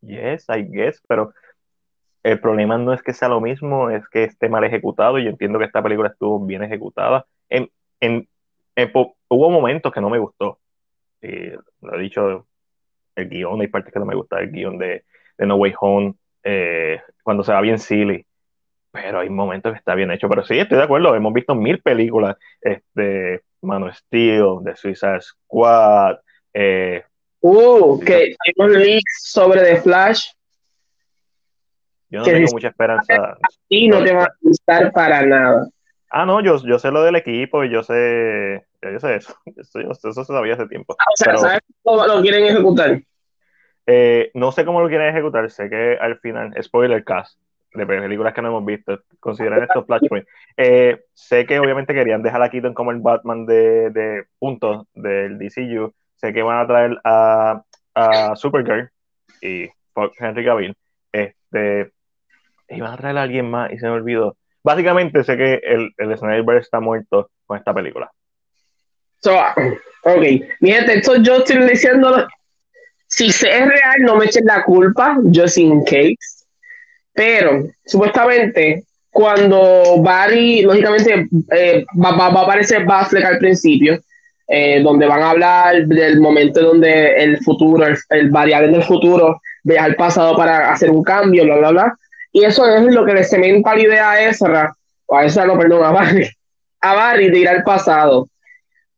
Yes, 0.00 0.46
I 0.48 0.62
guess, 0.64 1.00
pero 1.06 1.32
el 2.22 2.40
problema 2.40 2.78
no 2.78 2.92
es 2.92 3.02
que 3.02 3.12
sea 3.12 3.28
lo 3.28 3.40
mismo, 3.40 3.90
es 3.90 4.08
que 4.08 4.24
esté 4.24 4.48
mal 4.48 4.64
ejecutado. 4.64 5.18
Y 5.18 5.24
yo 5.24 5.30
entiendo 5.30 5.58
que 5.58 5.64
esta 5.64 5.82
película 5.82 6.08
estuvo 6.08 6.44
bien 6.44 6.62
ejecutada. 6.62 7.26
En, 7.48 7.70
en, 8.00 8.28
hubo 9.28 9.50
momentos 9.50 9.92
que 9.92 10.00
no 10.00 10.10
me 10.10 10.18
gustó. 10.18 10.58
lo 11.20 11.98
he 11.98 12.00
dicho, 12.00 12.46
el 13.16 13.28
guion, 13.28 13.60
hay 13.60 13.68
partes 13.68 13.92
que 13.92 13.98
no 13.98 14.06
me 14.06 14.14
gusta 14.14 14.40
el 14.40 14.50
guion 14.50 14.78
de, 14.78 15.04
de 15.36 15.46
No 15.46 15.56
Way 15.56 15.74
Home, 15.80 16.14
eh, 16.44 17.00
cuando 17.22 17.42
se 17.42 17.52
va 17.52 17.60
bien 17.60 17.78
silly. 17.78 18.24
Pero 18.92 19.20
hay 19.20 19.30
momentos 19.30 19.72
que 19.72 19.78
está 19.78 19.94
bien 19.94 20.10
hecho. 20.10 20.28
Pero 20.28 20.44
sí, 20.44 20.58
estoy 20.58 20.78
de 20.78 20.84
acuerdo. 20.84 21.14
Hemos 21.14 21.32
visto 21.32 21.54
mil 21.54 21.80
películas. 21.80 22.36
Este, 22.60 23.42
Mano 23.62 23.92
Steel, 23.92 24.58
The 24.64 24.76
Suicide 24.76 25.22
Squad. 25.22 26.16
Eh, 26.52 27.02
uh, 27.40 27.98
que 28.00 28.14
hay 28.14 28.52
un 28.56 28.72
leak 28.72 29.04
sobre 29.18 29.62
The 29.62 29.80
Flash 29.80 30.26
yo 32.12 32.18
no 32.18 32.24
tengo 32.24 32.52
mucha 32.52 32.68
esperanza. 32.68 33.38
Y 33.68 33.88
no 33.88 34.04
te 34.04 34.12
va 34.12 34.24
a 34.24 34.34
gustar 34.42 34.92
para 34.92 35.22
nada. 35.22 35.68
Ah, 36.10 36.26
no, 36.26 36.42
yo, 36.42 36.62
yo 36.62 36.78
sé 36.78 36.90
lo 36.90 37.02
del 37.02 37.16
equipo 37.16 37.64
y 37.64 37.70
yo 37.70 37.82
sé, 37.82 38.66
yo 38.82 39.00
sé 39.00 39.16
eso. 39.16 39.34
Eso, 39.56 40.12
se 40.12 40.24
sabía 40.24 40.54
hace 40.54 40.66
tiempo. 40.66 40.94
Ah, 40.98 41.04
o 41.06 41.16
sea, 41.16 41.36
¿sabes 41.38 41.60
cómo 41.82 42.06
lo 42.06 42.20
quieren 42.20 42.44
ejecutar? 42.44 43.02
Eh, 43.86 44.30
no 44.34 44.52
sé 44.52 44.66
cómo 44.66 44.82
lo 44.82 44.88
quieren 44.88 45.08
ejecutar. 45.08 45.50
Sé 45.50 45.70
que 45.70 45.96
al 45.98 46.18
final, 46.18 46.52
spoiler 46.62 47.02
cast, 47.02 47.38
de 47.72 47.86
películas 47.86 48.34
que 48.34 48.42
no 48.42 48.48
hemos 48.48 48.64
visto, 48.66 49.00
consideran 49.20 49.62
estos 49.62 49.86
flashpoints. 49.86 50.28
Eh, 50.58 51.02
sé 51.14 51.46
que 51.46 51.58
obviamente 51.58 51.94
querían 51.94 52.22
dejar 52.22 52.42
a 52.42 52.50
Keaton 52.50 52.74
como 52.74 52.90
el 52.90 53.00
Batman 53.00 53.46
de, 53.46 53.88
de 53.88 54.24
puntos 54.38 54.86
del 54.92 55.38
DCU. 55.38 55.94
Sé 56.16 56.34
que 56.34 56.42
van 56.42 56.58
a 56.58 56.66
traer 56.66 57.00
a, 57.04 57.62
a 57.94 58.36
Supergirl 58.36 58.90
y 59.40 59.70
Henry 60.18 60.44
Cavill. 60.44 60.76
Este, 61.10 61.92
y 62.74 62.80
van 62.80 62.92
a 62.92 62.96
traer 62.96 63.18
a 63.18 63.22
alguien 63.22 63.50
más 63.50 63.72
y 63.72 63.78
se 63.78 63.86
me 63.86 63.92
olvidó. 63.92 64.36
Básicamente 64.64 65.24
sé 65.24 65.36
que 65.36 65.60
el, 65.62 65.90
el 65.96 66.16
Snyder 66.16 66.56
está 66.56 66.80
muerto 66.80 67.30
con 67.46 67.58
esta 67.58 67.74
película. 67.74 68.10
So, 69.20 69.36
ok, 70.04 70.22
mi 70.60 70.72
gente, 70.72 70.94
esto 70.94 71.16
yo 71.16 71.38
estoy 71.38 71.68
diciendo, 71.68 72.26
si 73.06 73.26
es 73.26 73.42
real, 73.42 74.00
no 74.00 74.16
me 74.16 74.26
echen 74.26 74.44
la 74.46 74.64
culpa, 74.64 75.18
just 75.32 75.58
in 75.58 75.84
case. 75.84 76.44
Pero, 77.12 77.64
supuestamente, 77.84 78.84
cuando 79.10 80.00
Barry, 80.02 80.62
lógicamente, 80.62 81.28
eh, 81.54 81.84
va, 82.02 82.16
va, 82.16 82.40
a 82.40 82.42
aparecer 82.42 82.84
Batfleck 82.84 83.24
al 83.24 83.38
principio, 83.38 84.00
eh, 84.48 84.82
donde 84.82 85.06
van 85.06 85.22
a 85.22 85.30
hablar 85.30 85.86
del 85.86 86.20
momento 86.20 86.62
donde 86.62 87.14
el 87.16 87.38
futuro, 87.44 87.86
el, 87.86 88.30
variable 88.30 88.68
del 88.68 88.82
futuro, 88.82 89.40
viaja 89.62 89.86
al 89.86 89.94
pasado 89.94 90.34
para 90.36 90.72
hacer 90.72 90.90
un 90.90 91.04
cambio, 91.04 91.44
bla, 91.44 91.56
bla, 91.56 91.70
bla. 91.70 91.98
Y 92.32 92.44
eso 92.44 92.66
es 92.66 92.82
lo 92.82 93.04
que 93.04 93.14
le 93.14 93.24
cementa 93.24 93.74
la 93.74 93.82
idea 93.82 94.10
a 94.10 94.20
Ezra, 94.22 94.74
o 95.06 95.16
a 95.16 95.24
Ezra, 95.24 95.46
no, 95.46 95.58
perdón, 95.58 95.84
a 95.84 95.90
Barry, 95.90 96.28
a 96.80 96.94
Barry 96.94 97.30
de 97.30 97.38
ir 97.38 97.48
al 97.48 97.62
pasado 97.62 98.28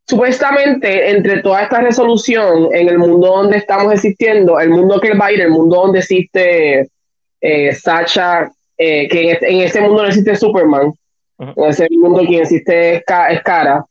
supuestamente 0.06 1.10
entre 1.10 1.42
toda 1.42 1.62
esta 1.62 1.80
resolución 1.80 2.68
en 2.72 2.88
el 2.88 2.98
mundo 2.98 3.28
donde 3.28 3.56
estamos 3.56 3.92
existiendo, 3.92 4.60
el 4.60 4.70
mundo 4.70 5.00
que 5.00 5.08
él 5.08 5.20
va 5.20 5.26
a 5.26 5.32
ir, 5.32 5.40
el 5.40 5.50
mundo 5.50 5.76
donde 5.76 6.00
existe 6.00 6.88
eh, 7.40 7.74
Sacha, 7.74 8.50
eh, 8.76 9.08
que 9.08 9.38
en, 9.40 9.60
ese 9.60 9.80
mundo 9.80 10.02
no 10.02 10.08
existe 10.08 10.36
Superman, 10.36 10.92
en 11.38 11.64
ese 11.64 11.86
mundo 11.90 12.20
quien 12.20 12.42
existe 12.42 12.96
es, 12.96 13.02
Cara, 13.04 13.84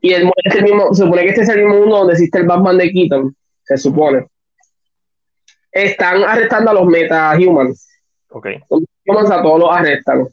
y 0.00 0.12
el, 0.12 0.30
es 0.44 0.62
mismo, 0.62 0.92
se 0.92 1.02
supone 1.02 1.22
que 1.22 1.28
este 1.28 1.42
es 1.42 1.48
el 1.48 1.64
mismo 1.64 1.80
mundo 1.80 1.98
donde 1.98 2.12
existe 2.14 2.38
el 2.38 2.46
Batman 2.46 2.78
de 2.78 2.90
Keaton, 2.90 3.36
se 3.62 3.76
supone. 3.78 4.26
Están 5.72 6.24
arrestando 6.24 6.70
a 6.70 6.74
los 6.74 6.86
meta-humans. 6.86 7.87
Ok. 8.30 8.46
Los 8.70 8.82
humans 9.06 9.30
a 9.30 9.42
todos 9.42 9.60
los 9.60 9.70
arrestan. 9.70 10.26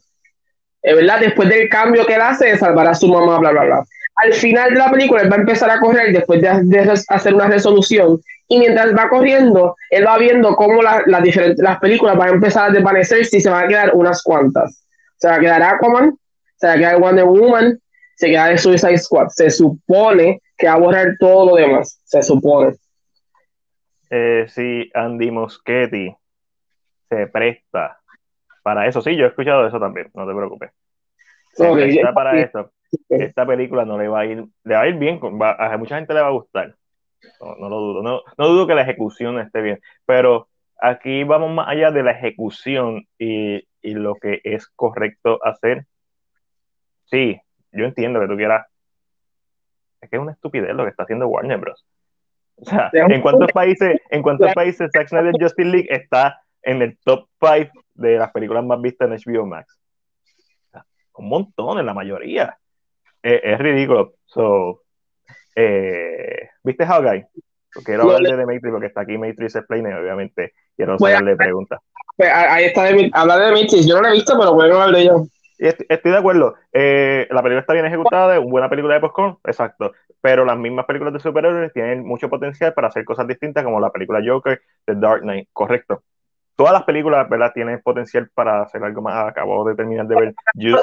Es 0.82 0.94
verdad, 0.94 1.20
después 1.20 1.48
del 1.48 1.68
cambio 1.68 2.06
que 2.06 2.14
él 2.14 2.20
hace 2.20 2.46
de 2.46 2.58
salvar 2.58 2.86
a 2.86 2.94
su 2.94 3.08
mamá, 3.08 3.38
bla, 3.38 3.50
bla, 3.50 3.64
bla. 3.64 3.84
Al 4.16 4.32
final 4.32 4.70
de 4.70 4.78
la 4.78 4.90
película 4.90 5.22
él 5.22 5.30
va 5.30 5.36
a 5.36 5.40
empezar 5.40 5.70
a 5.70 5.80
correr 5.80 6.12
después 6.12 6.40
de, 6.40 7.00
hacer 7.08 7.34
una 7.34 7.48
resolución. 7.48 8.20
Y 8.48 8.58
mientras 8.58 8.94
va 8.96 9.08
corriendo 9.08 9.74
él 9.90 10.06
va 10.06 10.16
viendo 10.18 10.54
cómo 10.54 10.80
las 10.82 11.22
diferentes 11.22 11.62
las 11.62 11.78
películas 11.80 12.16
van 12.16 12.28
a 12.28 12.32
empezar 12.32 12.70
a 12.70 12.72
desvanecer 12.72 13.24
si 13.26 13.40
se 13.40 13.50
van 13.50 13.64
a 13.64 13.68
quedar 13.68 13.94
unas 13.94 14.22
cuantas. 14.22 14.86
Se 15.16 15.28
va 15.28 15.34
a 15.34 15.40
quedar 15.40 15.62
Aquaman 15.62 16.16
se 16.56 16.66
va 16.66 16.72
a 16.74 16.78
quedar 16.78 17.00
Wonder 17.00 17.24
Woman 17.24 17.78
se 18.14 18.28
queda 18.28 18.46
de 18.46 18.58
Suicide 18.58 18.98
Squad. 18.98 19.28
Se 19.30 19.50
supone 19.50 20.40
que 20.56 20.66
va 20.68 20.74
a 20.74 20.78
borrar 20.78 21.16
todo 21.18 21.46
lo 21.46 21.56
demás 21.56 22.00
se 22.04 22.22
supone. 22.22 22.76
Eh, 24.08 24.46
si 24.48 24.88
Andy 24.94 25.32
Muschietti 25.32 26.14
se 27.08 27.26
presta 27.26 27.98
para 28.62 28.86
eso 28.86 29.00
sí 29.00 29.16
yo 29.16 29.24
he 29.24 29.28
escuchado 29.28 29.66
eso 29.66 29.78
también 29.78 30.10
no 30.14 30.26
te 30.26 30.34
preocupes 30.34 30.70
se 31.52 31.72
presta 31.72 32.12
para 32.12 32.38
eso 32.40 32.70
esta 33.08 33.46
película 33.46 33.84
no 33.84 33.98
le 33.98 34.08
va 34.08 34.20
a 34.20 34.26
ir, 34.26 34.44
le 34.64 34.74
va 34.74 34.82
a 34.82 34.88
ir 34.88 34.96
bien, 34.96 35.20
a 35.40 35.76
mucha 35.76 35.96
gente 35.96 36.14
le 36.14 36.20
va 36.20 36.28
a 36.28 36.32
gustar. 36.32 36.74
No, 37.40 37.68
lo 37.68 37.80
dudo, 37.80 38.02
no, 38.02 38.22
no, 38.38 38.48
dudo 38.48 38.66
que 38.66 38.74
la 38.74 38.82
ejecución 38.82 39.38
esté 39.40 39.60
bien, 39.60 39.80
pero 40.04 40.48
aquí 40.80 41.24
vamos 41.24 41.52
más 41.52 41.68
allá 41.68 41.90
de 41.90 42.02
la 42.02 42.12
ejecución 42.12 43.06
y, 43.18 43.66
y 43.82 43.94
lo 43.94 44.14
que 44.14 44.40
es 44.44 44.68
correcto 44.68 45.40
hacer. 45.42 45.86
Sí, 47.06 47.40
yo 47.72 47.84
entiendo 47.84 48.20
que 48.20 48.28
tú 48.28 48.36
quieras. 48.36 48.66
Es 50.00 50.10
que 50.10 50.16
es 50.16 50.22
una 50.22 50.32
estupidez 50.32 50.74
lo 50.74 50.84
que 50.84 50.90
está 50.90 51.04
haciendo 51.04 51.26
Warner 51.28 51.58
Bros. 51.58 51.84
O 52.56 52.64
sea, 52.64 52.90
¿en 52.92 53.20
cuántos 53.20 53.52
países, 53.52 54.00
en 54.10 54.22
cuántos 54.22 54.52
países 54.54 54.90
Zack 54.92 55.08
Snyder 55.08 55.34
Justice 55.38 55.68
League 55.68 55.88
está 55.90 56.40
en 56.66 56.82
el 56.82 56.98
top 56.98 57.28
5 57.40 57.70
de 57.94 58.18
las 58.18 58.30
películas 58.32 58.64
más 58.64 58.80
vistas 58.82 59.08
en 59.08 59.32
HBO 59.34 59.46
Max? 59.46 59.78
un 61.18 61.30
montón, 61.30 61.78
en 61.78 61.86
la 61.86 61.94
mayoría 61.94 62.58
es, 63.22 63.58
ridículo. 63.58 64.14
So, 64.26 64.82
eh, 65.54 66.50
¿Viste 66.62 66.86
Hawkeye? 66.86 67.26
Quiero 67.84 68.02
hablarle 68.02 68.36
de 68.36 68.46
Matrix 68.46 68.70
porque 68.70 68.86
está 68.86 69.00
aquí 69.02 69.18
Matrix 69.18 69.56
Explainer, 69.56 69.94
obviamente. 69.94 70.52
Quiero 70.76 70.96
pues, 70.96 71.14
hacerle 71.14 71.36
preguntas. 71.36 71.80
Pues, 72.16 72.30
ahí 72.32 72.66
está, 72.66 72.84
de, 72.84 73.10
habla 73.12 73.38
de 73.38 73.50
Matrix. 73.50 73.86
Yo 73.86 73.96
no 73.96 74.02
la 74.02 74.10
he 74.10 74.12
visto, 74.12 74.38
pero 74.38 74.54
bueno 74.54 74.80
hablar 74.80 74.94
de 74.94 75.02
ella. 75.02 75.12
Estoy 75.58 76.12
de 76.12 76.18
acuerdo. 76.18 76.54
Eh, 76.72 77.26
la 77.30 77.42
película 77.42 77.60
está 77.60 77.72
bien 77.72 77.86
ejecutada, 77.86 78.34
es 78.34 78.40
una 78.40 78.50
buena 78.50 78.70
película 78.70 78.94
de 78.94 79.00
popcorn, 79.00 79.38
exacto. 79.44 79.92
Pero 80.20 80.44
las 80.44 80.58
mismas 80.58 80.86
películas 80.86 81.14
de 81.14 81.20
superhéroes 81.20 81.72
tienen 81.72 82.04
mucho 82.04 82.28
potencial 82.28 82.74
para 82.74 82.88
hacer 82.88 83.04
cosas 83.04 83.26
distintas, 83.26 83.64
como 83.64 83.80
la 83.80 83.90
película 83.90 84.20
Joker, 84.24 84.60
The 84.84 84.94
Dark 84.94 85.22
Knight, 85.22 85.48
correcto 85.52 86.02
todas 86.56 86.72
las 86.72 86.84
películas, 86.84 87.28
¿verdad? 87.28 87.52
Tienen 87.54 87.80
potencial 87.82 88.28
para 88.34 88.62
hacer 88.62 88.82
algo 88.82 89.02
más. 89.02 89.28
Acabo 89.28 89.68
de 89.68 89.74
terminar 89.74 90.06
de 90.06 90.16
ver. 90.16 90.34
Yo, 90.54 90.76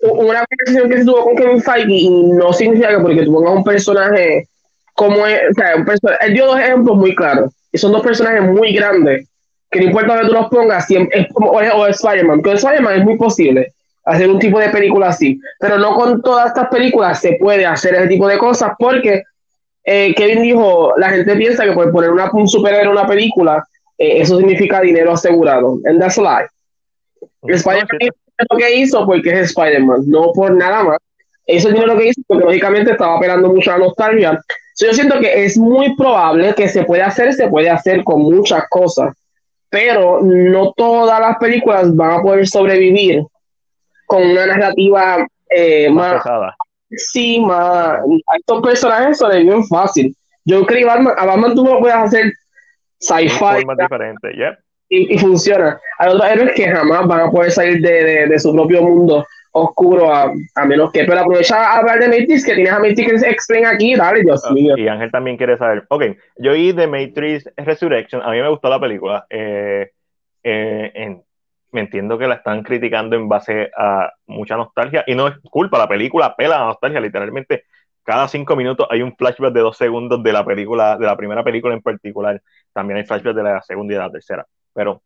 una 0.00 0.44
conversación 0.44 0.90
que 0.90 0.98
se 0.98 1.04
tuvo 1.04 1.24
con 1.24 1.36
Kevin 1.36 1.62
Feige 1.62 1.92
y 1.92 2.10
no 2.10 2.52
significa 2.52 2.90
que 2.90 2.98
porque 2.98 3.24
tú 3.24 3.32
pongas 3.32 3.56
un 3.56 3.64
personaje 3.64 4.48
como 4.94 5.26
es, 5.26 5.40
o 5.50 5.54
sea, 5.54 5.76
un 5.76 5.84
personaje, 5.84 6.26
él 6.26 6.34
dio 6.34 6.46
dos 6.46 6.58
ejemplos 6.58 6.96
muy 6.96 7.14
claros. 7.14 7.52
Y 7.72 7.78
son 7.78 7.92
dos 7.92 8.02
personajes 8.02 8.42
muy 8.42 8.72
grandes, 8.72 9.28
que 9.70 9.80
no 9.80 9.86
importa 9.86 10.20
que 10.20 10.26
tú 10.26 10.32
los 10.32 10.48
pongas, 10.48 10.86
siempre, 10.86 11.20
es 11.20 11.32
como, 11.32 11.50
o, 11.50 11.86
Spider-Man. 11.86 12.40
Con 12.40 12.54
Spider-Man 12.54 13.00
es 13.00 13.04
muy 13.04 13.16
posible 13.16 13.72
hacer 14.04 14.30
un 14.30 14.38
tipo 14.38 14.58
de 14.58 14.70
película 14.70 15.08
así, 15.08 15.38
pero 15.58 15.78
no 15.78 15.94
con 15.94 16.22
todas 16.22 16.46
estas 16.46 16.68
películas 16.68 17.20
se 17.20 17.36
puede 17.40 17.66
hacer 17.66 17.94
ese 17.94 18.06
tipo 18.06 18.28
de 18.28 18.38
cosas 18.38 18.72
porque 18.78 19.24
eh, 19.82 20.14
Kevin 20.14 20.42
dijo, 20.42 20.94
la 20.96 21.10
gente 21.10 21.34
piensa 21.34 21.64
que 21.64 21.72
por 21.72 21.90
poner 21.90 22.10
una, 22.10 22.30
un 22.32 22.46
superhéroe 22.46 22.84
en 22.84 22.90
una 22.90 23.06
película 23.06 23.66
eh, 23.98 24.20
eso 24.20 24.38
significa 24.38 24.80
dinero 24.80 25.12
asegurado. 25.12 25.78
And 25.84 26.00
that's 26.00 26.18
a 26.18 26.22
lie. 26.22 26.46
Spider-Man 27.42 28.10
lo 28.50 28.58
que 28.58 28.76
hizo 28.76 29.06
porque 29.06 29.30
es 29.30 29.50
Spider-Man, 29.50 30.02
no 30.06 30.32
por 30.32 30.52
nada 30.52 30.82
más. 30.84 30.98
Eso 31.46 31.68
es 31.68 31.78
lo 31.78 31.96
que 31.96 32.08
hizo 32.08 32.20
porque 32.26 32.44
lógicamente 32.44 32.92
estaba 32.92 33.16
apelando 33.16 33.48
mucho 33.48 33.70
a 33.70 33.78
la 33.78 33.86
nostalgia. 33.86 34.40
yo 34.78 34.92
siento 34.92 35.20
que 35.20 35.44
es 35.44 35.56
muy 35.56 35.96
probable 35.96 36.54
que 36.54 36.68
se 36.68 36.84
puede 36.84 37.02
hacer, 37.02 37.32
se 37.32 37.48
puede 37.48 37.70
hacer 37.70 38.02
con 38.04 38.22
muchas 38.22 38.64
cosas, 38.68 39.14
pero 39.70 40.20
no 40.20 40.72
todas 40.76 41.20
las 41.20 41.38
películas 41.38 41.94
van 41.94 42.18
a 42.18 42.22
poder 42.22 42.46
sobrevivir 42.46 43.22
con 44.06 44.22
una 44.22 44.46
narrativa 44.46 45.26
eh, 45.50 45.88
más, 45.88 46.24
más 46.24 46.54
Sí, 46.90 47.40
más. 47.40 47.98
A 47.98 48.36
estos 48.38 48.62
personajes 48.62 49.18
sobreviven 49.18 49.66
fácil. 49.66 50.14
Yo 50.44 50.64
creo 50.64 50.86
que 50.86 51.10
a 51.16 51.24
Batman 51.24 51.54
tú 51.54 51.64
no 51.64 51.80
puedes 51.80 51.96
hacer 51.96 52.32
sci-fi. 52.98 53.64
Y, 54.88 55.18
funciona. 55.18 55.80
Hay 55.98 56.08
otros 56.08 56.30
héroes 56.30 56.52
que 56.54 56.68
jamás 56.68 57.06
van 57.06 57.20
a 57.20 57.30
poder 57.30 57.50
salir 57.50 57.80
de, 57.80 58.28
de, 58.28 58.38
su 58.38 58.52
propio 58.52 58.82
mundo 58.82 59.26
oscuro, 59.50 60.12
a, 60.14 60.32
a, 60.54 60.64
menos 60.64 60.92
que. 60.92 61.04
Pero 61.04 61.20
aprovecha 61.20 61.56
a 61.56 61.78
hablar 61.78 61.98
de 61.98 62.08
Matrix, 62.08 62.44
que 62.44 62.54
tienes 62.54 62.72
a 62.72 62.78
Matrix 62.78 63.22
Explain 63.22 63.66
aquí, 63.66 63.96
dale, 63.96 64.22
Dios 64.22 64.44
ah, 64.44 64.52
mío. 64.52 64.76
Y 64.76 64.86
Ángel 64.86 65.10
también 65.10 65.36
quiere 65.36 65.56
saber. 65.56 65.84
Ok, 65.88 66.04
yo 66.36 66.52
oí 66.52 66.72
de 66.72 66.86
Matrix 66.86 67.50
Resurrection, 67.56 68.22
a 68.22 68.30
mí 68.30 68.40
me 68.40 68.48
gustó 68.48 68.68
la 68.68 68.80
película. 68.80 69.26
Eh, 69.28 69.90
eh, 70.44 71.16
me 71.72 71.80
entiendo 71.80 72.16
que 72.16 72.28
la 72.28 72.36
están 72.36 72.62
criticando 72.62 73.16
en 73.16 73.28
base 73.28 73.70
a 73.76 74.12
mucha 74.26 74.56
nostalgia, 74.56 75.02
y 75.06 75.14
no 75.14 75.26
es 75.26 75.34
culpa, 75.50 75.78
la 75.78 75.88
película 75.88 76.36
pela 76.36 76.58
la 76.58 76.66
nostalgia, 76.66 77.00
literalmente 77.00 77.64
cada 78.06 78.28
cinco 78.28 78.54
minutos 78.54 78.86
hay 78.88 79.02
un 79.02 79.16
flashback 79.16 79.52
de 79.52 79.60
dos 79.60 79.76
segundos 79.76 80.22
de 80.22 80.32
la 80.32 80.44
película, 80.44 80.96
de 80.96 81.06
la 81.06 81.16
primera 81.16 81.42
película 81.42 81.74
en 81.74 81.82
particular. 81.82 82.40
También 82.72 82.98
hay 82.98 83.04
flashbacks 83.04 83.36
de 83.36 83.42
la 83.42 83.60
segunda 83.62 83.92
y 83.92 83.96
de 83.96 84.02
la 84.02 84.10
tercera. 84.10 84.46
Pero 84.72 85.02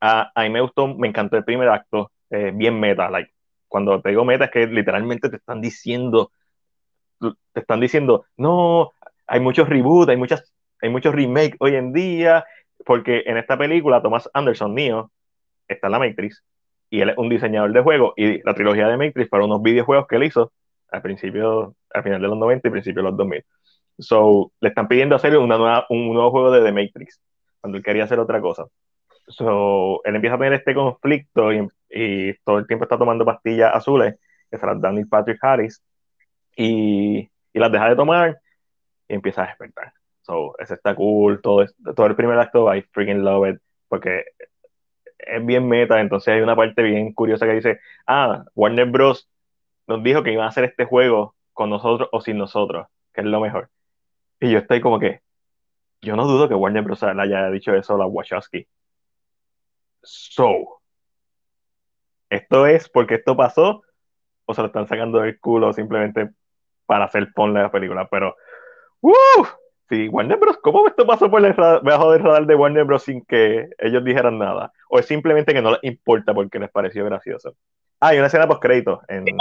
a, 0.00 0.32
a 0.34 0.42
mí 0.42 0.50
me 0.50 0.60
gustó, 0.60 0.88
me 0.88 1.06
encantó 1.06 1.36
el 1.36 1.44
primer 1.44 1.68
acto, 1.68 2.10
eh, 2.28 2.50
bien 2.52 2.80
meta. 2.80 3.08
Like, 3.08 3.32
cuando 3.68 4.02
te 4.02 4.08
digo 4.10 4.24
meta 4.24 4.46
es 4.46 4.50
que 4.50 4.66
literalmente 4.66 5.30
te 5.30 5.36
están 5.36 5.60
diciendo, 5.60 6.32
te 7.20 7.60
están 7.60 7.78
diciendo, 7.78 8.24
no, 8.36 8.90
hay 9.28 9.38
muchos 9.38 9.68
reboots, 9.68 10.10
hay 10.10 10.16
muchas, 10.16 10.52
hay 10.82 10.88
muchos 10.88 11.14
remakes 11.14 11.56
hoy 11.60 11.76
en 11.76 11.92
día, 11.92 12.44
porque 12.84 13.22
en 13.26 13.36
esta 13.36 13.56
película 13.56 14.02
Thomas 14.02 14.28
Anderson, 14.34 14.74
Neo, 14.74 15.12
está 15.68 15.86
en 15.86 15.92
la 15.92 15.98
Matrix, 16.00 16.42
y 16.90 17.00
él 17.00 17.10
es 17.10 17.16
un 17.16 17.28
diseñador 17.28 17.72
de 17.72 17.80
juegos, 17.80 18.14
y 18.16 18.42
la 18.42 18.54
trilogía 18.54 18.88
de 18.88 18.96
Matrix 18.96 19.28
para 19.28 19.44
unos 19.44 19.62
videojuegos 19.62 20.08
que 20.08 20.16
él 20.16 20.24
hizo 20.24 20.50
al 20.90 21.02
principio, 21.02 21.74
al 21.92 22.02
final 22.02 22.20
de 22.20 22.28
los 22.28 22.38
90 22.38 22.68
y 22.68 22.70
principio 22.70 23.02
de 23.02 23.08
los 23.10 23.16
2000. 23.16 23.44
So, 23.98 24.52
le 24.60 24.70
están 24.70 24.88
pidiendo 24.88 25.16
hacer 25.16 25.36
una 25.36 25.58
nueva, 25.58 25.86
un 25.90 26.12
nuevo 26.14 26.30
juego 26.30 26.50
de 26.50 26.62
The 26.62 26.72
Matrix, 26.72 27.20
cuando 27.60 27.78
él 27.78 27.84
quería 27.84 28.04
hacer 28.04 28.18
otra 28.18 28.40
cosa. 28.40 28.66
So, 29.28 30.02
él 30.04 30.16
empieza 30.16 30.36
a 30.36 30.38
tener 30.38 30.54
este 30.54 30.74
conflicto 30.74 31.52
y, 31.52 31.68
y 31.90 32.34
todo 32.44 32.58
el 32.58 32.66
tiempo 32.66 32.84
está 32.84 32.98
tomando 32.98 33.24
pastillas 33.24 33.74
azules, 33.74 34.16
que 34.50 34.58
se 34.58 34.66
las 34.66 34.78
Patrick 35.08 35.38
Harris, 35.42 35.82
y, 36.56 37.30
y, 37.52 37.58
las 37.58 37.70
deja 37.70 37.88
de 37.88 37.96
tomar 37.96 38.40
y 39.08 39.14
empieza 39.14 39.44
a 39.44 39.46
despertar. 39.48 39.92
So, 40.22 40.58
ese 40.58 40.74
está 40.74 40.94
cool, 40.94 41.40
todo, 41.42 41.64
todo 41.94 42.06
el 42.06 42.16
primer 42.16 42.38
acto, 42.38 42.74
I 42.74 42.82
freaking 42.92 43.24
love 43.24 43.48
it, 43.48 43.60
porque 43.88 44.24
es 45.18 45.46
bien 45.46 45.68
meta, 45.68 46.00
entonces 46.00 46.34
hay 46.34 46.40
una 46.40 46.56
parte 46.56 46.82
bien 46.82 47.12
curiosa 47.12 47.46
que 47.46 47.54
dice, 47.54 47.80
ah, 48.06 48.44
Warner 48.54 48.86
Bros. 48.86 49.28
Nos 49.90 50.04
dijo 50.04 50.22
que 50.22 50.32
iban 50.32 50.44
a 50.44 50.48
hacer 50.50 50.64
este 50.64 50.84
juego 50.84 51.34
con 51.52 51.68
nosotros 51.68 52.08
o 52.12 52.20
sin 52.20 52.38
nosotros, 52.38 52.86
que 53.12 53.22
es 53.22 53.26
lo 53.26 53.40
mejor. 53.40 53.70
Y 54.38 54.52
yo 54.52 54.58
estoy 54.58 54.80
como 54.80 55.00
que, 55.00 55.20
yo 56.00 56.14
no 56.14 56.26
dudo 56.26 56.48
que 56.48 56.54
Warner 56.54 56.84
Bros. 56.84 57.02
haya 57.02 57.50
dicho 57.50 57.74
eso 57.74 57.94
a 57.94 57.98
la 57.98 58.06
Wachowski. 58.06 58.66
So, 60.02 60.80
¿esto 62.30 62.66
es 62.66 62.88
porque 62.88 63.16
esto 63.16 63.36
pasó 63.36 63.82
o 64.46 64.54
se 64.54 64.60
lo 64.62 64.68
están 64.68 64.86
sacando 64.86 65.18
del 65.18 65.38
culo 65.40 65.72
simplemente 65.72 66.30
para 66.86 67.06
hacer 67.06 67.32
ponle 67.34 67.60
la 67.60 67.72
película? 67.72 68.08
Pero, 68.08 68.36
¡uh! 69.00 69.44
Sí, 69.88 70.08
Warner 70.08 70.38
Bros. 70.38 70.58
¿Cómo 70.62 70.86
esto 70.86 71.04
pasó 71.04 71.28
por 71.28 71.42
debajo 71.42 72.12
del 72.12 72.22
radar 72.22 72.46
de 72.46 72.54
Warner 72.54 72.84
Bros. 72.84 73.02
sin 73.02 73.24
que 73.24 73.68
ellos 73.78 74.04
dijeran 74.04 74.38
nada? 74.38 74.72
¿O 74.88 75.00
es 75.00 75.06
simplemente 75.06 75.52
que 75.52 75.60
no 75.60 75.72
les 75.72 75.82
importa 75.82 76.32
porque 76.32 76.60
les 76.60 76.70
pareció 76.70 77.04
gracioso? 77.04 77.56
Ah, 78.00 78.08
hay 78.08 78.18
una 78.18 78.28
escena 78.28 78.48
post 78.48 78.62
crédito. 78.62 79.02
En, 79.08 79.28
en... 79.28 79.36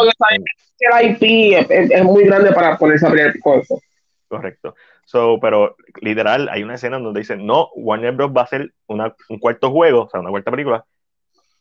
El 0.80 1.12
IP 1.12 1.70
es, 1.70 2.04
muy 2.04 2.26
grande 2.26 2.52
para 2.52 2.78
ponerse 2.78 3.06
a 3.06 3.10
abrir 3.10 3.40
cosas. 3.40 3.80
Correcto. 4.28 4.76
So, 5.06 5.40
pero 5.42 5.76
literal, 6.02 6.50
hay 6.50 6.62
una 6.64 6.76
escena 6.76 7.00
donde 7.00 7.22
dicen, 7.22 7.46
no, 7.46 7.70
Warner 7.76 8.14
Bros. 8.14 8.32
va 8.36 8.42
a 8.42 8.44
hacer 8.44 8.74
una, 8.88 9.16
un 9.30 9.40
cuarto 9.40 9.72
juego, 9.72 10.04
o 10.04 10.10
sea, 10.10 10.20
una 10.20 10.30
cuarta 10.30 10.52
película, 10.52 10.86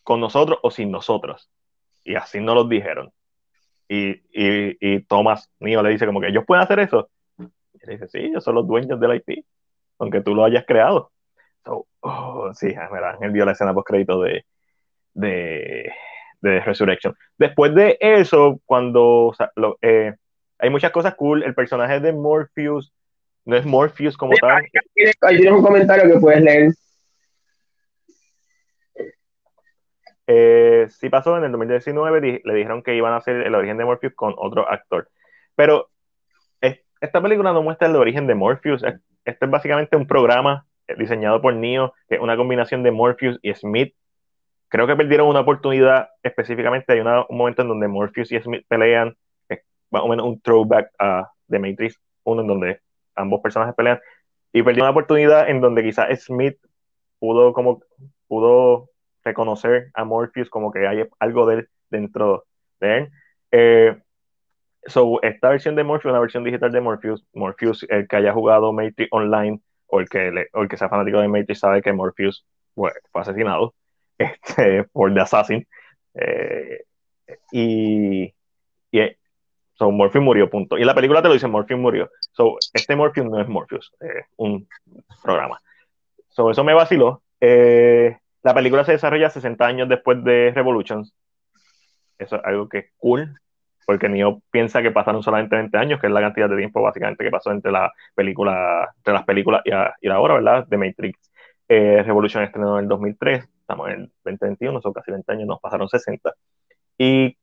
con 0.02 0.20
nosotros 0.20 0.58
o 0.62 0.70
sin 0.70 0.90
nosotros. 0.90 1.48
Y 2.04 2.14
así 2.14 2.40
no 2.40 2.54
lo 2.54 2.64
dijeron. 2.64 3.10
Y, 3.88 4.10
y, 4.32 4.76
y 4.80 5.00
Thomas 5.04 5.50
Neo 5.60 5.82
le 5.82 5.90
dice 5.90 6.04
como 6.04 6.20
que 6.20 6.28
ellos 6.28 6.44
pueden 6.46 6.62
hacer 6.62 6.80
eso 6.80 7.08
y 7.86 7.90
dice, 7.90 8.08
sí, 8.08 8.18
ellos 8.18 8.44
son 8.44 8.54
los 8.56 8.66
dueños 8.66 8.98
del 9.00 9.16
IP, 9.16 9.44
aunque 9.98 10.20
tú 10.20 10.34
lo 10.34 10.44
hayas 10.44 10.64
creado. 10.66 11.12
So, 11.64 11.86
oh, 12.00 12.52
sí, 12.54 12.74
él 13.20 13.30
vio 13.30 13.44
la 13.44 13.52
escena 13.52 13.74
post 13.74 13.86
crédito 13.86 14.20
de, 14.22 14.44
de, 15.14 15.92
de, 16.40 16.60
Resurrection. 16.60 17.14
Después 17.36 17.74
de 17.74 17.96
eso, 18.00 18.60
cuando 18.64 19.34
eh, 19.82 20.14
hay 20.58 20.70
muchas 20.70 20.90
cosas 20.92 21.14
cool, 21.14 21.42
el 21.42 21.54
personaje 21.54 22.00
de 22.00 22.12
Morpheus 22.12 22.92
no 23.44 23.56
es 23.56 23.64
Morpheus 23.64 24.16
como 24.16 24.34
tal. 24.40 24.64
Ahí 25.22 25.36
tienes 25.36 25.52
un 25.52 25.62
comentario 25.62 26.12
que 26.12 26.20
puedes 26.20 26.42
leer. 26.42 26.72
Eh, 30.26 30.86
sí 30.90 31.08
pasó 31.08 31.38
en 31.38 31.44
el 31.44 31.52
2019, 31.52 32.42
le 32.44 32.54
dijeron 32.54 32.82
que 32.82 32.94
iban 32.94 33.14
a 33.14 33.16
hacer 33.16 33.36
el 33.46 33.54
origen 33.54 33.78
de 33.78 33.86
Morpheus 33.86 34.12
con 34.14 34.34
otro 34.36 34.70
actor. 34.70 35.08
Pero 35.54 35.90
esta 37.00 37.22
película 37.22 37.52
no 37.52 37.62
muestra 37.62 37.88
el 37.88 37.96
origen 37.96 38.26
de 38.26 38.34
Morpheus. 38.34 38.82
Este 39.24 39.44
es 39.44 39.50
básicamente 39.50 39.96
un 39.96 40.06
programa 40.06 40.66
diseñado 40.96 41.40
por 41.40 41.54
Neo, 41.54 41.94
que 42.08 42.16
es 42.16 42.20
una 42.20 42.36
combinación 42.36 42.82
de 42.82 42.90
Morpheus 42.90 43.38
y 43.42 43.54
Smith. 43.54 43.94
Creo 44.68 44.86
que 44.86 44.96
perdieron 44.96 45.28
una 45.28 45.40
oportunidad 45.40 46.10
específicamente. 46.22 46.92
Hay 46.92 47.00
un 47.00 47.36
momento 47.36 47.62
en 47.62 47.68
donde 47.68 47.88
Morpheus 47.88 48.30
y 48.32 48.40
Smith 48.40 48.64
pelean, 48.68 49.16
es 49.48 49.60
más 49.90 50.02
o 50.02 50.08
menos 50.08 50.26
un 50.26 50.40
throwback 50.40 50.90
a 50.98 51.30
The 51.48 51.58
Matrix 51.58 52.00
1, 52.24 52.42
en 52.42 52.46
donde 52.46 52.80
ambos 53.14 53.40
personajes 53.40 53.74
pelean. 53.74 53.98
Y 54.52 54.62
perdieron 54.62 54.88
una 54.88 54.92
oportunidad 54.92 55.48
en 55.48 55.60
donde 55.60 55.82
quizás 55.82 56.08
Smith 56.20 56.58
pudo 57.18 57.52
como 57.52 57.80
pudo 58.28 58.90
reconocer 59.24 59.90
a 59.94 60.04
Morpheus 60.04 60.50
como 60.50 60.70
que 60.70 60.86
hay 60.86 61.06
algo 61.18 61.46
de 61.46 61.54
él 61.56 61.68
dentro 61.90 62.44
de 62.80 62.98
él. 62.98 63.10
Eh, 63.50 63.96
So, 64.86 65.20
esta 65.22 65.50
versión 65.50 65.74
de 65.76 65.84
Morpheus, 65.84 66.12
una 66.12 66.20
versión 66.20 66.44
digital 66.44 66.72
de 66.72 66.80
Morpheus, 66.80 67.24
Morpheus, 67.34 67.84
el 67.90 68.08
que 68.08 68.16
haya 68.16 68.32
jugado 68.32 68.72
Matrix 68.72 69.08
Online 69.12 69.60
o 69.86 70.00
el 70.00 70.08
que, 70.08 70.46
o 70.54 70.62
el 70.62 70.68
que 70.68 70.76
sea 70.76 70.88
fanático 70.88 71.20
de 71.20 71.28
Matrix 71.28 71.58
sabe 71.58 71.82
que 71.82 71.92
Morpheus 71.92 72.46
fue 72.74 72.92
asesinado 73.12 73.74
este, 74.18 74.84
por 74.84 75.12
The 75.12 75.20
Assassin. 75.20 75.66
Eh, 76.14 76.84
y, 77.52 78.34
y 78.90 79.00
so, 79.74 79.90
Morpheus 79.90 80.24
murió, 80.24 80.50
punto. 80.50 80.78
Y 80.78 80.84
la 80.84 80.94
película 80.94 81.22
te 81.22 81.28
lo 81.28 81.34
dice, 81.34 81.48
Morpheus 81.48 81.80
murió. 81.80 82.10
So, 82.32 82.56
este 82.72 82.96
Morpheus 82.96 83.26
no 83.26 83.40
es 83.40 83.48
Morpheus, 83.48 83.92
es 84.00 84.26
un 84.36 84.68
programa. 85.22 85.60
So, 86.28 86.50
eso 86.50 86.64
me 86.64 86.74
vaciló. 86.74 87.22
Eh, 87.40 88.16
la 88.42 88.54
película 88.54 88.84
se 88.84 88.92
desarrolla 88.92 89.30
60 89.30 89.66
años 89.66 89.88
después 89.88 90.22
de 90.24 90.52
Revolutions. 90.54 91.14
Eso 92.18 92.36
es 92.36 92.44
algo 92.44 92.68
que 92.68 92.78
es 92.78 92.86
cool 92.98 93.38
porque 93.88 94.06
Neo 94.06 94.42
piensa 94.50 94.82
que 94.82 94.90
pasaron 94.90 95.22
solamente 95.22 95.56
20 95.56 95.78
años, 95.78 95.98
que 95.98 96.08
es 96.08 96.12
la 96.12 96.20
cantidad 96.20 96.46
de 96.46 96.58
tiempo 96.58 96.82
básicamente 96.82 97.24
que 97.24 97.30
pasó 97.30 97.52
entre, 97.52 97.72
la 97.72 97.90
película, 98.14 98.86
entre 98.98 99.14
las 99.14 99.24
películas 99.24 99.62
y, 99.64 99.70
a, 99.70 99.94
y 100.02 100.08
ahora, 100.10 100.34
¿verdad? 100.34 100.66
De 100.66 100.76
Matrix. 100.76 101.18
Eh, 101.66 102.02
Revolution 102.02 102.44
estrenó 102.44 102.76
en 102.76 102.82
el 102.82 102.88
2003, 102.90 103.48
estamos 103.68 103.88
en 103.90 103.94
el 104.00 104.12
2021, 104.24 104.80
son 104.80 104.92
casi 104.94 105.10
20 105.10 105.30
años, 105.30 105.46
nos 105.46 105.60
pasaron 105.60 105.88
60. 105.88 106.34
Y, 106.96 107.36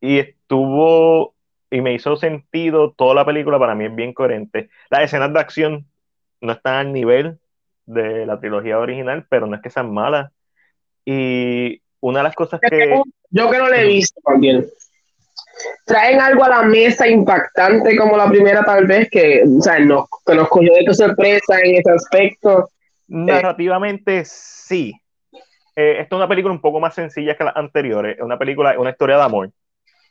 y 0.00 0.18
estuvo, 0.18 1.34
y 1.70 1.82
me 1.82 1.92
hizo 1.92 2.16
sentido 2.16 2.92
toda 2.92 3.14
la 3.14 3.26
película, 3.26 3.58
para 3.58 3.74
mí 3.74 3.84
es 3.84 3.94
bien 3.94 4.14
coherente. 4.14 4.70
Las 4.88 5.02
escenas 5.02 5.32
de 5.34 5.40
acción 5.40 5.86
no 6.40 6.52
están 6.52 6.74
al 6.74 6.92
nivel 6.94 7.38
de 7.84 8.24
la 8.24 8.40
trilogía 8.40 8.78
original, 8.78 9.26
pero 9.28 9.46
no 9.46 9.54
es 9.54 9.60
que 9.60 9.68
sean 9.68 9.92
malas. 9.92 10.32
Y 11.04 11.82
una 12.00 12.20
de 12.20 12.24
las 12.24 12.34
cosas 12.34 12.58
que... 12.60 12.98
Yo 13.28 13.50
que 13.50 13.58
no 13.58 13.68
le 13.68 13.82
he 13.82 13.86
visto 13.86 14.18
también 14.24 14.66
traen 15.84 16.20
algo 16.20 16.42
a 16.44 16.48
la 16.48 16.62
mesa 16.62 17.06
impactante 17.06 17.94
como 17.96 18.16
la 18.16 18.28
primera 18.28 18.62
tal 18.64 18.86
vez 18.86 19.10
que, 19.10 19.42
o 19.42 19.60
sea, 19.60 19.78
nos, 19.78 20.06
que 20.24 20.34
nos 20.34 20.48
cogió 20.48 20.72
de 20.72 20.94
sorpresa 20.94 21.60
en 21.62 21.76
ese 21.76 21.90
aspecto. 21.90 22.70
Narrativamente 23.08 24.22
sí. 24.24 24.94
Eh, 25.76 25.92
esta 26.00 26.16
es 26.16 26.18
una 26.18 26.28
película 26.28 26.52
un 26.52 26.60
poco 26.60 26.80
más 26.80 26.94
sencilla 26.94 27.36
que 27.36 27.44
las 27.44 27.56
anteriores. 27.56 28.16
Es 28.18 28.22
una 28.22 28.38
película, 28.38 28.78
una 28.78 28.90
historia 28.90 29.16
de 29.16 29.22
amor. 29.22 29.52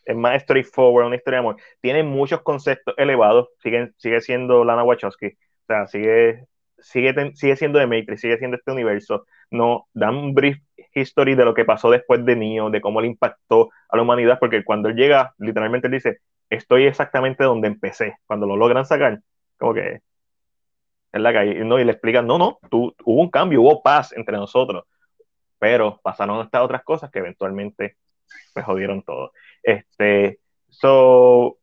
Es 0.06 0.16
más 0.16 0.42
straightforward, 0.42 1.08
una 1.08 1.16
historia 1.18 1.38
de 1.38 1.42
amor. 1.42 1.58
Tiene 1.82 2.04
muchos 2.04 2.42
conceptos 2.42 2.96
elevados. 2.98 3.50
Sigue, 3.60 3.92
sigue 3.98 4.22
siendo 4.22 4.64
Lana 4.66 4.84
Wachowski. 4.84 5.28
O 5.28 5.66
sea, 5.68 5.88
sigue, 5.88 6.46
sigue, 6.80 7.14
sigue 7.36 7.56
siendo 7.56 7.80
de 7.80 7.88
Matrix, 7.88 8.22
sigue 8.22 8.38
siendo 8.38 8.58
este 8.58 8.72
universo. 8.72 9.26
No, 9.52 9.88
dan 9.94 10.16
un 10.16 10.34
brief 10.34 10.58
history 10.94 11.36
de 11.36 11.46
lo 11.46 11.54
que 11.54 11.66
pasó 11.66 11.90
después 11.92 12.26
de 12.26 12.36
Neo, 12.36 12.70
de 12.70 12.82
cómo 12.82 13.02
le 13.02 13.08
impactó 13.08 13.70
a 13.90 13.98
la 13.98 14.04
humanidad, 14.04 14.40
porque 14.40 14.64
cuando 14.64 14.90
él 14.90 14.96
llega, 14.96 15.34
literalmente 15.38 15.88
él 15.88 15.94
dice, 15.94 16.20
estoy 16.50 16.86
exactamente 16.86 17.44
donde 17.44 17.68
empecé, 17.68 18.18
cuando 18.26 18.48
lo 18.48 18.56
logran 18.56 18.86
sacar, 18.86 19.22
como 19.58 19.74
que 19.74 20.02
en 21.12 21.24
la 21.24 21.34
calle, 21.34 21.64
¿no? 21.66 21.80
y 21.80 21.86
le 21.86 21.92
explican, 21.92 22.28
no, 22.28 22.38
no, 22.38 22.60
tú, 22.70 22.94
hubo 23.04 23.22
un 23.22 23.30
cambio, 23.30 23.62
hubo 23.62 23.82
paz 23.82 24.14
entre 24.14 24.38
nosotros, 24.38 24.86
pero 25.60 26.00
pasaron 26.02 26.42
estas 26.42 26.62
otras 26.64 26.84
cosas 26.84 27.12
que 27.12 27.20
eventualmente 27.20 27.98
me 28.56 28.64
jodieron 28.64 29.04
todo. 29.04 29.32
Este, 29.64 30.40
so, 30.70 31.58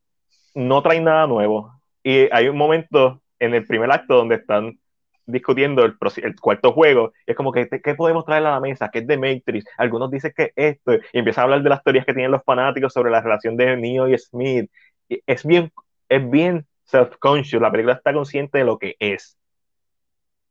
no 0.55 0.83
trae 0.83 1.01
nada 1.01 1.27
nuevo. 1.27 1.73
Y 2.03 2.29
hay 2.33 2.49
un 2.49 2.57
momento 2.57 3.23
en 3.39 3.55
el 3.55 3.67
primer 3.67 3.91
acto 3.91 4.15
donde 4.15 4.37
están 4.37 4.79
discutiendo 5.27 5.85
el, 5.85 5.97
cuarto 6.41 6.73
juego, 6.73 7.13
es 7.27 7.35
como 7.35 7.53
que, 7.53 7.69
¿qué 7.69 7.95
podemos 7.95 8.25
traer 8.25 8.47
a 8.47 8.53
la 8.53 8.61
mesa? 8.61 8.91
¿Qué 8.93 9.01
es 9.01 9.07
de 9.07 9.19
Matrix? 9.19 9.67
Algunos 9.77 10.11
dicen 10.11 10.33
que 10.37 10.53
esto, 10.55 10.95
y 10.95 11.19
empieza 11.19 11.41
a 11.41 11.45
hablar 11.45 11.63
de 11.63 11.69
las 11.69 11.83
teorías 11.83 12.07
que 12.07 12.15
tienen 12.15 12.31
los 12.31 12.45
fanáticos 12.45 12.93
sobre 12.93 13.11
la 13.11 13.21
relación 13.21 13.57
de 13.57 13.77
Neo 13.77 14.09
y 14.09 14.17
Smith. 14.19 14.71
es 15.09 15.45
bien, 15.45 15.73
es 16.09 16.31
bien 16.31 16.67
self-conscious, 16.85 17.61
la 17.61 17.73
película 17.73 17.95
está 17.95 18.13
consciente 18.13 18.59
de 18.59 18.65
lo 18.65 18.79
que 18.79 18.95
es. 19.01 19.37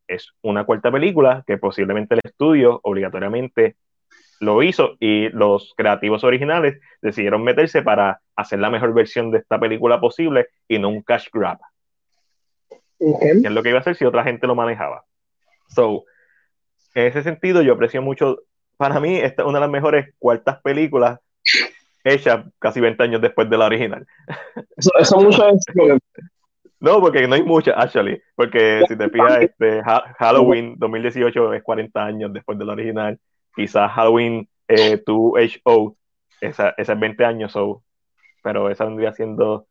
Es 0.08 0.32
una 0.41 0.66
cuarta 0.66 0.91
película 0.91 1.43
que 1.45 1.58
posiblemente 1.58 2.16
el 2.16 2.22
estudio 2.24 2.80
obligatoriamente 2.84 3.76
lo 4.39 4.62
hizo 4.64 4.97
y 4.99 5.30
los 5.30 5.74
creativos 5.78 6.24
originales 6.24 6.80
decidieron 7.01 7.43
meterse 7.43 7.82
para 7.82 8.22
hacer 8.36 8.60
la 8.60 8.70
mejor 8.70 8.93
versión 8.93 9.32
de 9.32 9.39
esta 9.39 9.60
película 9.60 9.99
posible 9.99 10.47
y 10.68 10.78
no 10.78 10.89
un 10.89 11.01
cash 11.01 11.28
grab 11.32 11.58
que 12.99 13.47
es 13.47 13.51
lo 13.51 13.64
que 13.64 13.70
iba 13.70 13.78
a 13.80 13.82
hacer 13.82 13.95
si 13.95 14.06
otra 14.06 14.24
gente 14.24 14.47
lo 14.47 14.56
manejaba. 14.56 15.06
So, 15.68 16.06
en 16.93 17.08
ese 17.08 17.24
sentido, 17.24 17.62
yo 17.62 17.74
aprecio 17.74 18.01
mucho. 18.01 18.39
Para 18.78 18.99
mí, 18.99 19.18
esta 19.18 19.43
es 19.43 19.47
una 19.47 19.60
de 19.60 19.66
las 19.66 19.70
mejores 19.70 20.14
cuartas 20.20 20.62
películas 20.62 21.20
hechas 22.03 22.45
casi 22.60 22.80
20 22.80 23.01
años 23.03 23.22
después 23.22 23.49
de 23.49 23.58
la 23.58 23.66
original. 23.66 24.06
Eso, 24.78 25.20
mucho 25.20 25.43
No, 26.80 26.99
porque 26.99 27.28
no 27.28 27.36
hay 27.36 27.43
muchas, 27.43 27.76
actually. 27.78 28.21
Porque 28.36 28.84
si 28.88 28.97
te 28.97 29.09
fijas, 29.09 29.41
este, 29.41 29.82
Halloween 30.19 30.76
2018 30.78 31.53
es 31.53 31.63
40 31.63 32.05
años 32.05 32.34
después 32.34 32.57
de 32.57 32.65
la 32.65 32.73
original. 32.73 33.19
Quizás 33.55 33.91
Halloween 33.91 34.47
2HO, 34.67 35.95
eh, 35.95 35.97
esa, 36.41 36.76
esa 36.78 36.93
es 36.93 36.99
20 36.99 37.26
años, 37.26 37.51
so, 37.51 37.84
pero 38.43 38.69
esa 38.69 38.86
vendría 38.86 39.13
siendo 39.13 39.67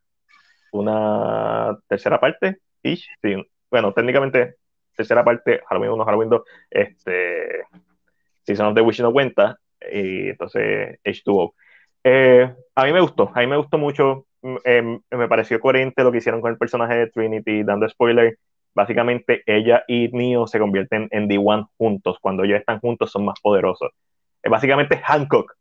una 0.72 1.78
tercera 1.88 2.18
parte 2.18 2.58
sí. 2.84 3.44
Bueno, 3.70 3.92
técnicamente, 3.92 4.56
tercera 4.96 5.24
parte, 5.24 5.62
Halloween 5.68 5.92
1, 5.92 6.04
Halloween 6.04 6.30
2, 6.30 6.42
este, 6.70 7.64
Season 8.42 8.66
of 8.68 8.74
the 8.74 8.80
Wish 8.80 9.00
no 9.00 9.12
cuenta, 9.12 9.58
y 9.80 10.28
entonces 10.30 10.98
H2O. 11.02 11.54
Eh, 12.04 12.54
a 12.74 12.84
mí 12.84 12.92
me 12.92 13.00
gustó, 13.00 13.30
a 13.34 13.40
mí 13.40 13.46
me 13.46 13.56
gustó 13.56 13.78
mucho, 13.78 14.26
em, 14.64 15.00
me 15.10 15.28
pareció 15.28 15.60
coherente 15.60 16.02
lo 16.02 16.12
que 16.12 16.18
hicieron 16.18 16.40
con 16.40 16.50
el 16.50 16.58
personaje 16.58 16.96
de 16.96 17.06
Trinity, 17.10 17.62
dando 17.62 17.88
spoiler. 17.88 18.38
básicamente 18.74 19.42
ella 19.46 19.84
y 19.86 20.08
Neo 20.08 20.46
se 20.46 20.58
convierten 20.58 21.08
en 21.12 21.28
The 21.28 21.38
One 21.38 21.66
juntos. 21.78 22.18
Cuando 22.20 22.44
ellos 22.44 22.58
están 22.58 22.80
juntos 22.80 23.10
son 23.10 23.24
más 23.24 23.40
poderosos. 23.40 23.90
Es 24.42 24.50
básicamente 24.50 24.98
Hancock. 24.98 25.54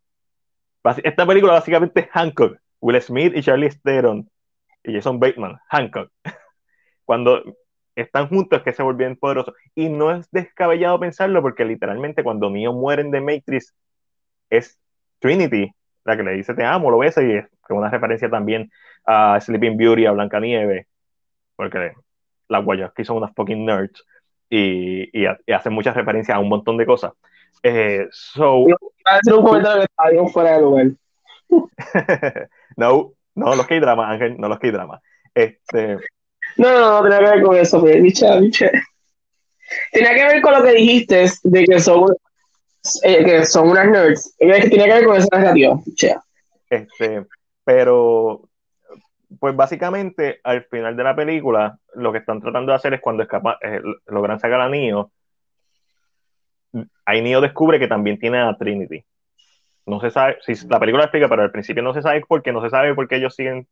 Esta 1.02 1.26
película 1.26 1.54
básicamente 1.54 2.00
es 2.00 2.08
Hancock. 2.10 2.58
Will 2.80 3.00
Smith 3.00 3.32
y 3.34 3.42
Charlie 3.42 3.70
Theron 3.82 4.28
y 4.82 4.94
Jason 4.94 5.18
Bateman, 5.18 5.58
Hancock. 5.70 6.10
Cuando 7.04 7.42
están 7.94 8.28
juntos 8.28 8.58
es 8.58 8.64
que 8.64 8.72
se 8.72 8.82
vuelven 8.82 9.16
poderosos. 9.16 9.54
Y 9.74 9.88
no 9.88 10.10
es 10.10 10.28
descabellado 10.30 11.00
pensarlo 11.00 11.40
porque 11.40 11.64
literalmente 11.64 12.22
cuando 12.24 12.50
Neo 12.50 12.72
mueren 12.72 13.10
de 13.10 13.20
Matrix 13.20 13.74
es 14.50 14.78
Trinity 15.20 15.72
la 16.04 16.16
que 16.16 16.22
le 16.22 16.32
dice 16.32 16.54
te 16.54 16.64
amo, 16.64 16.90
lo 16.90 16.98
ves 16.98 17.16
y 17.18 17.32
es 17.32 17.46
una 17.72 17.90
referencia 17.90 18.28
también 18.28 18.70
a 19.06 19.40
Sleeping 19.40 19.76
Beauty, 19.76 20.06
a 20.06 20.12
Blancanieves, 20.12 20.86
porque 21.56 21.92
las 22.48 22.64
guayas 22.64 22.92
que 22.92 23.04
son 23.04 23.18
unas 23.18 23.34
fucking 23.34 23.64
nerds 23.64 24.04
y, 24.50 25.08
y, 25.18 25.26
hacen 25.52 25.72
muchas 25.72 25.96
referencias 25.96 26.36
a 26.36 26.40
un 26.40 26.48
montón 26.48 26.76
de 26.76 26.86
cosas. 26.86 27.12
Eh, 27.62 28.06
so, 28.10 28.66
hacer 29.04 29.34
un 29.34 29.44
comentario 29.44 29.80
que 29.80 30.14
está 30.14 30.32
fuera 30.32 30.56
de 30.56 30.60
lugar. 30.60 30.86
no, 32.76 33.12
no 33.34 33.56
los 33.56 33.66
que 33.66 33.74
hay 33.74 33.80
drama, 33.80 34.10
Ángel, 34.10 34.36
no 34.38 34.48
los 34.48 34.58
que 34.58 34.66
hay 34.68 34.72
drama. 34.72 35.00
Este, 35.34 35.98
no, 36.56 36.70
no, 36.72 36.90
no, 36.90 37.02
tenía 37.02 37.18
que 37.18 37.36
ver 37.36 37.42
con 37.42 37.56
eso, 37.56 37.80
dicha, 37.80 38.38
dicha. 38.38 38.70
Tenía 39.92 40.14
que 40.14 40.24
ver 40.24 40.42
con 40.42 40.52
lo 40.52 40.62
que 40.62 40.72
dijiste 40.72 41.26
de 41.42 41.64
que 41.64 41.80
son, 41.80 42.14
eh, 43.02 43.24
que 43.24 43.44
son 43.44 43.70
unas 43.70 43.88
nerds. 43.88 44.36
Tenía 44.38 44.60
que 44.60 44.76
ver 44.76 45.04
con 45.04 45.16
esa 45.16 45.28
narrativa. 45.32 45.80
Este, 46.70 47.24
pero, 47.64 48.48
pues 49.38 49.56
básicamente, 49.56 50.40
al 50.44 50.64
final 50.64 50.96
de 50.96 51.04
la 51.04 51.16
película, 51.16 51.78
lo 51.94 52.12
que 52.12 52.18
están 52.18 52.40
tratando 52.40 52.72
de 52.72 52.76
hacer 52.76 52.94
es 52.94 53.00
cuando 53.00 53.22
escapa, 53.22 53.58
eh, 53.62 53.80
logran 54.06 54.40
sacar 54.40 54.60
a 54.60 54.68
Neo, 54.68 55.10
ahí 57.04 57.22
Neo 57.22 57.40
descubre 57.40 57.78
que 57.78 57.88
también 57.88 58.18
tiene 58.18 58.38
a 58.38 58.56
Trinity. 58.56 59.04
No 59.86 60.00
se 60.00 60.10
sabe, 60.10 60.38
si 60.40 60.54
la 60.68 60.80
película 60.80 61.04
explica, 61.04 61.28
pero 61.28 61.42
al 61.42 61.50
principio 61.50 61.82
no 61.82 61.92
se 61.92 62.02
sabe 62.02 62.24
por 62.26 62.42
qué, 62.42 62.52
no 62.52 62.62
se 62.62 62.70
sabe 62.70 62.94
por 62.94 63.06
qué 63.06 63.16
ellos 63.16 63.34
siguen 63.34 63.68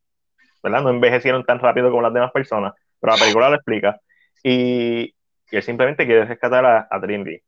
¿verdad? 0.62 0.82
No 0.82 0.90
envejecieron 0.90 1.44
tan 1.44 1.58
rápido 1.58 1.90
como 1.90 2.02
las 2.02 2.14
demás 2.14 2.32
personas, 2.32 2.74
pero 3.00 3.12
la 3.12 3.18
película 3.18 3.50
lo 3.50 3.56
explica. 3.56 4.00
Y, 4.42 5.14
él 5.50 5.62
simplemente 5.62 6.06
quiere 6.06 6.24
rescatar 6.24 6.64
a, 6.64 6.88
a 6.90 7.00
Trinity. 7.00 7.42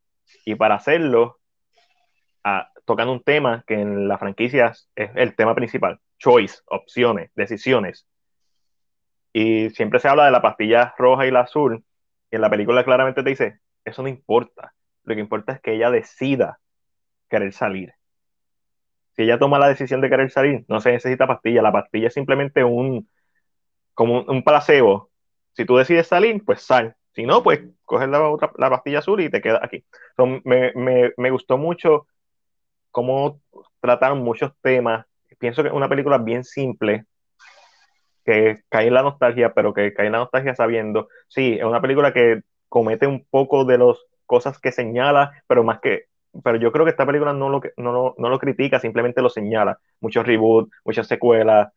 Y 0.44 0.56
para 0.56 0.74
hacerlo, 0.74 1.38
a, 2.42 2.70
tocan 2.84 3.08
un 3.08 3.22
tema 3.22 3.64
que 3.66 3.74
en 3.74 4.08
la 4.08 4.18
franquicia 4.18 4.72
es 4.94 5.10
el 5.14 5.34
tema 5.36 5.54
principal: 5.54 6.00
choice, 6.18 6.60
opciones, 6.66 7.30
decisiones. 7.34 8.06
Y 9.32 9.70
siempre 9.70 10.00
se 10.00 10.08
habla 10.08 10.26
de 10.26 10.30
la 10.30 10.42
pastilla 10.42 10.94
roja 10.96 11.26
y 11.26 11.30
la 11.30 11.40
azul. 11.40 11.84
Y 12.30 12.36
en 12.36 12.42
la 12.42 12.50
película 12.50 12.84
claramente 12.84 13.22
te 13.22 13.30
dice: 13.30 13.60
Eso 13.84 14.02
no 14.02 14.08
importa. 14.08 14.74
Lo 15.04 15.14
que 15.14 15.20
importa 15.20 15.52
es 15.52 15.60
que 15.60 15.74
ella 15.74 15.90
decida 15.90 16.60
querer 17.28 17.52
salir 17.52 17.94
si 19.16 19.22
ella 19.22 19.38
toma 19.38 19.58
la 19.58 19.68
decisión 19.68 20.00
de 20.00 20.10
querer 20.10 20.30
salir, 20.30 20.64
no 20.68 20.80
se 20.80 20.92
necesita 20.92 21.26
pastilla. 21.26 21.62
La 21.62 21.72
pastilla 21.72 22.08
es 22.08 22.14
simplemente 22.14 22.64
un, 22.64 23.08
como 23.94 24.22
un, 24.22 24.42
placebo. 24.42 25.10
Si 25.52 25.64
tú 25.64 25.76
decides 25.76 26.08
salir, 26.08 26.44
pues 26.44 26.62
sal. 26.62 26.96
Si 27.12 27.24
no, 27.24 27.42
pues 27.42 27.60
coges 27.84 28.08
la, 28.08 28.28
otra, 28.28 28.50
la 28.58 28.70
pastilla 28.70 28.98
azul 28.98 29.20
y 29.20 29.30
te 29.30 29.40
quedas 29.40 29.60
aquí. 29.62 29.84
me, 30.44 30.72
me, 30.74 31.12
me, 31.16 31.30
gustó 31.30 31.58
mucho 31.58 32.08
cómo 32.90 33.40
trataron 33.80 34.18
muchos 34.18 34.52
temas. 34.60 35.06
Pienso 35.44 35.60
que 35.60 35.68
es 35.68 35.74
una 35.74 35.90
película 35.90 36.16
bien 36.16 36.42
simple, 36.42 37.04
que 38.24 38.62
cae 38.70 38.86
en 38.86 38.94
la 38.94 39.02
nostalgia, 39.02 39.52
pero 39.52 39.74
que 39.74 39.92
cae 39.92 40.06
en 40.06 40.12
la 40.12 40.20
nostalgia 40.20 40.54
sabiendo. 40.54 41.08
Sí, 41.28 41.58
es 41.58 41.64
una 41.64 41.82
película 41.82 42.14
que 42.14 42.40
comete 42.70 43.06
un 43.06 43.26
poco 43.28 43.66
de 43.66 43.76
las 43.76 43.98
cosas 44.24 44.58
que 44.58 44.72
señala, 44.72 45.44
pero 45.46 45.62
más 45.62 45.80
que 45.80 46.06
pero 46.42 46.56
yo 46.56 46.72
creo 46.72 46.86
que 46.86 46.92
esta 46.92 47.04
película 47.04 47.34
no 47.34 47.50
lo, 47.50 47.60
no, 47.76 48.14
no 48.16 48.28
lo 48.30 48.38
critica, 48.38 48.80
simplemente 48.80 49.20
lo 49.20 49.28
señala. 49.28 49.78
Muchos 50.00 50.26
reboots, 50.26 50.70
muchas 50.82 51.06
secuelas. 51.08 51.70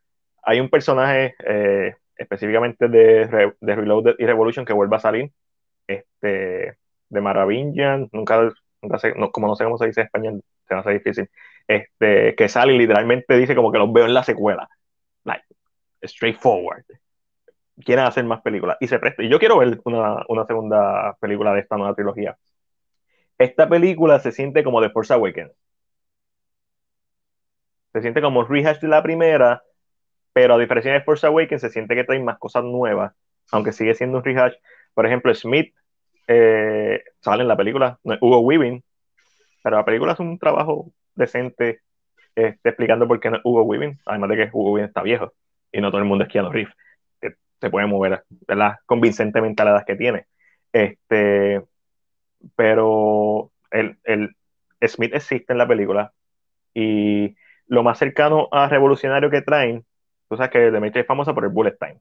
Hay 0.44 0.62
un 0.62 0.70
personaje 0.70 1.36
eh, 1.46 1.94
específicamente 2.16 2.88
de, 2.88 3.52
de, 3.60 3.76
Reloaded 3.76 4.16
y 4.18 4.26
Revolution 4.26 4.64
que 4.64 4.72
vuelve 4.72 4.96
a 4.96 5.00
salir, 5.00 5.30
este, 5.88 6.78
de 7.10 7.22
Maravillan, 7.22 8.08
nunca, 8.14 8.50
nunca 8.82 8.98
sé, 8.98 9.14
como 9.34 9.48
no 9.48 9.56
sé 9.58 9.66
cómo 9.66 9.78
se 9.78 9.88
dice 9.88 10.00
en 10.00 10.06
español, 10.06 10.44
se 10.70 10.74
me 10.74 10.80
hace 10.80 10.94
difícil, 10.94 11.30
este, 11.68 12.36
que 12.36 12.50
sale 12.50 12.74
y 12.74 12.78
literalmente 12.78 13.38
dice 13.38 13.56
como 13.56 13.72
que 13.72 13.80
los 13.80 13.92
veo 13.92 14.06
en 14.06 14.14
la 14.14 14.24
secuela. 14.24 14.70
Like, 15.24 15.46
straightforward. 16.04 16.86
Quieren 17.84 18.06
hacer 18.06 18.26
más 18.26 18.42
películas 18.42 18.78
y 18.80 18.88
se 18.88 19.00
presta. 19.00 19.24
Y 19.24 19.30
yo 19.30 19.40
quiero 19.40 19.60
ver 19.60 19.80
una, 19.86 20.24
una 20.30 20.46
segunda 20.46 21.16
película 21.20 21.54
de 21.54 21.62
esta 21.62 21.78
nueva 21.78 21.94
trilogía 21.94 22.38
esta 23.38 23.70
película 23.70 24.20
se 24.20 24.32
siente 24.32 24.64
como 24.64 24.82
The 24.82 24.90
Force 24.90 25.14
Awakens. 25.14 25.52
Se 27.94 28.02
siente 28.02 28.22
como 28.22 28.44
rehash 28.44 28.80
de 28.80 28.88
la 28.88 29.04
primera, 29.04 29.64
pero 30.34 30.56
a 30.56 30.58
diferencia 30.58 30.94
de 30.94 31.02
Force 31.02 31.26
Awakens 31.26 31.62
se 31.62 31.70
siente 31.70 31.96
que 31.96 32.04
trae 32.04 32.20
más 32.20 32.38
cosas 32.38 32.64
nuevas, 32.64 33.14
aunque 33.52 33.72
sigue 33.72 33.96
siendo 33.96 34.18
un 34.18 34.24
rehash. 34.24 34.54
Por 34.94 35.06
ejemplo, 35.06 35.34
Smith 35.34 35.74
eh, 36.28 37.04
sale 37.22 37.44
en 37.44 37.48
la 37.48 37.58
película, 37.58 38.00
Hugo 38.04 38.40
Weaving, 38.40 38.84
pero 39.64 39.78
la 39.78 39.86
película 39.86 40.14
es 40.14 40.20
un 40.20 40.38
trabajo 40.38 40.92
decente 41.18 41.82
este, 42.36 42.70
explicando 42.70 43.08
por 43.08 43.20
qué 43.20 43.30
no 43.30 43.38
es 43.38 43.42
Hugo 43.44 43.64
Weaving, 43.64 44.00
además 44.06 44.30
de 44.30 44.36
que 44.38 44.50
Hugo 44.54 44.74
Weaving 44.74 44.90
está 44.90 45.02
viejo 45.02 45.34
y 45.72 45.82
no 45.82 45.90
todo 45.90 46.00
el 46.00 46.08
mundo 46.08 46.24
es 46.24 46.32
Keanu 46.32 46.52
Reeves, 46.52 46.74
que 47.20 47.34
se 47.60 47.70
puede 47.70 47.88
mover 47.88 48.24
¿verdad? 48.48 48.76
convincentemente 48.86 49.62
a 49.62 49.66
la 49.66 49.72
edad 49.72 49.86
que 49.86 49.96
tiene. 49.96 50.28
Este, 50.72 51.64
pero 52.56 53.52
el, 53.72 53.98
el 54.04 54.36
Smith 54.88 55.16
existe 55.16 55.54
en 55.54 55.58
la 55.58 55.68
película 55.68 56.14
y 56.74 57.36
lo 57.68 57.84
más 57.84 57.98
cercano 57.98 58.48
a 58.52 58.70
revolucionario 58.70 59.30
que 59.30 59.42
traen, 59.42 59.86
tú 60.30 60.38
sabes 60.38 60.52
que 60.52 60.72
The 60.72 60.80
Matrix 60.80 60.98
es 60.98 61.08
famosa 61.08 61.34
por 61.34 61.44
el 61.44 61.50
bullet 61.50 61.76
time. 61.80 62.00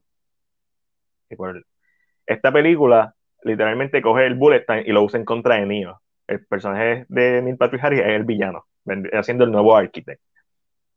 esta 2.25 2.51
película 2.51 3.15
literalmente 3.43 4.01
coge 4.01 4.25
el 4.25 4.35
bullet 4.35 4.65
time 4.65 4.83
y 4.85 4.91
lo 4.91 5.03
usa 5.03 5.19
en 5.19 5.25
contra 5.25 5.55
de 5.55 5.65
Neo. 5.65 6.01
El 6.27 6.45
personaje 6.45 7.05
de 7.09 7.41
Neil 7.41 7.57
Patrick 7.57 7.83
Harris 7.83 8.01
es 8.01 8.07
el 8.07 8.25
villano, 8.25 8.65
haciendo 9.13 9.43
el 9.43 9.51
nuevo 9.51 9.75
arquitecto. 9.75 10.23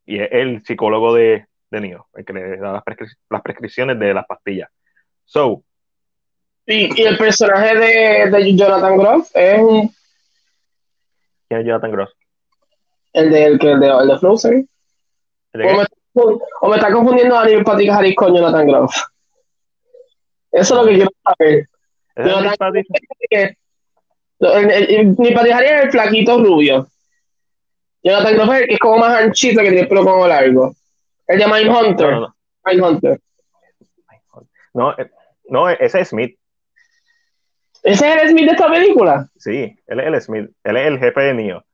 Y 0.05 0.19
es 0.19 0.29
el 0.31 0.63
psicólogo 0.63 1.13
de, 1.13 1.45
de 1.69 1.81
Neo, 1.81 2.07
el 2.13 2.25
que 2.25 2.33
le 2.33 2.57
da 2.57 2.73
las, 2.73 2.83
las 3.29 3.41
prescripciones 3.41 3.99
de 3.99 4.13
las 4.13 4.25
pastillas. 4.25 4.69
So, 5.25 5.63
y, 6.65 7.01
el 7.01 7.17
personaje 7.17 7.75
de, 7.75 8.55
Jonathan 8.55 8.97
Groff 8.97 9.29
es 9.33 9.59
un. 9.59 9.93
¿Quién 11.47 11.61
es 11.61 11.67
Jonathan 11.67 11.91
Groff? 11.91 12.09
El 13.13 13.31
de, 13.31 13.45
el, 13.45 13.53
el 13.53 13.79
de, 13.79 13.87
el 13.87 14.07
de 14.07 14.19
Frozen. 14.19 14.69
o, 16.13 16.69
me, 16.69 16.75
está 16.75 16.91
confundiendo 16.91 17.37
a 17.37 17.45
Neil 17.45 17.63
Patrick 17.63 17.89
Harris 17.89 18.15
con 18.15 18.33
Jonathan 18.33 18.67
Groff. 18.67 18.95
Eso 20.51 20.73
es 20.73 20.81
lo 20.81 20.85
que 20.87 20.95
quiero 20.95 21.11
saber. 21.23 21.67
Jonathan 22.15 22.77
es 22.77 23.57
Neil 24.39 25.33
Patrick 25.33 25.53
Harris 25.53 25.71
es 25.71 25.83
el 25.83 25.91
flaquito 25.91 26.43
rubio. 26.43 26.87
Jonathan 28.03 28.35
Groff 28.35 28.49
que 28.49 28.73
es 28.73 28.79
como 28.79 28.97
más 28.97 29.21
anchito 29.21 29.61
que 29.61 29.67
tiene 29.67 29.81
el 29.81 29.87
pelo 29.87 30.03
como 30.03 30.27
largo. 30.27 30.73
El 31.27 31.39
de 31.39 31.47
Mindhunter. 31.47 32.11
No, 32.11 32.19
no. 32.21 32.87
Hunter. 32.87 33.19
No, 34.73 34.91
eh, 34.97 35.11
no, 35.49 35.69
ese 35.69 36.01
es 36.01 36.09
Smith. 36.09 36.37
¿Ese 37.83 38.09
es 38.09 38.23
el 38.23 38.29
Smith 38.29 38.45
de 38.45 38.51
esta 38.51 38.69
película? 38.69 39.29
Sí, 39.37 39.75
él 39.87 39.99
es 39.99 40.07
el 40.07 40.21
Smith. 40.21 40.49
Él 40.63 40.77
es 40.77 40.87
el 40.87 40.99
jefe 40.99 41.21
de 41.21 41.33
Neo. 41.33 41.65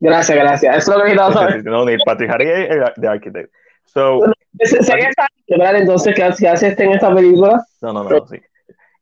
Gracias, 0.00 0.36
gracias. 0.36 0.76
Eso 0.76 0.92
es 0.92 0.98
lo 0.98 1.04
que 1.04 1.10
necesitaba 1.10 1.32
saber. 1.32 1.64
no, 1.64 1.84
ni 1.84 1.96
Patrick 1.98 2.30
Harry 2.30 2.48
es 2.48 2.70
el 2.70 2.84
de 2.96 3.08
Architect. 3.08 3.52
So, 3.84 4.20
¿Sería 4.58 5.10
entonces 5.76 6.14
qué 6.14 6.22
hace 6.24 6.68
este 6.68 6.84
en 6.84 6.92
esta 6.92 7.14
película? 7.14 7.64
No, 7.82 7.92
no, 7.92 8.04
no, 8.04 8.26
sí. 8.26 8.36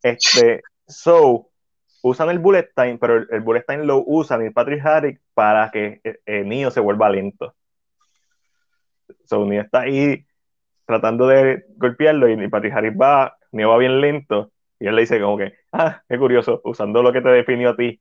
Este, 0.03 0.63
so, 0.87 1.51
usan 2.03 2.31
el 2.31 2.39
bullet 2.39 2.71
time, 2.75 2.99
pero 2.99 3.17
el, 3.31 3.41
bullet 3.41 3.65
time 3.67 3.85
lo 3.85 4.03
usan 4.07 4.47
y 4.47 4.51
Patrick 4.51 4.85
Harry 4.85 5.19
para 5.35 5.71
que 5.71 6.01
el 6.05 6.19
eh, 6.27 6.45
Neo 6.45 6.71
se 6.71 6.81
vuelva 6.81 7.11
lento. 7.11 7.55
So, 9.25 9.45
Neo 9.45 9.63
está 9.63 9.81
ahí 9.81 10.25
tratando 10.87 11.27
de 11.27 11.65
golpearlo 11.77 12.29
y 12.29 12.49
Patrick 12.49 12.75
Harry 12.75 12.91
va, 12.91 13.37
Neo 13.53 13.71
va 13.71 13.79
bien 13.79 14.01
lento 14.01 14.53
y 14.81 14.87
él 14.87 14.95
le 14.95 15.03
dice 15.03 15.21
como 15.21 15.37
que, 15.37 15.55
ah, 15.73 16.03
qué 16.09 16.19
curioso, 16.19 16.61
usando 16.65 17.03
lo 17.03 17.13
que 17.13 17.21
te 17.21 17.29
definió 17.29 17.71
a 17.71 17.77
ti 17.77 18.01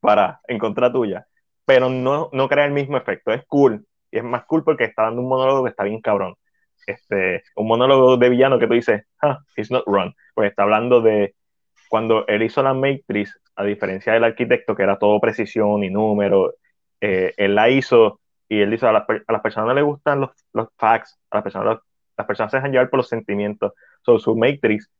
para 0.00 0.40
en 0.46 0.58
contra 0.58 0.92
tuya. 0.92 1.26
Pero 1.64 1.88
no, 1.88 2.30
no 2.32 2.48
crea 2.48 2.66
el 2.66 2.72
mismo 2.72 2.96
efecto, 2.96 3.32
es 3.32 3.44
cool. 3.46 3.86
Y 4.10 4.18
es 4.18 4.24
más 4.24 4.44
cool 4.44 4.64
porque 4.64 4.84
está 4.84 5.04
dando 5.04 5.22
un 5.22 5.28
monólogo 5.28 5.64
que 5.64 5.70
está 5.70 5.84
bien 5.84 6.00
cabrón. 6.00 6.34
Este, 6.86 7.42
un 7.56 7.68
monólogo 7.68 8.16
de 8.16 8.28
villano 8.30 8.58
que 8.58 8.66
tú 8.66 8.74
dices, 8.74 9.04
ah, 9.22 9.38
he's 9.56 9.70
not 9.70 9.84
wrong. 9.86 10.12
Pues 10.34 10.50
está 10.50 10.62
hablando 10.62 11.00
de 11.00 11.34
cuando 11.88 12.26
él 12.26 12.42
hizo 12.42 12.62
la 12.62 12.74
Matrix, 12.74 13.38
a 13.56 13.64
diferencia 13.64 14.12
del 14.12 14.24
arquitecto, 14.24 14.74
que 14.76 14.82
era 14.82 14.98
todo 14.98 15.20
precisión 15.20 15.82
y 15.84 15.90
número, 15.90 16.54
eh, 17.00 17.34
él 17.36 17.54
la 17.54 17.70
hizo 17.70 18.20
y 18.48 18.60
él 18.60 18.70
dice, 18.70 18.86
a, 18.86 18.90
a 18.90 19.32
las 19.32 19.42
personas 19.42 19.74
les 19.74 19.84
gustan 19.84 20.20
los, 20.20 20.30
los 20.52 20.68
facts, 20.76 21.18
a 21.30 21.36
las 21.36 21.42
personas, 21.44 21.78
las 22.16 22.26
personas 22.26 22.50
se 22.50 22.56
dejan 22.58 22.72
llevar 22.72 22.90
por 22.90 22.98
los 22.98 23.08
sentimientos. 23.08 23.72
So, 24.02 24.18
su 24.18 24.36
Matrix 24.36 24.90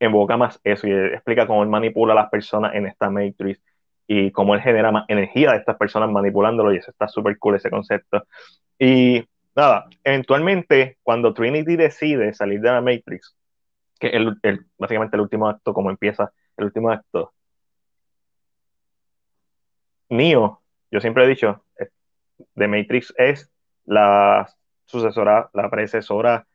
invoca 0.00 0.36
más 0.36 0.60
eso 0.64 0.86
y 0.86 0.92
explica 0.92 1.46
cómo 1.46 1.62
él 1.62 1.68
manipula 1.68 2.12
a 2.12 2.16
las 2.16 2.30
personas 2.30 2.74
en 2.74 2.86
esta 2.86 3.10
Matrix 3.10 3.60
y 4.06 4.30
cómo 4.30 4.54
él 4.54 4.60
genera 4.60 4.92
más 4.92 5.04
energía 5.08 5.52
de 5.52 5.58
estas 5.58 5.76
personas 5.76 6.10
manipulándolo 6.10 6.72
y 6.72 6.78
eso 6.78 6.90
está 6.90 7.08
súper 7.08 7.38
cool 7.38 7.56
ese 7.56 7.70
concepto. 7.70 8.24
Y 8.78 9.24
nada, 9.54 9.86
eventualmente 10.04 10.98
cuando 11.02 11.32
Trinity 11.32 11.76
decide 11.76 12.34
salir 12.34 12.60
de 12.60 12.70
la 12.70 12.80
Matrix, 12.80 13.34
que 13.98 14.08
es 14.42 14.58
básicamente 14.78 15.16
el 15.16 15.22
último 15.22 15.48
acto, 15.48 15.72
como 15.72 15.90
empieza 15.90 16.32
el 16.56 16.64
último 16.66 16.90
acto, 16.90 17.32
Neo, 20.08 20.62
yo 20.90 21.00
siempre 21.00 21.24
he 21.24 21.28
dicho, 21.28 21.64
The 22.54 22.68
Matrix 22.68 23.12
es 23.16 23.50
la 23.84 24.48
sucesora, 24.84 25.50
la 25.52 25.70
predecesora 25.70 26.46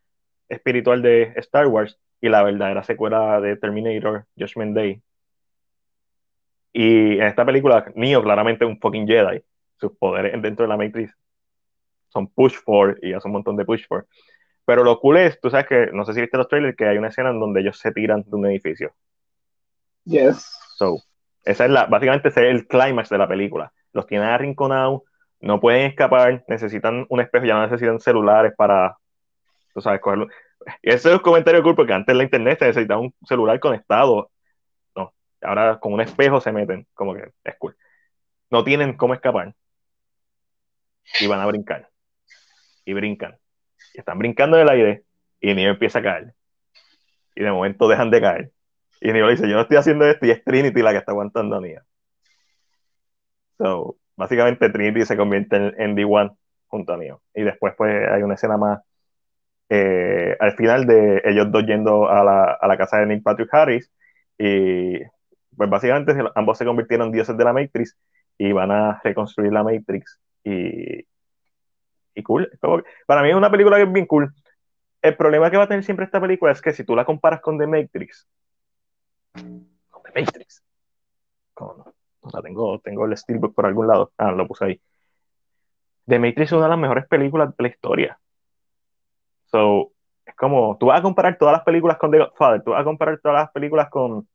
espiritual 0.48 1.02
de 1.02 1.34
Star 1.38 1.68
Wars 1.68 2.00
y 2.22 2.30
la 2.30 2.44
verdadera 2.44 2.84
secuela 2.84 3.42
de 3.42 3.58
Terminator, 3.58 4.26
Judgment 4.38 4.76
Day. 4.76 5.02
Y 6.74 7.18
en 7.20 7.24
esta 7.24 7.46
película, 7.46 7.92
Neo 7.96 8.24
claramente 8.24 8.64
un 8.64 8.80
fucking 8.80 9.08
Jedi. 9.08 9.44
Sus 9.80 9.92
poderes 9.98 10.40
dentro 10.42 10.64
de 10.64 10.70
la 10.70 10.78
Matrix 10.78 11.14
son 12.10 12.28
push 12.28 12.56
for 12.64 12.98
y 13.02 13.14
hace 13.14 13.28
un 13.28 13.34
montón 13.34 13.58
de 13.58 13.66
push 13.66 13.86
for. 13.88 14.08
Pero 14.66 14.84
lo 14.84 15.00
cool 15.00 15.18
es, 15.18 15.40
tú 15.40 15.50
sabes 15.50 15.68
que, 15.68 15.88
no 15.92 16.06
sé 16.06 16.14
si 16.14 16.22
viste 16.22 16.38
los 16.38 16.48
trailers, 16.48 16.76
que 16.76 16.86
hay 16.86 16.98
una 16.98 17.10
escena 17.10 17.30
en 17.30 17.40
donde 17.40 17.62
ellos 17.62 17.78
se 17.78 17.92
tiran 17.92 18.24
de 18.24 18.36
un 18.36 18.46
edificio. 18.46 18.94
Yes. 20.06 20.58
So, 20.76 20.98
esa 21.44 21.66
es 21.66 21.72
la, 21.72 21.86
básicamente 21.86 22.30
ese 22.30 22.50
es 22.50 22.56
el 22.56 22.68
clímax 22.68 23.10
de 23.10 23.18
la 23.18 23.28
película. 23.28 23.74
Los 23.94 24.06
tienen 24.08 24.28
arrinconados, 24.28 25.02
no 25.40 25.60
pueden 25.60 25.88
escapar, 25.88 26.44
necesitan 26.48 27.06
un 27.10 27.20
espejo, 27.20 27.46
ya 27.46 27.56
no 27.56 27.64
necesitan 27.64 28.00
celulares 28.00 28.54
para, 28.56 28.98
tú 29.74 29.82
sabes, 29.82 30.00
cogerlo. 30.02 30.28
Y 30.82 30.90
ese 30.90 31.10
es 31.10 31.16
un 31.16 31.22
comentario 31.22 31.64
cool 31.64 31.76
porque 31.76 31.94
antes 31.94 32.14
en 32.14 32.18
la 32.20 32.24
internet 32.24 32.60
se 32.60 32.68
necesitaba 32.68 33.02
un 33.02 33.14
celular 33.26 33.60
conectado. 33.60 34.30
No, 34.96 35.14
ahora 35.42 35.80
con 35.80 35.94
un 35.94 36.02
espejo 36.02 36.40
se 36.40 36.52
meten, 36.52 36.88
como 36.94 37.16
que 37.16 37.32
es 37.44 37.56
cool. 37.58 37.76
No 38.52 38.64
tienen 38.64 38.96
cómo 38.96 39.14
escapar. 39.14 39.56
Y 41.20 41.28
van 41.28 41.40
a 41.40 41.48
brincar. 41.48 41.90
Y 42.86 42.94
brincan. 42.94 43.41
Están 43.94 44.20
brincando 44.20 44.58
en 44.58 44.64
el 44.64 44.70
aire 44.70 45.04
y 45.40 45.54
Neo 45.54 45.72
empieza 45.72 46.00
a 46.00 46.04
caer. 46.04 46.34
Y 47.36 47.44
de 47.44 47.52
momento 47.52 47.88
dejan 47.88 48.12
de 48.12 48.22
caer. 48.22 48.52
Y 49.00 49.12
Neo 49.12 49.30
dice, 49.30 49.48
yo 49.50 49.56
no 49.56 49.62
estoy 49.62 49.78
haciendo 49.78 50.06
esto 50.06 50.26
y 50.26 50.32
es 50.32 50.44
Trinity 50.44 50.82
la 50.82 50.92
que 50.92 50.98
está 50.98 51.12
aguantando 51.12 51.56
a 51.56 51.62
Neo. 51.62 51.82
So, 53.58 53.98
básicamente 54.16 54.70
Trinity 54.70 55.06
se 55.06 55.18
convierte 55.18 55.56
en, 55.56 55.74
en 55.78 55.96
D1 55.96 56.36
junto 56.68 56.94
a 56.94 56.98
Neo. 56.98 57.22
Y 57.34 57.44
después 57.44 57.74
pues 57.78 58.08
hay 58.10 58.24
una 58.24 58.36
escena 58.36 58.58
más 58.58 58.80
eh, 59.74 60.36
al 60.38 60.54
final 60.58 60.86
de 60.86 61.22
ellos 61.24 61.50
dos 61.50 61.66
yendo 61.66 62.10
a 62.10 62.26
la, 62.26 62.44
a 62.60 62.68
la, 62.68 62.78
casa 62.78 62.98
de 62.98 63.06
Nick 63.06 63.24
Patrick 63.24 63.54
Harris 63.54 63.90
y 64.38 65.00
pues 65.56 65.70
básicamente 65.70 66.14
ambos 66.36 66.58
se 66.58 66.66
convirtieron 66.66 67.08
en 67.08 67.14
dioses 67.14 67.38
de 67.38 67.44
la 67.46 67.54
Matrix 67.54 67.98
y 68.38 68.52
van 68.52 68.70
a 68.70 69.00
reconstruir 69.02 69.54
la 69.54 69.64
Matrix 69.64 70.20
y, 70.44 71.06
y 72.22 72.24
cool. 72.24 72.50
para 73.06 73.22
mí 73.22 73.30
es 73.30 73.36
una 73.36 73.52
película 73.52 73.78
que 73.78 73.84
es 73.84 73.92
bien 73.92 74.06
cool. 74.06 74.34
El 75.02 75.18
problema 75.18 75.50
que 75.50 75.58
va 75.58 75.64
a 75.64 75.68
tener 75.68 75.84
siempre 75.84 76.06
esta 76.06 76.22
película 76.22 76.52
es 76.52 76.62
que 76.62 76.74
si 76.74 76.84
tú 76.84 76.96
la 76.96 77.06
comparas 77.06 77.42
con 77.42 77.58
The 77.58 77.68
Matrix, 77.68 78.28
con 79.34 80.04
The 80.04 80.22
Matrix, 80.22 80.64
con, 81.54 81.84
o 82.22 82.42
tengo, 82.42 82.80
tengo 82.80 83.06
el 83.06 83.18
Steelbook 83.18 83.56
por 83.56 83.66
algún 83.66 83.88
lado, 83.88 84.12
ah, 84.18 84.32
lo 84.32 84.48
puse 84.48 84.66
ahí. 84.66 84.82
The 86.08 86.20
Matrix 86.20 86.50
es 86.50 86.52
una 86.54 86.64
de 86.66 86.70
las 86.70 86.80
mejores 86.80 87.08
películas 87.08 87.50
de 87.50 87.64
la 87.64 87.70
historia 87.70 88.20
So, 89.52 89.92
es 90.26 90.36
como, 90.36 90.78
tú 90.80 90.88
vas 90.88 91.00
a 91.00 91.04
comparar 91.04 91.38
todas 91.38 91.54
las 91.54 91.64
películas 91.64 91.98
con 91.98 92.10
The 92.12 92.20
Godfather, 92.20 92.64
tú 92.64 92.72
vas 92.72 92.82
a 92.82 92.86
comparar 92.86 93.20
todas 93.20 93.42
las 93.42 93.52
películas 93.52 93.90
con, 93.90 94.28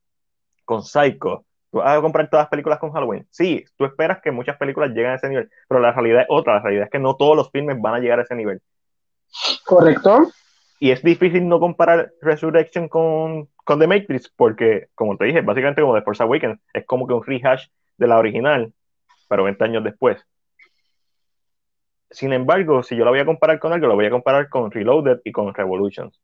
con 0.63 0.83
Psycho, 0.83 1.45
vas 1.77 1.97
a 1.97 2.01
comparar 2.01 2.29
todas 2.29 2.43
las 2.43 2.49
películas 2.49 2.79
con 2.79 2.91
Halloween. 2.91 3.27
Sí, 3.31 3.65
tú 3.77 3.85
esperas 3.85 4.19
que 4.21 4.31
muchas 4.31 4.57
películas 4.57 4.89
lleguen 4.91 5.11
a 5.11 5.15
ese 5.15 5.29
nivel, 5.29 5.49
pero 5.67 5.79
la 5.79 5.91
realidad 5.91 6.21
es 6.21 6.27
otra, 6.29 6.55
la 6.55 6.61
realidad 6.61 6.85
es 6.85 6.91
que 6.91 6.99
no 6.99 7.15
todos 7.15 7.35
los 7.35 7.51
filmes 7.51 7.79
van 7.79 7.95
a 7.95 7.99
llegar 7.99 8.19
a 8.19 8.23
ese 8.23 8.35
nivel. 8.35 8.61
Correcto. 9.65 10.27
Y 10.79 10.91
es 10.91 11.01
difícil 11.01 11.47
no 11.47 11.59
comparar 11.59 12.11
Resurrection 12.21 12.87
con, 12.87 13.49
con 13.63 13.79
The 13.79 13.87
Matrix, 13.87 14.29
porque, 14.35 14.89
como 14.93 15.17
te 15.17 15.25
dije, 15.25 15.41
básicamente 15.41 15.81
como 15.81 15.95
The 15.95 16.03
Force 16.03 16.23
Awakens, 16.23 16.59
es 16.73 16.85
como 16.85 17.07
que 17.07 17.13
un 17.13 17.25
rehash 17.25 17.65
de 17.97 18.07
la 18.07 18.19
original, 18.19 18.73
pero 19.27 19.43
20 19.43 19.63
años 19.63 19.83
después. 19.83 20.23
Sin 22.11 22.31
embargo, 22.31 22.83
si 22.83 22.95
yo 22.95 23.03
la 23.03 23.11
voy 23.11 23.19
a 23.19 23.25
comparar 23.25 23.59
con 23.59 23.73
algo, 23.73 23.87
lo 23.87 23.95
voy 23.95 24.05
a 24.05 24.11
comparar 24.11 24.49
con 24.49 24.71
Reloaded 24.71 25.19
y 25.23 25.31
con 25.31 25.53
Revolutions. 25.53 26.21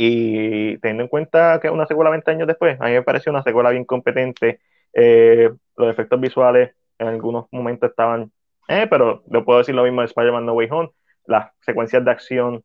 Y 0.00 0.78
teniendo 0.78 1.02
en 1.02 1.08
cuenta 1.08 1.58
que 1.60 1.68
una 1.68 1.84
secuela 1.84 2.10
20 2.10 2.30
años 2.30 2.46
después, 2.46 2.80
a 2.80 2.84
mí 2.84 2.92
me 2.92 3.02
pareció 3.02 3.32
una 3.32 3.42
secuela 3.42 3.70
bien 3.70 3.84
competente. 3.84 4.60
Eh, 4.92 5.50
los 5.76 5.90
efectos 5.90 6.20
visuales 6.20 6.70
en 6.98 7.08
algunos 7.08 7.46
momentos 7.50 7.90
estaban, 7.90 8.30
eh, 8.68 8.86
pero 8.88 9.24
yo 9.26 9.44
puedo 9.44 9.58
decir 9.58 9.74
lo 9.74 9.82
mismo 9.82 10.00
de 10.00 10.06
Spider-Man 10.06 10.46
No 10.46 10.52
Way 10.52 10.68
Home. 10.70 10.90
Las 11.26 11.50
secuencias 11.62 12.04
de 12.04 12.12
acción 12.12 12.64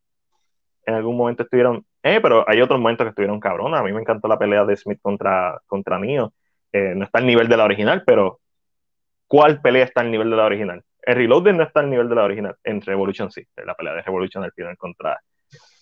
en 0.85 0.93
algún 0.93 1.17
momento 1.17 1.41
estuvieron, 1.41 1.83
eh, 2.03 2.19
pero 2.21 2.47
hay 2.47 2.61
otros 2.61 2.79
momentos 2.79 3.05
que 3.05 3.09
estuvieron 3.09 3.39
cabronas. 3.39 3.79
A 3.79 3.83
mí 3.83 3.91
me 3.91 4.01
encantó 4.01 4.27
la 4.27 4.37
pelea 4.37 4.63
de 4.65 4.77
Smith 4.77 4.99
contra, 5.01 5.59
contra. 5.65 5.99
Eh, 6.71 6.93
no 6.95 7.03
está 7.03 7.17
al 7.17 7.25
nivel 7.25 7.47
de 7.47 7.57
la 7.57 7.63
original, 7.63 8.03
pero 8.05 8.41
¿cuál 9.27 9.59
pelea 9.59 9.85
está 9.85 10.01
al 10.01 10.11
nivel 10.11 10.29
de 10.29 10.35
la 10.35 10.45
original? 10.45 10.83
El 11.01 11.15
Reloaded 11.15 11.53
no 11.53 11.63
está 11.63 11.79
al 11.79 11.89
nivel 11.89 12.09
de 12.09 12.15
la 12.15 12.23
original. 12.25 12.55
En 12.63 12.79
Revolution 12.79 13.31
sí. 13.31 13.43
La 13.55 13.73
pelea 13.73 13.93
de 13.93 14.03
Revolution 14.03 14.43
al 14.43 14.51
final 14.53 14.77
contra 14.77 15.19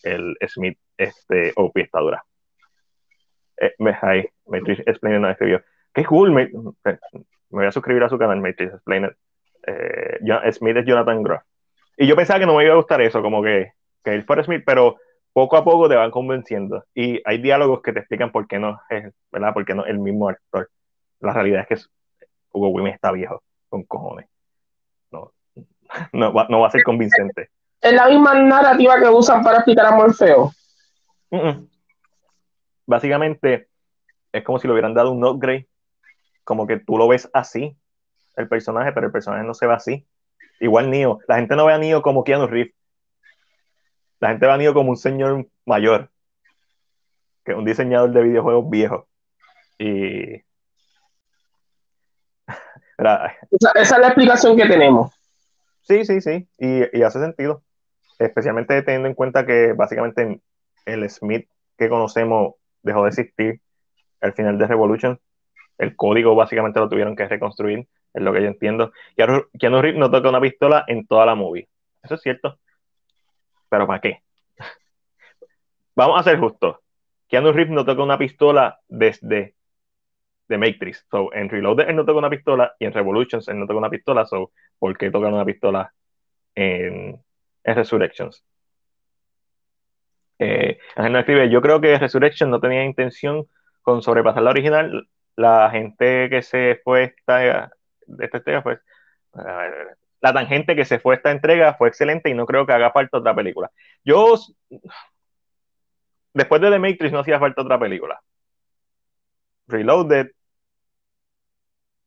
el 0.03 0.37
Smith, 0.47 0.77
este, 0.97 1.53
OP 1.55 1.77
está 1.77 1.99
dura. 1.99 2.23
Eh, 3.57 3.73
ahí, 4.01 4.27
Matrix 4.45 4.81
Explained 4.87 5.19
no 5.19 5.29
escribió. 5.29 5.61
Qué 5.93 6.05
cool. 6.05 6.31
Me, 6.31 6.49
voy 7.49 7.65
a 7.65 7.71
suscribir 7.71 8.03
a 8.03 8.09
su 8.09 8.17
canal, 8.17 8.39
Matrix 8.39 8.73
Explained. 8.73 9.11
Eh, 9.67 10.51
Smith 10.51 10.77
es 10.77 10.85
Jonathan 10.85 11.23
Groff. 11.23 11.41
Y 11.97 12.07
yo 12.07 12.15
pensaba 12.15 12.39
que 12.39 12.45
no 12.45 12.55
me 12.55 12.63
iba 12.63 12.73
a 12.73 12.77
gustar 12.77 13.01
eso, 13.01 13.21
como 13.21 13.43
que, 13.43 13.73
que 14.03 14.13
él 14.13 14.23
fuera 14.23 14.43
Smith, 14.43 14.63
pero 14.65 14.97
poco 15.33 15.57
a 15.57 15.63
poco 15.63 15.87
te 15.87 15.95
van 15.95 16.11
convenciendo. 16.11 16.85
Y 16.95 17.21
hay 17.25 17.37
diálogos 17.39 17.81
que 17.81 17.93
te 17.93 17.99
explican 17.99 18.31
por 18.31 18.47
qué 18.47 18.59
no 18.59 18.79
es, 18.89 19.13
¿verdad? 19.31 19.53
Por 19.53 19.65
qué 19.65 19.75
no 19.75 19.85
el 19.85 19.99
mismo 19.99 20.29
actor. 20.29 20.69
La 21.19 21.33
realidad 21.33 21.65
es 21.69 21.85
que 21.85 21.85
Hugo 22.53 22.69
Weaving 22.69 22.93
está 22.93 23.11
viejo, 23.11 23.43
con 23.69 23.83
cojones 23.83 24.31
no, 25.11 25.33
va, 26.33 26.47
no 26.49 26.59
va 26.61 26.67
a 26.67 26.71
ser 26.71 26.83
convincente. 26.83 27.49
Es 27.81 27.93
la 27.93 28.07
misma 28.07 28.35
narrativa 28.35 28.99
que 28.99 29.09
usan 29.09 29.43
para 29.43 29.57
explicar 29.57 29.87
a 29.87 29.91
Morfeo. 29.91 30.51
Básicamente, 32.85 33.69
es 34.31 34.43
como 34.43 34.59
si 34.59 34.67
le 34.67 34.73
hubieran 34.73 34.93
dado 34.93 35.11
un 35.11 35.25
upgrade, 35.25 35.67
como 36.43 36.67
que 36.67 36.77
tú 36.77 36.97
lo 36.97 37.07
ves 37.07 37.29
así, 37.33 37.75
el 38.35 38.47
personaje, 38.47 38.91
pero 38.91 39.07
el 39.07 39.11
personaje 39.11 39.43
no 39.43 39.53
se 39.53 39.67
ve 39.67 39.73
así. 39.73 40.07
Igual 40.59 40.89
Neo, 40.89 41.19
la 41.27 41.37
gente 41.37 41.55
no 41.55 41.65
ve 41.65 41.73
a 41.73 41.77
Neo 41.77 42.01
como 42.01 42.23
Keanu 42.23 42.47
Reeves. 42.47 42.73
La 44.19 44.29
gente 44.29 44.45
ve 44.45 44.51
a 44.51 44.57
Neo 44.57 44.73
como 44.73 44.91
un 44.91 44.97
señor 44.97 45.47
mayor, 45.65 46.11
que 47.43 47.53
es 47.53 47.57
un 47.57 47.65
diseñador 47.65 48.11
de 48.11 48.21
videojuegos 48.21 48.69
viejo. 48.69 49.07
Y. 49.79 50.35
esa, 52.97 53.33
es 53.75 53.91
la 53.91 54.07
explicación 54.07 54.55
que 54.55 54.67
tenemos. 54.67 55.11
Sí, 55.81 56.05
sí, 56.05 56.21
sí, 56.21 56.47
y, 56.59 57.01
hace 57.01 57.19
sentido, 57.19 57.63
especialmente 58.25 58.81
teniendo 58.83 59.07
en 59.07 59.15
cuenta 59.15 59.45
que 59.45 59.73
básicamente 59.73 60.41
el 60.85 61.09
Smith 61.09 61.47
que 61.77 61.89
conocemos 61.89 62.55
dejó 62.83 63.03
de 63.03 63.09
existir 63.09 63.61
al 64.21 64.33
final 64.33 64.57
de 64.57 64.67
Revolution. 64.67 65.19
El 65.77 65.95
código 65.95 66.35
básicamente 66.35 66.79
lo 66.79 66.89
tuvieron 66.89 67.15
que 67.15 67.27
reconstruir, 67.27 67.87
es 68.13 68.21
lo 68.21 68.31
que 68.31 68.41
yo 68.41 68.47
entiendo. 68.47 68.91
Keanu 69.15 69.81
Reeves 69.81 69.99
no 69.99 70.11
toca 70.11 70.29
una 70.29 70.41
pistola 70.41 70.83
en 70.87 71.07
toda 71.07 71.25
la 71.25 71.35
movie. 71.35 71.67
Eso 72.03 72.15
es 72.15 72.21
cierto. 72.21 72.59
Pero 73.69 73.87
¿para 73.87 74.01
qué? 74.01 74.21
Vamos 75.95 76.19
a 76.19 76.23
ser 76.23 76.39
justos. 76.39 76.77
Keanu 77.27 77.51
Reeves 77.51 77.73
no 77.73 77.85
toca 77.85 78.03
una 78.03 78.17
pistola 78.17 78.79
desde 78.87 79.55
The 80.47 80.57
Matrix. 80.57 81.07
So, 81.09 81.33
en 81.33 81.49
Reloaded 81.49 81.89
él 81.89 81.95
no 81.95 82.05
toca 82.05 82.19
una 82.19 82.29
pistola 82.29 82.75
y 82.77 82.85
en 82.85 82.93
Revolutions 82.93 83.47
él 83.47 83.57
no 83.57 83.65
toca 83.65 83.79
una 83.79 83.89
pistola. 83.89 84.25
So, 84.25 84.51
¿por 84.77 84.95
qué 84.97 85.09
tocan 85.09 85.33
una 85.33 85.45
pistola 85.45 85.91
en, 86.53 87.19
Resurrections? 87.63 88.43
Eh, 90.39 90.79
Ángel 90.95 91.15
escribe, 91.17 91.49
yo 91.51 91.61
creo 91.61 91.79
que 91.79 91.97
Resurrection 91.99 92.49
no 92.49 92.59
tenía 92.59 92.83
intención 92.83 93.47
con 93.83 94.01
sobrepasar 94.01 94.43
la 94.43 94.49
original. 94.49 95.07
La 95.35 95.69
gente 95.69 96.29
que 96.29 96.41
se 96.41 96.81
fue 96.83 97.03
esta, 97.15 97.71
esta 98.19 98.37
entrega 98.37 98.61
fue, 98.63 98.79
la 100.21 100.33
tangente 100.33 100.75
que 100.75 100.85
se 100.85 100.99
fue 100.99 101.15
esta 101.15 101.31
entrega 101.31 101.75
fue 101.75 101.89
excelente 101.89 102.29
y 102.29 102.33
no 102.33 102.45
creo 102.45 102.65
que 102.65 102.73
haga 102.73 102.91
falta 102.91 103.19
otra 103.19 103.35
película. 103.35 103.71
Yo, 104.03 104.35
después 106.33 106.61
de 106.61 106.71
The 106.71 106.79
Matrix 106.79 107.11
no 107.11 107.19
hacía 107.19 107.39
falta 107.39 107.61
otra 107.61 107.79
película. 107.79 108.19
Reloaded 109.67 110.31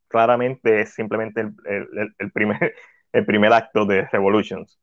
claramente 0.08 0.82
es 0.82 0.94
simplemente 0.94 1.40
el, 1.40 2.32
primer, 2.32 2.74
el 3.12 3.26
primer 3.26 3.52
acto 3.52 3.84
de 3.86 4.06
Revolutions 4.12 4.78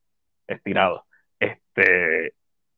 estirado. 0.46 1.04
Este, 1.38 2.34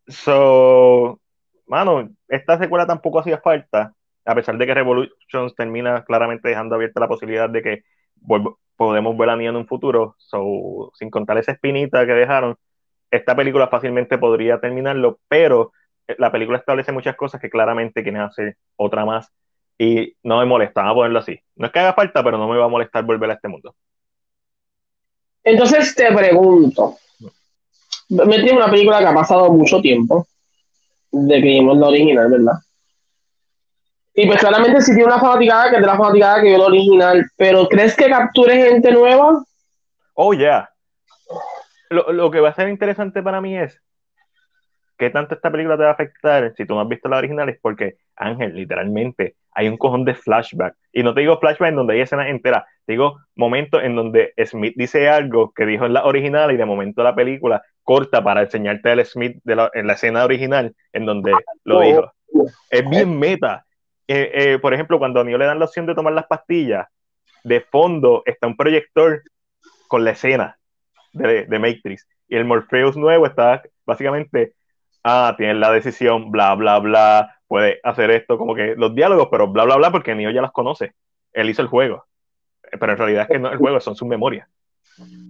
so, 0.07 1.21
mano, 1.67 2.11
esta 2.29 2.59
secuela 2.59 2.87
tampoco 2.87 3.21
hacía 3.21 3.39
falta, 3.39 3.93
a 4.25 4.35
pesar 4.35 4.57
de 4.57 4.67
que 4.67 4.75
Revolutions 4.75 5.55
termina 5.55 6.05
claramente 6.05 6.49
dejando 6.49 6.75
abierta 6.75 7.01
la 7.01 7.09
posibilidad 7.09 7.51
de 7.51 7.63
que 7.63 7.83
podemos 8.77 9.17
ver 9.17 9.31
a 9.31 9.37
Neo 9.37 9.51
en 9.51 9.57
un 9.57 9.67
futuro, 9.67 10.15
so, 10.19 10.91
sin 10.95 11.11
contar 11.11 11.39
esa 11.39 11.53
espinita 11.53 12.07
que 12.07 12.13
dejaron, 12.13 12.57
esta 13.11 13.37
película 13.37 13.69
fácilmente 13.69 14.19
podría 14.19 14.59
terminarlo, 14.59 15.21
pero 15.29 15.73
la 16.19 16.33
película 16.33 16.59
establece 16.59 16.93
muchas 16.93 17.17
cosas 17.17 17.41
que 17.41 17.51
claramente 17.51 18.03
quieren 18.03 18.23
hacer 18.23 18.57
otra 18.77 19.05
más 19.05 19.33
y 19.79 20.15
no 20.23 20.39
me 20.39 20.47
molesta, 20.47 20.83
vamos 20.83 20.93
a 20.93 20.97
ponerlo 20.97 21.19
así. 21.21 21.41
No 21.57 21.67
es 21.67 21.73
que 21.73 21.79
haga 21.79 21.95
falta, 21.95 22.23
pero 22.23 22.39
no 22.39 22.49
me 22.49 22.59
va 22.59 22.67
a 22.67 22.69
molestar 22.69 23.05
volver 23.05 23.31
a 23.31 23.35
este 23.35 23.49
mundo. 23.49 23.75
Entonces 25.43 25.95
te 25.95 26.13
pregunto, 26.13 26.97
me 28.09 28.39
tiene 28.39 28.57
una 28.57 28.71
película 28.71 28.99
que 28.99 29.07
ha 29.07 29.15
pasado 29.15 29.53
mucho 29.53 29.81
tiempo 29.81 30.27
de 31.11 31.35
que 31.37 31.49
vimos 31.49 31.77
la 31.79 31.89
original, 31.89 32.31
¿verdad? 32.31 32.59
Y 34.15 34.27
pues 34.27 34.39
claramente 34.39 34.81
sí 34.81 34.93
tiene 34.93 35.07
una 35.07 35.19
fanaticada 35.19 35.71
que 35.71 35.77
es 35.77 35.81
de 35.81 35.87
la 35.87 35.97
fanaticada 35.97 36.41
que 36.41 36.49
vio 36.49 36.59
la 36.59 36.67
original, 36.67 37.31
pero 37.37 37.69
¿crees 37.69 37.97
que 37.97 38.09
capture 38.09 38.71
gente 38.71 38.93
nueva? 38.93 39.43
Oh, 40.15 40.33
ya. 40.33 40.71
Lo, 41.91 42.13
lo 42.13 42.31
que 42.31 42.41
va 42.41 42.51
a 42.51 42.55
ser 42.55 42.69
interesante 42.69 43.23
para 43.23 43.41
mí 43.41 43.57
es 43.57 43.81
qué 44.97 45.11
tanto 45.11 45.35
esta 45.35 45.51
película 45.51 45.77
te 45.77 45.83
va 45.83 45.91
a 45.91 45.93
afectar 45.93 46.53
si 46.57 46.67
tú 46.67 46.75
no 46.75 46.81
has 46.81 46.89
visto 46.89 47.09
la 47.09 47.19
original, 47.19 47.49
es 47.49 47.59
porque, 47.61 47.97
Ángel, 48.17 48.55
literalmente, 48.55 49.37
hay 49.53 49.69
un 49.69 49.77
cojón 49.77 50.05
de 50.05 50.15
flashback. 50.15 50.77
Y 50.93 51.03
no 51.03 51.15
te 51.15 51.21
digo 51.21 51.39
flashback 51.39 51.71
en 51.71 51.77
donde 51.77 51.95
hay 51.95 52.01
escenas 52.01 52.29
enteras, 52.29 52.65
te 52.87 52.93
digo 52.93 53.19
momentos 53.35 53.83
en 53.83 53.97
donde 53.97 54.35
Smith 54.45 54.75
dice 54.77 55.09
algo 55.09 55.53
que 55.53 55.67
dijo 55.67 55.87
en 55.87 55.95
la 55.95 56.05
original 56.05 56.53
y 56.53 56.57
de 56.57 56.65
momento 56.65 57.03
la 57.03 57.15
película 57.15 57.63
corta 57.83 58.23
para 58.23 58.43
enseñarte 58.43 58.91
al 58.91 59.05
Smith 59.05 59.39
en 59.47 59.87
la 59.87 59.93
escena 59.93 60.25
original 60.25 60.75
en 60.93 61.07
donde 61.07 61.33
lo 61.65 61.81
dijo. 61.81 62.13
Es 62.71 62.89
bien 62.89 63.19
meta. 63.19 63.65
Eh, 64.07 64.31
eh, 64.35 64.59
por 64.59 64.75
ejemplo, 64.75 64.99
cuando 64.99 65.21
a 65.21 65.25
Neo 65.25 65.39
le 65.39 65.47
dan 65.47 65.59
la 65.59 65.65
opción 65.65 65.87
de 65.87 65.95
tomar 65.95 66.13
las 66.13 66.27
pastillas, 66.27 66.87
de 67.43 67.61
fondo 67.61 68.23
está 68.27 68.47
un 68.47 68.57
proyector 68.57 69.23
con 69.89 70.05
la 70.05 70.11
escena 70.11 70.59
de, 71.13 71.47
de 71.47 71.59
Matrix. 71.59 72.07
Y 72.29 72.37
el 72.37 72.45
Morpheus 72.45 72.97
nuevo 72.97 73.27
está 73.27 73.63
básicamente, 73.87 74.55
ah, 75.05 75.35
tiene 75.37 75.55
la 75.55 75.71
decisión, 75.71 76.31
bla, 76.31 76.55
bla, 76.55 76.79
bla, 76.79 77.37
puede 77.47 77.79
hacer 77.85 78.11
esto, 78.11 78.39
como 78.39 78.55
que 78.55 78.75
los 78.77 78.95
diálogos, 78.95 79.29
pero 79.31 79.47
bla, 79.47 79.65
bla, 79.65 79.77
bla, 79.77 79.93
porque 79.93 80.15
Neo 80.15 80.31
ya 80.31 80.43
las 80.43 80.53
conoce. 80.53 80.95
Él 81.33 81.51
hizo 81.51 81.63
el 81.63 81.69
juego. 81.69 82.05
Pero 82.63 82.93
en 82.93 82.99
realidad 82.99 83.23
es 83.23 83.29
que 83.29 83.39
no 83.39 83.53
el 83.53 83.59
juego, 83.59 83.79
son 83.81 83.95
sus 83.95 84.09
memorias. 84.09 84.49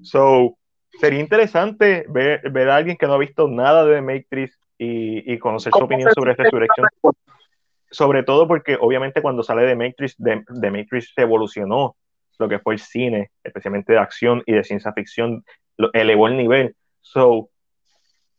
So, 0.02 0.56
sería 1.00 1.20
interesante 1.20 2.06
ver, 2.08 2.48
ver, 2.50 2.70
a 2.70 2.76
alguien 2.76 2.96
que 2.96 3.06
no 3.06 3.14
ha 3.14 3.18
visto 3.18 3.48
nada 3.48 3.84
de 3.84 4.00
Matrix 4.00 4.58
y, 4.78 5.32
y 5.32 5.38
conocer 5.38 5.72
su 5.72 5.84
opinión 5.84 6.12
sobre 6.14 6.34
Resurrection. 6.34 6.86
Sobre 7.90 8.22
todo 8.22 8.48
porque 8.48 8.76
obviamente 8.80 9.22
cuando 9.22 9.42
sale 9.42 9.62
de 9.62 9.76
Matrix, 9.76 10.16
de, 10.18 10.42
de 10.48 10.70
Matrix 10.70 11.12
se 11.14 11.22
evolucionó 11.22 11.96
lo 12.38 12.48
que 12.48 12.58
fue 12.58 12.74
el 12.74 12.80
cine, 12.80 13.30
especialmente 13.42 13.92
de 13.92 13.98
acción 13.98 14.42
y 14.46 14.52
de 14.52 14.64
ciencia 14.64 14.92
ficción, 14.92 15.44
lo, 15.76 15.92
elevó 15.92 16.28
el 16.28 16.36
nivel. 16.36 16.74
So, 17.00 17.50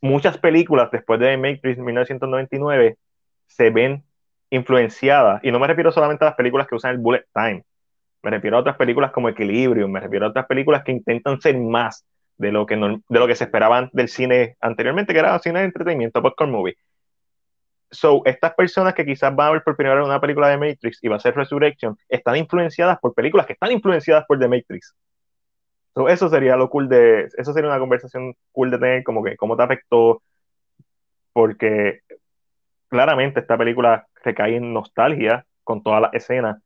muchas 0.06 0.38
películas 0.38 0.90
después 0.92 1.20
de 1.20 1.38
Matrix 1.38 1.78
1999 1.78 2.98
se 3.48 3.70
ven 3.70 4.04
influenciadas, 4.50 5.44
y 5.44 5.52
no 5.52 5.60
me 5.60 5.68
refiero 5.68 5.92
solamente 5.92 6.24
a 6.24 6.30
las 6.30 6.36
películas 6.36 6.68
que 6.68 6.76
usan 6.76 6.92
el 6.92 6.98
bullet 7.00 7.26
time, 7.34 7.64
me 8.24 8.32
refiero 8.32 8.58
a 8.58 8.62
otras 8.62 8.78
películas 8.78 9.12
como 9.12 9.30
Equilibrium, 9.30 9.92
me 9.92 10.00
refiero 10.00 10.26
a 10.26 10.30
otras 10.30 10.48
películas 10.48 10.84
que 10.84 10.92
intentan 10.92 11.40
ser 11.40 11.58
más 11.60 12.06
de 12.38 12.52
lo 12.52 12.66
que, 12.66 12.76
de 12.76 13.20
lo 13.20 13.28
que 13.28 13.36
se 13.36 13.46
esperaban 13.46 13.90
del 13.94 14.10
cine 14.10 14.58
anteriormente, 14.62 15.14
que 15.14 15.20
era 15.20 15.38
cine 15.40 15.60
de 15.60 15.66
entretenimiento, 15.66 16.22
popcorn 16.22 16.52
movie. 16.52 16.76
So, 17.92 18.24
estas 18.26 18.56
personas 18.56 18.94
que 18.94 19.06
quizás 19.06 19.34
van 19.36 19.48
a 19.48 19.52
ver 19.52 19.64
por 19.64 19.76
primera 19.76 19.96
vez 19.96 20.06
una 20.06 20.20
película 20.20 20.50
de 20.50 20.58
Matrix 20.58 21.04
y 21.04 21.08
va 21.08 21.18
a 21.18 21.20
ser 21.20 21.36
Resurrection, 21.36 21.96
están 22.10 22.36
influenciadas 22.36 22.98
por 23.00 23.14
películas 23.14 23.46
que 23.46 23.54
están 23.54 23.72
influenciadas 23.72 24.26
por 24.28 24.40
The 24.40 24.48
Matrix. 24.48 24.96
So, 25.96 26.10
eso 26.10 26.30
sería 26.30 26.56
lo 26.58 26.70
cool 26.70 26.90
de, 26.90 27.30
eso 27.38 27.54
sería 27.54 27.70
una 27.70 27.80
conversación 27.80 28.36
cool 28.52 28.70
de 28.70 28.78
tener, 28.78 29.04
como 29.04 29.24
que 29.24 29.36
cómo 29.38 29.58
te 29.58 29.64
afectó, 29.64 30.22
porque 31.34 32.02
claramente 32.90 33.40
esta 33.40 33.58
película 33.58 34.06
recae 34.24 34.58
en 34.58 34.74
nostalgia 34.74 35.46
con 35.64 35.82
todas 35.82 36.02
las 36.02 36.14
escenas, 36.14 36.62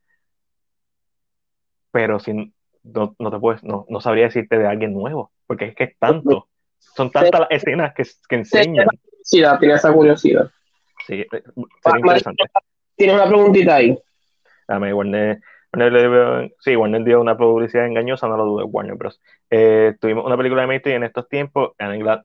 pero 1.92 2.18
sin, 2.18 2.52
no, 2.82 3.14
no 3.18 3.30
te 3.30 3.38
puedes, 3.38 3.62
no, 3.62 3.86
no 3.88 4.00
sabría 4.00 4.24
decirte 4.24 4.58
de 4.58 4.66
alguien 4.66 4.92
nuevo 4.92 5.30
porque 5.50 5.64
es 5.64 5.74
que 5.74 5.82
es 5.82 5.98
tanto, 5.98 6.46
son 6.78 7.10
tantas 7.10 7.40
las 7.40 7.50
escenas 7.50 7.92
que, 7.92 8.04
que 8.28 8.36
enseñan. 8.36 8.86
Sí, 9.24 9.42
tiene 9.58 9.74
esa 9.74 9.92
curiosidad. 9.92 10.48
Sí, 11.04 11.22
eh, 11.22 11.26
sería 11.82 11.98
interesante. 11.98 12.44
Tiene 12.94 13.14
una 13.14 13.26
preguntita 13.26 13.74
ahí. 13.74 13.98
Dame, 14.68 14.92
Warner, 15.72 16.08
Warner, 16.08 16.54
sí, 16.58 16.76
Warner 16.76 17.04
dio 17.04 17.20
una 17.20 17.36
publicidad 17.36 17.86
engañosa, 17.86 18.28
no 18.28 18.36
lo 18.36 18.44
dudo, 18.44 18.66
Warner 18.66 18.96
Bros. 18.96 19.20
Eh, 19.50 19.94
tuvimos 20.00 20.24
una 20.24 20.36
película 20.36 20.62
de 20.62 20.68
Matrix 20.68 20.96
en 20.96 21.04
estos 21.04 21.28
tiempos, 21.28 21.72
and 21.78 22.02
glad 22.02 22.22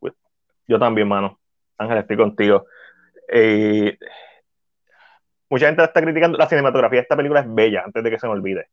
yo 0.67 0.79
también, 0.79 1.07
mano. 1.07 1.39
Ángel, 1.77 1.99
estoy 1.99 2.17
contigo. 2.17 2.65
Eh, 3.27 3.97
mucha 5.49 5.67
gente 5.67 5.83
está 5.83 6.01
criticando 6.01 6.37
la 6.37 6.47
cinematografía 6.47 6.97
de 6.97 7.03
esta 7.03 7.15
película, 7.15 7.41
es 7.41 7.53
bella, 7.53 7.83
antes 7.85 8.03
de 8.03 8.09
que 8.09 8.19
se 8.19 8.27
me 8.27 8.33
olvide 8.33 8.67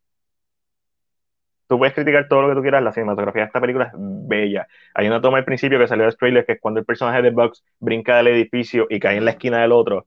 tú 1.73 1.79
puedes 1.79 1.95
criticar 1.95 2.29
todo 2.29 2.43
lo 2.43 2.49
que 2.51 2.55
tú 2.55 2.61
quieras, 2.61 2.83
la 2.83 2.93
cinematografía 2.93 3.43
de 3.43 3.47
esta 3.47 3.59
película 3.59 3.87
es 3.87 3.93
bella. 3.97 4.69
Hay 4.93 5.07
una 5.07 5.23
toma 5.23 5.39
al 5.39 5.47
principio 5.47 5.79
que 5.79 5.89
salió 5.89 6.05
del 6.05 6.15
trailer, 6.19 6.45
que 6.45 6.53
es 6.53 6.61
cuando 6.61 6.81
el 6.81 6.85
personaje 6.85 7.23
de 7.23 7.31
Bugs 7.31 7.65
brinca 7.81 8.19
del 8.19 8.27
edificio 8.27 8.87
y 8.91 9.01
cae 9.01 9.17
en 9.17 9.25
la 9.25 9.31
esquina 9.31 9.63
del 9.63 9.73
otro. 9.73 10.05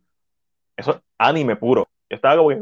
Eso 0.77 0.91
es 0.91 0.97
anime 1.17 1.55
puro. 1.55 1.89
Yo 2.07 2.17
estaba 2.17 2.37
como 2.37 2.49
que, 2.49 2.59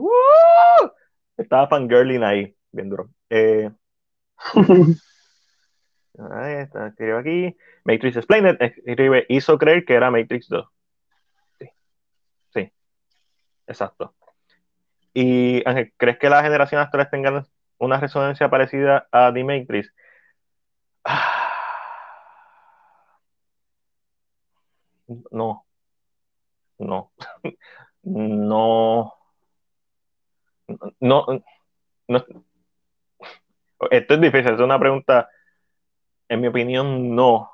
Estaba 1.44 1.68
fangirling 1.68 2.24
ahí, 2.24 2.56
bien 2.72 2.90
duro. 2.90 3.10
Eh, 3.30 3.70
ahí 6.32 6.54
está, 6.56 6.86
aquí. 6.86 7.56
Matrix 7.84 8.18
Explained, 8.18 8.58
escribe, 8.60 9.26
hizo 9.30 9.58
creer 9.58 9.86
que 9.86 9.94
era 9.94 10.10
Matrix 10.10 10.48
2. 10.50 10.68
Sí. 11.60 11.70
Sí. 12.54 12.72
Exacto. 13.68 14.16
Y 15.14 15.68
Ángel, 15.68 15.94
¿crees 15.98 16.18
que 16.18 16.30
las 16.30 16.44
generaciones 16.44 16.86
actuales 16.86 17.12
tengan 17.12 17.46
una 17.84 18.00
resonancia 18.00 18.50
parecida 18.50 19.08
a 19.12 19.32
The 19.34 19.44
Matrix. 19.44 19.94
No. 25.32 25.66
No. 26.80 27.12
No. 28.04 29.14
No. 31.00 31.26
no. 32.08 32.26
Esto 33.92 34.14
es 34.14 34.22
difícil, 34.22 34.54
es 34.54 34.60
una 34.60 34.80
pregunta. 34.80 35.30
En 36.30 36.42
mi 36.42 36.48
opinión, 36.48 37.16
no, 37.16 37.52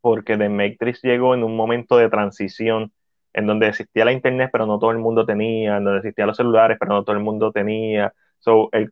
porque 0.00 0.36
The 0.36 0.48
Matrix 0.48 1.02
llegó 1.02 1.34
en 1.34 1.44
un 1.44 1.56
momento 1.56 1.96
de 1.96 2.08
transición 2.08 2.92
en 3.34 3.46
donde 3.46 3.68
existía 3.68 4.04
la 4.04 4.12
internet, 4.12 4.50
pero 4.52 4.66
no 4.66 4.78
todo 4.78 4.90
el 4.90 4.98
mundo 4.98 5.24
tenía, 5.26 5.78
en 5.78 5.84
donde 5.84 6.00
existían 6.00 6.28
los 6.28 6.36
celulares, 6.36 6.76
pero 6.78 6.92
no 6.92 7.04
todo 7.04 7.16
el 7.16 7.22
mundo 7.22 7.50
tenía. 7.52 8.12
So, 8.38 8.68
el, 8.72 8.90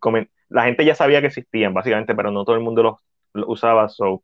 la 0.49 0.65
gente 0.65 0.85
ya 0.85 0.95
sabía 0.95 1.21
que 1.21 1.29
existían, 1.29 1.75
básicamente, 1.75 2.15
pero 2.15 2.31
no 2.31 2.45
todo 2.45 2.57
el 2.57 2.63
mundo 2.63 2.83
los, 3.35 3.49
usaba. 3.49 3.89
So, 3.89 4.23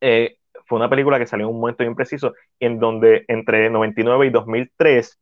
eh, 0.00 0.38
fue 0.66 0.76
una 0.78 0.90
película 0.90 1.18
que 1.18 1.26
salió 1.26 1.46
en 1.46 1.54
un 1.54 1.60
momento 1.60 1.84
bien 1.84 1.94
preciso, 1.94 2.34
en 2.60 2.78
donde 2.80 3.24
entre 3.28 3.70
99 3.70 4.26
y 4.26 4.30
2003 4.30 5.18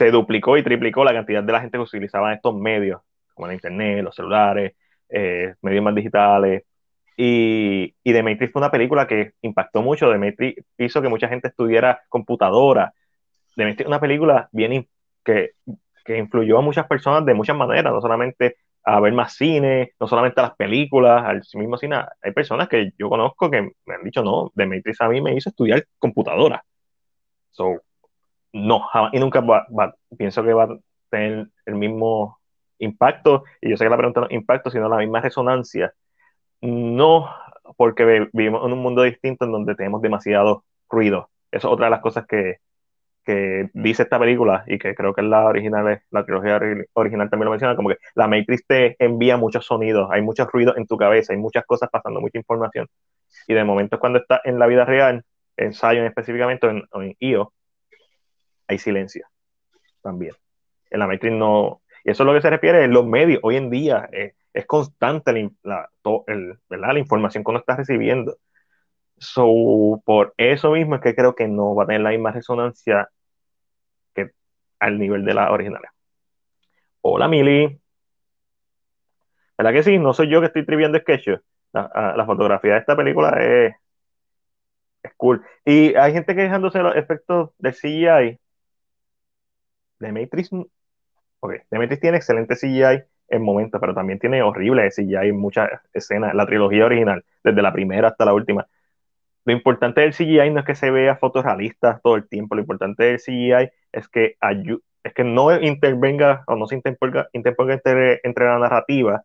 se 0.00 0.10
duplicó 0.10 0.56
y 0.56 0.62
triplicó 0.62 1.04
la 1.04 1.12
cantidad 1.12 1.44
de 1.44 1.52
la 1.52 1.60
gente 1.60 1.76
que 1.76 1.82
utilizaba 1.82 2.32
estos 2.32 2.54
medios, 2.54 3.02
como 3.34 3.48
la 3.48 3.52
internet, 3.52 4.02
los 4.02 4.14
celulares, 4.14 4.72
eh, 5.10 5.54
medios 5.60 5.84
más 5.84 5.94
digitales. 5.94 6.64
Y, 7.18 7.94
y 8.02 8.12
The 8.14 8.22
Matrix 8.22 8.50
fue 8.50 8.60
una 8.60 8.70
película 8.70 9.06
que 9.06 9.32
impactó 9.42 9.82
mucho. 9.82 10.10
The 10.10 10.16
Matrix 10.16 10.64
hizo 10.78 11.02
que 11.02 11.10
mucha 11.10 11.28
gente 11.28 11.48
estudiara 11.48 12.00
computadora. 12.08 12.94
The 13.56 13.66
Matrix 13.66 13.86
una 13.88 14.00
película 14.00 14.48
bien 14.52 14.88
que 15.22 15.50
que 16.02 16.16
influyó 16.16 16.58
a 16.58 16.62
muchas 16.62 16.86
personas 16.86 17.26
de 17.26 17.34
muchas 17.34 17.56
maneras, 17.56 17.92
no 17.92 18.00
solamente 18.00 18.56
a 18.84 19.00
ver 19.00 19.12
más 19.12 19.34
cine, 19.34 19.92
no 20.00 20.06
solamente 20.06 20.40
a 20.40 20.44
las 20.44 20.56
películas, 20.56 21.22
al 21.26 21.42
mismo 21.54 21.76
cine. 21.76 21.96
Hay 22.22 22.32
personas 22.32 22.68
que 22.68 22.92
yo 22.98 23.10
conozco 23.10 23.50
que 23.50 23.60
me 23.84 23.94
han 23.94 24.02
dicho, 24.02 24.22
no, 24.22 24.50
Demetrius 24.54 25.02
a 25.02 25.08
mí 25.10 25.20
me 25.20 25.34
hizo 25.34 25.50
estudiar 25.50 25.84
computadora. 25.98 26.64
So, 27.50 27.82
no, 28.52 28.80
jamás, 28.80 29.14
y 29.14 29.18
nunca 29.20 29.40
va, 29.40 29.66
pienso 30.16 30.42
que 30.42 30.52
va 30.52 30.64
a 30.64 30.78
tener 31.10 31.48
el 31.66 31.74
mismo 31.76 32.38
impacto, 32.78 33.44
y 33.60 33.70
yo 33.70 33.76
sé 33.76 33.84
que 33.84 33.90
la 33.90 33.96
pregunta 33.96 34.20
no 34.20 34.26
es 34.26 34.32
impacto, 34.32 34.70
sino 34.70 34.88
la 34.88 34.96
misma 34.98 35.20
resonancia. 35.20 35.92
No, 36.60 37.30
porque 37.76 38.28
vivimos 38.32 38.66
en 38.66 38.72
un 38.72 38.80
mundo 38.80 39.02
distinto 39.02 39.44
en 39.44 39.52
donde 39.52 39.74
tenemos 39.74 40.02
demasiado 40.02 40.64
ruido. 40.88 41.30
Eso 41.50 41.68
es 41.68 41.74
otra 41.74 41.86
de 41.86 41.90
las 41.90 42.00
cosas 42.00 42.26
que, 42.26 42.58
que 43.24 43.70
dice 43.74 44.02
esta 44.04 44.18
película 44.18 44.64
y 44.66 44.78
que 44.78 44.94
creo 44.94 45.14
que 45.14 45.20
es 45.22 45.26
la 45.26 45.44
original, 45.46 46.02
la 46.10 46.24
trilogía 46.24 46.60
original 46.94 47.30
también 47.30 47.46
lo 47.46 47.50
menciona, 47.50 47.76
como 47.76 47.90
que 47.90 47.98
la 48.14 48.26
Matrix 48.28 48.66
te 48.66 48.96
envía 48.98 49.36
muchos 49.36 49.66
sonidos, 49.66 50.08
hay 50.10 50.22
muchos 50.22 50.48
ruidos 50.50 50.76
en 50.76 50.86
tu 50.86 50.96
cabeza, 50.96 51.32
hay 51.32 51.38
muchas 51.38 51.64
cosas 51.66 51.90
pasando, 51.90 52.20
mucha 52.20 52.38
información. 52.38 52.88
Y 53.46 53.54
de 53.54 53.64
momento 53.64 53.98
cuando 54.00 54.18
está 54.20 54.40
en 54.44 54.58
la 54.58 54.66
vida 54.66 54.84
real, 54.84 55.24
en 55.56 55.72
Zion 55.74 56.06
específicamente, 56.06 56.66
en, 56.66 56.84
en 56.92 57.16
IO, 57.20 57.52
hay 58.70 58.78
silencio 58.78 59.26
también. 60.02 60.34
En 60.90 61.00
la 61.00 61.06
Matrix 61.06 61.34
no, 61.34 61.82
y 62.04 62.10
eso 62.10 62.22
es 62.22 62.26
lo 62.26 62.32
que 62.32 62.40
se 62.40 62.50
refiere 62.50 62.84
en 62.84 62.92
los 62.92 63.06
medios. 63.06 63.40
Hoy 63.42 63.56
en 63.56 63.70
día 63.70 64.08
eh, 64.12 64.34
es 64.52 64.66
constante 64.66 65.50
la, 65.62 65.90
la 66.68 66.98
información 66.98 67.44
que 67.44 67.50
uno 67.50 67.60
está 67.60 67.76
recibiendo. 67.76 68.36
So, 69.18 70.02
por 70.04 70.34
eso 70.38 70.72
mismo 70.72 70.94
es 70.96 71.02
que 71.02 71.14
creo 71.14 71.34
que 71.34 71.48
no 71.48 71.74
va 71.74 71.84
a 71.84 71.86
tener 71.86 72.00
la 72.02 72.10
misma 72.10 72.32
resonancia 72.32 73.10
que 74.14 74.30
al 74.78 74.98
nivel 74.98 75.24
de 75.24 75.34
la 75.34 75.52
original. 75.52 75.82
Hola, 77.02 77.28
Mili. 77.28 77.80
¿Verdad 79.58 79.72
que 79.72 79.82
sí? 79.82 79.98
No 79.98 80.14
soy 80.14 80.30
yo 80.30 80.40
que 80.40 80.46
estoy 80.46 80.64
triviando 80.64 80.98
sketch. 80.98 81.28
La, 81.72 82.14
la, 82.16 82.26
fotografía 82.26 82.72
de 82.74 82.78
esta 82.80 82.96
película 82.96 83.30
es, 83.40 83.74
cool. 85.16 85.44
Y 85.64 85.94
hay 85.94 86.12
gente 86.12 86.34
quejándose 86.34 86.78
de 86.78 86.84
los 86.84 86.96
efectos 86.96 87.50
del 87.58 87.74
CGI. 87.74 88.39
De 90.00 90.12
Matrix. 90.12 90.50
Ok, 90.52 91.54
The 91.68 91.78
Matrix 91.78 92.00
tiene 92.00 92.16
excelente 92.16 92.56
CGI 92.56 93.04
en 93.28 93.42
momentos, 93.42 93.80
pero 93.80 93.94
también 93.94 94.18
tiene 94.18 94.42
horrible 94.42 94.90
CGI 94.90 95.28
en 95.28 95.38
muchas 95.38 95.70
escenas. 95.92 96.34
La 96.34 96.46
trilogía 96.46 96.86
original, 96.86 97.24
desde 97.44 97.62
la 97.62 97.72
primera 97.72 98.08
hasta 98.08 98.24
la 98.24 98.34
última 98.34 98.66
lo 99.44 99.52
importante 99.52 100.02
del 100.02 100.12
CGI 100.12 100.50
no 100.50 100.60
es 100.60 100.66
que 100.66 100.74
se 100.74 100.90
vea 100.90 101.16
fotorrealista 101.16 102.00
todo 102.02 102.16
el 102.16 102.28
tiempo, 102.28 102.54
lo 102.54 102.60
importante 102.60 103.04
del 103.04 103.18
CGI 103.18 103.70
es 103.92 104.08
que, 104.08 104.36
es 105.02 105.14
que 105.14 105.24
no 105.24 105.58
intervenga 105.60 106.44
o 106.46 106.56
no 106.56 106.66
se 106.66 106.76
interponga, 106.76 107.28
entre, 107.32 108.20
entre, 108.22 108.44
la 108.44 108.58
narrativa 108.58 109.24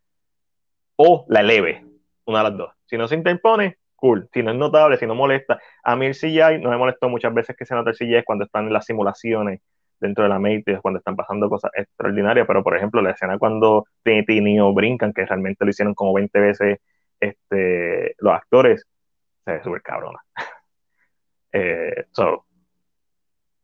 o 0.95 1.25
la 1.27 1.41
eleve, 1.41 1.85
una 2.25 2.39
de 2.39 2.43
las 2.45 2.57
dos. 2.57 2.73
Si 2.85 2.97
no 2.97 3.07
se 3.07 3.15
interpone, 3.15 3.77
cool. 3.95 4.29
Si 4.33 4.41
no 4.41 4.51
es 4.51 4.57
notable, 4.57 4.97
si 4.97 5.05
no 5.05 5.15
molesta. 5.15 5.59
A 5.83 5.95
mí 5.95 6.05
el 6.05 6.15
CGI 6.15 6.59
no 6.61 6.69
me 6.69 6.77
molestó 6.77 7.09
muchas 7.09 7.33
veces 7.33 7.55
que 7.57 7.65
se 7.65 7.75
nota 7.75 7.89
el 7.89 7.97
CGI 7.97 8.23
cuando 8.23 8.45
están 8.45 8.67
en 8.67 8.73
las 8.73 8.85
simulaciones 8.85 9.61
dentro 9.99 10.23
de 10.23 10.29
la 10.29 10.39
Matrix, 10.39 10.81
cuando 10.81 10.99
están 10.99 11.15
pasando 11.15 11.49
cosas 11.49 11.71
extraordinarias, 11.75 12.47
pero 12.47 12.63
por 12.63 12.75
ejemplo, 12.75 13.01
la 13.01 13.11
escena 13.11 13.37
cuando 13.37 13.85
Trinity 14.03 14.37
y 14.37 14.41
Neo 14.41 14.73
brincan, 14.73 15.13
que 15.13 15.25
realmente 15.25 15.65
lo 15.65 15.71
hicieron 15.71 15.93
como 15.93 16.13
20 16.13 16.39
veces 16.39 16.79
este, 17.19 18.15
los 18.19 18.33
actores, 18.33 18.85
se 19.45 19.51
ve 19.53 19.63
súper 19.63 19.81
cabrona. 19.81 20.19
Eh, 21.57 22.03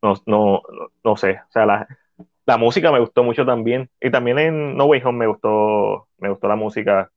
no, 0.01 0.13
no, 0.25 0.61
no, 1.03 1.17
sé, 1.17 1.31
o 1.31 1.51
sea, 1.51 1.65
la, 1.65 1.85
la, 2.45 2.57
música 2.57 2.89
me 2.89 3.01
gustó 3.01 3.21
mucho 3.21 3.45
también, 3.45 3.89
y 3.99 4.09
también 4.09 4.39
en 4.39 4.77
No 4.77 4.85
Way 4.85 5.01
Home 5.03 5.19
me 5.19 5.27
gustó, 5.27 6.07
me 6.17 6.29
gustó 6.29 6.47
la 6.47 6.55
música, 6.55 7.11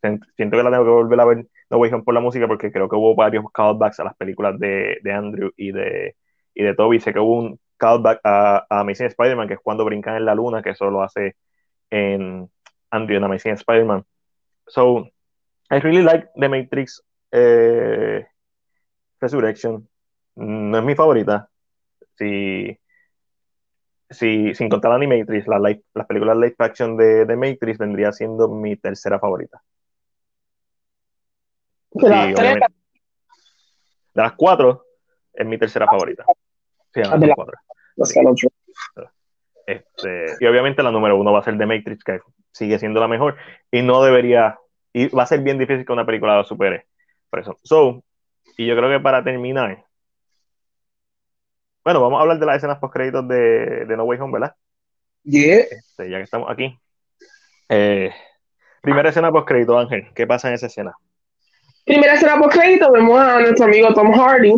siento 0.00 0.56
que 0.56 0.62
la 0.62 0.70
tengo 0.70 0.84
que 0.84 0.90
volver 0.90 1.20
a 1.20 1.24
ver 1.26 1.46
No 1.70 1.78
Way 1.78 1.92
Home 1.92 2.04
por 2.04 2.14
la 2.14 2.20
música, 2.20 2.48
porque 2.48 2.72
creo 2.72 2.88
que 2.88 2.96
hubo 2.96 3.14
varios 3.14 3.44
callbacks 3.52 4.00
a 4.00 4.04
las 4.04 4.16
películas 4.16 4.58
de, 4.58 4.98
de 5.02 5.12
Andrew 5.12 5.52
y 5.56 5.72
de, 5.72 6.16
y 6.54 6.62
de 6.62 6.74
Toby, 6.74 7.00
sé 7.00 7.12
que 7.12 7.20
hubo 7.20 7.38
un 7.38 7.60
callback 7.76 8.20
a, 8.24 8.66
a 8.68 8.80
Amazing 8.80 9.06
Spider-Man, 9.06 9.48
que 9.48 9.54
es 9.54 9.60
cuando 9.60 9.84
brincan 9.84 10.16
en 10.16 10.24
la 10.24 10.34
luna, 10.34 10.62
que 10.62 10.70
eso 10.70 10.90
lo 10.90 11.02
hace 11.02 11.36
en 11.90 12.50
Andrew 12.90 13.16
en 13.16 13.24
Amazing 13.24 13.54
Spider-Man. 13.54 14.04
So, 14.66 15.08
I 15.70 15.78
really 15.80 16.02
like 16.02 16.28
The 16.34 16.48
Matrix 16.48 17.02
eh, 17.32 18.26
Resurrection 19.20 19.88
no 20.36 20.78
es 20.78 20.84
mi 20.84 20.94
favorita. 20.94 21.48
Si, 22.16 22.78
si, 24.08 24.54
sin 24.54 24.68
contar 24.68 24.92
Animatrix, 24.92 25.48
la 25.48 25.58
las 25.58 26.06
películas 26.06 26.36
live 26.36 26.54
action 26.58 26.96
de, 26.96 27.24
de, 27.24 27.36
Matrix 27.36 27.78
vendría 27.78 28.12
siendo 28.12 28.48
mi 28.48 28.76
tercera 28.76 29.18
favorita. 29.18 29.62
De 31.90 32.60
las, 34.14 34.32
cuatro, 34.32 34.86
es 35.32 35.46
mi 35.46 35.58
tercera 35.58 35.86
favorita. 35.86 36.24
Este, 39.66 40.36
y 40.38 40.46
obviamente 40.46 40.82
la 40.82 40.92
número 40.92 41.18
uno 41.18 41.32
va 41.32 41.40
a 41.40 41.42
ser 41.42 41.58
The 41.58 41.66
Matrix, 41.66 42.04
que 42.04 42.20
sigue 42.52 42.78
siendo 42.78 43.00
la 43.00 43.08
mejor. 43.08 43.36
Y 43.70 43.82
no 43.82 44.02
debería, 44.02 44.58
y 44.92 45.08
va 45.08 45.24
a 45.24 45.26
ser 45.26 45.40
bien 45.40 45.58
difícil 45.58 45.84
que 45.84 45.92
una 45.92 46.06
película 46.06 46.36
lo 46.36 46.44
supere. 46.44 46.86
Por 47.30 47.40
eso. 47.40 47.58
So, 47.62 48.04
y 48.56 48.66
yo 48.66 48.76
creo 48.76 48.90
que 48.90 49.00
para 49.02 49.24
terminar, 49.24 49.84
bueno, 51.84 52.00
vamos 52.00 52.18
a 52.18 52.22
hablar 52.22 52.38
de 52.38 52.46
las 52.46 52.56
escenas 52.56 52.78
post 52.78 52.94
créditos 52.94 53.26
de, 53.28 53.84
de 53.86 53.96
No 53.96 54.04
Way 54.04 54.20
Home, 54.20 54.32
¿verdad? 54.32 54.54
Yeah. 55.24 55.64
Este, 55.70 56.10
ya 56.10 56.18
que 56.18 56.24
estamos 56.24 56.50
aquí. 56.50 56.78
Eh, 57.68 58.10
primera 58.80 59.08
escena 59.08 59.32
post 59.32 59.48
crédito, 59.48 59.78
Ángel. 59.78 60.08
¿Qué 60.14 60.26
pasa 60.26 60.48
en 60.48 60.54
esa 60.54 60.66
escena? 60.66 60.94
Primera 61.84 62.14
escena 62.14 62.38
post 62.38 62.56
crédito, 62.56 62.90
vemos 62.92 63.18
a 63.20 63.40
nuestro 63.40 63.66
amigo 63.66 63.92
Tom 63.92 64.12
Hardy 64.12 64.54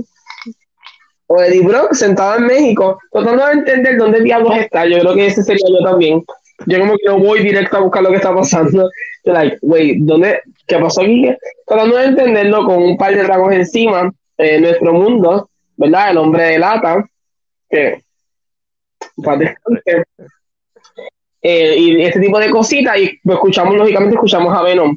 o 1.29 1.41
Eddie 1.43 1.63
Brock 1.63 1.93
sentado 1.93 2.37
en 2.37 2.47
México, 2.47 2.99
tratando 3.13 3.47
de 3.47 3.53
entender 3.53 3.97
dónde 3.97 4.23
diablos 4.23 4.57
está. 4.57 4.87
Yo 4.87 4.99
creo 4.99 5.15
que 5.15 5.27
ese 5.27 5.43
sería 5.43 5.67
yo 5.69 5.85
también. 5.85 6.25
Yo 6.67 6.81
como 6.81 6.97
que 6.97 7.07
no 7.07 7.19
voy 7.19 7.41
directo 7.41 7.77
a 7.77 7.81
buscar 7.81 8.03
lo 8.03 8.11
que 8.11 8.17
está 8.17 8.35
pasando. 8.35 8.91
Yo 9.25 9.33
like, 9.33 9.59
wait, 9.63 9.99
¿dónde? 10.01 10.41
¿Qué 10.67 10.79
pasó 10.79 11.03
aquí? 11.03 11.31
Tratando 11.67 11.97
de 11.97 12.05
entenderlo 12.07 12.65
con 12.65 12.83
un 12.83 12.97
par 12.97 13.15
de 13.15 13.23
dragos 13.23 13.53
encima 13.53 14.13
en 14.39 14.63
nuestro 14.63 14.93
mundo, 14.93 15.51
¿verdad? 15.77 16.11
El 16.11 16.19
hombre 16.19 16.45
de 16.45 16.59
lata, 16.59 17.05
que 17.69 18.01
eh, 21.43 21.77
y 21.77 22.03
este 22.03 22.21
tipo 22.21 22.39
de 22.39 22.51
cositas, 22.51 22.99
y 22.99 23.21
escuchamos, 23.25 23.77
lógicamente, 23.77 24.15
escuchamos 24.15 24.57
a 24.57 24.63
Venom 24.63 24.97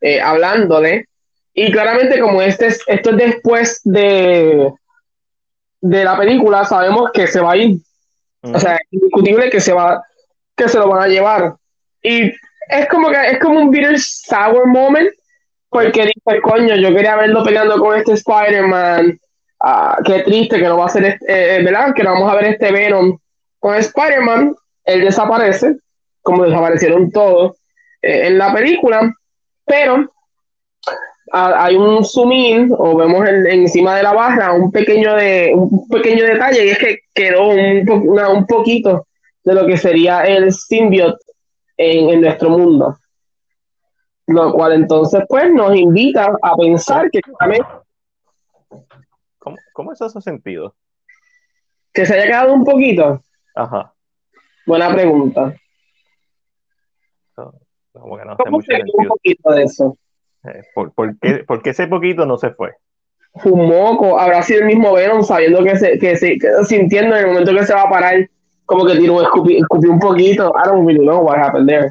eh, 0.00 0.20
hablándole, 0.20 1.06
y 1.54 1.70
claramente 1.70 2.20
como 2.20 2.42
este 2.42 2.66
es, 2.68 2.82
esto 2.86 3.10
es 3.10 3.16
después 3.16 3.80
de, 3.84 4.72
de 5.80 6.04
la 6.04 6.16
película, 6.16 6.64
sabemos 6.64 7.10
que 7.12 7.26
se 7.26 7.40
va 7.40 7.52
a 7.52 7.56
ir. 7.56 7.78
O 8.42 8.58
sea, 8.58 8.76
es 8.76 8.86
indiscutible 8.90 9.50
que 9.50 9.60
se 9.60 9.72
va, 9.72 10.02
que 10.56 10.68
se 10.68 10.78
lo 10.78 10.88
van 10.88 11.02
a 11.02 11.08
llevar. 11.08 11.54
Y 12.02 12.32
es 12.68 12.88
como 12.90 13.10
que 13.10 13.30
es 13.30 13.38
como 13.40 13.60
un 13.60 13.70
bitter 13.70 13.98
sour 13.98 14.66
moment, 14.66 15.10
porque 15.68 16.06
dice, 16.06 16.40
coño, 16.42 16.76
yo 16.76 16.94
quería 16.94 17.16
verlo 17.16 17.44
peleando 17.44 17.78
con 17.78 17.96
este 17.96 18.12
Spider-Man. 18.12 19.18
Ah, 19.60 19.98
qué 20.04 20.20
triste 20.20 20.58
que 20.58 20.68
no 20.68 20.78
va 20.78 20.86
a 20.86 20.90
ser, 20.90 21.04
este, 21.04 21.56
eh, 21.56 21.62
¿verdad? 21.64 21.92
Que 21.94 22.04
no 22.04 22.12
vamos 22.12 22.32
a 22.32 22.36
ver 22.36 22.44
este 22.44 22.70
Venom 22.70 23.18
con 23.58 23.74
Spider-Man. 23.74 24.54
Él 24.84 25.00
desaparece, 25.02 25.76
como 26.22 26.44
desaparecieron 26.44 27.10
todos 27.10 27.56
eh, 28.00 28.28
en 28.28 28.38
la 28.38 28.54
película, 28.54 29.12
pero 29.66 30.10
hay 31.32 31.76
un 31.76 32.04
zoom 32.04 32.32
in 32.32 32.74
o 32.76 32.96
vemos 32.96 33.28
encima 33.28 33.96
de 33.96 34.02
la 34.02 34.12
barra 34.12 34.52
un 34.52 34.70
pequeño 34.70 35.14
de 35.14 35.52
un 35.54 35.88
pequeño 35.88 36.24
detalle 36.24 36.66
y 36.66 36.68
es 36.70 36.78
que 36.78 36.98
quedó 37.14 37.48
un, 37.48 37.88
un 37.88 38.46
poquito 38.46 39.06
de 39.44 39.54
lo 39.54 39.66
que 39.66 39.76
sería 39.76 40.24
el 40.24 40.52
symbiote 40.52 41.24
en, 41.76 42.20
nuestro 42.20 42.50
mundo. 42.50 42.98
Lo 44.26 44.52
cual 44.52 44.74
entonces 44.74 45.22
pues 45.26 45.50
nos 45.52 45.74
invita 45.74 46.36
a 46.42 46.56
pensar 46.56 47.10
que 47.10 47.20
¿Cómo, 49.38 49.56
¿Cómo 49.72 49.92
es 49.92 50.00
ese 50.00 50.20
sentido? 50.20 50.74
Que 51.92 52.04
se 52.04 52.14
haya 52.14 52.26
quedado 52.26 52.52
un 52.52 52.64
poquito. 52.64 53.22
Ajá. 53.54 53.94
Buena 54.66 54.92
pregunta. 54.92 55.54
No, 57.38 57.52
no 57.94 58.32
hace 58.32 58.50
mucho 58.50 58.70
sentido. 58.70 58.98
Un 58.98 59.06
poquito 59.06 59.50
de 59.50 59.62
eso? 59.62 59.96
Eh, 60.48 60.62
¿por, 60.74 60.92
por, 60.92 61.18
qué, 61.18 61.44
¿por, 61.46 61.62
qué, 61.62 61.70
ese 61.70 61.86
poquito 61.86 62.26
no 62.26 62.38
se 62.38 62.50
fue? 62.50 62.74
Un 63.44 63.68
moco, 63.68 64.18
habrá 64.18 64.42
sido 64.42 64.60
el 64.60 64.66
mismo 64.66 64.92
Venom 64.94 65.22
sabiendo 65.22 65.62
que 65.62 65.76
se, 65.76 65.98
que 65.98 66.16
se, 66.16 66.38
sintiendo 66.64 67.14
en 67.14 67.22
el 67.22 67.26
momento 67.28 67.54
que 67.54 67.66
se 67.66 67.74
va 67.74 67.82
a 67.82 67.90
parar 67.90 68.28
como 68.64 68.84
que 68.84 68.96
tiró, 68.96 69.22
escupí, 69.22 69.60
un 69.88 69.98
poquito. 69.98 70.52
I 70.56 70.68
don't 70.68 70.86
really 70.86 71.04
know 71.04 71.22
what 71.22 71.38
happened 71.38 71.68
there. 71.68 71.90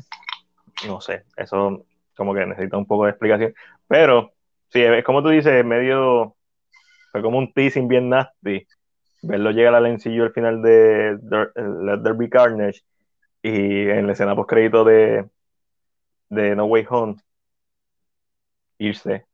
No 0.86 1.02
sé, 1.02 1.24
eso 1.36 1.84
como 2.16 2.34
que 2.34 2.46
necesita 2.46 2.78
un 2.78 2.86
poco 2.86 3.06
de 3.06 3.12
explicación. 3.12 3.54
Pero, 3.88 4.32
sí, 4.70 4.84
es 4.84 5.04
como 5.04 5.24
tú 5.24 5.30
dices, 5.30 5.66
medio. 5.66 6.36
Fue 7.12 7.22
como 7.22 7.40
un 7.40 7.52
teasing 7.52 7.88
bien 7.88 8.10
nasty. 8.10 8.68
Verlo 9.24 9.52
llegar 9.52 9.74
al 9.74 9.84
lencillo 9.84 10.24
al 10.24 10.34
final 10.34 10.62
de 10.62 11.18
Let 11.24 12.04
There 12.04 12.16
Be 12.16 12.30
Carnage 12.30 12.82
y 13.42 13.90
en 13.90 14.06
la 14.06 14.14
escena 14.14 14.36
post 14.36 14.50
crédito 14.50 14.84
de, 14.84 15.26
de 16.30 16.56
No 16.56 16.66
Way 16.66 16.86
Home 16.90 17.16
irse. 18.78 19.26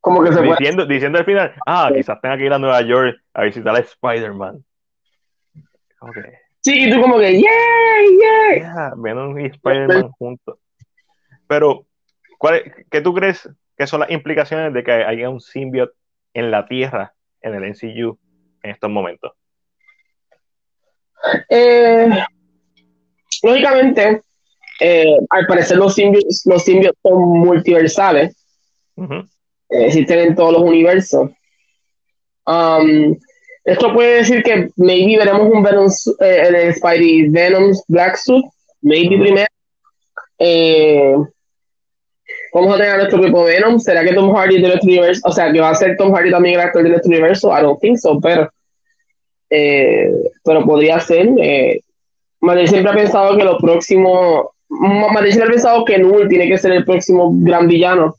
Como 0.00 0.22
que 0.24 0.32
se 0.32 0.42
diciendo, 0.42 0.86
diciendo 0.86 1.18
al 1.18 1.24
final, 1.24 1.54
ah, 1.66 1.90
quizás 1.94 2.20
tenga 2.20 2.38
que 2.38 2.46
ir 2.46 2.52
a 2.52 2.58
Nueva 2.58 2.80
York 2.80 3.20
a 3.34 3.42
visitar 3.44 3.76
a 3.76 3.80
Spider-Man. 3.80 4.64
Okay. 6.00 6.32
Sí, 6.60 6.86
y 6.86 6.90
tú 6.90 7.00
como 7.00 7.18
que, 7.18 7.32
¡yeah, 7.32 7.50
yeah! 8.18 8.56
yeah 8.56 8.92
Venom 8.96 9.38
y 9.38 9.46
Spider-Man 9.46 10.10
juntos. 10.12 10.58
Pero, 11.46 11.86
¿cuál, 12.38 12.62
¿qué 12.90 13.00
tú 13.00 13.12
crees 13.12 13.48
que 13.76 13.86
son 13.86 14.00
las 14.00 14.10
implicaciones 14.10 14.72
de 14.72 14.82
que 14.82 14.92
haya 14.92 15.28
un 15.28 15.40
symbiote 15.40 15.94
en 16.32 16.50
la 16.50 16.66
Tierra, 16.66 17.14
en 17.42 17.54
el 17.54 17.64
NCU, 17.64 18.18
en 18.62 18.70
estos 18.70 18.90
momentos? 18.90 19.32
Eh, 21.48 22.08
lógicamente, 23.42 24.22
eh, 24.80 25.16
al 25.28 25.46
parecer 25.46 25.76
los 25.76 25.94
symbiotes, 25.94 26.42
los 26.46 26.64
symbiotes 26.64 26.98
son 27.02 27.38
multiversales. 27.40 28.39
Eh, 29.00 29.86
existen 29.86 30.18
en 30.18 30.34
todos 30.34 30.52
los 30.52 30.62
universos. 30.62 31.30
Um, 32.46 33.16
esto 33.64 33.92
puede 33.92 34.16
decir 34.16 34.42
que 34.42 34.70
maybe 34.76 35.18
veremos 35.18 35.52
un 35.52 35.62
Venom, 35.62 35.88
eh, 36.20 36.42
el 36.48 36.74
Spidey 36.74 37.28
Venom 37.28 37.72
Black 37.88 38.16
Suit, 38.16 38.44
maybe 38.82 39.18
primero. 39.18 39.46
Eh, 40.38 41.14
vamos 42.54 42.74
a 42.74 42.78
tener 42.78 42.92
a 42.92 42.96
nuestro 42.96 43.20
propio 43.20 43.44
Venom. 43.44 43.78
¿Será 43.78 44.02
que 44.02 44.14
Tom 44.14 44.34
Hardy 44.34 44.60
de 44.60 44.68
nuestro 44.68 44.88
universo? 44.88 45.28
O 45.28 45.32
sea, 45.32 45.52
que 45.52 45.60
va 45.60 45.70
a 45.70 45.74
ser 45.74 45.96
Tom 45.96 46.12
Hardy 46.12 46.30
también 46.30 46.54
el 46.54 46.62
actor 46.62 46.82
de 46.82 46.88
nuestro 46.88 47.10
universo. 47.10 47.56
I 47.56 47.62
don't 47.62 47.78
think 47.80 47.98
so, 47.98 48.18
pero, 48.20 48.50
eh, 49.50 50.10
pero 50.42 50.64
podría 50.64 50.98
ser. 51.00 51.28
Eh, 51.38 51.80
siempre 52.66 52.90
ha 52.90 52.94
pensado 52.94 53.36
que 53.36 53.44
lo 53.44 53.58
próximo. 53.58 54.52
Madrid 54.68 55.32
siempre 55.32 55.48
ha 55.48 55.52
pensado 55.52 55.84
que 55.84 55.98
Null 55.98 56.28
tiene 56.28 56.48
que 56.48 56.56
ser 56.56 56.72
el 56.72 56.84
próximo 56.84 57.30
gran 57.34 57.68
villano 57.68 58.16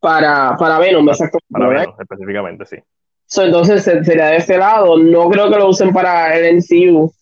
para, 0.00 0.56
para 0.56 0.78
Venom. 0.78 1.06
Para 1.50 1.68
Venom, 1.68 1.94
específicamente, 1.98 2.66
sí. 2.66 2.76
entonces 3.42 3.82
sería 3.82 4.26
de 4.26 4.36
este 4.36 4.58
lado. 4.58 4.98
No 4.98 5.28
creo 5.28 5.50
que 5.50 5.56
lo 5.56 5.68
usen 5.68 5.92
para 5.92 6.36
el 6.36 6.56
MCU. 6.56 7.12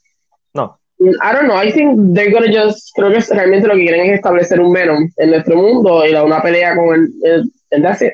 No. 0.55 0.78
I 0.98 1.32
don't 1.32 1.44
know. 1.44 1.62
I 1.62 1.73
think 1.73 2.15
they're 2.15 2.32
gonna 2.32 2.51
just. 2.51 2.90
Creo 2.94 3.11
que 3.11 3.20
realmente 3.35 3.69
lo 3.69 3.74
que 3.74 3.81
quieren 3.81 4.07
es 4.07 4.12
establecer 4.15 4.61
un 4.61 4.73
Venom 4.73 5.09
en 5.16 5.31
nuestro 5.31 5.57
mundo 5.57 6.07
y 6.07 6.15
una 6.15 6.43
pelea 6.43 6.74
con 6.74 6.94
el. 6.94 7.09
el, 7.23 7.51
el 7.70 8.12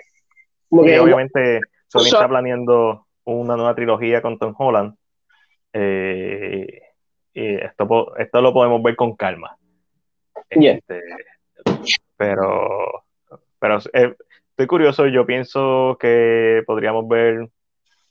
y 0.70 0.98
obviamente 0.98 1.60
Sony 1.88 2.06
está 2.06 2.26
planeando 2.26 3.06
una 3.24 3.56
nueva 3.56 3.74
trilogía 3.74 4.22
con 4.22 4.38
Tom 4.38 4.54
Holland. 4.56 4.94
Eh, 5.74 6.66
y 7.34 7.54
esto, 7.56 8.16
esto 8.16 8.40
lo 8.40 8.52
podemos 8.52 8.82
ver 8.82 8.96
con 8.96 9.14
calma. 9.14 9.56
Este, 10.48 11.00
pero 12.16 13.04
pero 13.58 13.78
eh, 13.92 14.14
estoy 14.52 14.66
curioso, 14.66 15.06
yo 15.06 15.26
pienso 15.26 15.96
que 15.98 16.62
podríamos 16.66 17.08
ver 17.08 17.48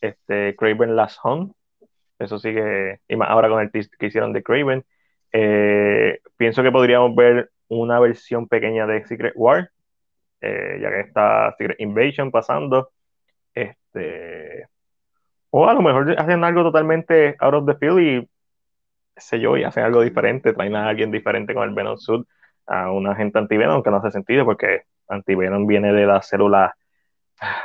este 0.02 0.56
Craven 0.56 0.96
Last 0.96 1.20
Hunt. 1.24 1.54
Eso 2.20 2.40
sigue, 2.40 3.00
y 3.08 3.16
más 3.16 3.30
ahora 3.30 3.50
con 3.50 3.62
el 3.62 3.72
teaser 3.72 3.92
que 3.98 4.08
hicieron 4.08 4.34
de 4.34 4.44
Craven. 4.44 4.84
Eh, 5.32 6.20
pienso 6.38 6.64
que 6.64 6.72
podríamos 6.72 7.16
ver 7.16 7.52
una 7.68 8.00
versión 8.00 8.48
pequeña 8.48 8.86
de 8.88 9.06
Secret 9.06 9.34
War, 9.36 9.72
eh, 10.42 10.80
ya 10.82 10.90
que 10.90 11.00
está 11.02 11.56
Secret 11.58 11.80
Invasion 11.80 12.32
pasando. 12.32 12.92
Este, 13.54 14.68
o 15.52 15.68
a 15.68 15.74
lo 15.74 15.82
mejor 15.82 16.16
hacen 16.20 16.44
algo 16.44 16.64
totalmente 16.64 17.36
out 17.40 17.54
of 17.54 17.66
the 17.68 17.76
field 17.76 18.00
y 18.00 18.30
sé 19.16 19.40
yo, 19.40 19.58
y 19.58 19.64
hacen 19.64 19.84
algo 19.84 20.02
diferente, 20.02 20.54
traen 20.54 20.76
a 20.76 20.88
alguien 20.90 21.12
diferente 21.12 21.54
con 21.54 21.68
el 21.70 21.76
Venom 21.76 21.98
Suit, 21.98 22.28
a 22.66 22.92
una 22.92 23.16
gente 23.16 23.38
anti-Venom 23.40 23.84
que 23.84 23.92
no 23.92 23.98
hace 23.98 24.12
sentido 24.12 24.46
porque 24.46 24.84
anti-Venom 25.08 25.68
viene 25.68 25.94
de 25.94 26.06
las 26.06 26.28
células 26.28 26.72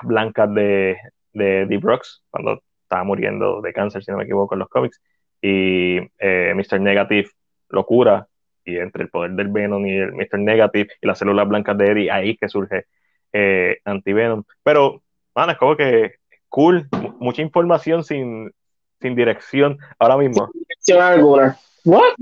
blancas 0.02 0.52
de, 0.54 0.96
de 1.32 1.66
Deep 1.66 1.82
Rocks, 1.82 2.22
cuando 2.30 2.62
estaba 2.82 3.04
muriendo 3.04 3.60
de 3.60 3.72
cáncer, 3.72 4.02
si 4.02 4.10
no 4.10 4.18
me 4.18 4.24
equivoco, 4.24 4.54
en 4.54 4.60
los 4.60 4.68
cómics, 4.68 5.00
y 5.40 5.98
eh, 6.18 6.54
Mr. 6.54 6.80
Negative 6.80 7.28
lo 7.68 7.84
cura, 7.84 8.26
y 8.64 8.78
entre 8.78 9.04
el 9.04 9.10
poder 9.10 9.32
del 9.32 9.48
Venom 9.48 9.86
y 9.86 9.96
el 9.96 10.12
Mr. 10.12 10.38
Negative 10.38 10.88
y 11.00 11.06
las 11.06 11.18
células 11.18 11.48
blancas 11.48 11.78
de 11.78 11.86
Eddie, 11.86 12.10
ahí 12.10 12.36
que 12.36 12.48
surge 12.48 12.86
eh, 13.32 13.78
anti-Venom. 13.84 14.42
Pero, 14.62 15.02
man, 15.34 15.50
es 15.50 15.56
como 15.56 15.76
que 15.76 16.14
cool, 16.48 16.88
mucha 17.18 17.42
información 17.42 18.02
sin, 18.02 18.52
sin 19.00 19.14
dirección 19.14 19.78
ahora 19.98 20.16
mismo. 20.16 20.48
Sin 20.52 20.62
dirección 20.62 21.00
alguna. 21.00 21.56
What? 21.84 22.14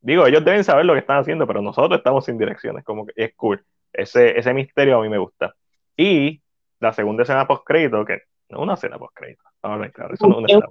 digo, 0.00 0.26
ellos 0.26 0.44
deben 0.44 0.64
saber 0.64 0.84
lo 0.84 0.92
que 0.92 0.98
están 0.98 1.18
haciendo, 1.18 1.46
pero 1.46 1.62
nosotros 1.62 1.96
estamos 1.96 2.24
sin 2.24 2.36
direcciones, 2.36 2.84
como 2.84 3.06
que 3.06 3.12
es 3.16 3.34
cool. 3.36 3.64
Ese, 3.92 4.38
ese 4.38 4.54
misterio 4.54 4.98
a 4.98 5.02
mí 5.02 5.08
me 5.08 5.18
gusta. 5.18 5.54
Y 5.96 6.40
la 6.80 6.92
segunda 6.92 7.22
escena 7.22 7.46
post 7.46 7.64
crédito, 7.66 8.04
que 8.04 8.22
no 8.48 8.58
es 8.58 8.62
una 8.62 8.74
escena 8.74 8.98
post 8.98 9.14
crédito, 9.14 9.42
claro, 9.60 10.14
eso 10.14 10.26
no 10.26 10.46
es 10.46 10.54
una 10.54 10.66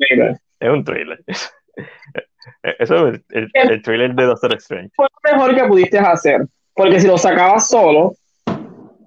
escena. 0.00 0.40
Es 0.60 0.70
un 0.70 0.84
trailer. 0.84 1.22
Eso 2.78 3.08
es 3.08 3.20
el, 3.30 3.50
el, 3.54 3.82
trailer 3.82 4.14
de 4.14 4.24
Doctor 4.24 4.54
Strange. 4.56 4.90
Fue 4.94 5.06
lo 5.06 5.38
mejor 5.38 5.54
que 5.54 5.64
pudiste 5.64 5.98
hacer, 5.98 6.42
porque 6.74 7.00
si 7.00 7.06
lo 7.06 7.16
sacabas 7.16 7.68
solo, 7.68 8.14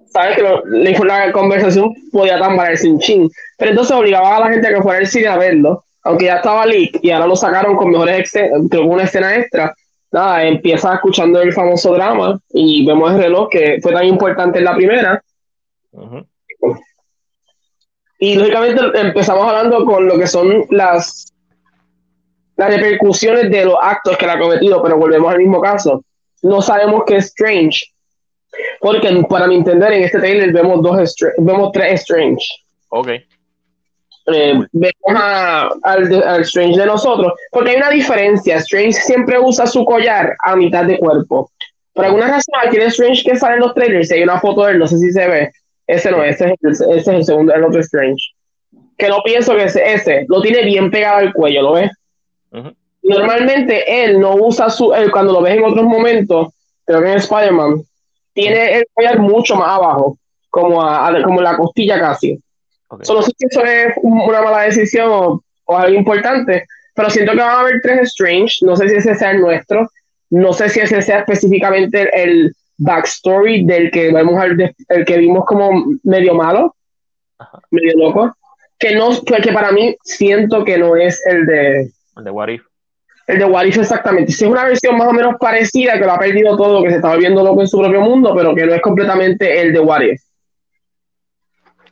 sabes 0.10 0.35
que 0.35 1.06
la, 1.06 1.31
conversación 1.31 1.94
podía 2.11 2.39
tambalear 2.39 2.77
sin 2.77 2.99
chin. 2.99 3.30
Pero 3.57 3.72
entonces 3.72 3.95
obligaba 3.95 4.38
a 4.38 4.39
la 4.41 4.49
gente 4.49 4.68
a 4.68 4.73
que 4.73 4.81
fuera 4.81 4.99
al 4.99 5.07
cine 5.07 5.27
a 5.27 5.38
verlo, 5.38 5.85
aunque 6.03 6.26
ya 6.26 6.38
estaba 6.38 6.65
leak 6.65 6.99
y 7.02 7.11
ahora 7.11 7.27
lo 7.27 7.35
sacaron 7.35 7.76
con 7.76 7.91
mejores 7.91 8.31
con 8.72 8.89
una 8.89 9.03
escena 9.03 9.35
extra. 9.35 9.73
Nada, 10.11 10.45
empieza 10.45 10.95
escuchando 10.95 11.41
el 11.41 11.53
famoso 11.53 11.93
drama 11.93 12.39
y 12.49 12.85
vemos 12.85 13.11
el 13.11 13.19
reloj 13.19 13.49
que 13.49 13.79
fue 13.81 13.91
tan 13.93 14.05
importante 14.05 14.59
en 14.59 14.65
la 14.65 14.75
primera. 14.75 15.23
Y 18.19 18.35
lógicamente 18.35 18.81
empezamos 18.99 19.45
hablando 19.45 19.85
con 19.85 20.07
lo 20.07 20.17
que 20.17 20.27
son 20.27 20.65
las, 20.69 21.34
las 22.55 22.69
repercusiones 22.73 23.51
de 23.51 23.65
los 23.65 23.75
actos 23.81 24.17
que 24.17 24.25
le 24.25 24.31
ha 24.31 24.39
cometido, 24.39 24.81
pero 24.81 24.97
volvemos 24.97 25.31
al 25.31 25.39
mismo 25.39 25.61
caso. 25.61 26.03
No 26.41 26.61
sabemos 26.61 27.03
qué 27.05 27.17
es 27.17 27.25
Strange 27.25 27.81
porque 28.79 29.23
para 29.29 29.47
mi 29.47 29.55
entender, 29.55 29.93
en 29.93 30.03
este 30.03 30.19
trailer 30.19 30.51
vemos, 30.51 30.81
dos 30.81 31.15
vemos 31.38 31.71
tres 31.71 32.01
Strange. 32.01 32.45
Ok. 32.89 33.09
Eh, 34.29 34.59
vemos 34.73 35.21
al, 35.83 36.41
Strange 36.41 36.77
de 36.77 36.85
nosotros, 36.85 37.33
porque 37.51 37.71
hay 37.71 37.77
una 37.77 37.89
diferencia. 37.89 38.57
Strange 38.57 38.93
siempre 38.93 39.39
usa 39.39 39.65
su 39.65 39.85
collar 39.85 40.35
a 40.43 40.55
mitad 40.55 40.85
de 40.85 40.99
cuerpo. 40.99 41.49
Por 41.93 42.05
alguna 42.05 42.27
razón, 42.27 42.53
aquí 42.61 42.75
el 42.75 42.83
Strange 42.83 43.23
que 43.23 43.37
sale 43.37 43.55
en 43.55 43.61
los 43.61 43.73
trailers, 43.73 44.11
hay 44.11 44.23
una 44.23 44.39
foto 44.39 44.65
de 44.65 44.73
él, 44.73 44.79
no 44.79 44.87
sé 44.87 44.97
si 44.99 45.11
se 45.11 45.27
ve. 45.27 45.51
Ese 45.87 46.11
no, 46.11 46.23
ese 46.23 46.45
es 46.45 46.53
el, 46.61 46.71
ese 46.71 46.95
es 46.97 47.07
el 47.07 47.23
segundo, 47.23 47.53
el 47.53 47.63
otro 47.63 47.79
Strange. 47.79 48.33
Que 48.97 49.07
no 49.07 49.21
pienso 49.23 49.55
que 49.55 49.63
ese, 49.63 49.93
ese 49.93 50.25
lo 50.27 50.41
tiene 50.41 50.63
bien 50.63 50.91
pegado 50.91 51.19
al 51.19 51.33
cuello, 51.33 51.61
¿lo 51.61 51.73
ves? 51.73 51.91
Normalmente 53.01 54.03
él 54.03 54.19
no 54.19 54.35
usa 54.35 54.69
su, 54.69 54.93
él, 54.93 55.11
cuando 55.11 55.31
lo 55.31 55.41
ves 55.41 55.55
en 55.55 55.63
otros 55.63 55.85
momentos, 55.85 56.49
creo 56.83 57.01
que 57.01 57.11
en 57.11 57.17
Spider-Man, 57.17 57.83
tiene 58.33 58.79
el 58.79 58.85
collar 58.93 59.19
mucho 59.19 59.55
más 59.55 59.69
abajo, 59.69 60.17
como, 60.49 60.83
a, 60.83 61.09
como 61.23 61.41
la 61.41 61.55
costilla 61.55 61.99
casi. 61.99 62.37
Solo 63.01 63.22
sé 63.22 63.31
si 63.38 63.47
eso 63.49 63.64
es 63.64 63.93
una 64.01 64.41
mala 64.41 64.64
decisión 64.64 65.09
o, 65.09 65.43
algo 65.68 65.97
importante, 65.97 66.65
pero 66.93 67.09
siento 67.09 67.34
que 67.34 67.39
van 67.39 67.49
a 67.49 67.59
haber 67.59 67.81
tres 67.81 68.09
Strange, 68.09 68.65
no 68.65 68.76
sé 68.76 68.88
si 68.88 68.95
ese 68.95 69.15
sea 69.15 69.31
el 69.31 69.41
nuestro, 69.41 69.89
no 70.30 70.53
sé 70.53 70.69
si 70.69 70.80
ese 70.80 71.01
sea 71.01 71.19
específicamente 71.19 72.09
el, 72.14 72.53
backstory 72.77 73.65
del 73.65 73.91
que 73.91 74.11
vemos 74.11 74.41
el, 74.43 75.05
que 75.05 75.18
vimos 75.18 75.45
como 75.45 75.85
medio 76.03 76.35
malo, 76.35 76.76
medio 77.72 77.93
loco, 77.97 78.35
que 78.77 78.95
no 78.95 79.09
que, 79.23 79.51
para 79.51 79.72
mí 79.72 79.95
siento 80.03 80.64
que 80.64 80.77
no 80.77 80.95
es 80.95 81.26
el 81.26 81.45
de 81.45 81.91
el 82.18 82.23
de 82.23 82.31
What 82.31 82.49
el 83.27 83.39
de 83.39 83.45
Wallis 83.45 83.77
exactamente. 83.77 84.31
Si 84.31 84.45
es 84.45 84.49
una 84.49 84.64
versión 84.64 84.97
más 84.97 85.09
o 85.09 85.11
menos 85.11 85.35
parecida, 85.38 85.99
que 85.99 86.05
lo 86.05 86.14
ha 86.14 86.19
perdido 86.19 86.55
todo, 86.55 86.81
que 86.81 86.89
se 86.89 86.95
está 86.95 87.09
volviendo 87.09 87.43
loco 87.43 87.59
en 87.59 87.68
su 87.68 87.77
propio 87.77 87.99
mundo, 87.99 88.34
pero 88.34 88.55
que 88.55 88.65
no 88.65 88.73
es 88.73 88.81
completamente 88.81 89.59
el 89.59 89.73
de 89.73 89.80
Warrior. 89.81 90.18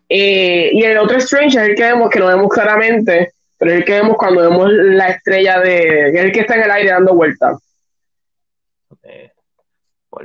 Eh, 0.09 0.69
y 0.73 0.83
el 0.83 0.97
otro 0.97 1.17
Strange 1.17 1.57
es 1.57 1.69
el 1.69 1.75
que 1.75 1.83
vemos, 1.83 2.09
que 2.09 2.19
no 2.19 2.27
vemos 2.27 2.49
claramente, 2.49 3.33
pero 3.57 3.71
es 3.71 3.77
el 3.77 3.85
que 3.85 3.93
vemos 3.93 4.17
cuando 4.17 4.41
vemos 4.41 4.71
la 4.71 5.09
estrella 5.09 5.59
de. 5.59 6.09
es 6.09 6.15
el 6.15 6.31
que 6.31 6.41
está 6.41 6.55
en 6.55 6.63
el 6.63 6.71
aire 6.71 6.91
dando 6.91 7.15
vueltas. 7.15 7.61
Eh, 9.03 9.31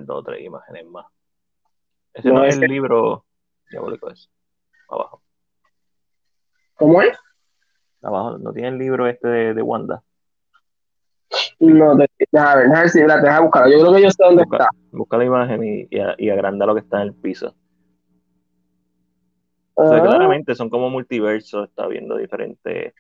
dos 0.01 0.19
o 0.19 0.23
tres 0.23 0.44
imágenes 0.44 0.86
más. 0.86 1.07
Ese 2.12 2.28
no, 2.28 2.44
es 2.44 2.57
el 2.57 2.69
libro 2.69 3.24
diabólico, 3.70 4.11
eso. 4.11 4.28
Abajo. 4.89 5.23
¿Cómo 6.74 7.02
es? 7.02 7.16
Abajo, 8.02 8.39
no 8.39 8.52
tiene 8.52 8.69
el 8.69 8.78
libro 8.78 9.07
este 9.07 9.28
de, 9.28 9.55
de 9.55 9.62
Wanda. 9.62 10.02
No, 11.61 11.94
déjame 11.94 12.69
ver, 12.69 12.89
si 12.89 13.02
la 13.02 13.19
deja 13.19 13.40
buscar. 13.40 13.69
Yo 13.70 13.81
creo 13.81 13.94
que 13.94 14.02
yo 14.02 14.11
sé 14.11 14.23
dónde 14.24 14.43
está. 14.43 14.69
Busca 14.90 15.19
la 15.19 15.24
imagen 15.24 15.62
y, 15.62 15.89
y, 15.90 16.31
agranda 16.31 16.66
lo 16.66 16.74
que 16.74 16.81
está 16.81 17.02
en 17.02 17.09
el 17.09 17.15
piso. 17.15 17.55
O 19.81 19.89
sea, 19.89 20.02
claramente 20.02 20.55
son 20.55 20.69
como 20.69 20.90
multiversos, 20.90 21.69
está 21.69 21.86
viendo 21.86 22.16
diferentes. 22.16 22.94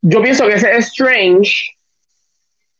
Yo 0.00 0.22
pienso 0.22 0.46
que 0.46 0.54
ese 0.54 0.70
es 0.72 0.86
Strange, 0.88 1.52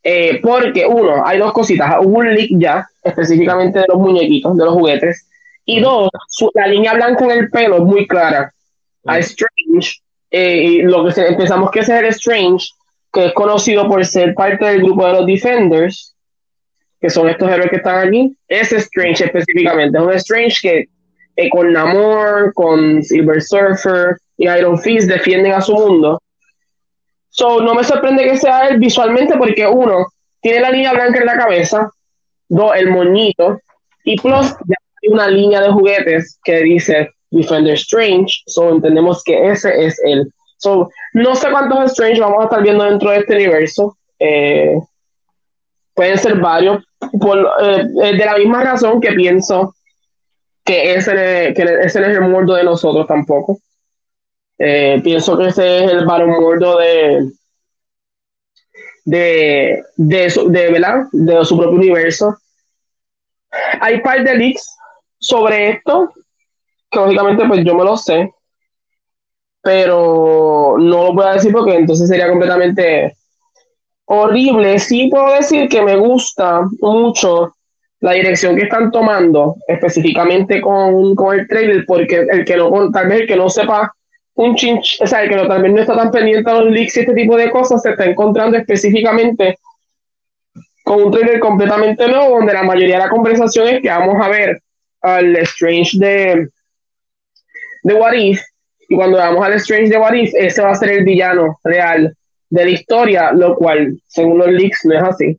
eh, 0.02 0.40
porque 0.42 0.86
uno, 0.86 1.26
hay 1.26 1.38
dos 1.38 1.52
cositas. 1.52 1.96
Hubo 2.00 2.18
un 2.18 2.34
leak 2.34 2.50
ya, 2.52 2.86
específicamente 3.02 3.80
de 3.80 3.86
los 3.88 3.98
muñequitos, 3.98 4.56
de 4.56 4.64
los 4.64 4.74
juguetes. 4.74 5.28
Y 5.64 5.80
dos, 5.80 6.10
la 6.54 6.66
línea 6.66 6.94
blanca 6.94 7.24
en 7.24 7.30
el 7.30 7.50
pelo 7.50 7.76
es 7.76 7.82
muy 7.82 8.06
clara. 8.06 8.52
A 9.06 9.18
Strange, 9.18 10.00
eh, 10.30 10.62
y 10.62 10.82
lo 10.82 11.04
que 11.06 11.20
empezamos 11.20 11.70
que 11.70 11.80
ese 11.80 11.94
es 11.94 12.00
el 12.00 12.06
Strange 12.08 12.66
que 13.14 13.26
es 13.26 13.32
conocido 13.32 13.88
por 13.88 14.04
ser 14.04 14.34
parte 14.34 14.64
del 14.64 14.82
grupo 14.82 15.06
de 15.06 15.12
los 15.12 15.26
Defenders, 15.26 16.16
que 17.00 17.08
son 17.08 17.28
estos 17.28 17.48
héroes 17.48 17.70
que 17.70 17.76
están 17.76 18.08
aquí. 18.08 18.36
Es 18.48 18.72
Strange 18.72 19.24
específicamente, 19.24 19.96
es 19.96 20.04
un 20.04 20.12
Strange 20.14 20.56
que 20.60 20.88
eh, 21.36 21.50
con 21.50 21.72
Namor, 21.72 22.52
con 22.54 23.02
Silver 23.02 23.42
Surfer 23.42 24.16
y 24.36 24.48
Iron 24.48 24.78
Fist 24.78 25.08
defienden 25.08 25.52
a 25.52 25.60
su 25.60 25.74
mundo. 25.74 26.20
So, 27.28 27.60
no 27.60 27.74
me 27.74 27.82
sorprende 27.82 28.24
que 28.24 28.36
sea 28.36 28.68
él 28.68 28.78
visualmente 28.78 29.36
porque 29.36 29.66
uno, 29.66 30.06
tiene 30.40 30.60
la 30.60 30.70
línea 30.70 30.92
blanca 30.92 31.18
en 31.18 31.26
la 31.26 31.36
cabeza, 31.36 31.90
dos, 32.48 32.72
el 32.76 32.90
moñito, 32.90 33.58
y 34.04 34.16
plus, 34.20 34.54
una 35.10 35.28
línea 35.28 35.60
de 35.60 35.70
juguetes 35.70 36.38
que 36.44 36.62
dice 36.62 37.10
Defender 37.30 37.74
Strange. 37.74 38.42
So 38.46 38.70
entendemos 38.70 39.22
que 39.24 39.50
ese 39.50 39.86
es 39.86 40.00
el. 40.04 40.32
So, 40.58 40.90
no 41.14 41.34
sé 41.34 41.50
cuántos 41.50 41.92
Strange 41.92 42.20
vamos 42.20 42.40
a 42.40 42.44
estar 42.44 42.62
viendo 42.62 42.84
dentro 42.84 43.10
de 43.10 43.18
este 43.18 43.34
universo. 43.34 43.96
Eh, 44.18 44.78
pueden 45.94 46.18
ser 46.18 46.36
varios. 46.36 46.84
Por, 47.20 47.38
eh, 47.62 47.84
de 48.16 48.24
la 48.24 48.36
misma 48.38 48.62
razón 48.62 49.00
que 49.00 49.12
pienso 49.12 49.74
que 50.64 50.94
ese, 50.94 51.12
que 51.54 51.62
ese 51.82 52.00
no 52.00 52.06
es 52.06 52.16
el 52.16 52.28
mundo 52.28 52.54
de 52.54 52.64
nosotros 52.64 53.06
tampoco. 53.06 53.58
pienso 54.56 55.36
que 55.36 55.46
ese 55.48 55.84
es 55.84 55.92
el 55.92 56.06
varón 56.06 56.30
muerto 56.30 56.78
de, 56.78 57.30
de, 59.04 59.82
de, 59.96 60.30
su, 60.30 60.50
de, 60.50 61.06
de 61.12 61.44
su 61.44 61.56
propio 61.56 61.76
universo. 61.76 62.36
Hay 63.80 64.00
par 64.00 64.24
de 64.24 64.34
leaks 64.36 64.76
sobre 65.18 65.70
esto, 65.70 66.10
que 66.90 66.98
lógicamente 66.98 67.46
pues 67.46 67.64
yo 67.64 67.74
me 67.74 67.84
lo 67.84 67.96
sé, 67.96 68.30
pero 69.62 70.76
no 70.78 71.04
lo 71.06 71.12
voy 71.14 71.24
a 71.24 71.32
decir 71.34 71.52
porque 71.52 71.74
entonces 71.74 72.08
sería 72.08 72.28
completamente 72.28 73.16
horrible. 74.06 74.78
Sí 74.78 75.08
puedo 75.08 75.34
decir 75.34 75.68
que 75.68 75.82
me 75.82 75.96
gusta 75.96 76.62
mucho 76.80 77.54
la 78.04 78.12
dirección 78.12 78.54
que 78.54 78.64
están 78.64 78.90
tomando, 78.90 79.56
específicamente 79.66 80.60
con, 80.60 81.14
con 81.14 81.38
el 81.38 81.48
trailer, 81.48 81.86
porque 81.86 82.26
el 82.30 82.44
que 82.44 82.54
no, 82.54 82.90
tal 82.90 83.08
vez 83.08 83.22
el 83.22 83.26
que 83.26 83.34
no 83.34 83.48
sepa 83.48 83.94
un 84.34 84.54
chinch, 84.54 85.00
o 85.00 85.06
sea, 85.06 85.22
el 85.22 85.30
que 85.30 85.36
no, 85.36 85.48
vez 85.48 85.72
no 85.72 85.80
está 85.80 85.96
tan 85.96 86.10
pendiente 86.10 86.50
a 86.50 86.60
los 86.60 86.70
leaks 86.70 86.98
y 86.98 87.00
este 87.00 87.14
tipo 87.14 87.34
de 87.34 87.50
cosas, 87.50 87.80
se 87.80 87.92
está 87.92 88.04
encontrando 88.04 88.58
específicamente 88.58 89.56
con 90.84 91.04
un 91.04 91.12
trailer 91.12 91.40
completamente 91.40 92.06
nuevo, 92.06 92.36
donde 92.36 92.52
la 92.52 92.62
mayoría 92.62 92.96
de 92.96 93.04
la 93.04 93.08
conversación 93.08 93.68
es 93.68 93.80
que 93.80 93.88
vamos 93.88 94.22
a 94.22 94.28
ver 94.28 94.60
al 95.00 95.34
Strange 95.36 95.96
de, 95.96 96.48
de 97.84 97.94
What 97.94 98.12
If, 98.12 98.42
y 98.86 98.96
cuando 98.96 99.16
vamos 99.16 99.42
al 99.46 99.54
Strange 99.54 99.88
de 99.88 99.96
What 99.96 100.12
If, 100.12 100.34
ese 100.34 100.60
va 100.60 100.72
a 100.72 100.74
ser 100.74 100.90
el 100.90 101.04
villano 101.04 101.58
real 101.64 102.14
de 102.50 102.64
la 102.66 102.70
historia, 102.70 103.32
lo 103.32 103.56
cual, 103.56 103.96
según 104.08 104.36
los 104.36 104.48
leaks, 104.48 104.84
no 104.84 104.94
es 104.94 105.02
así. 105.02 105.38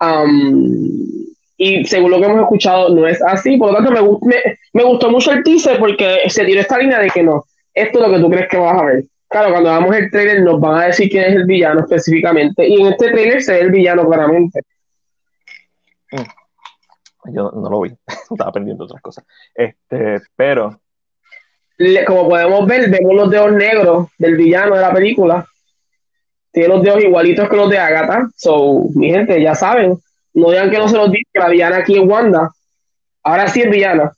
Um, 0.00 1.21
y 1.62 1.84
según 1.84 2.10
lo 2.10 2.18
que 2.18 2.24
hemos 2.24 2.40
escuchado, 2.40 2.88
no 2.88 3.06
es 3.06 3.22
así. 3.22 3.56
Por 3.56 3.70
lo 3.70 3.76
tanto, 3.76 3.92
me, 3.92 4.02
me, 4.28 4.58
me, 4.72 4.82
gustó 4.82 5.10
mucho 5.10 5.30
el 5.30 5.44
teaser 5.44 5.78
porque 5.78 6.28
se 6.28 6.44
tiró 6.44 6.60
esta 6.60 6.76
línea 6.76 6.98
de 6.98 7.08
que 7.08 7.22
no, 7.22 7.44
esto 7.72 8.00
es 8.00 8.08
lo 8.08 8.12
que 8.12 8.20
tú 8.20 8.28
crees 8.28 8.48
que 8.48 8.56
vas 8.56 8.82
a 8.82 8.84
ver. 8.84 9.04
Claro, 9.28 9.52
cuando 9.52 9.70
hagamos 9.70 9.96
el 9.96 10.10
trailer 10.10 10.42
nos 10.42 10.60
van 10.60 10.80
a 10.80 10.86
decir 10.86 11.08
quién 11.08 11.24
es 11.24 11.36
el 11.36 11.44
villano 11.44 11.80
específicamente. 11.80 12.66
Y 12.66 12.80
en 12.80 12.88
este 12.88 13.12
trailer 13.12 13.40
se 13.42 13.52
ve 13.52 13.60
el 13.60 13.70
villano 13.70 14.04
claramente. 14.04 14.60
Mm. 16.10 17.32
Yo 17.32 17.52
no 17.52 17.70
lo 17.70 17.80
vi, 17.82 17.92
estaba 18.30 18.50
pendiente 18.50 18.80
de 18.80 18.84
otras 18.84 19.00
cosas. 19.00 19.24
Este, 19.54 20.20
pero. 20.34 20.80
como 22.08 22.28
podemos 22.28 22.66
ver, 22.66 22.90
vemos 22.90 23.14
los 23.14 23.30
dedos 23.30 23.52
negros 23.52 24.08
del 24.18 24.36
villano 24.36 24.74
de 24.74 24.82
la 24.82 24.92
película. 24.92 25.46
Tiene 26.50 26.68
los 26.68 26.82
dedos 26.82 27.04
igualitos 27.04 27.48
que 27.48 27.56
los 27.56 27.70
de 27.70 27.78
Agatha. 27.78 28.28
So, 28.34 28.86
mi 28.96 29.10
gente, 29.10 29.40
ya 29.40 29.54
saben. 29.54 29.96
No 30.34 30.50
digan 30.50 30.70
que 30.70 30.78
no 30.78 30.88
se 30.88 30.96
los 30.96 31.10
dice 31.10 31.28
que 31.32 31.40
la 31.40 31.48
villana 31.48 31.76
aquí 31.78 31.96
es 31.96 32.04
Wanda. 32.06 32.50
Ahora 33.22 33.48
sí 33.48 33.62
es 33.62 33.70
villana. 33.70 34.12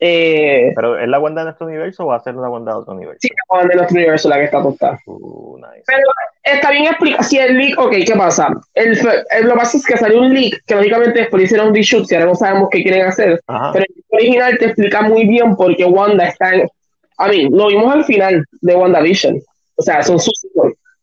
Eh, 0.00 0.72
¿Pero 0.74 0.98
es 0.98 1.08
la 1.08 1.20
Wanda 1.20 1.42
de 1.42 1.46
nuestro 1.46 1.66
universo 1.66 2.04
o 2.04 2.06
va 2.08 2.16
a 2.16 2.22
ser 2.22 2.34
la 2.34 2.48
Wanda 2.48 2.72
de 2.72 2.78
otro 2.78 2.94
universo? 2.94 3.18
Sí, 3.20 3.28
la 3.28 3.56
Wanda 3.56 3.68
de 3.68 3.76
nuestro 3.76 3.96
universo 3.96 4.28
la 4.28 4.36
que 4.36 4.44
está 4.44 4.62
tostada. 4.62 4.98
Uh, 5.06 5.60
Pero 5.86 6.02
está 6.42 6.70
bien 6.70 6.86
explicado. 6.86 7.22
Si 7.22 7.38
el 7.38 7.56
leak, 7.56 7.78
ok, 7.78 7.92
¿qué 8.04 8.14
pasa? 8.16 8.48
El, 8.74 8.98
lo 8.98 9.50
que 9.50 9.56
pasa 9.56 9.76
es 9.76 9.86
que 9.86 9.96
salió 9.96 10.20
un 10.20 10.34
leak 10.34 10.62
que 10.66 10.74
lógicamente 10.74 11.20
después 11.20 11.44
hicieron 11.44 11.68
un 11.68 11.74
reshoot 11.74 12.10
y 12.10 12.14
ahora 12.14 12.26
no 12.26 12.34
sabemos 12.34 12.68
qué 12.70 12.82
quieren 12.82 13.06
hacer. 13.06 13.40
Pero 13.46 13.84
el 13.84 14.04
original 14.10 14.58
te 14.58 14.66
explica 14.66 15.02
muy 15.02 15.26
bien 15.26 15.54
por 15.54 15.76
qué 15.76 15.84
Wanda 15.84 16.26
está 16.26 16.54
en. 16.54 16.68
A 17.18 17.28
mí, 17.28 17.48
lo 17.48 17.68
vimos 17.68 17.94
al 17.94 18.04
final 18.04 18.44
de 18.62 18.74
WandaVision. 18.74 19.40
O 19.76 19.82
sea, 19.82 20.02
son 20.02 20.18
sus. 20.18 20.46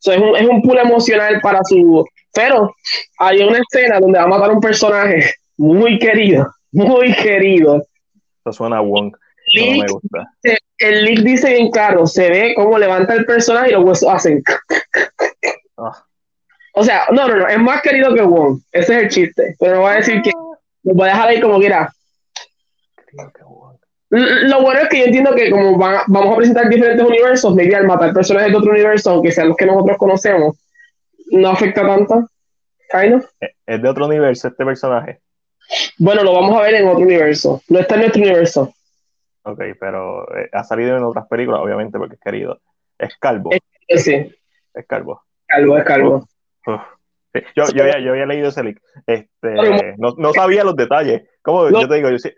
Es, 0.05 0.17
un, 0.17 0.35
es 0.35 0.47
un 0.47 0.61
pool 0.61 0.79
emocional 0.79 1.39
para 1.41 1.59
su. 1.63 2.05
Pero 2.33 2.75
hay 3.17 3.41
una 3.41 3.59
escena 3.59 3.99
donde 3.99 4.19
va 4.19 4.25
a 4.25 4.27
matar 4.27 4.51
un 4.51 4.61
personaje 4.61 5.33
muy 5.57 5.97
querido, 5.99 6.47
muy 6.71 7.13
querido 7.15 7.83
suena 8.53 8.77
a 8.77 8.81
Wong. 8.81 9.13
No 9.55 9.71
me 9.71 9.87
gusta. 9.87 10.31
El 10.77 11.05
leak 11.05 11.19
dice 11.19 11.51
bien 11.51 11.71
claro, 11.71 12.05
se 12.05 12.29
ve 12.29 12.53
cómo 12.55 12.77
levanta 12.77 13.13
el 13.13 13.25
personaje 13.25 13.69
y 13.69 13.73
los 13.73 13.83
huesos 13.83 14.09
hacen. 14.09 14.43
Ah. 15.77 16.05
O 16.73 16.83
sea, 16.83 17.07
no, 17.11 17.27
no, 17.27 17.35
no, 17.35 17.47
es 17.47 17.57
más 17.57 17.81
querido 17.81 18.13
que 18.13 18.21
Wong. 18.21 18.61
Ese 18.71 18.95
es 18.95 19.03
el 19.03 19.09
chiste. 19.09 19.55
Pero 19.59 19.75
no 19.75 19.81
voy 19.81 19.91
a 19.91 19.95
decir 19.95 20.21
que 20.21 20.31
lo 20.83 20.93
voy 20.93 21.09
a 21.09 21.13
dejar 21.13 21.29
ahí 21.29 21.41
como 21.41 21.57
quiera. 21.59 21.91
Lo 24.09 24.61
bueno 24.61 24.81
es 24.81 24.89
que 24.89 24.99
yo 24.99 25.05
entiendo 25.05 25.35
que 25.35 25.51
como 25.51 25.77
vamos 25.77 26.33
a 26.33 26.37
presentar 26.37 26.67
diferentes 26.67 27.05
universos, 27.05 27.53
maybe 27.53 27.75
al 27.75 27.85
matar 27.85 28.13
personajes 28.13 28.51
de 28.51 28.57
otro 28.57 28.71
universo, 28.71 29.11
aunque 29.11 29.31
sean 29.31 29.49
los 29.49 29.57
que 29.57 29.67
nosotros 29.67 29.97
conocemos, 29.97 30.57
no 31.31 31.49
afecta 31.49 31.85
tanto. 31.85 32.27
¿Es 33.67 33.81
de 33.81 33.87
otro 33.87 34.07
universo 34.07 34.47
este 34.47 34.65
personaje? 34.65 35.19
Bueno, 35.99 36.23
lo 36.23 36.33
vamos 36.33 36.57
a 36.57 36.63
ver 36.63 36.75
en 36.75 36.87
otro 36.87 37.03
universo. 37.03 37.61
No 37.69 37.79
está 37.79 37.95
en 37.95 38.01
nuestro 38.01 38.21
universo. 38.23 38.73
Ok, 39.43 39.61
pero 39.79 40.23
eh, 40.35 40.49
ha 40.51 40.63
salido 40.63 40.97
en 40.97 41.03
otras 41.03 41.27
películas, 41.27 41.61
obviamente, 41.61 41.99
porque 41.99 42.15
es 42.15 42.21
querido. 42.21 42.59
Es 42.97 43.15
calvo. 43.17 43.51
Es, 43.87 44.03
sí. 44.03 44.35
Es 44.73 44.87
calvo. 44.87 45.23
Calvo, 45.45 45.77
es 45.77 45.83
calvo. 45.83 46.27
Yo, 46.65 47.65
yo, 47.73 47.83
había, 47.83 47.99
yo, 47.99 48.11
había, 48.11 48.25
leído 48.25 48.49
ese 48.49 48.63
link. 48.63 48.79
Este, 49.05 49.53
no, 49.97 50.15
no, 50.17 50.33
sabía 50.33 50.63
los 50.63 50.75
detalles. 50.75 51.29
¿Cómo? 51.43 51.69
yo 51.69 51.87
te 51.87 51.95
digo, 51.95 52.09
yo 52.09 52.17
sí. 52.17 52.31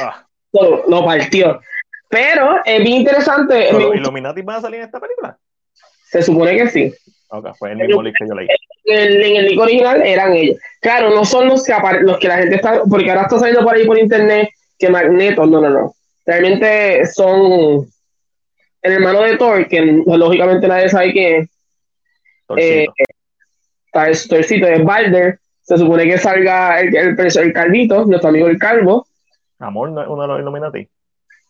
Ah. 0.00 0.26
No, 0.52 0.82
no 0.88 1.04
partió. 1.04 1.60
Pero 2.08 2.60
es 2.64 2.82
bien 2.82 3.00
interesante. 3.00 3.72
¿Los 3.72 3.94
Illuminati 3.94 4.42
van 4.42 4.56
a 4.56 4.60
salir 4.60 4.80
en 4.80 4.86
esta 4.86 5.00
película? 5.00 5.36
Se 6.10 6.22
supone 6.22 6.56
que 6.56 6.68
sí. 6.70 6.94
Ok, 7.28 7.48
fue 7.58 7.72
el 7.72 7.78
mismo 7.78 8.02
link 8.02 8.16
que 8.18 8.28
yo 8.28 8.34
leí. 8.34 8.46
En, 8.84 9.20
en 9.22 9.36
el 9.36 9.46
link 9.46 9.60
original 9.60 10.02
eran 10.02 10.32
ellos. 10.32 10.58
Claro, 10.80 11.10
no 11.10 11.24
son 11.24 11.48
los 11.48 11.64
que, 11.64 11.74
los 12.00 12.18
que 12.18 12.28
la 12.28 12.38
gente 12.38 12.56
está, 12.56 12.82
porque 12.88 13.10
ahora 13.10 13.22
está 13.22 13.38
saliendo 13.38 13.64
por 13.64 13.74
ahí 13.74 13.84
por 13.86 13.98
internet 13.98 14.48
que 14.78 14.88
Magneto, 14.88 15.46
no, 15.46 15.60
no, 15.60 15.70
no. 15.70 15.94
Realmente 16.24 17.06
son 17.06 17.86
el 18.82 18.92
hermano 18.92 19.22
de 19.22 19.36
Thor, 19.36 19.66
que 19.68 19.80
lógicamente 20.06 20.68
nadie 20.68 20.88
sabe 20.88 21.12
quién 21.12 21.42
es. 21.42 21.50
Eh, 22.56 22.86
Torcito 23.92 24.66
es 24.66 24.84
Balder. 24.84 25.38
Se 25.62 25.76
supone 25.76 26.04
que 26.04 26.18
salga 26.18 26.80
el, 26.80 26.94
el, 26.94 27.16
el, 27.18 27.52
Calvito, 27.52 28.04
nuestro 28.04 28.28
amigo 28.28 28.46
el 28.46 28.58
Calvo. 28.58 29.06
Amor 29.58 29.90
no 29.90 30.02
es 30.02 30.08
uno 30.08 30.22
de 30.22 30.28
los 30.28 30.40
Illuminati. 30.40 30.88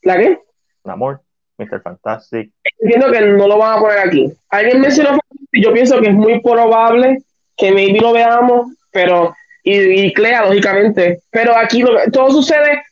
¿La 0.03 0.17
qué? 0.17 0.39
Amor, 0.85 1.21
Mr. 1.59 1.83
Fantastic. 1.83 2.53
Entiendo 2.79 3.11
que 3.11 3.21
no 3.21 3.49
lo 3.49 3.59
van 3.59 3.79
a 3.79 3.81
poner 3.81 3.99
aquí. 3.99 4.33
Alguien 4.49 4.81
mencionó, 4.81 5.19
yo 5.53 5.73
pienso 5.73 6.01
que 6.01 6.09
es 6.09 6.15
muy 6.15 6.41
probable 6.41 7.23
que 7.57 7.73
maybe 7.73 8.01
lo 8.01 8.13
veamos 8.13 8.77
pero, 8.97 9.35
y, 9.63 10.11
Clea, 10.15 10.47
lógicamente, 10.47 11.21
pero 11.31 11.55
aquí 11.55 11.85
todo 12.11 12.31
sucede, 12.31 12.83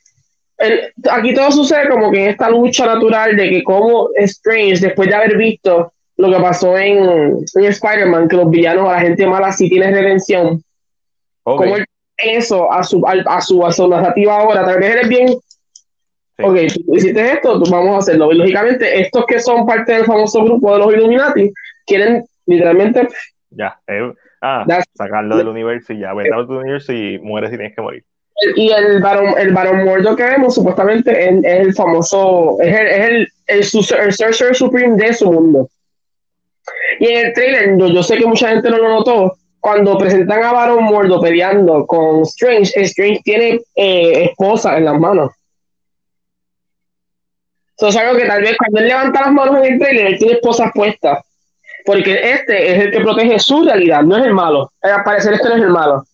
aquí 1.11 1.33
todo 1.33 1.51
sucede 1.51 1.89
como 1.89 2.11
que 2.11 2.25
en 2.25 2.31
esta 2.31 2.51
lucha 2.51 2.85
natural 2.85 3.35
de 3.37 3.49
que 3.49 3.63
como 3.63 4.11
Strange, 4.17 4.81
después 4.81 5.09
de 5.09 5.15
haber 5.15 5.39
visto 5.39 5.95
lo 6.19 6.31
que 6.31 6.43
pasó 6.43 6.77
en, 6.77 7.39
en 7.55 7.65
Spider-Man, 7.65 8.29
que 8.29 8.37
los 8.37 8.51
villanos, 8.51 8.87
a 8.87 8.93
la 8.93 9.01
gente 9.01 9.27
mala 9.27 9.51
sí 9.51 9.71
tiene 9.71 9.93
redención, 9.93 10.63
como 11.43 11.75
eso 12.17 12.73
a 12.73 12.83
su, 12.83 13.03
a, 13.07 13.41
su, 13.41 13.65
a 13.65 13.73
su 13.73 13.89
narrativa 13.89 14.37
ahora, 14.37 14.65
tal 14.65 14.79
vez 14.79 14.91
eres 14.91 15.09
bien 15.09 15.35
Ok, 16.43 16.57
tú 16.87 16.97
hiciste 16.97 17.33
esto, 17.33 17.63
tú 17.63 17.71
vamos 17.71 17.95
a 17.95 17.99
hacerlo. 17.99 18.33
Y 18.33 18.37
lógicamente, 18.37 19.01
estos 19.01 19.25
que 19.25 19.39
son 19.39 19.65
parte 19.65 19.93
del 19.93 20.05
famoso 20.05 20.43
grupo 20.43 20.73
de 20.73 20.79
los 20.81 20.93
Illuminati 20.93 21.53
quieren 21.87 22.25
literalmente. 22.45 23.07
Ya, 23.51 23.79
eh, 23.87 24.13
Ah, 24.47 24.67
sacarlo 24.95 25.39
del 25.39 25.49
universo 25.49 25.95
y 25.95 26.01
ya, 26.01 26.13
vete 26.13 26.35
al 26.35 26.45
universo 26.45 26.93
y 26.93 27.19
mueres 27.19 27.51
y 27.51 27.57
tienes 27.57 27.75
que 27.75 27.81
morir. 27.81 28.05
Y 28.57 28.71
el 28.71 29.01
varón, 29.01 29.33
el 29.39 29.55
varón 29.55 29.85
muerto 29.85 30.15
que 30.15 30.23
vemos 30.23 30.55
supuestamente 30.55 31.31
es, 31.31 31.43
el 31.45 31.73
famoso, 31.73 32.59
es 32.61 32.77
el, 32.77 32.87
es 33.47 33.75
el, 33.75 33.99
el, 34.01 34.13
Sorcerer 34.13 34.55
Supreme 34.55 34.97
de 34.97 35.15
su 35.15 35.33
mundo. 35.33 35.71
Y 37.01 37.07
en 37.07 37.27
el 37.27 37.33
trailer, 37.33 37.79
yo, 37.79 38.03
sé 38.03 38.19
que 38.19 38.27
mucha 38.27 38.51
gente 38.51 38.69
no 38.69 38.77
lo 38.77 38.89
notó, 38.91 39.35
cuando 39.65 39.97
presentan 39.97 40.45
a 40.45 40.53
Varón 40.53 40.85
Muerto 40.85 41.19
peleando 41.23 41.87
con 41.87 42.21
Strange, 42.25 42.83
Strange 42.83 43.23
tiene 43.25 43.61
eh, 43.75 44.25
esposa 44.25 44.77
en 44.77 44.85
las 44.85 45.01
manos. 45.01 45.33
Eso 47.75 47.89
es 47.89 47.97
algo 47.97 48.15
que 48.19 48.27
tal 48.27 48.43
vez 48.43 48.59
cuando 48.59 48.81
él 48.81 48.89
levanta 48.89 49.23
las 49.23 49.33
manos 49.33 49.57
en 49.65 49.73
el 49.73 49.79
trailer, 49.79 50.07
él 50.09 50.19
tiene 50.19 50.35
esposas 50.35 50.71
puestas 50.75 51.25
porque 51.87 52.33
este 52.33 52.73
es 52.73 52.85
el 52.85 52.91
que 52.91 53.01
protege 53.01 53.39
su 53.39 53.65
realidad, 53.65 54.03
no 54.03 54.19
es 54.19 54.27
el 54.27 54.35
malo. 54.35 54.71
Al 54.83 55.03
parecer 55.03 55.33
este 55.33 55.49
no 55.49 55.55
es 55.55 55.63
el 55.63 55.71
malo. 55.71 56.05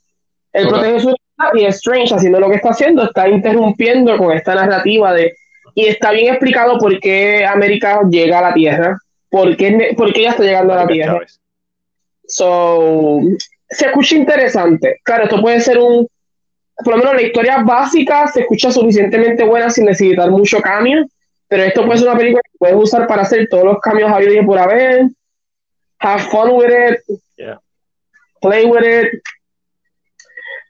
Él 0.53 0.69
protege 0.69 1.01
su 1.01 1.07
realidad 1.09 1.55
y 1.55 1.65
Strange 1.71 2.15
haciendo 2.15 2.39
lo 2.39 2.51
que 2.51 2.57
está 2.57 2.71
haciendo, 2.71 3.03
está 3.03 3.29
interrumpiendo 3.29 4.17
con 4.17 4.31
esta 4.31 4.55
narrativa 4.55 5.13
de... 5.13 5.35
Y 5.75 5.87
está 5.87 6.13
bien 6.13 6.35
explicado 6.35 6.79
por 6.79 7.01
qué 7.01 7.45
América 7.45 8.01
llega 8.09 8.39
a 8.39 8.43
la 8.43 8.55
Tierra, 8.55 8.97
por 9.29 9.57
qué, 9.57 9.93
por 9.97 10.13
qué 10.13 10.21
ella 10.21 10.31
está 10.31 10.45
llegando 10.45 10.73
a 10.73 10.77
la 10.77 10.87
Tierra. 10.87 11.21
So, 12.31 13.21
se 13.69 13.87
escucha 13.87 14.17
interesante. 14.17 15.01
Claro, 15.03 15.25
esto 15.25 15.41
puede 15.41 15.61
ser 15.61 15.79
un... 15.79 16.07
por 16.85 16.95
lo 16.95 16.99
menos 16.99 17.15
la 17.15 17.23
historia 17.23 17.63
básica 17.63 18.29
se 18.29 18.43
escucha 18.43 18.71
suficientemente 18.71 19.45
buena 19.45 19.69
sin 19.69 19.87
necesitar 19.87 20.31
mucho 20.31 20.61
cambio, 20.61 21.07
pero 21.49 21.65
esto 21.65 21.85
puede 21.85 21.99
ser 21.99 22.09
una 22.09 22.19
película 22.19 22.43
que 22.45 22.59
puedes 22.59 22.77
usar 22.77 23.07
para 23.07 23.23
hacer 23.23 23.49
todos 23.49 23.65
los 23.65 23.81
cambios 23.81 24.11
habidos 24.11 24.35
y 24.35 24.43
por 24.43 24.59
haber. 24.59 25.09
Have 25.99 26.23
fun 26.23 26.53
with 26.53 26.71
it. 26.71 27.01
Play 28.41 28.65
with 28.65 28.83
it. 28.83 29.09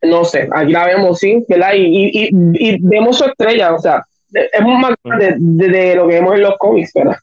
No 0.03 0.25
sé, 0.25 0.49
aquí 0.53 0.73
la 0.73 0.87
vemos, 0.87 1.19
sí, 1.19 1.45
¿verdad? 1.47 1.75
Y, 1.75 1.85
y, 1.85 2.31
y, 2.55 2.79
vemos 2.81 3.19
su 3.19 3.27
estrella, 3.27 3.75
o 3.75 3.79
sea, 3.79 4.03
es 4.33 4.63
más 4.63 4.95
grande 5.05 5.37
de, 5.39 5.69
de, 5.69 5.95
lo 5.95 6.09
que 6.09 6.15
vemos 6.15 6.35
en 6.37 6.41
los 6.41 6.57
cómics, 6.57 6.93
¿verdad? 6.95 7.17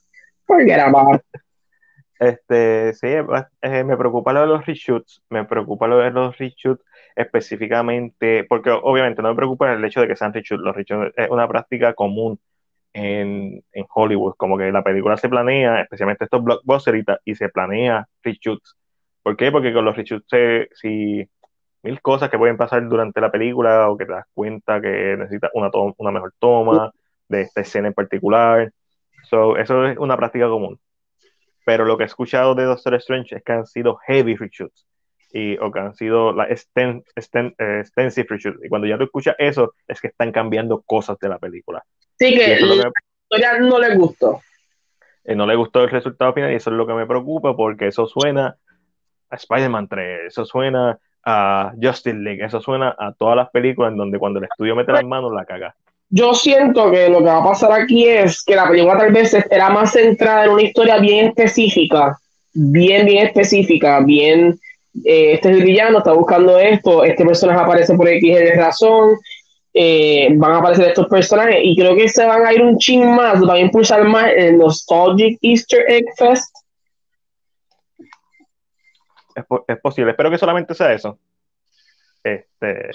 Porque 0.46 0.72
era 0.72 0.88
más. 0.88 1.20
Este, 2.18 2.94
sí, 2.94 3.06
eh, 3.06 3.84
me 3.84 3.96
preocupa 3.96 4.32
lo 4.32 4.40
de 4.40 4.46
los 4.48 4.66
reshoots, 4.66 5.22
me 5.30 5.44
preocupa 5.44 5.86
lo 5.86 5.98
de 5.98 6.10
los 6.10 6.36
reshoots 6.36 6.84
específicamente, 7.14 8.44
porque 8.44 8.70
obviamente 8.70 9.22
no 9.22 9.30
me 9.30 9.36
preocupa 9.36 9.72
el 9.72 9.84
hecho 9.84 10.00
de 10.00 10.08
que 10.08 10.16
sean 10.16 10.32
reshoots, 10.34 10.62
los 10.62 10.74
reshoots 10.74 11.12
es 11.16 11.30
una 11.30 11.46
práctica 11.48 11.94
común 11.94 12.40
en, 12.92 13.62
en, 13.72 13.86
Hollywood, 13.94 14.34
como 14.36 14.58
que 14.58 14.72
la 14.72 14.82
película 14.82 15.16
se 15.16 15.28
planea, 15.28 15.82
especialmente 15.82 16.24
estos 16.24 16.42
blockbusters 16.42 17.04
y, 17.24 17.34
se 17.36 17.48
planea 17.50 18.08
reshoots. 18.22 18.76
¿Por 19.22 19.36
qué? 19.36 19.52
Porque 19.52 19.72
con 19.72 19.84
los 19.84 19.96
reshoots, 19.96 20.26
si 20.74 21.28
mil 21.82 22.02
cosas 22.02 22.30
que 22.30 22.38
pueden 22.38 22.56
pasar 22.56 22.88
durante 22.88 23.20
la 23.20 23.30
película 23.30 23.90
o 23.90 23.96
que 23.96 24.06
te 24.06 24.12
das 24.12 24.26
cuenta 24.34 24.80
que 24.80 25.16
necesitas 25.18 25.50
una, 25.54 25.70
una 25.98 26.10
mejor 26.10 26.34
toma 26.38 26.92
de 27.28 27.42
esta 27.42 27.60
escena 27.60 27.88
en 27.88 27.94
particular. 27.94 28.72
So, 29.30 29.56
eso 29.56 29.86
es 29.86 29.98
una 29.98 30.16
práctica 30.16 30.48
común 30.48 30.80
pero 31.68 31.84
lo 31.84 31.98
que 31.98 32.04
he 32.04 32.06
escuchado 32.06 32.54
de 32.54 32.64
Doctor 32.64 32.94
Strange 32.94 33.36
es 33.36 33.44
que 33.44 33.52
han 33.52 33.66
sido 33.66 33.96
heavy 34.06 34.36
reshoots 34.36 34.86
y, 35.34 35.58
o 35.58 35.70
que 35.70 35.80
han 35.80 35.94
sido 35.94 36.32
la 36.32 36.44
exten, 36.44 37.04
eh, 37.58 37.80
extensive 37.80 38.26
reshoots. 38.26 38.64
Y 38.64 38.70
cuando 38.70 38.88
ya 38.88 38.96
tú 38.96 39.04
escuchas 39.04 39.36
eso, 39.38 39.74
es 39.86 40.00
que 40.00 40.06
están 40.06 40.32
cambiando 40.32 40.80
cosas 40.80 41.18
de 41.18 41.28
la 41.28 41.38
película. 41.38 41.84
Sí, 42.18 42.34
que 42.34 42.58
la 42.58 42.90
historia 43.28 43.58
no 43.60 43.78
le 43.78 43.96
gustó. 43.96 44.40
Y 45.26 45.34
no 45.34 45.46
le 45.46 45.56
gustó 45.56 45.82
el 45.82 45.90
resultado 45.90 46.32
final 46.32 46.52
y 46.52 46.54
eso 46.54 46.70
es 46.70 46.76
lo 46.76 46.86
que 46.86 46.94
me 46.94 47.04
preocupa 47.04 47.54
porque 47.54 47.88
eso 47.88 48.06
suena 48.06 48.56
a 49.28 49.36
Spider-Man 49.36 49.88
3, 49.88 50.20
eso 50.28 50.46
suena 50.46 50.98
a 51.22 51.74
Justice 51.78 52.16
League, 52.16 52.42
eso 52.42 52.62
suena 52.62 52.96
a 52.98 53.12
todas 53.12 53.36
las 53.36 53.50
películas 53.50 53.92
en 53.92 53.98
donde 53.98 54.18
cuando 54.18 54.38
el 54.38 54.46
estudio 54.46 54.74
mete 54.74 54.92
las 54.92 55.04
manos 55.04 55.34
la 55.34 55.44
caga 55.44 55.76
yo 56.10 56.34
siento 56.34 56.90
que 56.90 57.08
lo 57.08 57.18
que 57.18 57.24
va 57.24 57.38
a 57.38 57.44
pasar 57.44 57.72
aquí 57.72 58.06
es 58.06 58.42
que 58.42 58.56
la 58.56 58.68
película 58.68 58.98
tal 58.98 59.12
vez 59.12 59.34
era 59.50 59.70
más 59.70 59.92
centrada 59.92 60.44
en 60.44 60.50
una 60.50 60.62
historia 60.62 60.98
bien 60.98 61.28
específica, 61.28 62.18
bien, 62.54 63.04
bien 63.04 63.26
específica, 63.26 64.00
bien, 64.00 64.58
eh, 65.04 65.34
este 65.34 65.50
es 65.50 65.56
el 65.58 65.64
villano, 65.64 65.98
está 65.98 66.12
buscando 66.12 66.58
esto, 66.58 67.04
este 67.04 67.24
personaje 67.24 67.60
aparece 67.60 67.94
por 67.94 68.08
X 68.08 68.34
de 68.34 68.54
razón, 68.54 69.18
eh, 69.74 70.28
van 70.36 70.52
a 70.52 70.58
aparecer 70.58 70.88
estos 70.88 71.06
personajes 71.08 71.60
y 71.62 71.76
creo 71.76 71.94
que 71.94 72.08
se 72.08 72.24
van 72.24 72.46
a 72.46 72.54
ir 72.54 72.62
un 72.62 72.78
ching 72.78 73.04
más, 73.04 73.40
van 73.40 73.56
a 73.56 73.60
impulsar 73.60 74.02
más 74.04 74.32
el 74.34 74.56
Nostalgic 74.56 75.38
Easter 75.42 75.84
Egg 75.88 76.06
Fest. 76.16 76.54
Es, 79.34 79.44
es 79.68 79.80
posible, 79.80 80.12
espero 80.12 80.30
que 80.30 80.38
solamente 80.38 80.74
sea 80.74 80.92
eso. 80.94 81.18
Este... 82.34 82.90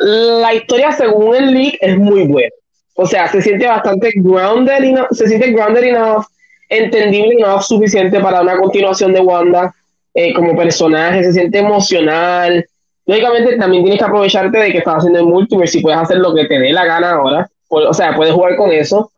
La 0.00 0.54
historia, 0.54 0.92
según 0.92 1.36
el 1.36 1.54
leak, 1.54 1.78
es 1.80 1.96
muy 1.96 2.24
buena. 2.24 2.50
O 2.94 3.06
sea, 3.06 3.28
se 3.28 3.40
siente 3.40 3.66
bastante 3.66 4.10
grounded, 4.16 4.94
se 5.12 5.28
siente 5.28 5.52
grounded 5.52 5.84
enough, 5.84 6.24
entendible 6.68 7.34
enough, 7.38 7.62
suficiente 7.62 8.20
para 8.20 8.42
una 8.42 8.58
continuación 8.58 9.12
de 9.12 9.20
Wanda 9.20 9.74
eh, 10.12 10.34
como 10.34 10.56
personaje, 10.56 11.22
se 11.24 11.32
siente 11.32 11.58
emocional. 11.58 12.66
Lógicamente, 13.06 13.56
también 13.56 13.84
tienes 13.84 14.00
que 14.00 14.04
aprovecharte 14.04 14.58
de 14.58 14.72
que 14.72 14.78
estás 14.78 14.96
haciendo 14.98 15.20
el 15.20 15.26
multiverse 15.26 15.78
y 15.78 15.82
puedes 15.82 15.98
hacer 15.98 16.18
lo 16.18 16.34
que 16.34 16.46
te 16.46 16.58
dé 16.58 16.72
la 16.72 16.84
gana 16.84 17.12
ahora. 17.12 17.48
O 17.68 17.94
sea, 17.94 18.14
puedes 18.14 18.34
jugar 18.34 18.56
con 18.56 18.70
eso. 18.70 19.12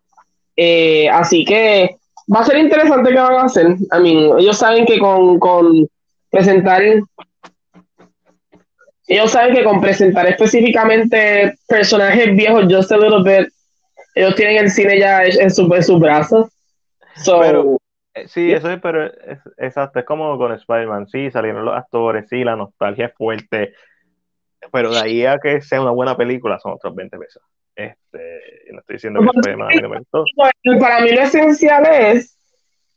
Eh, 0.56 1.08
así 1.08 1.44
que 1.44 1.96
va 2.32 2.40
a 2.40 2.44
ser 2.44 2.58
interesante 2.58 3.10
que 3.10 3.16
van 3.18 3.34
a 3.34 3.44
hacer. 3.44 3.66
I 3.66 4.00
mean, 4.00 4.38
ellos 4.38 4.58
saben 4.58 4.84
que 4.84 4.98
con, 4.98 5.38
con 5.38 5.88
presentar 6.30 6.82
ellos 9.12 9.30
saben 9.30 9.54
que 9.54 9.62
con 9.62 9.80
presentar 9.80 10.26
específicamente 10.26 11.54
personajes 11.68 12.34
viejos, 12.34 12.64
just 12.70 12.90
a 12.92 12.96
little 12.96 13.22
bit, 13.22 13.52
ellos 14.14 14.34
tienen 14.36 14.56
el 14.56 14.70
cine 14.70 14.98
ya 14.98 15.22
en, 15.22 15.50
su, 15.50 15.72
en 15.74 15.82
sus 15.82 16.00
brazos. 16.00 16.50
pero, 17.26 17.76
eh, 18.14 18.26
sí, 18.26 18.50
eso 18.52 18.70
es, 18.70 18.80
pero 18.80 19.04
es, 19.04 19.38
exacto, 19.58 19.98
es 19.98 20.06
como 20.06 20.38
con 20.38 20.52
Spider-Man, 20.52 21.08
sí, 21.08 21.30
salieron 21.30 21.64
los 21.64 21.76
actores, 21.76 22.26
sí, 22.30 22.42
la 22.42 22.56
nostalgia 22.56 23.06
es 23.06 23.14
fuerte, 23.14 23.74
pero 24.72 24.90
de 24.90 25.00
ahí 25.00 25.26
a 25.26 25.38
que 25.38 25.60
sea 25.60 25.82
una 25.82 25.90
buena 25.90 26.16
película 26.16 26.58
son 26.58 26.72
otros 26.72 26.94
20 26.94 27.18
pesos. 27.18 27.42
Este, 27.74 28.40
no 28.72 28.80
estoy 28.80 28.96
diciendo 28.96 29.20
que 29.20 29.40
Spider-Man 29.40 30.04
Para 30.80 31.00
mí 31.00 31.10
lo 31.10 31.20
esencial 31.20 31.86
es 31.86 32.38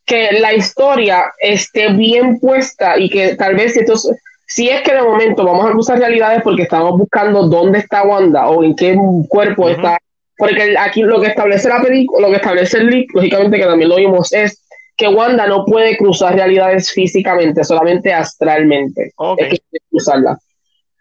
que 0.05 0.31
la 0.39 0.53
historia 0.53 1.25
esté 1.39 1.91
bien 1.91 2.39
puesta 2.39 2.97
y 2.97 3.09
que 3.09 3.35
tal 3.35 3.55
vez 3.55 3.73
si 3.73 3.79
estos 3.79 4.09
si 4.47 4.69
es 4.69 4.81
que 4.81 4.93
de 4.93 5.01
momento 5.01 5.43
vamos 5.43 5.65
a 5.65 5.71
cruzar 5.71 5.99
realidades 5.99 6.41
porque 6.43 6.63
estamos 6.63 6.97
buscando 6.97 7.47
dónde 7.47 7.79
está 7.79 8.03
Wanda 8.03 8.47
o 8.49 8.63
en 8.63 8.75
qué 8.75 8.95
cuerpo 9.27 9.69
está, 9.69 9.97
porque 10.37 10.75
aquí 10.77 11.01
lo 11.01 11.19
que 11.19 11.27
establece 11.27 11.67
la 11.67 11.81
película, 11.81 12.27
lo 12.27 12.31
que 12.31 12.37
establece 12.37 12.77
el 12.77 12.87
leak, 12.87 13.07
lógicamente 13.13 13.57
que 13.57 13.65
también 13.65 13.89
lo 13.89 13.95
vimos, 13.95 14.31
es 14.33 14.61
que 14.95 15.07
Wanda 15.07 15.47
no 15.47 15.65
puede 15.65 15.97
cruzar 15.97 16.35
realidades 16.35 16.91
físicamente, 16.91 17.63
solamente 17.63 18.13
astralmente. 18.13 19.11
Es 19.37 19.49
que 19.49 19.79
cruzarla. 19.89 20.37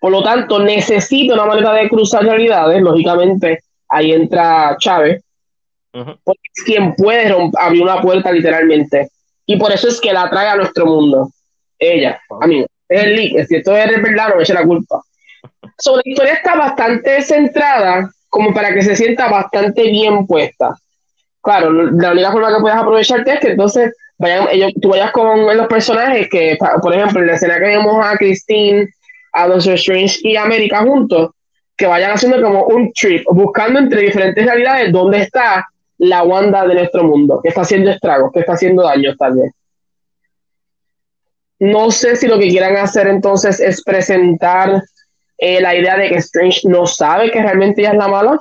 Por 0.01 0.11
lo 0.11 0.23
tanto, 0.23 0.59
necesita 0.59 1.35
una 1.35 1.47
manera 1.47 1.73
de 1.75 1.89
cruzar 1.89 2.25
realidades, 2.25 2.81
lógicamente, 2.83 3.61
ahí 3.89 4.13
entra 4.13 4.77
Chávez, 4.79 5.23
porque 5.93 6.41
es 6.53 6.65
quien 6.65 6.95
puede 6.95 7.33
abrir 7.59 7.83
una 7.83 8.01
puerta 8.01 8.33
literalmente. 8.33 9.09
Y 9.47 9.57
por 9.57 9.71
eso 9.71 9.89
es 9.89 10.01
que 10.01 10.13
la 10.13 10.29
trae 10.29 10.49
a 10.49 10.57
nuestro 10.57 10.87
mundo. 10.87 11.31
Ella, 11.79 12.21
amigo 12.41 12.67
es 12.89 13.03
el 13.03 13.17
leak, 13.17 13.47
si 13.47 13.57
esto 13.57 13.77
es 13.77 14.03
verdad, 14.03 14.29
no 14.31 14.37
me 14.37 14.43
eche 14.43 14.55
la 14.55 14.65
culpa. 14.65 15.03
So, 15.79 15.97
la 15.97 16.03
historia 16.05 16.35
está 16.35 16.55
bastante 16.55 17.23
centrada 17.23 18.11
como 18.29 18.53
para 18.53 18.73
que 18.73 18.83
se 18.83 18.97
sienta 18.97 19.29
bastante 19.29 19.83
bien 19.91 20.27
puesta. 20.27 20.77
Claro, 21.41 21.73
la 21.73 22.13
única 22.13 22.33
forma 22.33 22.55
que 22.55 22.61
puedes 22.61 22.79
aprovecharte 22.79 23.35
es 23.35 23.41
que 23.41 23.51
entonces 23.51 23.93
vayan, 24.19 24.49
ellos, 24.51 24.73
tú 24.81 24.89
vayas 24.89 25.13
con 25.13 25.57
los 25.57 25.67
personajes 25.67 26.29
que, 26.31 26.57
por 26.81 26.95
ejemplo, 26.95 27.21
en 27.21 27.27
la 27.27 27.35
escena 27.35 27.59
que 27.59 27.67
vemos 27.67 28.05
a 28.05 28.17
Christine, 28.17 28.89
a 29.33 29.47
Doctor 29.47 29.75
Strange 29.75 30.19
y 30.23 30.37
América 30.37 30.81
juntos, 30.81 31.31
que 31.77 31.87
vayan 31.87 32.13
haciendo 32.13 32.41
como 32.41 32.65
un 32.65 32.93
trip, 32.93 33.25
buscando 33.31 33.79
entre 33.79 34.03
diferentes 34.03 34.45
realidades 34.45 34.93
dónde 34.93 35.23
está 35.23 35.65
la 35.99 36.23
Wanda 36.23 36.67
de 36.67 36.75
nuestro 36.75 37.05
mundo, 37.05 37.41
que 37.43 37.49
está 37.49 37.63
haciendo 37.63 37.91
estragos, 37.91 38.33
que 38.33 38.41
está 38.41 38.55
haciendo 38.55 38.83
daños 38.83 39.17
vez. 39.19 39.53
No 41.65 41.91
sé 41.91 42.15
si 42.15 42.27
lo 42.27 42.39
que 42.39 42.49
quieran 42.49 42.77
hacer 42.77 43.07
entonces 43.07 43.59
es 43.59 43.83
presentar 43.83 44.83
eh, 45.39 45.63
la 45.63 45.75
idea 45.75 45.97
de 45.97 46.11
que 46.11 46.17
Strange 46.17 46.69
no 46.69 46.87
sabe 46.87 47.31
que 47.31 47.41
realmente 47.41 47.81
ella 47.81 47.93
es 47.93 47.97
la 47.97 48.09
mala. 48.09 48.39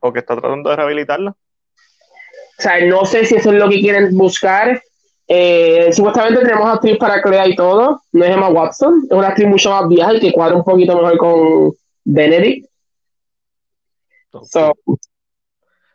O 0.00 0.12
que 0.12 0.18
está 0.18 0.36
tratando 0.36 0.68
de 0.68 0.76
rehabilitarla. 0.76 1.30
O 1.30 2.62
sea, 2.62 2.84
no 2.84 3.06
sé 3.06 3.24
si 3.24 3.36
eso 3.36 3.50
es 3.50 3.58
lo 3.58 3.70
que 3.70 3.80
quieren 3.80 4.14
buscar. 4.14 4.82
Eh, 5.26 5.90
supuestamente 5.94 6.42
tenemos 6.42 6.68
actriz 6.68 6.98
para 6.98 7.22
Clea 7.22 7.48
y 7.48 7.56
todo. 7.56 8.02
No 8.12 8.24
es 8.26 8.30
Emma 8.30 8.50
Watson. 8.50 9.06
Es 9.10 9.16
una 9.16 9.28
actriz 9.28 9.48
mucho 9.48 9.70
más 9.70 9.88
vieja 9.88 10.12
y 10.12 10.20
que 10.20 10.32
cuadra 10.32 10.56
un 10.56 10.64
poquito 10.64 10.94
mejor 10.96 11.16
con 11.16 11.72
Benedict. 12.04 12.68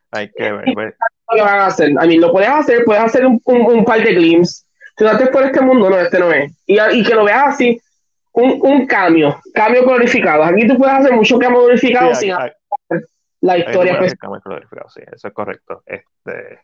Hay 0.10 0.32
que 0.32 0.52
ver. 0.52 0.66
Pues. 0.74 0.96
¿Qué 1.30 1.42
van 1.42 1.60
a 1.60 1.66
hacer? 1.68 1.92
I 1.92 2.08
mean, 2.08 2.22
lo 2.22 2.32
puedes 2.32 2.50
hacer, 2.50 2.84
puedes 2.86 3.04
hacer 3.04 3.24
un, 3.28 3.40
un 3.46 3.86
par 3.86 4.04
de 4.04 4.14
glimpses 4.16 4.65
tú 4.96 5.06
por 5.32 5.44
este 5.44 5.62
mundo, 5.62 5.90
no, 5.90 6.00
este 6.00 6.20
no 6.20 6.32
es. 6.32 6.52
Y, 6.66 6.80
y 6.80 7.04
que 7.04 7.16
lo 7.16 7.26
veas 7.26 7.48
así, 7.48 7.80
un, 8.32 8.60
un, 8.62 8.86
cambio, 8.86 9.40
cambio 9.54 9.84
glorificado. 9.84 10.44
Aquí 10.44 10.68
tú 10.68 10.78
puedes 10.78 10.96
hacer 10.96 11.14
mucho 11.14 11.38
cambio 11.40 11.62
glorificado 11.62 12.14
sin 12.16 12.34
la 13.42 13.58
historia. 13.58 13.98
Pues. 13.98 14.16
Cambio 14.16 14.42
glorificado, 14.44 14.90
sí, 14.90 15.02
eso 15.12 15.28
es 15.28 15.34
correcto. 15.34 15.84
Este, 15.86 16.62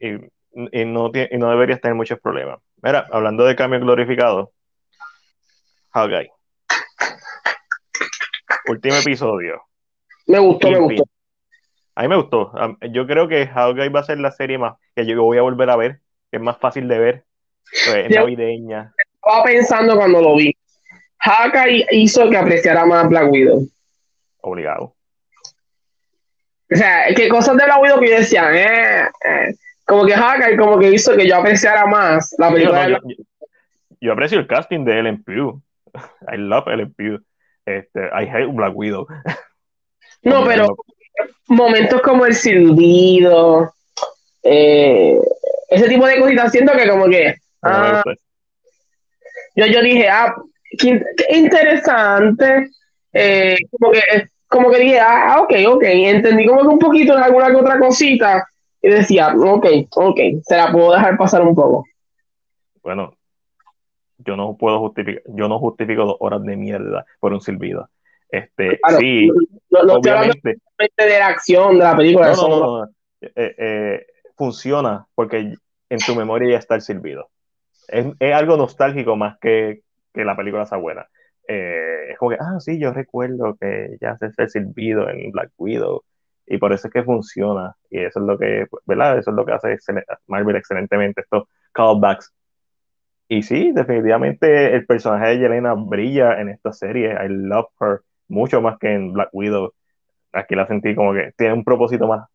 y, 0.00 0.80
y, 0.80 0.84
no, 0.84 1.10
y 1.12 1.38
no 1.38 1.50
deberías 1.50 1.80
tener 1.80 1.94
muchos 1.94 2.20
problemas. 2.20 2.60
Mira, 2.82 3.06
hablando 3.10 3.44
de 3.44 3.56
cambio 3.56 3.80
glorificado, 3.80 4.52
Hawkeye. 5.90 6.30
Último 8.68 8.96
episodio. 8.96 9.62
Me 10.26 10.38
gustó, 10.38 10.70
me 10.70 10.78
gustó. 10.78 11.04
A 11.94 12.02
mí 12.02 12.08
me 12.08 12.16
gustó. 12.16 12.52
Yo 12.92 13.06
creo 13.06 13.28
que 13.28 13.46
Hawkeye 13.46 13.88
va 13.88 14.00
a 14.00 14.04
ser 14.04 14.18
la 14.18 14.30
serie 14.30 14.58
más 14.58 14.76
que 14.94 15.04
yo 15.04 15.22
voy 15.22 15.38
a 15.38 15.42
volver 15.42 15.68
a 15.70 15.76
ver, 15.76 16.00
que 16.30 16.36
es 16.38 16.42
más 16.42 16.58
fácil 16.58 16.88
de 16.88 16.98
ver 16.98 17.24
pues, 17.86 18.10
navideña. 18.10 18.92
Estaba 19.14 19.44
pensando 19.44 19.96
cuando 19.96 20.20
lo 20.20 20.36
vi. 20.36 20.54
Hawkeye 21.18 21.86
hizo 21.90 22.30
que 22.30 22.36
apreciara 22.36 22.86
más 22.86 23.08
Black 23.08 23.30
Widow. 23.30 23.68
Obligado. 24.40 24.94
O 26.72 26.76
sea, 26.76 27.12
que 27.14 27.28
cosas 27.28 27.56
de 27.56 27.64
Black 27.64 27.82
Widow 27.82 28.00
que 28.00 28.08
yo 28.08 28.16
decía, 28.16 28.50
eh, 28.52 29.08
eh, 29.24 29.54
como 29.84 30.06
que 30.06 30.14
Hawkeye 30.14 30.56
como 30.56 30.78
que 30.78 30.90
hizo 30.90 31.16
que 31.16 31.28
yo 31.28 31.36
apreciara 31.36 31.84
más 31.86 32.34
la 32.38 32.50
película. 32.50 33.00
yo, 34.00 34.12
aprecio 34.12 34.38
el 34.38 34.46
casting 34.46 34.84
de 34.84 34.98
Ellen 34.98 35.22
Pugh. 35.22 35.60
I 36.32 36.36
love 36.36 36.68
Ellen 36.68 36.94
Pugh. 36.94 37.20
Este, 37.66 38.00
I 38.06 38.26
hate 38.26 38.46
Black 38.52 38.72
Widow. 38.74 39.06
No, 40.22 40.44
pero 40.44 40.76
momentos 41.48 42.02
como 42.02 42.26
el 42.26 42.34
silbido, 42.34 43.74
eh, 44.42 45.18
ese 45.68 45.88
tipo 45.88 46.06
de 46.06 46.20
cositas, 46.20 46.52
siento 46.52 46.72
que 46.72 46.88
como 46.88 47.06
que... 47.06 47.36
Ah, 47.62 48.02
yo, 49.56 49.66
yo 49.66 49.82
dije, 49.82 50.08
ah, 50.08 50.34
qué, 50.78 51.02
interesante. 51.30 52.70
Eh, 53.12 53.56
como 53.70 53.92
que 53.92 54.00
como 54.50 54.68
que 54.70 54.80
dije, 54.80 54.98
ah, 54.98 55.40
ok, 55.42 55.52
ok, 55.68 55.82
entendí 55.84 56.44
como 56.44 56.62
que 56.62 56.66
un 56.66 56.78
poquito 56.78 57.16
en 57.16 57.22
alguna 57.22 57.50
que 57.50 57.56
otra 57.56 57.78
cosita 57.78 58.44
y 58.82 58.88
decía, 58.88 59.32
ok, 59.36 59.66
ok, 59.94 60.20
se 60.42 60.56
la 60.56 60.72
puedo 60.72 60.92
dejar 60.92 61.16
pasar 61.16 61.42
un 61.42 61.54
poco. 61.54 61.84
Bueno, 62.82 63.14
yo 64.18 64.36
no 64.36 64.56
puedo 64.56 64.80
justificar, 64.80 65.22
yo 65.28 65.48
no 65.48 65.60
justifico 65.60 66.04
dos 66.04 66.16
horas 66.18 66.42
de 66.42 66.56
mierda 66.56 67.06
por 67.20 67.32
un 67.32 67.40
silbido. 67.40 67.88
Este, 68.28 68.80
sí, 68.98 69.28
obviamente. 69.70 70.56
De 70.78 71.18
la 71.18 71.26
acción 71.28 71.78
de 71.78 71.84
la 71.84 71.96
película. 71.96 72.32
No, 72.32 72.48
no, 72.48 72.58
no, 72.58 72.84
eh, 73.20 73.54
eh, 73.58 74.06
funciona 74.36 75.06
porque 75.14 75.54
en 75.88 75.98
tu 75.98 76.14
memoria 76.14 76.52
ya 76.52 76.58
está 76.58 76.74
el 76.74 76.82
silbido. 76.82 77.28
Es, 77.90 78.32
algo 78.32 78.56
nostálgico 78.56 79.16
más 79.16 79.38
que, 79.40 79.82
que 80.14 80.24
la 80.24 80.36
película 80.36 80.66
sea 80.66 80.78
buena. 80.78 81.06
Eh, 81.48 82.12
es 82.12 82.18
como 82.18 82.30
que, 82.30 82.38
ah, 82.40 82.60
sí, 82.60 82.78
yo 82.78 82.92
recuerdo 82.92 83.56
que 83.60 83.96
ya 84.00 84.16
se 84.16 84.26
ha 84.42 84.48
silbido 84.48 85.08
en 85.08 85.32
Black 85.32 85.50
Widow 85.58 86.02
y 86.46 86.58
por 86.58 86.72
eso 86.72 86.88
es 86.88 86.92
que 86.92 87.04
funciona 87.04 87.76
y 87.90 88.00
eso 88.00 88.20
es 88.20 88.26
lo 88.26 88.38
que, 88.38 88.66
¿verdad? 88.86 89.18
Eso 89.18 89.30
es 89.30 89.36
lo 89.36 89.44
que 89.46 89.52
hace 89.52 89.76
Marvel 90.26 90.56
excelentemente, 90.56 91.22
estos 91.22 91.44
callbacks. 91.72 92.32
Y 93.28 93.42
sí, 93.42 93.72
definitivamente 93.72 94.74
el 94.74 94.86
personaje 94.86 95.28
de 95.28 95.38
Yelena 95.38 95.74
brilla 95.74 96.40
en 96.40 96.48
esta 96.50 96.72
serie, 96.72 97.12
I 97.12 97.28
love 97.28 97.68
her 97.80 98.00
mucho 98.28 98.60
más 98.60 98.78
que 98.78 98.92
en 98.92 99.12
Black 99.12 99.30
Widow. 99.32 99.72
Aquí 100.32 100.54
la 100.54 100.66
sentí 100.66 100.94
como 100.94 101.12
que 101.14 101.32
tiene 101.36 101.54
un 101.54 101.64
propósito 101.64 102.08
más, 102.08 102.28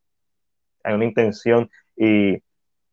hay 0.84 0.94
una 0.96 1.06
intención 1.06 1.70
y, 1.96 2.38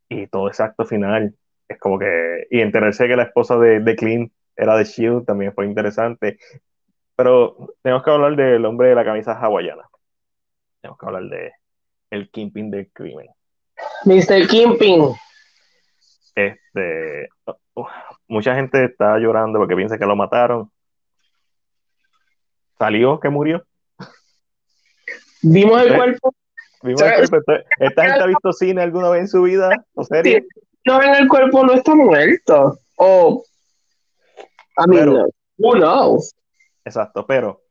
y 0.08 0.26
todo 0.28 0.50
ese 0.50 0.62
acto 0.62 0.84
final 0.86 1.34
es 1.72 1.78
como 1.78 1.98
que, 1.98 2.46
y 2.50 2.60
enterarse 2.60 3.06
que 3.06 3.16
la 3.16 3.24
esposa 3.24 3.58
de, 3.58 3.80
de 3.80 3.96
Clint 3.96 4.32
era 4.56 4.76
de 4.76 4.84
Shield, 4.84 5.24
también 5.24 5.52
fue 5.54 5.66
interesante. 5.66 6.38
Pero 7.16 7.74
tenemos 7.82 8.02
que 8.02 8.10
hablar 8.10 8.36
del 8.36 8.64
hombre 8.64 8.88
de 8.88 8.94
la 8.94 9.04
camisa 9.04 9.32
hawaiana. 9.32 9.88
Tenemos 10.80 10.98
que 10.98 11.06
hablar 11.06 11.24
de 11.24 11.52
el 12.10 12.30
Kingpin 12.30 12.70
del 12.70 12.90
crimen. 12.92 13.28
Mr. 14.04 14.46
Kingpin. 14.48 15.14
Este, 16.34 17.28
uh, 17.74 17.84
mucha 18.28 18.54
gente 18.54 18.84
está 18.84 19.18
llorando 19.18 19.58
porque 19.58 19.76
piensa 19.76 19.98
que 19.98 20.06
lo 20.06 20.16
mataron. 20.16 20.70
¿Salió 22.78 23.20
que 23.20 23.28
murió? 23.28 23.64
Vimos 25.42 25.82
el 25.82 25.94
cuerpo. 25.94 26.34
¿Vimos 26.82 27.02
el 27.02 27.28
cuerpo? 27.28 27.52
¿Esta 27.78 28.04
gente 28.04 28.22
ha 28.22 28.26
visto 28.26 28.52
cine 28.52 28.82
alguna 28.82 29.10
vez 29.10 29.22
en 29.22 29.28
su 29.28 29.42
vida? 29.42 29.70
¿O 29.94 30.04
serie? 30.04 30.46
No 30.84 30.98
ven 30.98 31.14
el 31.14 31.28
cuerpo, 31.28 31.64
no 31.64 31.74
está 31.74 31.94
muerto. 31.94 32.78
O 32.96 33.44
I 34.78 34.88
mean, 34.88 35.04
pero, 35.04 35.28
who 35.58 35.74
knows? 35.74 36.34
Exacto, 36.84 37.26
pero 37.26 37.62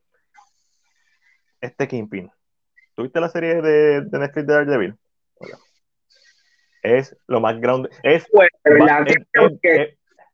este 1.59 1.87
Kingpin, 1.87 2.31
¿tuviste 2.95 3.19
la 3.19 3.29
serie 3.29 3.61
de, 3.61 4.01
de 4.01 4.19
Netflix 4.19 4.47
de 4.47 4.53
Daredevil? 4.53 4.95
Es 6.83 7.15
lo 7.27 7.39
más 7.39 7.59
grande. 7.59 7.89
Es, 8.03 8.27
pues, 8.31 8.49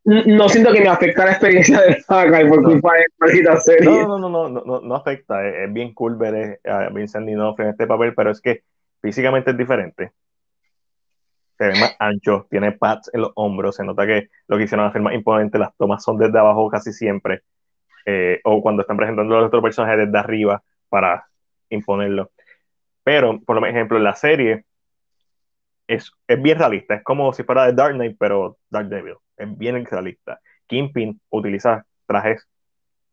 no 0.06 0.48
siento 0.48 0.72
que 0.72 0.80
me 0.80 0.88
afecte 0.88 1.22
la 1.22 1.32
experiencia 1.32 1.82
de 1.82 2.02
saga 2.02 2.48
por 2.48 2.64
culpa 2.64 2.94
de 2.94 3.40
esta 3.40 3.58
serie. 3.58 3.90
No, 3.90 4.18
no, 4.18 4.30
no, 4.30 4.48
no, 4.48 4.64
no, 4.66 4.80
no 4.80 4.96
afecta. 4.96 5.46
Es, 5.46 5.72
bien 5.74 5.94
cool 5.94 6.16
ver 6.16 6.62
a 6.64 6.88
Vincent 6.90 7.28
D'Onofrio 7.28 7.66
en 7.66 7.72
este 7.72 7.88
papel, 7.88 8.14
pero 8.16 8.32
es 8.32 8.40
que 8.40 8.64
físicamente 9.02 9.52
es 9.52 9.58
diferente 9.58 10.14
se 11.58 11.68
ve 11.68 11.80
más 11.80 11.96
ancho, 12.00 12.48
tiene 12.50 12.72
pads 12.74 13.10
en 13.14 13.22
los 13.22 13.32
hombros, 13.36 13.76
se 13.76 13.84
nota 13.84 14.06
que 14.06 14.30
lo 14.48 14.58
que 14.58 14.64
hicieron 14.64 14.86
hacer 14.86 15.02
más 15.02 15.14
imponente, 15.14 15.58
las 15.58 15.76
tomas 15.76 16.04
son 16.04 16.18
desde 16.18 16.38
abajo 16.40 16.70
casi 16.70 16.94
siempre, 16.94 17.42
eh, 18.06 18.40
o 18.44 18.62
cuando 18.62 18.82
están 18.82 18.98
presentando 18.98 19.36
a 19.36 19.40
los 19.40 19.48
otros 19.48 19.64
personajes 19.64 20.06
desde 20.06 20.18
arriba 20.18 20.64
para 20.90 21.28
imponerlo. 21.70 22.32
Pero, 23.04 23.40
por 23.42 23.66
ejemplo, 23.68 23.98
en 23.98 24.04
la 24.04 24.16
serie 24.16 24.66
es, 25.88 26.12
es 26.28 26.42
bien 26.42 26.60
realista, 26.60 26.96
es 26.96 27.04
como 27.04 27.34
si 27.34 27.44
fuera 27.44 27.66
de 27.66 27.74
Dark 27.74 27.96
Knight, 27.96 28.18
pero 28.20 28.58
Dark 28.70 28.90
Devil, 28.90 29.16
es 29.38 29.58
bien 29.58 29.86
realista. 29.86 30.40
Kingpin 30.68 31.20
utiliza 31.30 31.86
trajes, 32.06 32.48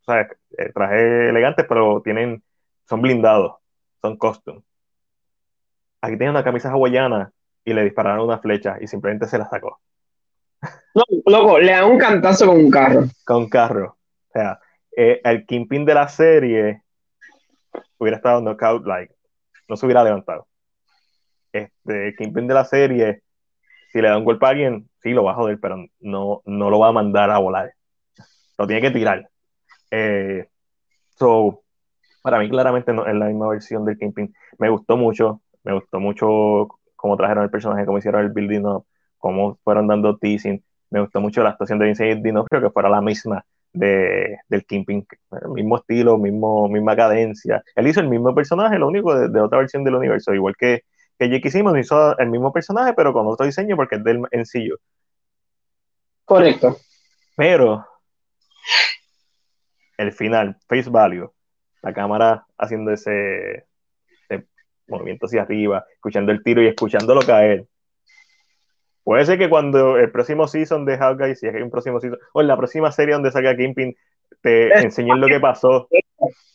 eh, 0.09 0.73
trajes 0.75 1.31
elegantes, 1.31 1.65
pero 1.69 2.03
tienen, 2.03 2.43
son 2.89 3.01
blindados, 3.01 3.55
son 4.03 4.16
costume. 4.19 4.62
Aquí 6.03 6.19
tiene 6.19 6.31
una 6.31 6.45
camisa 6.45 6.71
hawaiana 6.71 7.33
y 7.65 7.73
le 7.73 7.85
dispararon 7.85 8.27
una 8.27 8.39
flecha 8.39 8.77
y 8.81 8.86
simplemente 8.86 9.27
se 9.27 9.39
la 9.39 9.49
sacó. 9.49 9.81
No, 10.95 11.03
loco, 11.27 11.59
le 11.59 11.73
da 11.73 11.85
un 11.85 11.99
cantazo 11.99 12.47
con 12.47 12.57
un 12.57 12.70
carro. 12.70 13.05
Con 13.24 13.36
un 13.36 13.49
carro. 13.49 13.97
O 14.28 14.32
sea, 14.32 14.59
eh, 14.97 15.20
el 15.24 15.45
Kingpin 15.47 15.85
de 15.85 15.95
la 15.95 16.09
serie 16.09 16.82
hubiera 17.99 18.16
estado 18.16 18.41
knockout, 18.41 18.86
like, 18.86 19.15
no 19.69 19.77
se 19.77 19.86
hubiera 19.86 20.05
levantado. 20.05 20.47
Este, 21.53 22.09
el 22.09 22.16
Kingpin 22.16 22.47
de 22.47 22.55
la 22.55 22.65
serie, 22.65 23.23
si 23.93 24.01
le 24.01 24.09
da 24.09 24.19
un 24.19 24.24
golpe 24.24 24.47
a 24.47 24.51
alguien, 24.51 24.89
sí 25.03 25.11
lo 25.11 25.24
va 25.24 25.32
a 25.32 25.36
joder, 25.36 25.59
pero 25.61 25.85
no, 26.01 26.43
no 26.45 26.70
lo 26.70 26.78
va 26.78 26.89
a 26.89 26.93
mandar 26.93 27.31
a 27.31 27.39
volar. 27.39 27.73
Lo 28.59 28.66
tiene 28.66 28.82
que 28.82 28.91
tirar. 28.91 29.28
Eh, 29.91 30.49
so, 31.16 31.62
para 32.23 32.39
mí 32.39 32.49
claramente 32.49 32.93
no 32.93 33.07
es 33.07 33.15
la 33.15 33.27
misma 33.27 33.49
versión 33.49 33.85
del 33.85 33.99
Kingpin. 33.99 34.35
Me 34.59 34.69
gustó 34.69 34.97
mucho, 34.97 35.43
me 35.62 35.74
gustó 35.74 36.01
mucho 36.01 36.69
cómo 37.05 37.18
trajeron 37.18 37.44
el 37.44 37.51
personaje, 37.51 37.85
cómo 37.85 37.98
hicieron 37.98 38.22
el 38.22 38.31
building 38.31 38.64
up, 38.64 38.86
cómo 39.18 39.59
fueron 39.62 39.86
dando 39.86 40.16
teasing. 40.16 40.64
Me 40.89 41.02
gustó 41.02 41.20
mucho 41.20 41.43
la 41.43 41.51
actuación 41.51 41.78
de 41.78 41.85
Vincent 41.85 42.24
creo 42.48 42.62
que 42.62 42.70
fuera 42.70 42.89
la 42.89 43.02
misma 43.02 43.44
de, 43.74 44.39
del 44.48 44.64
Kingpin, 44.64 45.06
el 45.43 45.51
mismo 45.51 45.76
estilo, 45.76 46.16
mismo, 46.16 46.66
misma 46.66 46.97
cadencia. 46.97 47.62
Él 47.76 47.89
hizo 47.89 48.01
el 48.01 48.09
mismo 48.09 48.35
personaje, 48.35 48.78
lo 48.78 48.89
único 48.89 49.28
de, 49.28 49.39
otra 49.39 49.59
versión 49.59 49.85
del 49.85 49.97
universo, 49.97 50.32
igual 50.32 50.55
que, 50.59 50.85
que 51.18 51.26
J.K. 51.28 51.51
Simmons 51.51 51.78
hizo 51.78 52.16
el 52.16 52.31
mismo 52.31 52.51
personaje, 52.51 52.94
pero 52.94 53.12
con 53.12 53.26
otro 53.26 53.44
diseño 53.44 53.76
porque 53.76 53.97
es 53.97 54.05
del 54.05 54.22
sencillo. 54.31 54.78
Correcto. 56.24 56.78
Pero 57.36 57.86
el 59.98 60.10
final, 60.12 60.56
face 60.66 60.89
value, 60.89 61.31
la 61.82 61.93
cámara 61.93 62.47
haciendo 62.56 62.93
ese, 62.93 63.66
movimiento 64.89 65.27
hacia 65.27 65.43
arriba, 65.43 65.85
escuchando 65.93 66.32
el 66.32 66.43
tiro 66.43 66.62
y 66.62 66.69
escuchándolo 66.69 67.20
caer. 67.23 67.65
Puede 69.02 69.27
ser 69.27 69.39
que 69.39 69.51
cuando 69.51 69.98
el 69.98 70.11
próximo 70.11 70.48
season 70.48 70.86
de 70.86 70.97
Hawkeye, 70.97 71.36
si 71.36 71.47
es 71.47 71.52
que 71.52 71.59
hay 71.59 71.62
un 71.62 71.70
próximo 71.70 72.01
season, 72.01 72.19
o 72.32 72.40
en 72.40 72.48
la 72.48 72.56
próxima 72.56 72.90
serie 72.90 73.15
donde 73.15 73.31
salga 73.31 73.56
Kingpin, 73.56 73.94
te 74.40 74.73
enseñen 74.78 75.20
lo 75.20 75.27
que 75.27 75.40
pasó. 75.40 75.89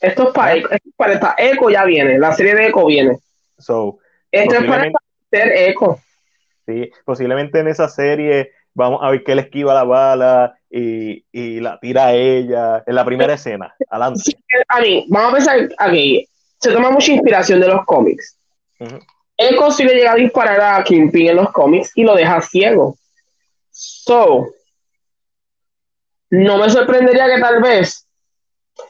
Esto 0.01 0.27
es 0.27 0.33
para, 0.33 0.55
esto 0.55 1.27
Echo 1.37 1.69
ya 1.69 1.85
viene, 1.85 2.17
la 2.17 2.33
serie 2.33 2.55
de 2.55 2.67
Echo 2.67 2.85
viene. 2.85 3.17
So, 3.57 3.99
esto 4.31 4.55
es 4.55 4.65
para 4.65 4.91
hacer 5.31 5.51
Echo. 5.55 5.99
Sí, 6.65 6.91
posiblemente 7.05 7.59
en 7.59 7.67
esa 7.67 7.87
serie 7.87 8.51
vamos 8.73 8.99
a 9.03 9.11
ver 9.11 9.23
que 9.23 9.31
él 9.33 9.39
esquiva 9.39 9.73
la 9.73 9.83
bala 9.83 10.55
y, 10.69 11.25
y 11.31 11.59
la 11.59 11.79
tira 11.79 12.07
a 12.07 12.13
ella 12.13 12.83
en 12.85 12.95
la 12.95 13.05
primera 13.05 13.33
escena. 13.33 13.75
Adelante. 13.89 14.21
a 14.67 14.81
mí, 14.81 15.05
vamos 15.09 15.31
a 15.31 15.35
pensar 15.35 15.69
aquí 15.77 16.27
se 16.59 16.71
toma 16.71 16.91
mucha 16.91 17.11
inspiración 17.11 17.59
de 17.59 17.67
los 17.67 17.85
cómics. 17.85 18.37
Él 19.37 19.55
consigue 19.55 19.93
llegar 19.93 20.15
a 20.15 20.19
disparar 20.19 20.61
a 20.61 20.83
Kingpin 20.83 21.29
en 21.29 21.37
los 21.37 21.51
cómics 21.51 21.91
y 21.95 22.03
lo 22.03 22.15
deja 22.15 22.41
ciego. 22.41 22.97
So, 23.71 24.49
no 26.29 26.57
me 26.57 26.69
sorprendería 26.69 27.33
que 27.33 27.41
tal 27.41 27.61
vez 27.61 28.05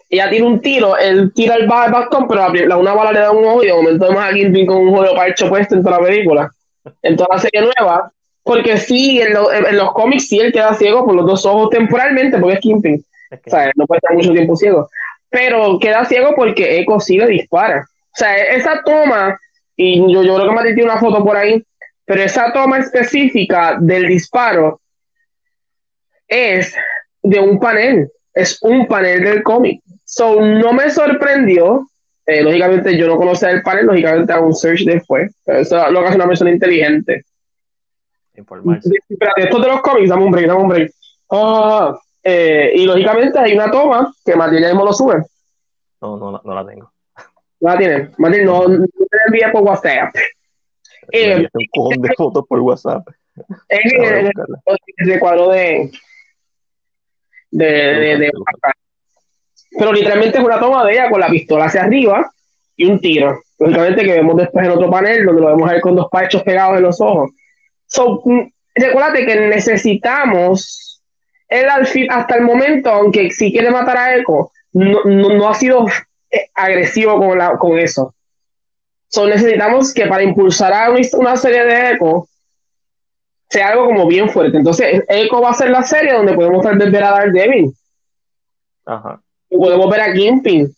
ella 0.09 0.29
tiene 0.29 0.47
un 0.47 0.59
tiro, 0.61 0.97
él 0.97 1.31
tira 1.33 1.55
el 1.55 1.67
bastón, 1.67 2.27
pero 2.27 2.51
la, 2.51 2.77
una 2.77 2.93
bala 2.93 3.11
le 3.11 3.19
da 3.19 3.31
un 3.31 3.45
ojo 3.45 3.63
y 3.63 3.67
de 3.67 3.73
momento 3.73 4.07
vemos 4.07 4.23
a 4.23 4.33
Kingpin 4.33 4.65
con 4.65 4.77
un 4.77 4.95
juego 4.95 5.15
parcho 5.15 5.47
puesto 5.47 5.75
en 5.75 5.83
toda 5.83 5.99
la 5.99 6.07
película, 6.07 6.51
en 7.03 7.15
toda 7.15 7.35
la 7.35 7.39
serie 7.39 7.61
nueva. 7.61 8.11
Porque 8.41 8.77
sí, 8.77 9.21
en, 9.21 9.33
los 9.33 9.93
cómics 9.93 10.27
sí 10.27 10.39
él 10.39 10.51
queda 10.51 10.73
ciego 10.73 11.05
por 11.05 11.13
los 11.13 11.27
dos 11.27 11.45
ojos 11.45 11.69
temporalmente, 11.69 12.39
porque 12.39 12.55
es 12.55 12.61
Kingpin. 12.61 13.05
O 13.31 13.49
sea, 13.49 13.71
no 13.75 13.85
puede 13.85 13.99
estar 13.99 14.15
mucho 14.15 14.31
tiempo 14.31 14.55
ciego 14.55 14.89
pero 15.29 15.79
queda 15.79 16.05
ciego 16.05 16.33
porque 16.35 16.79
Echo 16.79 16.99
sí 16.99 17.17
le 17.17 17.27
dispara. 17.27 17.87
O 17.87 18.17
sea, 18.17 18.35
esa 18.35 18.81
toma, 18.83 19.39
y 19.75 19.99
yo, 20.11 20.23
yo 20.23 20.35
creo 20.35 20.49
que 20.49 20.55
me 20.55 20.63
tiene 20.73 20.83
una 20.83 20.99
foto 20.99 21.23
por 21.23 21.37
ahí, 21.37 21.63
pero 22.05 22.23
esa 22.23 22.51
toma 22.51 22.79
específica 22.79 23.77
del 23.79 24.07
disparo 24.07 24.81
es 26.27 26.75
de 27.21 27.39
un 27.39 27.59
panel, 27.59 28.09
es 28.33 28.57
un 28.61 28.87
panel 28.87 29.23
del 29.23 29.43
cómic. 29.43 29.81
So, 30.05 30.41
no 30.41 30.73
me 30.73 30.89
sorprendió. 30.89 31.87
Eh, 32.25 32.43
lógicamente, 32.43 32.97
yo 32.97 33.07
no 33.07 33.17
conocía 33.17 33.51
el 33.51 33.61
panel, 33.61 33.87
lógicamente 33.87 34.33
hago 34.33 34.47
un 34.47 34.55
search 34.55 34.85
después. 34.85 35.31
Pero 35.45 35.59
eso 35.59 35.85
es 35.85 35.91
lo 35.91 36.01
que 36.01 36.07
hace 36.07 36.15
una 36.15 36.27
persona 36.27 36.51
inteligente. 36.51 37.25
Informarse. 38.35 38.89
Esto 39.37 39.59
de 39.59 39.67
los 39.67 39.81
cómics, 39.81 40.09
dame 40.09 40.25
un 40.25 40.31
break, 40.31 40.47
dame 40.47 40.61
un 40.61 40.69
break. 40.69 40.91
Ah, 41.31 41.97
eh, 42.23 42.71
y 42.75 42.85
lógicamente 42.85 43.39
hay 43.39 43.53
una 43.53 43.71
toma 43.71 44.13
que 44.25 44.35
Matilde 44.35 44.67
mismo 44.67 44.85
lo 44.85 44.93
sube. 44.93 45.23
No, 46.01 46.17
no, 46.17 46.41
no 46.43 46.53
la 46.53 46.65
tengo. 46.65 46.91
No 47.59 47.69
la 47.69 47.77
tienen. 47.77 48.11
Martín, 48.17 48.45
no, 48.45 48.67
no 48.67 48.85
te 48.85 49.17
envié 49.27 49.49
por 49.51 49.63
WhatsApp. 49.63 50.15
Eh, 51.11 51.47
un 51.51 51.65
cojón 51.71 52.01
de 52.01 52.13
fotos 52.15 52.45
por 52.47 52.59
WhatsApp. 52.59 53.07
Es 53.67 53.93
el, 53.93 54.31
el, 54.97 55.19
cuadro 55.19 55.49
de, 55.49 55.91
de, 57.51 57.65
de, 57.65 58.17
de, 58.17 58.31
Pero 59.77 59.93
literalmente 59.93 60.37
es 60.37 60.43
una 60.43 60.59
toma 60.59 60.85
de 60.85 60.93
ella 60.93 61.09
con 61.09 61.19
la 61.19 61.29
pistola 61.29 61.65
hacia 61.65 61.83
arriba 61.83 62.29
y 62.75 62.85
un 62.85 62.99
tiro. 62.99 63.41
Lógicamente 63.57 64.03
que 64.03 64.13
vemos 64.13 64.37
después 64.37 64.65
en 64.65 64.71
otro 64.71 64.89
panel 64.89 65.25
donde 65.25 65.41
lo 65.41 65.47
vemos 65.47 65.69
ahí 65.69 65.81
con 65.81 65.95
dos 65.95 66.07
pachos 66.11 66.43
pegados 66.43 66.77
en 66.77 66.83
los 66.83 66.99
ojos. 67.01 67.31
So, 67.85 68.21
mm, 68.23 68.51
recuérdate 68.75 69.25
que 69.25 69.35
necesitamos 69.35 70.88
él 71.49 71.67
hasta 72.09 72.35
el 72.35 72.43
momento, 72.43 72.89
aunque 72.89 73.31
si 73.31 73.51
quiere 73.51 73.71
matar 73.71 73.97
a 73.97 74.15
Echo, 74.15 74.51
no, 74.73 75.03
no, 75.03 75.49
ha 75.49 75.55
sido 75.55 75.87
eh, 76.29 76.49
agresivo 76.53 77.17
con, 77.17 77.37
la, 77.37 77.57
con 77.57 77.77
eso. 77.79 78.13
So, 79.07 79.27
necesitamos 79.27 79.93
que 79.93 80.05
para 80.05 80.23
impulsar 80.23 80.71
a 80.71 80.91
una 81.13 81.35
serie 81.35 81.65
de 81.65 81.91
Echo 81.91 82.27
sea 83.49 83.69
algo 83.69 83.87
como 83.87 84.07
bien 84.07 84.29
fuerte. 84.29 84.57
Entonces, 84.57 85.03
Echo 85.07 85.41
va 85.41 85.49
a 85.49 85.55
ser 85.55 85.71
la 85.71 85.81
serie 85.83 86.13
donde 86.13 86.33
podemos 86.33 86.63
tal 86.63 86.77
vez 86.77 86.91
ver 86.91 87.03
a 87.03 87.11
Daredevil. 87.11 87.73
Ajá. 88.85 89.19
Y 89.49 89.57
podemos 89.57 89.89
ver 89.89 90.01
a 90.01 90.13
Kingpin. 90.13 90.71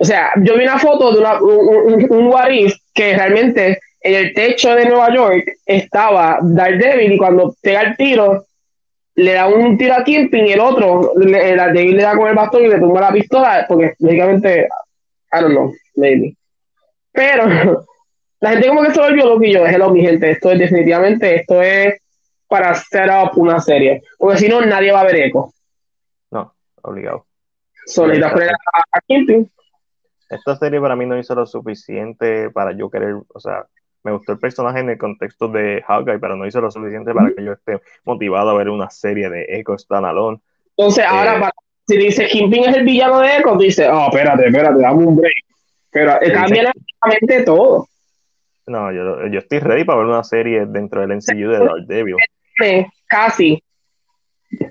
O 0.00 0.04
sea, 0.04 0.32
yo 0.36 0.56
vi 0.56 0.62
una 0.62 0.78
foto 0.78 1.12
de 1.12 1.18
una, 1.18 1.42
un, 1.42 2.08
un, 2.10 2.26
un 2.26 2.72
que 2.94 3.16
realmente 3.16 3.78
en 4.00 4.14
el 4.14 4.32
techo 4.32 4.74
de 4.74 4.86
Nueva 4.86 5.14
York 5.14 5.44
estaba 5.66 6.38
Daredevil 6.40 7.12
y 7.12 7.18
cuando 7.18 7.54
pega 7.60 7.82
el 7.82 7.96
tiro, 7.96 8.46
le 9.18 9.32
da 9.32 9.48
un 9.48 9.76
tiro 9.76 9.94
a 9.94 10.04
Kingpin 10.04 10.46
y 10.46 10.52
el 10.52 10.60
otro, 10.60 11.12
le, 11.16 11.56
Daredevil 11.56 11.96
le 11.96 12.02
da 12.04 12.16
con 12.16 12.28
el 12.28 12.36
bastón 12.36 12.62
y 12.62 12.68
le 12.68 12.78
tumba 12.78 13.00
la 13.00 13.12
pistola, 13.12 13.66
porque 13.68 13.94
lógicamente, 13.98 14.68
I 15.32 15.40
don't 15.40 15.50
know, 15.50 15.74
maybe. 15.96 16.36
Pero 17.10 17.46
la 18.40 18.50
gente 18.50 18.68
como 18.68 18.82
que 18.82 18.92
se 18.92 19.00
volvió 19.00 19.26
loco 19.26 19.42
y 19.42 19.52
yo, 19.52 19.66
hello 19.66 19.90
mi 19.90 20.02
gente, 20.02 20.30
esto 20.30 20.52
es 20.52 20.60
definitivamente, 20.60 21.34
esto 21.34 21.60
es 21.60 22.00
para 22.46 22.72
set 22.76 23.10
up 23.10 23.36
una 23.36 23.60
serie, 23.60 24.04
porque 24.18 24.38
si 24.38 24.48
no 24.48 24.60
nadie 24.60 24.92
va 24.92 25.00
a 25.00 25.06
ver 25.06 25.16
eco. 25.16 25.52
No, 26.30 26.54
obligado. 26.82 27.26
Son 27.86 28.10
a, 28.22 28.26
a 28.28 29.00
Kingpin. 29.04 29.50
Esta 30.30 30.54
serie 30.56 30.80
para 30.80 30.94
mí 30.94 31.06
no 31.06 31.18
hizo 31.18 31.34
lo 31.34 31.44
suficiente 31.44 32.50
para 32.50 32.70
yo 32.70 32.88
querer, 32.88 33.16
o 33.34 33.40
sea, 33.40 33.66
me 34.08 34.16
gustó 34.16 34.32
el 34.32 34.38
personaje 34.38 34.80
en 34.80 34.90
el 34.90 34.98
contexto 34.98 35.48
de 35.48 35.82
Hawkeye, 35.86 36.18
pero 36.18 36.36
no 36.36 36.46
hizo 36.46 36.60
lo 36.60 36.70
suficiente 36.70 37.12
para 37.12 37.30
que 37.34 37.44
yo 37.44 37.52
esté 37.52 37.80
motivado 38.04 38.50
a 38.50 38.54
ver 38.54 38.68
una 38.68 38.90
serie 38.90 39.28
de 39.28 39.46
Echo 39.48 39.76
Standalone. 39.76 40.40
Entonces, 40.76 41.04
ahora, 41.06 41.38
eh, 41.38 41.50
si 41.86 41.96
dice 41.96 42.26
Kingpin 42.26 42.64
es 42.64 42.76
el 42.76 42.84
villano 42.84 43.20
de 43.20 43.36
Echo, 43.36 43.56
dice, 43.56 43.88
oh, 43.88 44.06
espérate, 44.08 44.46
espérate, 44.46 44.80
dame 44.80 45.04
un 45.04 45.16
break. 45.16 45.34
Pero 45.90 46.22
eh, 46.22 46.32
cambia 46.32 46.70
absolutamente 46.70 47.44
todo. 47.44 47.88
No, 48.66 48.92
yo, 48.92 49.26
yo, 49.28 49.38
estoy 49.38 49.60
ready 49.60 49.84
para 49.84 49.98
ver 49.98 50.06
una 50.06 50.24
serie 50.24 50.66
dentro 50.66 51.00
del 51.00 51.16
MCU 51.16 51.50
de 51.50 51.58
Daredevil. 51.58 52.16
Casi. 53.06 53.62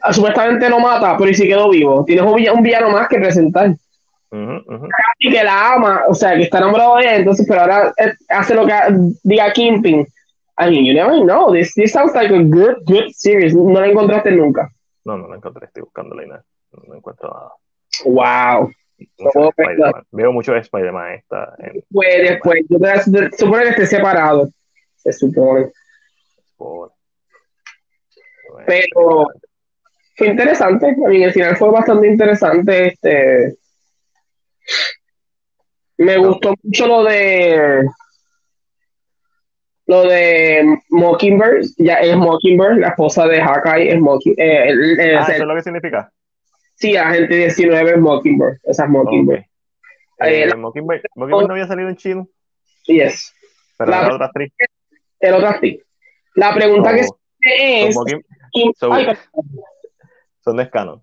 Ah, 0.02 0.14
supuestamente 0.14 0.70
no 0.70 0.80
mata, 0.80 1.18
pero 1.18 1.30
y 1.30 1.34
si 1.34 1.48
quedó 1.48 1.70
vivo. 1.70 2.04
Tienes 2.06 2.26
un 2.26 2.64
villano 2.64 2.90
más 2.90 3.08
que 3.08 3.18
presentar. 3.18 3.76
Casi 4.30 5.32
que 5.32 5.44
la 5.44 5.74
ama, 5.74 6.04
o 6.08 6.14
sea, 6.14 6.36
que 6.36 6.44
está 6.44 6.58
enamorado 6.58 6.98
de 6.98 7.04
ella, 7.04 7.16
entonces, 7.16 7.46
pero 7.48 7.62
ahora 7.62 7.94
eh, 7.98 8.14
hace 8.30 8.56
lo 8.56 8.66
que 8.66 8.74
diga 9.24 9.54
Kimping. 9.54 10.06
I 10.60 10.70
mean, 10.70 10.86
you 10.86 10.94
never 10.94 11.22
know. 11.24 11.54
This, 11.54 11.74
this 11.76 11.92
sounds 11.92 12.16
like 12.16 12.34
a 12.34 12.44
good, 12.44 12.84
good 12.86 13.12
series. 13.14 13.54
No 13.56 13.80
la 13.80 13.88
encontraste 13.88 14.32
nunca. 14.32 14.70
No, 15.06 15.18
no 15.18 15.28
la 15.28 15.36
encontré. 15.36 15.68
Estoy 15.68 15.84
buscándola 15.84 16.24
y 16.24 16.28
no, 16.28 16.36
no 16.88 16.96
encuentro 16.96 17.30
nada. 17.30 17.52
Wow. 18.06 18.72
No 19.20 19.52
Veo 20.12 20.32
mucho 20.32 20.56
Spider-Man 20.56 21.14
esta. 21.14 21.56
Pues 21.92 22.30
después, 22.30 22.66
yo 22.68 22.80
te, 22.80 23.38
supone 23.38 23.64
que 23.64 23.70
esté 23.70 23.86
separado. 23.86 24.50
Se 24.96 25.14
supone. 25.14 25.72
Pero 28.66 29.28
fue 30.16 30.28
interesante. 30.28 30.88
A 30.88 31.10
mí, 31.10 31.24
al 31.24 31.32
final 31.32 31.56
fue 31.56 31.70
bastante 31.70 32.08
interesante. 32.08 32.88
Este 32.88 33.58
me 35.98 36.18
gustó 36.18 36.54
mucho 36.64 36.88
lo 36.88 37.04
de 37.04 37.86
lo 39.88 40.04
de 40.04 40.80
Mockingbird, 40.90 41.66
ya 41.78 41.96
es 41.96 42.16
Mockingbird, 42.18 42.80
la 42.80 42.90
esposa 42.90 43.26
de 43.26 43.42
Hawkeye 43.42 43.94
es 43.94 44.00
Mockingbird. 44.00 44.46
Eh, 44.46 45.16
ah, 45.16 45.22
¿Eso 45.22 45.32
es 45.32 45.40
lo 45.40 45.56
que 45.56 45.64
significa? 45.64 46.12
Sí, 46.76 46.98
agente 46.98 47.36
19 47.36 47.92
es 47.92 47.98
Mockingbird, 47.98 48.58
esa 48.64 48.84
es 48.84 48.90
Mockingbird. 48.90 49.40
Eh, 50.20 50.44
eh, 50.44 50.56
Mockingbird, 50.56 51.04
Mockingbird 51.16 51.48
no 51.48 51.54
había 51.54 51.68
salido 51.68 51.90
en 51.90 51.96
chino. 51.96 52.28
Yes. 52.86 53.34
Pero 53.78 53.92
la, 53.92 54.14
otra 54.14 54.26
actriz. 54.26 54.52
El 55.20 55.34
otra 55.36 55.50
actriz. 55.52 55.82
La 56.36 56.54
pregunta 56.54 56.94
que 56.94 57.02
es... 57.02 57.96
son 60.44 60.58
de 60.58 60.70
canon. 60.70 61.02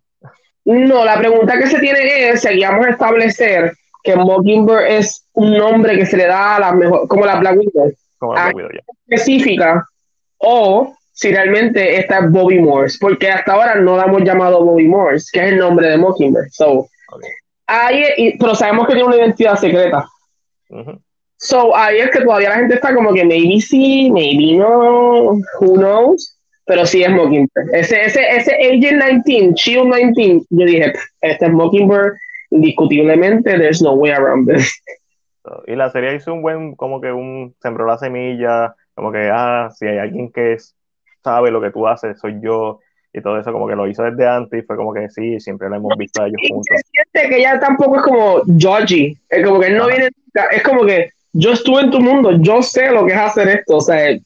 No, 0.65 1.05
la 1.05 1.19
pregunta 1.19 1.59
que 1.59 1.67
se 1.67 1.79
tiene 1.79 2.31
es, 2.31 2.41
seguíamos 2.41 2.87
a 2.87 2.91
establecer 2.91 3.73
que 4.03 4.17
Mockingbird 4.17 4.87
es 4.87 5.27
un 5.35 5.57
nombre 5.57 5.97
que 5.97 6.07
se 6.07 6.17
le 6.17 6.27
da 6.27 6.57
a 6.57 6.61
la 6.61 6.73
mejor, 6.73 7.07
como 7.09 7.27
la 7.27 7.37
Black 7.37 7.57
Widow, 7.59 7.93
como 8.19 8.35
la 8.35 8.53
Black 8.53 8.57
Widow 8.57 8.71
específica, 9.07 9.87
o 10.39 10.95
si 11.13 11.33
realmente 11.33 11.99
esta 11.99 12.19
es 12.19 12.31
Bobby 12.31 12.59
Morse, 12.61 12.99
porque 13.01 13.31
hasta 13.31 13.53
ahora 13.53 13.77
no 13.77 13.97
la 13.97 14.05
hemos 14.05 14.23
llamado 14.23 14.65
Bobby 14.65 14.89
Morse, 14.89 15.29
que 15.33 15.41
es 15.41 15.53
el 15.53 15.59
nombre 15.59 15.89
de 15.89 15.97
Mockingbird. 15.97 16.49
So, 16.51 16.89
ahí, 17.67 18.37
pero 18.39 18.55
sabemos 18.55 18.87
que 18.87 18.95
tiene 18.95 19.09
una 19.09 19.17
identidad 19.17 19.57
secreta. 19.57 20.07
So, 21.37 21.77
ahí 21.77 21.99
es 21.99 22.11
que 22.11 22.23
todavía 22.23 22.51
la 22.51 22.57
gente 22.57 22.75
está 22.75 22.95
como 22.95 23.13
que 23.13 23.25
maybe 23.25 23.61
sí, 23.61 24.11
maybe 24.11 24.57
no, 24.57 25.39
who 25.61 25.75
knows 25.77 26.34
pero 26.67 26.87
sí 26.87 27.03
es 27.03 27.11
Mockingbird. 27.11 27.75
Ese, 27.75 28.05
ese, 28.05 28.21
ese 28.29 28.55
Agent 28.55 29.03
19, 29.25 29.53
Shield 29.55 29.95
19, 29.95 30.47
yo 30.51 30.67
dije, 30.67 30.93
este 31.21 31.47
es 31.47 31.53
Mockingbird, 31.53 32.15
indiscutiblemente, 32.51 33.59
there's 33.59 33.83
no 33.83 33.93
way 33.93 34.13
around 34.13 34.49
this. 34.51 34.73
Y 35.67 35.77
la 35.77 35.91
serie 35.91 36.15
hizo 36.15 36.33
un 36.33 36.41
buen, 36.41 36.75
como 36.75 37.01
que 37.01 37.13
un, 37.13 37.55
sembró 37.61 37.87
la 37.87 37.99
semilla, 37.99 38.75
como 38.95 39.13
que, 39.13 39.29
ah, 39.31 39.69
si 39.75 39.87
hay 39.87 39.99
alguien 39.99 40.33
que 40.33 40.57
sabe 41.23 41.51
lo 41.51 41.61
que 41.61 41.71
tú 41.71 41.87
haces, 41.87 42.19
soy 42.19 42.41
yo, 42.41 42.81
y 43.13 43.21
todo 43.21 43.39
eso, 43.39 43.53
como 43.53 43.69
que 43.69 43.77
lo 43.77 43.87
hizo 43.87 44.03
desde 44.03 44.27
antes, 44.27 44.63
y 44.63 44.67
fue 44.67 44.77
como 44.77 44.93
que 44.93 45.09
sí, 45.11 45.39
siempre 45.41 45.69
lo 45.69 45.77
hemos 45.77 45.97
visto 45.99 46.23
a 46.23 46.27
ellos 46.27 46.41
juntos. 46.49 46.67
Se 46.69 46.83
siente 46.91 47.35
que 47.35 47.43
ya 47.43 47.61
tampoco 47.61 47.97
es 47.97 48.03
como 48.03 48.43
Georgie, 48.59 49.17
es 49.29 49.47
como 49.47 49.61
que 49.61 49.67
él 49.67 49.77
no 49.77 49.87
viene, 49.87 50.09
es 50.51 50.63
como 50.63 50.85
que 50.85 51.11
yo 51.33 51.53
estuve 51.53 51.83
en 51.83 51.91
tu 51.91 52.01
mundo, 52.01 52.33
yo 52.41 52.63
sé 52.63 52.91
lo 52.91 53.07
que 53.07 53.13
es 53.13 53.19
hacer 53.19 53.49
esto, 53.49 53.77
o 53.77 53.81
sea, 53.81 54.17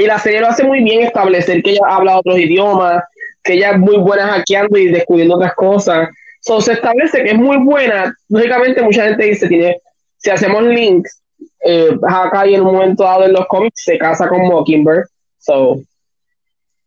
y 0.00 0.06
la 0.06 0.18
serie 0.18 0.40
lo 0.40 0.48
hace 0.48 0.64
muy 0.64 0.82
bien 0.82 1.02
establecer 1.02 1.62
que 1.62 1.72
ella 1.72 1.82
habla 1.86 2.18
otros 2.18 2.38
idiomas, 2.38 3.04
que 3.42 3.52
ella 3.54 3.72
es 3.72 3.78
muy 3.78 3.98
buena 3.98 4.28
hackeando 4.28 4.78
y 4.78 4.88
descubriendo 4.88 5.36
otras 5.36 5.54
cosas. 5.54 6.08
So, 6.40 6.58
se 6.62 6.72
establece 6.72 7.22
que 7.22 7.32
es 7.32 7.36
muy 7.36 7.58
buena. 7.58 8.14
Lógicamente, 8.30 8.80
mucha 8.82 9.04
gente 9.04 9.26
dice, 9.26 9.46
tiene, 9.46 9.76
si 10.16 10.30
hacemos 10.30 10.62
links, 10.62 11.22
eh, 11.66 11.90
y 12.46 12.54
en 12.54 12.60
un 12.62 12.72
momento 12.72 13.04
dado 13.04 13.26
en 13.26 13.34
los 13.34 13.46
cómics 13.48 13.82
se 13.84 13.98
casa 13.98 14.26
con 14.26 14.40
Mockingbird. 14.48 15.04
So, 15.38 15.82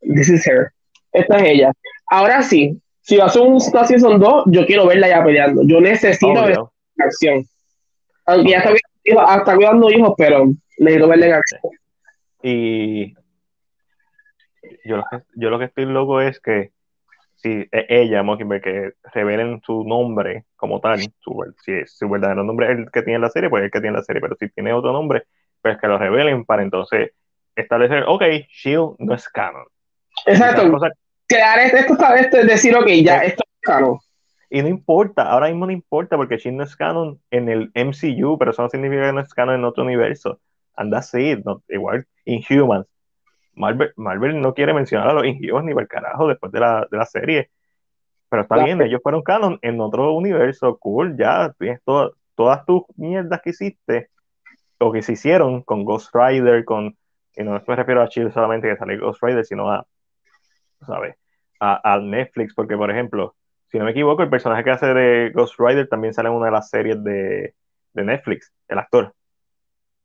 this 0.01 0.29
is 0.29 0.47
her. 0.47 0.71
Esta 1.11 1.37
es 1.37 1.43
ella. 1.43 1.71
Ahora 2.07 2.41
sí, 2.41 2.81
si 3.01 3.17
va 3.17 3.25
a 3.25 3.29
ser 3.29 3.43
un 3.43 3.61
Season 3.61 4.19
2, 4.19 4.45
yo 4.47 4.65
quiero 4.65 4.87
verla 4.87 5.07
ya 5.07 5.23
peleando. 5.23 5.61
Yo 5.65 5.79
necesito 5.79 6.33
ver 6.33 6.57
acción. 6.97 7.45
Aunque 8.25 8.51
ya 8.51 8.57
está, 8.57 8.71
está 9.37 9.55
cuidando 9.55 9.91
hijos, 9.91 10.13
pero 10.17 10.45
necesito 10.79 11.07
verla 11.07 11.27
en 11.27 11.33
acción. 11.33 11.61
Y 12.43 13.13
yo 14.83 14.97
lo, 14.97 15.05
que, 15.09 15.23
yo 15.35 15.49
lo 15.49 15.59
que 15.59 15.65
estoy 15.65 15.85
loco 15.85 16.19
es 16.19 16.39
que 16.41 16.71
si 17.35 17.67
e, 17.71 17.85
ella, 17.89 18.21
Mockingbird, 18.21 18.61
que 18.61 18.93
revelen 19.13 19.61
su 19.65 19.83
nombre 19.83 20.45
como 20.55 20.79
tal, 20.79 20.99
su, 21.19 21.53
si 21.63 21.71
es 21.71 21.97
su 21.97 22.09
verdadero 22.09 22.43
nombre 22.43 22.71
es 22.71 22.77
el 22.79 22.91
que 22.91 23.01
tiene 23.01 23.19
la 23.19 23.29
serie, 23.29 23.49
pues 23.49 23.61
es 23.61 23.65
el 23.65 23.71
que 23.71 23.81
tiene 23.81 23.97
la 23.97 24.03
serie, 24.03 24.21
pero 24.21 24.35
si 24.37 24.49
tiene 24.49 24.73
otro 24.73 24.91
nombre, 24.91 25.23
pues 25.61 25.77
que 25.77 25.87
lo 25.87 25.97
revelen 25.97 26.45
para 26.45 26.63
entonces 26.63 27.11
establecer, 27.55 28.03
ok, 28.07 28.23
Shield 28.49 28.95
no 28.99 29.13
es 29.13 29.27
canon. 29.29 29.65
Exacto. 30.25 30.79
Crear 31.27 31.59
esto, 31.59 31.77
esto 32.15 32.37
es 32.37 32.47
decir, 32.47 32.75
ok, 32.75 32.87
ya, 33.03 33.19
esto 33.19 33.43
es 33.45 33.61
canon. 33.61 33.99
Y 34.49 34.61
no 34.61 34.67
importa, 34.67 35.23
ahora 35.23 35.47
mismo 35.47 35.65
no 35.65 35.71
importa 35.71 36.17
porque 36.17 36.37
Shield 36.37 36.57
no 36.57 36.63
es 36.63 36.75
canon 36.75 37.19
en 37.31 37.49
el 37.49 37.71
MCU, 37.73 38.37
pero 38.37 38.51
eso 38.51 38.61
no 38.61 38.69
significa 38.69 39.07
que 39.07 39.13
no 39.13 39.21
es 39.21 39.33
canon 39.33 39.55
en 39.55 39.65
otro 39.65 39.83
universo. 39.83 40.39
Anda 40.75 40.99
así, 40.99 41.35
no, 41.45 41.63
igual 41.69 42.05
Inhumans. 42.25 42.87
Marvel, 43.55 43.93
Marvel 43.95 44.41
no 44.41 44.53
quiere 44.53 44.73
mencionar 44.73 45.09
a 45.09 45.13
los 45.13 45.25
Inhumans 45.25 45.65
ni 45.65 45.73
por 45.73 45.87
carajo 45.87 46.27
después 46.27 46.51
de 46.51 46.59
la, 46.59 46.87
de 46.89 46.97
la 46.97 47.05
serie. 47.05 47.51
Pero 48.29 48.43
está 48.43 48.63
bien, 48.63 48.81
ellos 48.81 48.99
fueron 49.03 49.21
canon 49.21 49.59
en 49.61 49.79
otro 49.79 50.13
universo, 50.13 50.77
cool, 50.79 51.15
ya 51.15 51.53
tienes 51.59 51.81
todas 51.83 52.65
tus 52.65 52.81
mierdas 52.95 53.41
que 53.43 53.51
hiciste 53.51 54.09
o 54.79 54.91
que 54.91 55.03
se 55.03 55.13
hicieron 55.13 55.61
con 55.61 55.85
Ghost 55.85 56.09
Rider, 56.13 56.65
con, 56.65 56.97
y 57.35 57.43
no 57.43 57.51
me 57.51 57.75
refiero 57.75 58.01
a 58.01 58.07
Chill 58.07 58.31
solamente 58.31 58.67
que 58.67 58.75
sale 58.75 58.97
Ghost 58.97 59.21
Rider, 59.21 59.45
sino 59.45 59.71
a, 59.71 59.85
¿sabes? 60.85 61.15
A, 61.59 61.93
a, 61.93 61.99
Netflix, 61.99 62.53
porque 62.53 62.75
por 62.75 62.91
ejemplo, 62.91 63.35
si 63.73 63.79
no 63.79 63.85
me 63.85 63.91
equivoco, 63.91 64.21
el 64.21 64.29
personaje 64.29 64.63
que 64.63 64.71
hace 64.71 64.93
de 64.93 65.31
Ghost 65.31 65.55
Rider 65.57 65.87
también 65.87 66.13
sale 66.13 66.29
en 66.29 66.35
una 66.35 66.47
de 66.47 66.51
las 66.51 66.69
series 66.69 67.03
de, 67.03 67.55
Netflix, 67.93 68.51
el 68.67 68.79
actor. 68.79 69.13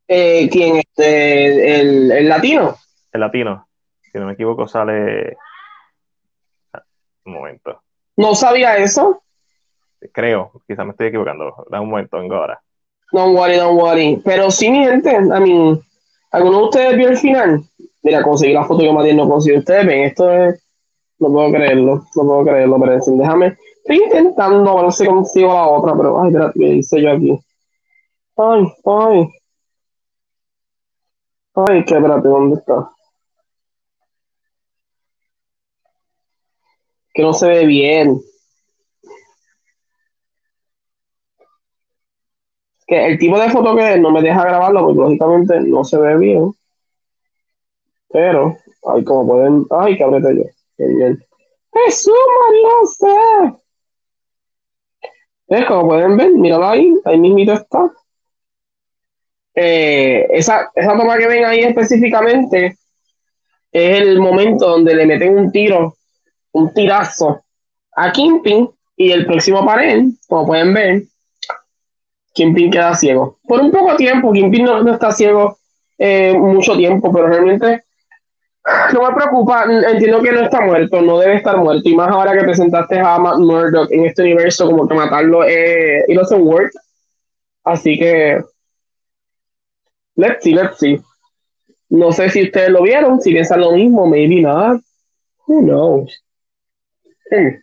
Eh, 0.08 0.48
¿Quién? 0.50 0.76
Este, 0.76 1.80
el, 1.80 2.10
el, 2.10 2.28
latino. 2.28 2.74
El 3.12 3.20
latino. 3.20 3.68
Si 4.10 4.18
no 4.18 4.26
me 4.26 4.32
equivoco, 4.32 4.66
sale. 4.66 5.36
Un 7.24 7.32
momento. 7.34 7.82
No 8.16 8.34
sabía 8.34 8.76
eso. 8.78 9.22
Creo, 10.12 10.52
quizás 10.66 10.86
me 10.86 10.92
estoy 10.92 11.08
equivocando. 11.08 11.66
Da 11.70 11.80
un 11.80 11.90
momento, 11.90 12.18
vengo 12.18 12.36
ahora. 12.36 12.60
Don't 13.12 13.36
worry, 13.36 13.56
don't 13.56 13.80
worry. 13.80 14.20
Pero 14.24 14.50
sí, 14.50 14.70
mi 14.70 14.84
gente, 14.84 15.12
I 15.12 15.40
mean, 15.40 15.80
¿alguno 16.30 16.58
de 16.58 16.64
ustedes 16.64 16.96
vio 16.96 17.08
el 17.08 17.18
final? 17.18 17.62
Mira, 18.02 18.22
conseguí 18.22 18.52
la 18.54 18.64
foto 18.64 18.80
que 18.80 18.92
Matías 18.92 19.16
no 19.16 19.28
consiguió. 19.28 19.58
Ustedes 19.58 19.86
ven, 19.86 20.04
esto 20.04 20.32
es 20.32 20.62
no 21.18 21.32
puedo 21.32 21.50
creerlo, 21.50 22.04
no 22.14 22.22
puedo 22.24 22.44
creerlo, 22.44 22.78
pero 22.80 22.98
déjame. 22.98 23.56
Estoy 23.84 24.04
intentando 24.04 24.78
a 24.78 24.82
ver 24.82 24.92
si 24.92 25.06
consigo 25.06 25.52
la 25.52 25.66
otra, 25.66 25.96
pero 25.96 26.22
ay, 26.22 26.28
espérate, 26.28 26.58
¿qué 26.58 26.66
hice 26.66 27.02
yo 27.02 27.10
aquí? 27.12 27.38
Ay, 28.36 28.72
ay. 28.84 29.28
Ay, 31.54 31.84
que 31.84 31.94
espérate, 31.94 32.28
¿dónde 32.28 32.56
está? 32.56 32.90
Que 37.12 37.22
no 37.22 37.32
se 37.32 37.48
ve 37.48 37.66
bien. 37.66 38.20
Que 42.86 43.06
el 43.06 43.18
tipo 43.18 43.38
de 43.38 43.50
foto 43.50 43.76
que 43.76 43.98
no 43.98 44.10
me 44.10 44.22
deja 44.22 44.44
grabarlo, 44.44 44.80
porque 44.86 45.00
lógicamente 45.00 45.60
no 45.60 45.84
se 45.84 45.98
ve 45.98 46.16
bien. 46.16 46.52
Pero, 48.08 48.56
ay, 48.84 49.04
como 49.04 49.26
pueden. 49.26 49.66
Ay, 49.70 49.96
que 49.96 50.04
abrete 50.04 50.36
yo. 50.36 50.44
Jesús, 51.72 52.14
María 52.40 53.58
Es 55.48 55.66
como 55.66 55.88
pueden 55.88 56.16
ver, 56.16 56.32
míralo 56.34 56.68
ahí, 56.68 56.94
ahí 57.04 57.18
mismito 57.18 57.52
está. 57.54 57.90
Eh, 59.54 60.26
esa, 60.30 60.70
esa 60.74 60.96
toma 60.96 61.18
que 61.18 61.26
ven 61.26 61.44
ahí 61.44 61.60
específicamente 61.60 62.76
es 63.72 64.00
el 64.00 64.20
momento 64.20 64.68
donde 64.68 64.94
le 64.94 65.06
meten 65.06 65.36
un 65.36 65.50
tiro, 65.50 65.96
un 66.52 66.72
tirazo 66.72 67.44
a 67.96 68.12
Kimping 68.12 68.70
y 68.96 69.10
el 69.10 69.26
próximo 69.26 69.64
panel, 69.64 70.12
como 70.26 70.46
pueden 70.46 70.72
ver, 70.74 71.02
Kimping 72.34 72.70
queda 72.70 72.94
ciego. 72.94 73.38
Por 73.46 73.60
un 73.60 73.70
poco 73.70 73.96
tiempo, 73.96 74.32
Kimping 74.32 74.64
no, 74.64 74.82
no 74.82 74.92
está 74.92 75.10
ciego 75.10 75.58
eh, 75.98 76.34
mucho 76.38 76.76
tiempo, 76.76 77.12
pero 77.12 77.26
realmente 77.26 77.84
no 78.92 79.08
me 79.08 79.14
preocupa, 79.14 79.64
entiendo 79.64 80.22
que 80.22 80.32
no 80.32 80.42
está 80.42 80.60
muerto, 80.60 81.00
no 81.00 81.18
debe 81.18 81.36
estar 81.36 81.56
muerto. 81.56 81.88
Y 81.88 81.96
más 81.96 82.08
ahora 82.08 82.32
que 82.32 82.44
presentaste 82.44 82.98
a 82.98 83.18
Matt 83.18 83.38
Murdock 83.38 83.90
en 83.90 84.04
este 84.04 84.22
universo, 84.22 84.66
como 84.66 84.86
que 84.86 84.94
matarlo 84.94 85.44
eh, 85.44 86.04
it 86.06 86.16
doesn't 86.16 86.42
work. 86.42 86.70
Así 87.64 87.98
que. 87.98 88.42
Let's 90.18 90.42
see, 90.42 90.52
let's 90.52 90.80
see. 90.80 91.00
No 91.90 92.10
sé 92.10 92.28
si 92.28 92.42
ustedes 92.42 92.70
lo 92.70 92.82
vieron, 92.82 93.20
si 93.20 93.30
piensan 93.30 93.60
lo 93.60 93.70
mismo, 93.70 94.04
maybe 94.04 94.40
not. 94.40 94.82
Who 95.46 95.62
knows? 95.62 96.24
Hmm. 97.30 97.62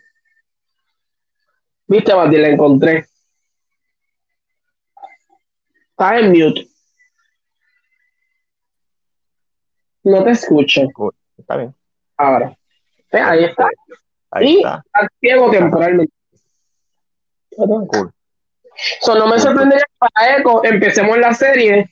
Viste, 1.87 2.15
Mati, 2.15 2.37
la 2.37 2.47
encontré. 2.47 3.05
Está 5.89 6.17
en 6.17 6.31
mute. 6.31 6.69
No 10.03 10.23
te 10.23 10.31
escucho. 10.31 10.83
Está 11.37 11.57
bien. 11.57 11.75
Ahora. 12.15 12.57
ahí 13.11 13.43
está. 13.43 13.67
Ahí 14.31 14.53
y 14.53 14.57
está. 14.59 14.81
ciego 15.19 15.51
temporalmente. 15.51 16.13
Cool. 17.57 18.13
no 19.07 19.27
me 19.27 19.39
sorprendería 19.39 19.85
para 19.97 20.37
Echo 20.37 20.63
empecemos 20.63 21.17
la 21.17 21.33
serie 21.33 21.89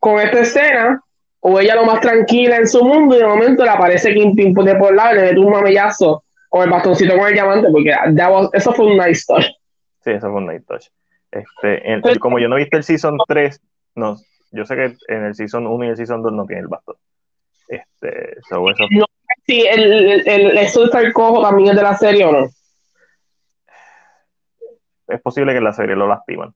con 0.00 0.18
esta 0.18 0.40
escena 0.40 1.00
o 1.40 1.60
ella 1.60 1.76
lo 1.76 1.84
más 1.84 2.00
tranquila 2.00 2.56
en 2.56 2.66
su 2.66 2.84
mundo 2.84 3.14
y 3.14 3.18
de 3.18 3.26
momento 3.26 3.64
le 3.64 3.70
aparece 3.70 4.12
Kingpin 4.12 4.52
de 4.54 4.74
por 4.74 4.94
lado 4.94 5.14
y 5.14 5.18
le 5.18 5.26
mete 5.26 5.38
un 5.38 5.52
mamellazo 5.52 6.24
con 6.48 6.64
el 6.64 6.70
bastoncito 6.70 7.16
con 7.16 7.28
el 7.28 7.34
diamante 7.34 7.68
porque 7.70 7.94
eso 8.52 8.72
fue 8.72 8.86
un 8.86 8.98
nice 8.98 9.24
touch. 9.26 9.46
Sí, 10.02 10.10
eso 10.10 10.30
fue 10.30 10.40
un 10.40 10.48
nice 10.48 10.64
touch. 10.66 10.86
Este, 11.30 12.18
como 12.18 12.38
yo 12.38 12.48
no 12.48 12.56
viste 12.56 12.76
el 12.76 12.82
Season 12.82 13.16
3, 13.28 13.60
no, 13.94 14.16
yo 14.50 14.64
sé 14.64 14.74
que 14.74 14.94
en 15.08 15.24
el 15.26 15.34
Season 15.34 15.66
1 15.66 15.84
y 15.84 15.88
el 15.88 15.96
Season 15.96 16.22
2 16.22 16.32
no 16.32 16.44
tiene 16.46 16.62
el 16.62 16.68
bastón. 16.68 16.96
Este, 17.68 18.38
eso... 18.38 18.60
No, 18.90 19.06
sí, 19.46 19.64
el, 19.64 19.92
el, 19.92 20.28
el, 20.28 20.58
estar 20.58 21.12
cojo 21.12 21.40
también 21.40 21.70
es 21.70 21.76
de 21.76 21.82
la 21.82 21.96
serie 21.96 22.24
o 22.24 22.32
no. 22.32 22.48
Es 25.06 25.20
posible 25.22 25.52
que 25.52 25.58
en 25.58 25.64
la 25.64 25.72
serie 25.72 25.94
lo 25.94 26.08
lastiman. 26.08 26.52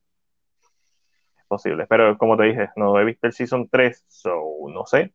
Es 1.55 1.63
posible. 1.63 1.87
Pero 1.89 2.17
como 2.19 2.37
te 2.37 2.45
dije, 2.45 2.71
no 2.77 2.99
he 2.99 3.05
visto 3.05 3.27
el 3.27 3.33
Season 3.33 3.69
3, 3.71 4.05
so 4.09 4.35
no 4.69 4.87
sé. 4.87 5.13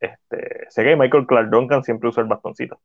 Este, 0.00 0.66
sé 0.68 0.82
que 0.82 0.96
Michael 0.96 1.26
Clark 1.26 1.50
Duncan 1.50 1.84
siempre 1.84 2.08
usa 2.08 2.22
el 2.22 2.28
bastoncito. 2.28 2.80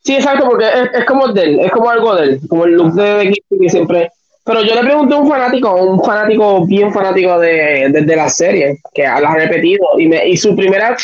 Sí, 0.00 0.16
exacto, 0.16 0.48
porque 0.48 0.66
es, 0.66 0.90
es 0.94 1.04
como 1.04 1.28
de 1.28 1.42
él, 1.42 1.60
es 1.60 1.70
como 1.70 1.90
algo 1.90 2.16
de 2.16 2.24
él, 2.24 2.40
como 2.48 2.64
el 2.64 2.72
look 2.72 2.94
de 2.94 3.34
que 3.60 3.68
siempre 3.68 4.10
pero 4.44 4.62
yo 4.62 4.74
le 4.74 4.82
pregunté 4.82 5.14
a 5.14 5.18
un 5.18 5.28
fanático, 5.28 5.74
un 5.74 6.02
fanático 6.02 6.66
bien 6.66 6.92
fanático 6.92 7.38
de, 7.38 7.88
de, 7.90 8.16
la 8.16 8.28
serie, 8.28 8.80
que 8.94 9.02
la 9.02 9.16
ha 9.16 9.34
repetido, 9.34 9.86
y, 9.98 10.08
me, 10.08 10.28
y 10.28 10.36
su 10.36 10.56
primera, 10.56 10.96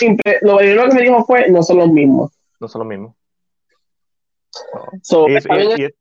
lo 0.42 0.56
primero 0.56 0.88
que 0.88 0.94
me 0.94 1.02
dijo 1.02 1.24
fue, 1.24 1.48
no 1.50 1.62
son 1.62 1.78
los 1.78 1.88
mismos. 1.90 2.32
No 2.58 2.66
son 2.66 2.80
los 2.80 2.88
mismos. 2.88 3.14
y, 5.28 5.36
eso, 5.36 5.94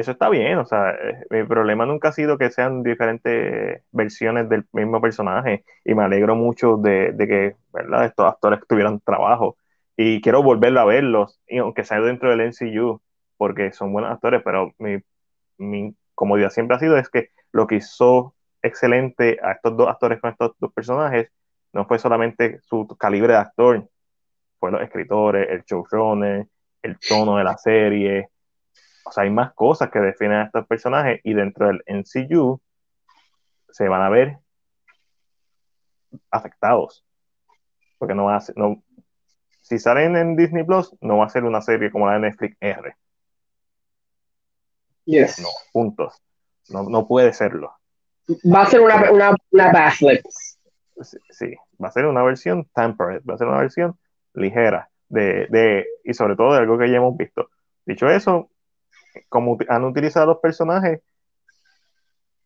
está 0.00 0.28
bien, 0.28 0.58
o 0.58 0.64
sea, 0.66 0.90
eh, 0.90 1.24
mi 1.30 1.44
problema 1.44 1.86
nunca 1.86 2.08
ha 2.08 2.12
sido 2.12 2.38
que 2.38 2.50
sean 2.50 2.82
diferentes 2.82 3.82
versiones 3.92 4.48
del 4.48 4.66
mismo 4.72 5.00
personaje, 5.00 5.64
y 5.84 5.94
me 5.94 6.04
alegro 6.04 6.34
mucho 6.36 6.76
de, 6.76 7.12
de 7.12 7.26
que, 7.28 7.56
¿verdad?, 7.72 8.04
estos 8.06 8.26
actores 8.26 8.60
tuvieran 8.68 9.00
trabajo, 9.00 9.56
y 9.96 10.20
quiero 10.20 10.42
volverlo 10.42 10.80
a 10.80 10.84
verlos, 10.84 11.40
y 11.46 11.58
aunque 11.58 11.84
sea 11.84 12.00
dentro 12.00 12.30
del 12.30 12.40
NCU, 12.40 13.00
porque 13.36 13.72
son 13.72 13.92
buenos 13.92 14.10
actores, 14.12 14.42
pero 14.44 14.72
mi, 14.78 14.98
mi 15.58 15.94
como 16.14 16.38
ya 16.38 16.50
siempre 16.50 16.76
ha 16.76 16.80
sido, 16.80 16.96
es 16.98 17.08
que 17.08 17.30
lo 17.52 17.66
que 17.66 17.76
hizo 17.76 18.34
excelente 18.62 19.38
a 19.42 19.52
estos 19.52 19.76
dos 19.76 19.88
actores 19.88 20.20
con 20.20 20.30
estos 20.30 20.52
dos 20.58 20.72
personajes 20.72 21.30
no 21.72 21.86
fue 21.86 21.98
solamente 21.98 22.60
su 22.62 22.86
calibre 22.98 23.34
de 23.34 23.38
actor, 23.38 23.88
fue 24.58 24.72
los 24.72 24.82
escritores, 24.82 25.48
el 25.50 25.62
showrunner, 25.64 26.46
el 26.82 26.98
tono 26.98 27.36
de 27.36 27.44
la 27.44 27.56
serie. 27.56 28.28
O 29.08 29.12
sea, 29.12 29.24
hay 29.24 29.30
más 29.30 29.54
cosas 29.54 29.90
que 29.90 30.00
definen 30.00 30.38
a 30.38 30.44
estos 30.44 30.66
personajes 30.66 31.20
y 31.24 31.32
dentro 31.32 31.68
del 31.68 31.82
NCU 31.86 32.60
se 33.70 33.88
van 33.88 34.02
a 34.02 34.10
ver 34.10 34.38
afectados. 36.30 37.04
Porque 37.96 38.14
no 38.14 38.26
va 38.26 38.36
a 38.36 38.40
ser, 38.40 38.56
no, 38.56 38.82
si 39.62 39.78
salen 39.78 40.14
en 40.16 40.36
Disney 40.36 40.64
Plus, 40.64 40.94
no 41.00 41.18
va 41.18 41.24
a 41.24 41.30
ser 41.30 41.44
una 41.44 41.62
serie 41.62 41.90
como 41.90 42.06
la 42.06 42.14
de 42.14 42.20
Netflix 42.20 42.56
R. 42.60 42.96
No, 45.06 45.48
puntos. 45.72 46.22
No, 46.68 46.82
no 46.84 47.08
puede 47.08 47.32
serlo. 47.32 47.72
Va 48.54 48.62
a 48.62 48.66
ser 48.66 48.80
una, 48.80 49.10
una, 49.10 49.34
una 49.50 49.90
Sí, 51.30 51.54
va 51.82 51.88
a 51.88 51.92
ser 51.92 52.04
una 52.04 52.22
versión 52.22 52.68
temperate, 52.74 53.24
va 53.26 53.34
a 53.34 53.38
ser 53.38 53.46
una 53.46 53.58
versión 53.58 53.98
ligera 54.34 54.90
de, 55.08 55.46
de, 55.48 55.86
y 56.04 56.12
sobre 56.12 56.36
todo 56.36 56.52
de 56.52 56.58
algo 56.58 56.76
que 56.76 56.90
ya 56.90 56.98
hemos 56.98 57.16
visto. 57.16 57.48
Dicho 57.86 58.08
eso, 58.10 58.50
como 59.28 59.58
han 59.68 59.84
utilizado 59.84 60.26
los 60.26 60.38
personajes, 60.38 61.00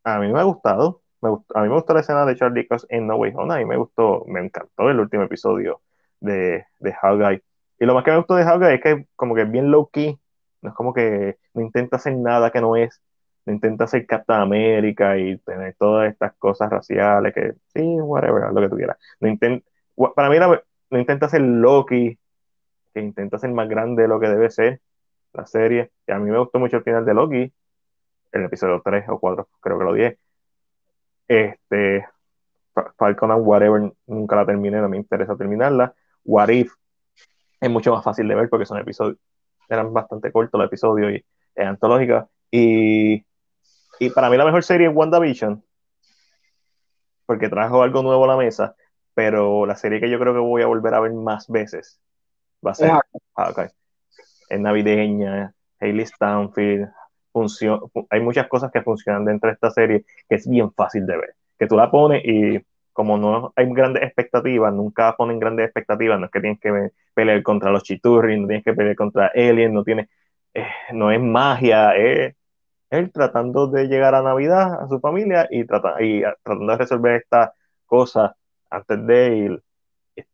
a 0.04 0.18
mí 0.18 0.32
me 0.32 0.40
ha 0.40 0.44
gustado. 0.44 1.02
Me 1.20 1.30
a 1.30 1.62
mí 1.62 1.68
me 1.68 1.74
gustó 1.74 1.94
la 1.94 2.00
escena 2.00 2.26
de 2.26 2.36
Charlie 2.36 2.66
Cox 2.66 2.86
en 2.88 3.06
No 3.06 3.16
Way 3.16 3.32
Home. 3.36 3.54
A 3.54 3.58
mí 3.58 3.64
me 3.64 3.76
gustó, 3.76 4.24
me 4.26 4.40
encantó 4.40 4.90
el 4.90 4.98
último 5.00 5.22
episodio 5.22 5.80
de, 6.20 6.66
de 6.80 6.94
Guy. 7.02 7.42
Y 7.78 7.86
lo 7.86 7.94
más 7.94 8.04
que 8.04 8.10
me 8.10 8.18
gustó 8.18 8.34
de 8.34 8.44
Guy 8.44 8.74
es 8.74 8.80
que 8.80 9.06
como 9.16 9.34
que 9.34 9.42
es 9.42 9.50
bien 9.50 9.70
low 9.70 9.88
key, 9.90 10.18
no 10.62 10.70
es 10.70 10.74
como 10.74 10.92
que 10.92 11.38
no 11.54 11.62
intenta 11.62 11.96
hacer 11.96 12.16
nada 12.16 12.50
que 12.50 12.60
no 12.60 12.76
es. 12.76 13.00
No 13.44 13.52
intenta 13.52 13.88
ser 13.88 14.06
Captain 14.06 14.40
América 14.40 15.18
y 15.18 15.36
tener 15.38 15.74
todas 15.76 16.10
estas 16.12 16.32
cosas 16.34 16.70
raciales 16.70 17.34
que, 17.34 17.54
sí, 17.74 17.82
whatever, 18.00 18.52
lo 18.52 18.60
que 18.60 18.68
tú 18.68 18.76
quieras. 18.76 18.96
No 19.20 19.28
intenta, 19.28 19.66
para 20.14 20.30
mí 20.30 20.36
no 20.38 20.98
intenta 20.98 21.28
ser 21.28 21.40
Loki, 21.40 22.16
que 22.94 23.00
intenta 23.00 23.38
ser 23.38 23.50
más 23.50 23.68
grande 23.68 24.02
de 24.02 24.08
lo 24.08 24.20
que 24.20 24.28
debe 24.28 24.50
ser 24.50 24.80
la 25.32 25.46
serie. 25.46 25.90
Y 26.06 26.12
a 26.12 26.18
mí 26.18 26.30
me 26.30 26.38
gustó 26.38 26.58
mucho 26.58 26.78
el 26.78 26.82
final 26.82 27.04
de 27.04 27.14
Loki, 27.14 27.52
el 28.32 28.44
episodio 28.44 28.80
3 28.84 29.08
o 29.08 29.18
4, 29.18 29.48
creo 29.60 29.78
que 29.78 29.84
lo 29.84 29.94
10. 29.94 30.18
Este, 31.28 32.06
Falcon 32.96 33.30
and 33.30 33.46
Whatever 33.46 33.92
nunca 34.06 34.36
la 34.36 34.46
terminé, 34.46 34.80
no 34.80 34.88
me 34.88 34.96
interesa 34.96 35.36
terminarla. 35.36 35.94
What 36.24 36.48
If 36.48 36.72
es 37.60 37.70
mucho 37.70 37.92
más 37.92 38.04
fácil 38.04 38.26
de 38.28 38.34
ver 38.34 38.48
porque 38.48 38.66
son 38.66 38.78
episodios, 38.78 39.18
eran 39.68 39.92
bastante 39.92 40.32
cortos 40.32 40.58
los 40.58 40.66
episodios 40.66 41.12
y 41.12 41.24
es 41.54 41.66
antológica. 41.66 42.28
Y, 42.50 43.24
y 44.00 44.10
para 44.10 44.28
mí 44.28 44.36
la 44.36 44.44
mejor 44.44 44.64
serie 44.64 44.88
es 44.88 44.94
WandaVision, 44.94 45.62
porque 47.26 47.48
trajo 47.48 47.82
algo 47.82 48.02
nuevo 48.02 48.24
a 48.24 48.28
la 48.28 48.36
mesa, 48.36 48.74
pero 49.14 49.66
la 49.66 49.76
serie 49.76 50.00
que 50.00 50.10
yo 50.10 50.18
creo 50.18 50.34
que 50.34 50.40
voy 50.40 50.62
a 50.62 50.66
volver 50.66 50.94
a 50.94 51.00
ver 51.00 51.12
más 51.12 51.48
veces 51.48 52.00
va 52.64 52.72
a 52.72 52.74
ser 52.74 52.92
Hawkeye. 53.36 53.70
Es 54.52 54.60
navideña, 54.60 55.54
Hayley 55.80 56.06
Stanfield, 56.06 56.88
hay 58.10 58.20
muchas 58.20 58.48
cosas 58.48 58.70
que 58.70 58.82
funcionan 58.82 59.24
dentro 59.24 59.48
de 59.48 59.54
esta 59.54 59.70
serie 59.70 60.04
que 60.28 60.34
es 60.36 60.48
bien 60.48 60.72
fácil 60.72 61.06
de 61.06 61.16
ver. 61.16 61.34
Que 61.58 61.66
tú 61.66 61.76
la 61.76 61.90
pones 61.90 62.22
y 62.24 62.60
como 62.92 63.16
no 63.16 63.52
hay 63.56 63.66
grandes 63.72 64.02
expectativas, 64.02 64.72
nunca 64.74 65.14
ponen 65.16 65.38
grandes 65.38 65.66
expectativas, 65.66 66.20
no 66.20 66.26
es 66.26 66.32
que 66.32 66.40
tienes 66.40 66.60
que 66.60 66.90
pelear 67.14 67.42
contra 67.42 67.70
los 67.70 67.82
chiturri, 67.82 68.38
no 68.38 68.46
tienes 68.46 68.64
que 68.64 68.74
pelear 68.74 68.96
contra 68.96 69.32
aliens, 69.34 69.72
no 69.72 69.82
tiene, 69.82 70.10
eh, 70.52 70.66
no 70.92 71.10
es 71.10 71.20
magia, 71.20 71.96
es 71.96 72.34
él 72.90 73.10
tratando 73.10 73.68
de 73.68 73.86
llegar 73.86 74.14
a 74.14 74.22
Navidad 74.22 74.82
a 74.82 74.88
su 74.88 75.00
familia 75.00 75.48
y, 75.50 75.64
trata, 75.64 76.02
y 76.02 76.22
tratando 76.42 76.72
de 76.72 76.78
resolver 76.78 77.16
estas 77.22 77.50
cosas 77.86 78.32
antes 78.70 79.06
de 79.06 79.36
ir. 79.36 79.62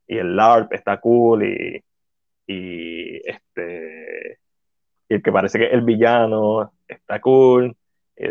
Y 0.09 0.19
el 0.19 0.35
LARP 0.35 0.73
está 0.73 0.99
cool 1.01 1.45
y, 1.45 1.85
y 2.49 3.21
este 3.29 4.41
y 5.09 5.15
el 5.15 5.23
que 5.23 5.31
parece 5.31 5.59
que 5.59 5.67
es 5.67 5.73
el 5.73 5.83
villano 5.83 6.73
está 6.89 7.21
cool. 7.21 7.77
Y, 8.17 8.25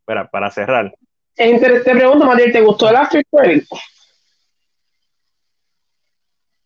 espera, 0.00 0.28
para 0.28 0.50
cerrar, 0.50 0.92
te 1.36 1.80
pregunto, 1.80 2.26
Matías, 2.26 2.52
¿te 2.52 2.60
gustó 2.60 2.88
el 2.88 2.96
After 2.96 3.24
Credit? 3.30 3.64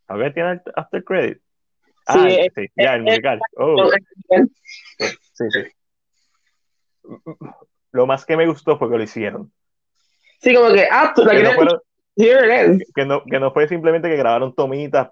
A 0.08 0.16
ver, 0.16 0.34
tiene 0.34 0.60
After 0.74 1.04
Credit. 1.04 1.38
Ah, 2.06 2.26
sí, 2.26 2.48
sí, 2.54 2.66
ya, 2.76 2.94
el 2.94 3.02
musical. 3.02 3.40
Oh. 3.56 3.90
Sí, 5.34 5.44
sí. 5.50 5.60
Lo 7.92 8.06
más 8.06 8.24
que 8.24 8.36
me 8.36 8.46
gustó 8.46 8.78
fue 8.78 8.90
que 8.90 8.96
lo 8.96 9.02
hicieron. 9.02 9.52
Sí, 10.40 10.54
como 10.54 10.72
que, 10.72 10.86
ah, 10.90 11.12
tú, 11.14 11.26
que, 11.26 11.42
no 11.42 11.50
que, 12.94 13.04
no, 13.04 13.24
que 13.24 13.40
no 13.40 13.52
fue 13.52 13.68
simplemente 13.68 14.08
que 14.08 14.16
grabaron 14.16 14.54
tomitas. 14.54 15.10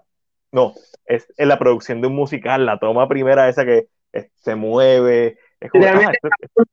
No, 0.51 0.73
es 1.05 1.27
en 1.37 1.49
la 1.49 1.59
producción 1.59 2.01
de 2.01 2.07
un 2.07 2.15
musical, 2.15 2.65
la 2.65 2.79
toma 2.79 3.07
primera 3.07 3.49
esa 3.49 3.65
que 3.65 3.87
se 4.35 4.55
mueve, 4.55 5.37
Ah, 5.59 6.11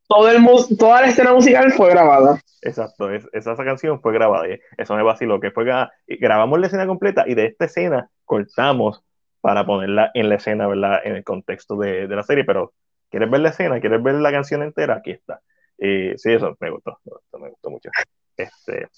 todo 0.09 0.29
el, 0.29 0.45
toda 0.79 1.01
la 1.01 1.07
escena 1.09 1.33
musical 1.33 1.73
fue 1.73 1.91
grabada. 1.91 2.39
Exacto, 2.61 3.11
esa, 3.11 3.57
canción 3.57 4.01
fue 4.01 4.13
grabada. 4.13 4.49
Y 4.49 4.61
eso 4.77 4.95
me 4.95 5.03
vaciló, 5.03 5.41
que 5.41 5.51
fue 5.51 5.65
grabamos 6.07 6.61
la 6.61 6.67
escena 6.67 6.87
completa 6.87 7.25
y 7.27 7.35
de 7.35 7.47
esta 7.47 7.65
escena 7.65 8.11
cortamos 8.25 9.03
para 9.41 9.65
ponerla 9.65 10.11
en 10.15 10.29
la 10.29 10.35
escena, 10.35 10.67
¿verdad? 10.67 11.01
En 11.05 11.17
el 11.17 11.25
contexto 11.25 11.77
de, 11.77 12.07
la 12.09 12.23
serie, 12.23 12.45
pero 12.45 12.75
¿quieres 13.11 13.31
ver 13.31 13.41
la 13.41 13.51
escena? 13.51 13.81
¿Quieres 13.81 14.03
ver 14.03 14.17
la 14.17 14.31
canción 14.31 14.63
entera? 14.63 14.97
Aquí 14.97 15.13
está. 15.13 15.41
Y 15.79 16.17
sí, 16.19 16.33
eso 16.33 16.55
me 16.61 16.71
gustó, 16.71 16.99
me 17.39 17.51
gustó 17.51 17.71
mucho. 17.71 17.91
Este, 18.37 18.89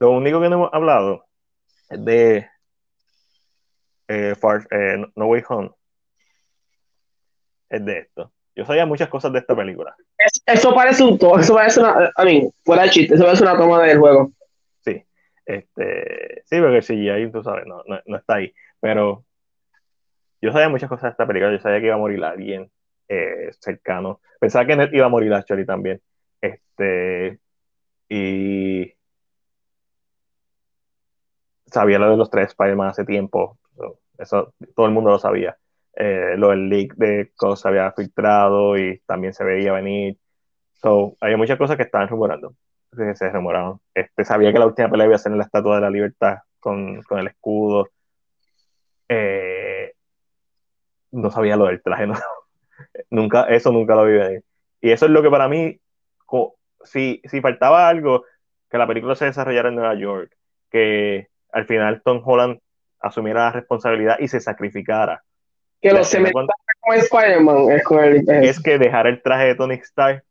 lo 0.00 0.10
único 0.10 0.40
que 0.40 0.48
no 0.48 0.56
hemos 0.56 0.74
hablado 0.74 1.26
es 1.90 2.04
de 2.04 2.48
eh, 4.08 4.34
eh, 4.70 5.06
no 5.16 5.26
Way 5.26 5.42
Home. 5.48 5.70
Es 7.68 7.84
de 7.84 7.98
esto 7.98 8.32
yo 8.54 8.64
sabía 8.64 8.86
muchas 8.86 9.08
cosas 9.08 9.32
de 9.32 9.38
esta 9.38 9.56
película. 9.56 9.94
eso 10.46 10.74
parece 10.74 11.02
un 11.02 11.18
eso 11.40 11.54
parece 11.54 11.80
una, 11.80 12.10
a 12.14 12.24
mí, 12.24 12.50
fuera 12.64 12.88
chiste, 12.88 13.14
eso 13.14 13.24
parece 13.24 13.42
una 13.42 13.56
toma 13.56 13.82
del 13.82 13.98
juego. 13.98 14.32
Sí, 14.80 15.04
este, 15.46 16.42
sí, 16.44 16.60
porque 16.60 16.82
sí, 16.82 17.08
ahí 17.08 17.30
tú 17.30 17.42
sabes, 17.42 17.66
no, 17.66 17.82
no, 17.86 18.16
está 18.16 18.36
ahí. 18.36 18.52
Pero 18.80 19.24
yo 20.40 20.52
sabía 20.52 20.68
muchas 20.68 20.88
cosas 20.88 21.04
de 21.04 21.10
esta 21.10 21.26
película, 21.26 21.52
yo 21.52 21.60
sabía 21.60 21.80
que 21.80 21.86
iba 21.86 21.94
a 21.94 21.98
morir 21.98 22.22
alguien 22.24 22.70
eh, 23.08 23.50
cercano. 23.58 24.20
Pensaba 24.40 24.66
que 24.66 24.90
iba 24.92 25.06
a 25.06 25.10
morir 25.10 25.32
Actually 25.32 25.64
también. 25.64 26.00
Este, 26.40 27.38
y 28.08 28.92
sabía 31.66 31.98
lo 31.98 32.10
de 32.10 32.16
los 32.16 32.30
tres 32.30 32.48
Spider-Man 32.48 32.88
hace 32.88 33.04
tiempo. 33.04 33.58
Eso 34.18 34.54
todo 34.74 34.86
el 34.86 34.92
mundo 34.92 35.10
lo 35.10 35.18
sabía 35.18 35.56
eh, 35.94 36.36
lo 36.36 36.50
del 36.50 36.68
leak 36.68 36.94
de 36.94 37.32
cosas 37.36 37.60
se 37.60 37.68
había 37.68 37.92
filtrado 37.92 38.78
y 38.78 39.00
también 39.06 39.34
se 39.34 39.44
veía 39.44 39.72
venir. 39.72 40.18
So, 40.74 41.16
había 41.20 41.36
muchas 41.36 41.58
cosas 41.58 41.76
que 41.76 41.84
estaban 41.84 42.08
rumorando, 42.08 42.54
se 43.14 43.30
rumoraban. 43.30 43.78
Este, 43.94 44.24
sabía 44.24 44.52
que 44.52 44.58
la 44.58 44.66
última 44.66 44.90
pelea 44.90 45.06
iba 45.06 45.16
a 45.16 45.18
ser 45.18 45.32
en 45.32 45.38
la 45.38 45.44
Estatua 45.44 45.76
de 45.76 45.82
la 45.82 45.90
Libertad 45.90 46.38
con, 46.60 47.02
con 47.02 47.18
el 47.18 47.28
escudo. 47.28 47.90
Eh, 49.08 49.92
no 51.12 51.30
sabía 51.30 51.56
lo 51.56 51.66
del 51.66 51.82
traje, 51.82 52.06
no. 52.06 52.14
nunca, 53.10 53.44
eso 53.44 53.70
nunca 53.70 53.94
lo 53.94 54.06
vi 54.06 54.14
venir. 54.14 54.44
Y 54.80 54.90
eso 54.90 55.06
es 55.06 55.12
lo 55.12 55.22
que 55.22 55.30
para 55.30 55.48
mí, 55.48 55.78
si, 56.84 57.20
si 57.24 57.40
faltaba 57.40 57.88
algo, 57.88 58.24
que 58.68 58.78
la 58.78 58.86
película 58.86 59.14
se 59.14 59.26
desarrollara 59.26 59.68
en 59.68 59.76
Nueva 59.76 59.94
York, 59.94 60.34
que 60.70 61.28
al 61.52 61.66
final 61.66 62.02
Tom 62.02 62.22
Holland 62.24 62.58
asumiera 63.02 63.44
la 63.44 63.52
responsabilidad 63.52 64.18
y 64.20 64.28
se 64.28 64.40
sacrificara 64.40 65.22
que 65.82 65.92
lo 65.92 66.04
se 66.04 66.18
como 66.80 66.94
Spider-Man 66.94 67.70
es, 68.42 68.60
que 68.60 68.78
dejar 68.78 69.06
el 69.06 69.20
traje 69.20 69.46
de 69.46 69.54
Tony 69.56 69.74
Stark 69.74 70.24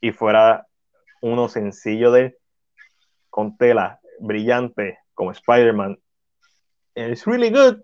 y 0.00 0.12
fuera 0.12 0.66
uno 1.20 1.48
sencillo 1.48 2.12
de 2.12 2.36
con 3.30 3.56
tela 3.56 4.00
brillante 4.20 4.98
como 5.14 5.32
Spider-Man. 5.32 5.98
Es 6.94 7.26
really 7.26 7.50
good. 7.50 7.82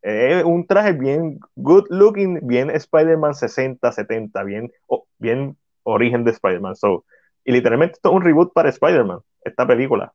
Es 0.00 0.44
un 0.44 0.66
traje 0.66 0.92
bien 0.92 1.38
good 1.56 1.86
looking, 1.90 2.40
bien 2.46 2.70
Spider-Man 2.70 3.34
60, 3.34 3.92
70, 3.92 4.42
bien, 4.44 4.72
bien 5.18 5.58
origen 5.82 6.24
de 6.24 6.30
Spider-Man. 6.30 6.76
So, 6.76 7.04
y 7.44 7.52
literalmente 7.52 7.94
esto 7.94 8.10
es 8.10 8.14
un 8.14 8.22
reboot 8.22 8.52
para 8.54 8.70
Spider-Man, 8.70 9.20
esta 9.44 9.66
película. 9.66 10.12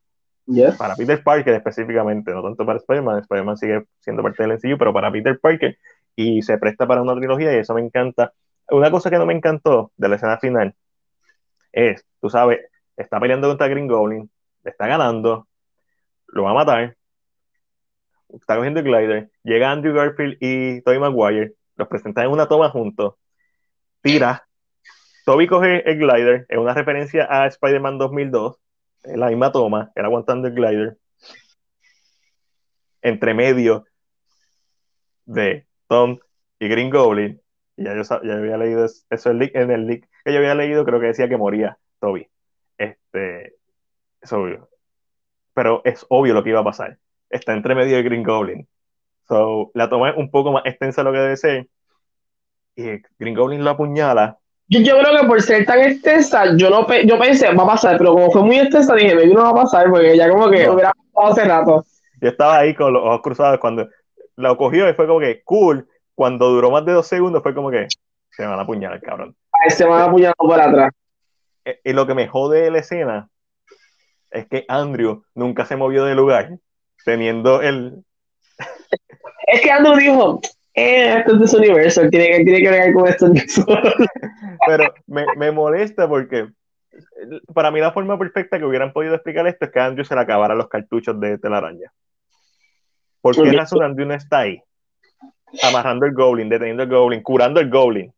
Para 0.76 0.94
Peter 0.96 1.22
Parker 1.22 1.54
específicamente, 1.54 2.32
no 2.32 2.42
tanto 2.42 2.66
para 2.66 2.78
Spider-Man, 2.78 3.20
Spider-Man 3.20 3.56
sigue 3.56 3.84
siendo 4.00 4.22
parte 4.22 4.42
del 4.42 4.52
MCU, 4.52 4.78
pero 4.78 4.92
para 4.92 5.10
Peter 5.12 5.38
Parker 5.38 5.78
y 6.16 6.42
se 6.42 6.58
presta 6.58 6.86
para 6.86 7.02
una 7.02 7.14
trilogía 7.14 7.52
y 7.52 7.58
eso 7.58 7.74
me 7.74 7.80
encanta. 7.80 8.32
Una 8.68 8.90
cosa 8.90 9.10
que 9.10 9.18
no 9.18 9.26
me 9.26 9.34
encantó 9.34 9.92
de 9.96 10.08
la 10.08 10.16
escena 10.16 10.38
final 10.38 10.74
es, 11.72 12.04
tú 12.20 12.28
sabes, 12.28 12.60
está 12.96 13.20
peleando 13.20 13.48
contra 13.48 13.68
Green 13.68 13.86
Goblin, 13.86 14.30
le 14.64 14.70
está 14.70 14.86
ganando, 14.86 15.46
lo 16.28 16.44
va 16.44 16.50
a 16.50 16.54
matar, 16.54 16.96
está 18.28 18.56
cogiendo 18.56 18.80
el 18.80 18.86
glider, 18.86 19.30
llega 19.42 19.70
Andrew 19.70 19.94
Garfield 19.94 20.36
y 20.40 20.82
Tobey 20.82 20.98
Maguire, 20.98 21.54
los 21.76 21.88
presentan 21.88 22.26
en 22.26 22.32
una 22.32 22.46
toma 22.46 22.70
juntos, 22.70 23.14
tira, 24.02 24.46
Toby 25.24 25.46
coge 25.46 25.88
el 25.88 25.98
glider, 25.98 26.46
es 26.48 26.58
una 26.58 26.74
referencia 26.74 27.26
a 27.28 27.46
Spider-Man 27.46 27.98
2002, 27.98 28.59
la 29.04 29.28
misma 29.28 29.52
toma, 29.52 29.90
era 29.94 30.06
aguantando 30.06 30.48
el 30.48 30.54
glider, 30.54 30.98
entre 33.02 33.34
medio 33.34 33.84
de 35.24 35.66
Tom 35.86 36.18
y 36.58 36.68
Green 36.68 36.90
Goblin, 36.90 37.40
y 37.76 37.84
ya 37.84 37.94
yo 37.94 38.02
ya 38.02 38.34
había 38.34 38.58
leído 38.58 38.84
eso 38.84 39.30
en 39.30 39.70
el 39.70 39.86
leak 39.86 40.10
que 40.24 40.32
yo 40.32 40.38
había 40.38 40.54
leído, 40.54 40.84
creo 40.84 41.00
que 41.00 41.06
decía 41.06 41.28
que 41.28 41.36
moría 41.36 41.78
Toby. 41.98 42.28
Este, 42.78 43.54
es 44.20 44.32
obvio. 44.32 44.68
Pero 45.54 45.82
es 45.84 46.06
obvio 46.08 46.34
lo 46.34 46.44
que 46.44 46.50
iba 46.50 46.60
a 46.60 46.64
pasar. 46.64 46.98
Está 47.28 47.54
entre 47.54 47.74
medio 47.74 47.96
de 47.96 48.02
Green 48.02 48.22
Goblin. 48.22 48.68
So, 49.28 49.70
la 49.74 49.88
toma 49.88 50.10
es 50.10 50.16
un 50.16 50.30
poco 50.30 50.52
más 50.52 50.64
extensa 50.66 51.02
de 51.02 51.04
lo 51.04 51.12
que 51.12 51.20
debe 51.20 51.36
ser. 51.36 51.68
Y 52.76 53.02
Green 53.18 53.34
Goblin 53.34 53.64
lo 53.64 53.70
apuñala 53.70 54.39
yo, 54.70 54.98
creo 54.98 55.20
que 55.20 55.26
por 55.26 55.42
ser 55.42 55.66
tan 55.66 55.80
extensa, 55.80 56.56
yo 56.56 56.70
no 56.70 56.86
yo 57.04 57.18
pensé, 57.18 57.52
va 57.52 57.64
a 57.64 57.66
pasar, 57.66 57.98
pero 57.98 58.14
como 58.14 58.30
fue 58.30 58.42
muy 58.42 58.58
extensa, 58.58 58.94
dije, 58.94 59.14
me 59.14 59.26
no 59.26 59.42
va 59.42 59.50
a 59.50 59.64
pasar, 59.64 59.90
porque 59.90 60.16
ya 60.16 60.30
como 60.30 60.48
que 60.48 60.68
hubiera 60.68 60.92
pasado 61.12 61.32
hace 61.32 61.44
rato. 61.44 61.84
Yo 62.20 62.28
estaba 62.28 62.58
ahí 62.58 62.74
con 62.74 62.92
los 62.92 63.02
ojos 63.02 63.20
cruzados 63.22 63.58
cuando 63.58 63.88
lo 64.36 64.56
cogió 64.56 64.88
y 64.88 64.94
fue 64.94 65.06
como 65.06 65.20
que 65.20 65.42
cool. 65.42 65.88
Cuando 66.14 66.50
duró 66.50 66.70
más 66.70 66.84
de 66.84 66.92
dos 66.92 67.06
segundos 67.06 67.42
fue 67.42 67.54
como 67.54 67.70
que 67.70 67.88
se 68.30 68.44
van 68.44 68.58
a 68.58 68.62
apuñalar, 68.62 69.00
cabrón. 69.00 69.34
se 69.68 69.84
van 69.84 70.02
a 70.02 70.04
apuñalar 70.04 70.36
por 70.36 70.60
atrás. 70.60 70.92
Eh, 71.64 71.80
y 71.84 71.92
lo 71.92 72.06
que 72.06 72.14
me 72.14 72.28
jode 72.28 72.62
de 72.62 72.70
la 72.70 72.78
escena 72.78 73.28
es 74.30 74.46
que 74.46 74.64
Andrew 74.68 75.24
nunca 75.34 75.64
se 75.66 75.76
movió 75.76 76.04
del 76.04 76.16
lugar, 76.16 76.50
teniendo 77.04 77.62
el. 77.62 78.04
es 79.46 79.60
que 79.60 79.70
Andrew 79.70 79.96
dijo, 79.96 80.40
eh, 80.74 81.18
esto 81.18 81.34
es 81.34 81.40
de 81.40 81.48
su 81.48 81.56
universo, 81.56 82.08
tiene, 82.08 82.44
tiene 82.44 82.60
que 82.62 82.70
ver 82.70 82.92
con 82.92 83.08
esto. 83.08 83.26
Pero 84.66 84.94
me, 85.06 85.24
me, 85.36 85.50
molesta 85.50 86.08
porque 86.08 86.48
para 87.52 87.70
mí 87.70 87.80
la 87.80 87.92
forma 87.92 88.18
perfecta 88.18 88.58
que 88.58 88.64
hubieran 88.64 88.92
podido 88.92 89.14
explicar 89.14 89.46
esto 89.46 89.64
es 89.64 89.72
que 89.72 89.80
Andrew 89.80 90.04
se 90.04 90.14
le 90.14 90.20
acabara 90.20 90.54
los 90.54 90.68
cartuchos 90.68 91.18
de 91.18 91.38
telaraña. 91.38 91.92
¿Por 93.20 93.34
qué 93.34 93.52
razón 93.52 93.82
Andrew 93.82 94.06
no 94.06 94.14
está 94.14 94.40
ahí? 94.40 94.62
Amarrando 95.62 96.06
el 96.06 96.14
Goblin, 96.14 96.48
deteniendo 96.48 96.84
el 96.84 96.88
Goblin, 96.88 97.22
curando 97.22 97.60
el 97.60 97.68
Goblin. 97.68 98.12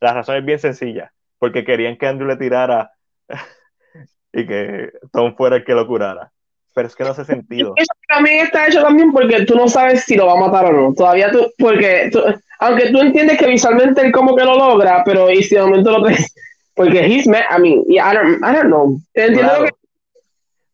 La 0.00 0.12
razón 0.12 0.36
es 0.36 0.44
bien 0.44 0.58
sencilla, 0.58 1.12
porque 1.38 1.64
querían 1.64 1.96
que 1.96 2.06
Andrew 2.06 2.28
le 2.28 2.36
tirara 2.36 2.90
y 4.32 4.46
que 4.46 4.90
Tom 5.12 5.34
fuera 5.36 5.56
el 5.56 5.64
que 5.64 5.74
lo 5.74 5.86
curara 5.86 6.33
pero 6.74 6.88
es 6.88 6.96
que 6.96 7.04
no 7.04 7.10
hace 7.10 7.24
sentido. 7.24 7.72
Eso 7.76 7.92
también 8.08 8.44
está 8.44 8.66
hecho 8.66 8.82
también 8.82 9.12
porque 9.12 9.44
tú 9.44 9.54
no 9.54 9.68
sabes 9.68 10.04
si 10.04 10.16
lo 10.16 10.26
va 10.26 10.32
a 10.32 10.48
matar 10.48 10.66
o 10.66 10.72
no. 10.72 10.94
Todavía 10.94 11.30
tú, 11.30 11.50
porque 11.56 12.10
aunque 12.58 12.90
tú 12.90 13.00
entiendes 13.00 13.38
que 13.38 13.46
visualmente 13.46 14.00
él 14.00 14.12
como 14.12 14.36
que 14.36 14.44
lo 14.44 14.56
logra, 14.56 15.02
pero 15.04 15.30
y 15.30 15.42
si 15.42 15.54
de 15.54 15.62
momento 15.62 15.92
lo 15.92 16.02
traes, 16.02 16.34
porque 16.74 17.06
he's 17.06 17.26
mad, 17.26 17.44
I 17.56 17.60
mean, 17.60 17.84
I 17.88 18.14
don't, 18.14 18.42
I 18.42 18.52
don't 18.52 18.66
know. 18.66 18.98
Entiendo 19.14 19.66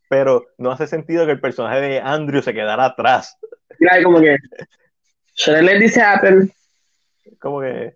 Pero 0.09 0.47
no 0.59 0.73
hace 0.73 0.87
sentido 0.87 1.27
que 1.27 1.33
el 1.33 1.41
personaje 1.41 1.81
de 1.81 2.01
Andrew 2.01 2.43
se 2.43 2.55
quedara 2.55 2.87
atrás. 2.87 3.37
como 4.03 4.21
que, 4.21 4.37
should 5.37 5.59
I 5.59 5.63
let 5.63 5.79
this 5.79 5.99
happen? 5.99 6.51
Como 7.39 7.61
que 7.61 7.95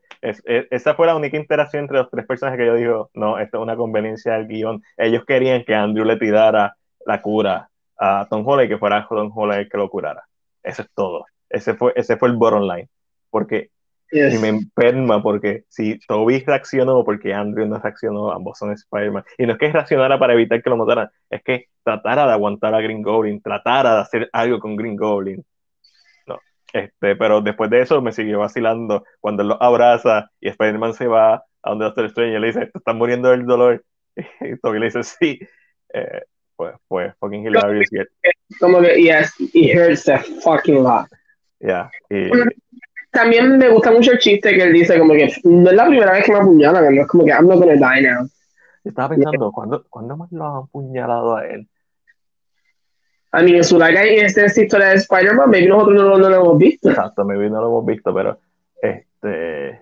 esa 0.71 0.95
fue 0.95 1.07
la 1.07 1.17
única 1.17 1.37
interacción 1.37 1.83
entre 1.83 1.99
los 1.99 2.11
tres 2.11 2.27
personajes 2.27 2.59
que 2.59 2.67
yo 2.67 2.75
digo, 2.75 3.11
no, 3.15 3.39
esto 3.39 3.59
es 3.59 3.63
una 3.63 3.77
conveniencia 3.77 4.35
del 4.35 4.47
guion. 4.47 4.83
Ellos 4.97 5.25
querían 5.27 5.65
que 5.65 5.75
Andrew 5.75 6.07
le 6.07 6.17
tirara 6.17 6.77
la 7.05 7.21
cura 7.21 7.69
a 8.05 8.27
Tom 8.29 8.47
Holland 8.47 8.67
y 8.67 8.69
que 8.69 8.79
fuera 8.79 9.07
Tom 9.09 9.33
Holland 9.35 9.61
el 9.61 9.69
que 9.69 9.79
lo 9.79 9.89
curara. 9.89 10.25
Eso 10.63 10.83
es 10.83 10.89
todo. 10.95 11.27
Ese 11.49 11.75
fue, 11.75 11.93
ese 11.97 12.17
fue 12.17 12.29
el 12.29 12.37
bottom 12.37 12.63
line. 12.63 12.89
Porque 13.31 13.71
y 14.15 14.39
me 14.39 14.49
enferma 14.49 15.23
porque 15.23 15.65
si 15.69 15.99
Toby 16.07 16.39
reaccionó 16.41 17.05
porque 17.05 17.35
Andrew 17.35 17.67
no 17.67 17.79
reaccionó, 17.79 18.31
ambos 18.31 18.59
son 18.59 18.73
Spider-Man. 18.73 19.25
Y 19.39 19.47
no 19.47 19.55
es 19.55 19.59
que 19.59 19.73
reaccionara 19.73 20.19
para 20.19 20.35
evitar 20.35 20.63
que 20.63 20.71
lo 20.71 20.77
mataran, 20.77 21.11
es 21.29 21.43
que 21.43 21.67
tratara 21.83 22.27
de 22.27 22.33
aguantar 22.33 22.75
a 22.75 22.81
Green 22.81 23.03
Goblin, 23.03 23.43
tratara 23.43 23.97
de 23.97 24.01
hacer 24.03 24.31
algo 24.33 24.61
con 24.61 24.77
Green 24.77 24.97
Goblin. 24.97 25.45
No. 26.29 26.39
Este, 26.73 27.17
pero 27.17 27.41
después 27.41 27.71
de 27.71 27.81
eso 27.81 28.01
me 28.03 28.13
siguió 28.13 28.39
vacilando 28.39 29.05
cuando 29.21 29.43
él 29.43 29.49
lo 29.49 29.63
abraza 29.63 30.31
y 30.41 30.49
Spider-Man 30.49 30.95
se 30.95 31.09
va 31.09 31.35
a 31.35 31.71
donde 31.71 31.87
Doctor 31.87 32.05
Strange 32.07 32.37
y 32.37 32.41
le 32.41 32.47
dice, 32.49 32.67
te 32.67 32.79
están 32.79 32.97
muriendo 32.97 33.31
del 33.31 33.47
dolor. 33.47 33.85
Y 34.41 34.57
Toby 34.61 34.79
le 34.79 34.87
dice, 34.87 35.03
sí. 35.03 35.41
Eh, 35.93 36.23
pues, 36.57 36.75
pues, 36.89 37.15
fucking 37.19 37.47
hilarious. 37.47 37.89
Como 38.61 38.81
que, 38.81 39.03
yes, 39.03 39.33
it 39.39 39.77
hurts 39.77 40.09
a 40.09 40.19
fucking 40.43 40.83
lot. 40.83 41.07
Yeah. 41.61 41.91
Y, 42.11 42.31
también 43.15 43.59
me 43.59 43.69
gusta 43.69 43.93
mucho 43.93 44.13
el 44.13 44.19
chiste 44.19 44.55
que 44.55 44.63
él 44.63 44.73
dice, 44.73 44.99
como 44.99 45.15
que 45.15 45.33
no 45.45 45.71
es 45.71 45.77
la 45.77 45.87
primera 45.87 46.13
vez 46.13 46.25
que 46.25 46.33
me 46.33 46.39
apuñalan, 46.39 46.95
no 46.95 47.03
es 47.03 47.07
como 47.07 47.25
que 47.25 47.31
I'm 47.31 47.47
not 47.47 47.59
gonna 47.59 47.75
die 47.75 48.03
now. 48.03 48.29
estaba 48.83 49.11
pensando, 49.11 49.53
¿cuándo, 49.53 49.85
¿cuándo 49.89 50.17
más 50.17 50.33
lo 50.33 50.45
han 50.45 50.57
apuñalado 50.65 51.37
a 51.37 51.47
él? 51.47 51.69
A 53.31 53.43
mí, 53.43 53.55
en 53.55 53.65
su 53.65 53.79
larga 53.79 54.07
y 54.07 54.17
esta 54.17 54.47
historia 54.47 54.89
de 54.89 54.95
Spider-Man, 54.97 55.51
maybe 55.51 55.69
nosotros 55.69 55.97
no, 55.97 56.19
no, 56.19 56.29
lo 56.29 56.37
hemos 56.37 56.59
visto. 56.59 56.91
Exacto, 56.91 57.25
maybe 57.25 57.49
no 57.49 57.61
lo 57.61 57.69
hemos 57.69 57.87
visto, 57.87 58.15
pero 58.15 58.39
este, 58.81 59.81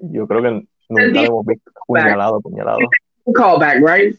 yo 0.00 0.26
creo 0.26 0.42
que 0.42 0.66
nunca 0.88 1.22
lo 1.22 1.26
hemos 1.26 1.46
visto 1.46 1.70
apuñalado, 1.82 2.36
apuñalado. 2.36 2.78
Callback, 3.32 3.80
right? 3.80 4.16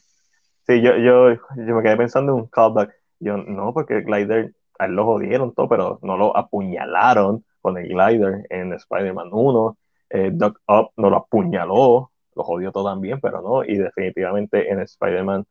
Sí, 0.66 0.82
yo, 0.82 0.96
yo, 0.98 1.34
yo 1.34 1.76
me 1.76 1.84
quedé 1.84 1.98
pensando 1.98 2.34
en 2.34 2.40
un 2.40 2.48
callback. 2.48 2.94
Yo, 3.20 3.38
no, 3.38 3.74
porque 3.74 4.02
Glider, 4.02 4.54
a 4.80 4.86
él 4.86 4.94
lo 4.94 5.06
jodieron 5.06 5.54
todo, 5.54 5.68
pero 5.68 6.00
no 6.02 6.18
lo 6.18 6.36
apuñalaron 6.38 7.44
con 7.62 7.78
el 7.78 7.88
glider 7.88 8.46
en 8.50 8.74
Spider-Man 8.74 9.30
1. 9.32 9.78
Eh, 10.10 10.32
Doc 10.34 10.60
Up 10.68 10.92
no 10.98 11.10
lo 11.10 11.18
apuñaló, 11.18 12.12
lo 12.36 12.44
jodió 12.44 12.72
todo 12.72 12.86
también, 12.90 13.20
pero 13.22 13.42
no. 13.42 13.64
Y 13.64 13.78
definitivamente 13.78 14.72
en 14.72 14.80
Spider-Man 14.82 15.46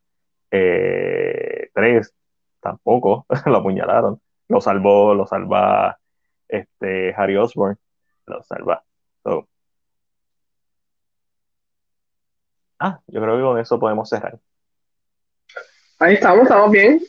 3 0.50 0.52
eh, 0.52 2.00
tampoco 2.60 3.26
lo 3.46 3.56
apuñalaron. 3.58 4.20
Lo 4.48 4.60
salvó, 4.60 5.14
lo 5.14 5.26
salva 5.26 5.98
este, 6.48 7.14
Harry 7.16 7.36
Osborn. 7.36 7.78
Lo 8.26 8.42
salva. 8.44 8.84
Ah, 12.78 13.00
yo 13.06 13.20
creo 13.20 13.36
que 13.36 13.42
con 13.42 13.58
eso 13.58 13.78
podemos 13.78 14.08
cerrar. 14.08 14.38
Ahí 16.02 16.14
estamos, 16.14 16.42
estamos 16.42 16.70
bien. 16.72 17.00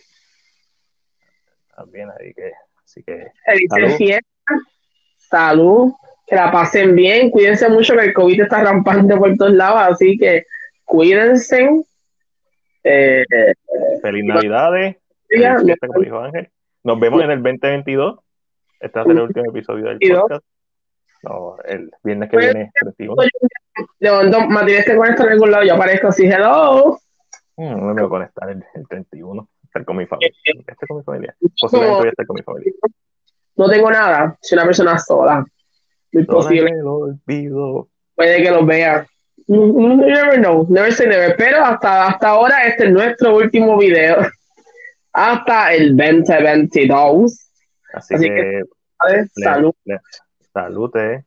Ahí 1.76 2.32
que, 2.36 2.52
así 2.86 3.04
que 3.04 4.20
salud, 5.18 5.94
que 6.28 6.36
la 6.36 6.52
pasen 6.52 6.96
bien, 6.96 7.32
cuídense 7.32 7.68
mucho 7.70 7.96
que 7.96 8.04
el 8.06 8.14
COVID 8.14 8.42
está 8.42 8.64
rampante 8.64 9.18
por 9.18 9.36
todos 9.36 9.54
lados, 9.54 9.94
así 9.94 10.16
que 10.16 10.46
cuídense. 10.86 11.68
Eh, 12.84 13.24
Feliz 14.04 14.26
Navidades. 14.26 14.98
como 15.80 16.00
dijo 16.00 16.20
Ángel. 16.20 16.50
Nos 16.84 17.00
vemos 17.00 17.24
en 17.24 17.32
el 17.32 17.42
2022. 17.42 18.20
Este 18.80 19.00
va 19.00 19.02
a 19.02 19.06
ser 19.06 19.16
el 19.16 19.22
último 19.24 19.50
episodio 19.50 19.86
del 19.86 19.98
podcast. 19.98 20.46
No, 21.24 21.58
el 21.66 21.90
viernes 22.04 22.30
que 22.30 22.38
viene, 22.38 22.72
31. 22.80 23.16
De 24.00 24.48
Matías 24.50 24.86
te 24.86 24.96
conecta 24.96 25.24
en 25.24 25.30
algún 25.30 25.50
lado, 25.50 25.64
yo 25.64 25.74
aparezco 25.74 26.10
así, 26.10 26.28
hello. 26.28 27.00
Mm, 27.58 27.70
no 27.70 27.94
me 27.94 28.02
voy 28.02 28.06
a 28.06 28.10
conectar 28.10 28.50
el, 28.50 28.64
31. 28.88 29.50
Estar 29.64 29.86
con 29.86 29.98
mi 29.98 30.06
familia. 30.06 30.34
Estar 30.44 30.88
con 30.88 30.98
mi 30.98 31.04
familia. 31.04 31.36
Posiblemente 31.60 31.98
voy 31.98 32.08
a 32.08 32.10
estar 32.10 32.26
con 32.26 32.36
mi 32.36 32.42
familia 32.44 32.74
no 33.56 33.70
tengo 33.70 33.92
nada, 33.92 34.38
soy 34.42 34.58
una 34.58 34.66
persona 34.66 35.00
sola. 35.00 35.46
Muy 36.12 36.26
posible. 36.26 36.72
Puede 38.16 38.44
que 38.44 38.52
lo 38.52 38.66
vea. 38.66 39.06
You 39.48 39.98
never 39.98 40.40
know, 40.40 40.66
never 40.70 40.94
say 40.94 41.08
never. 41.08 41.36
Pero 41.38 41.64
hasta, 41.64 42.08
hasta 42.08 42.30
ahora 42.30 42.66
este 42.66 42.86
es 42.86 42.92
nuestro 42.92 43.36
último 43.36 43.78
video. 43.78 44.18
Hasta 45.12 45.74
el 45.74 45.98
2022. 45.98 47.40
Así, 47.94 48.16
Así 48.16 48.26
que, 48.26 48.64
salud. 49.44 49.74
salud. 50.54 50.96
Eh. 50.96 51.24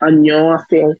Año, 0.00 0.54
así. 0.54 0.82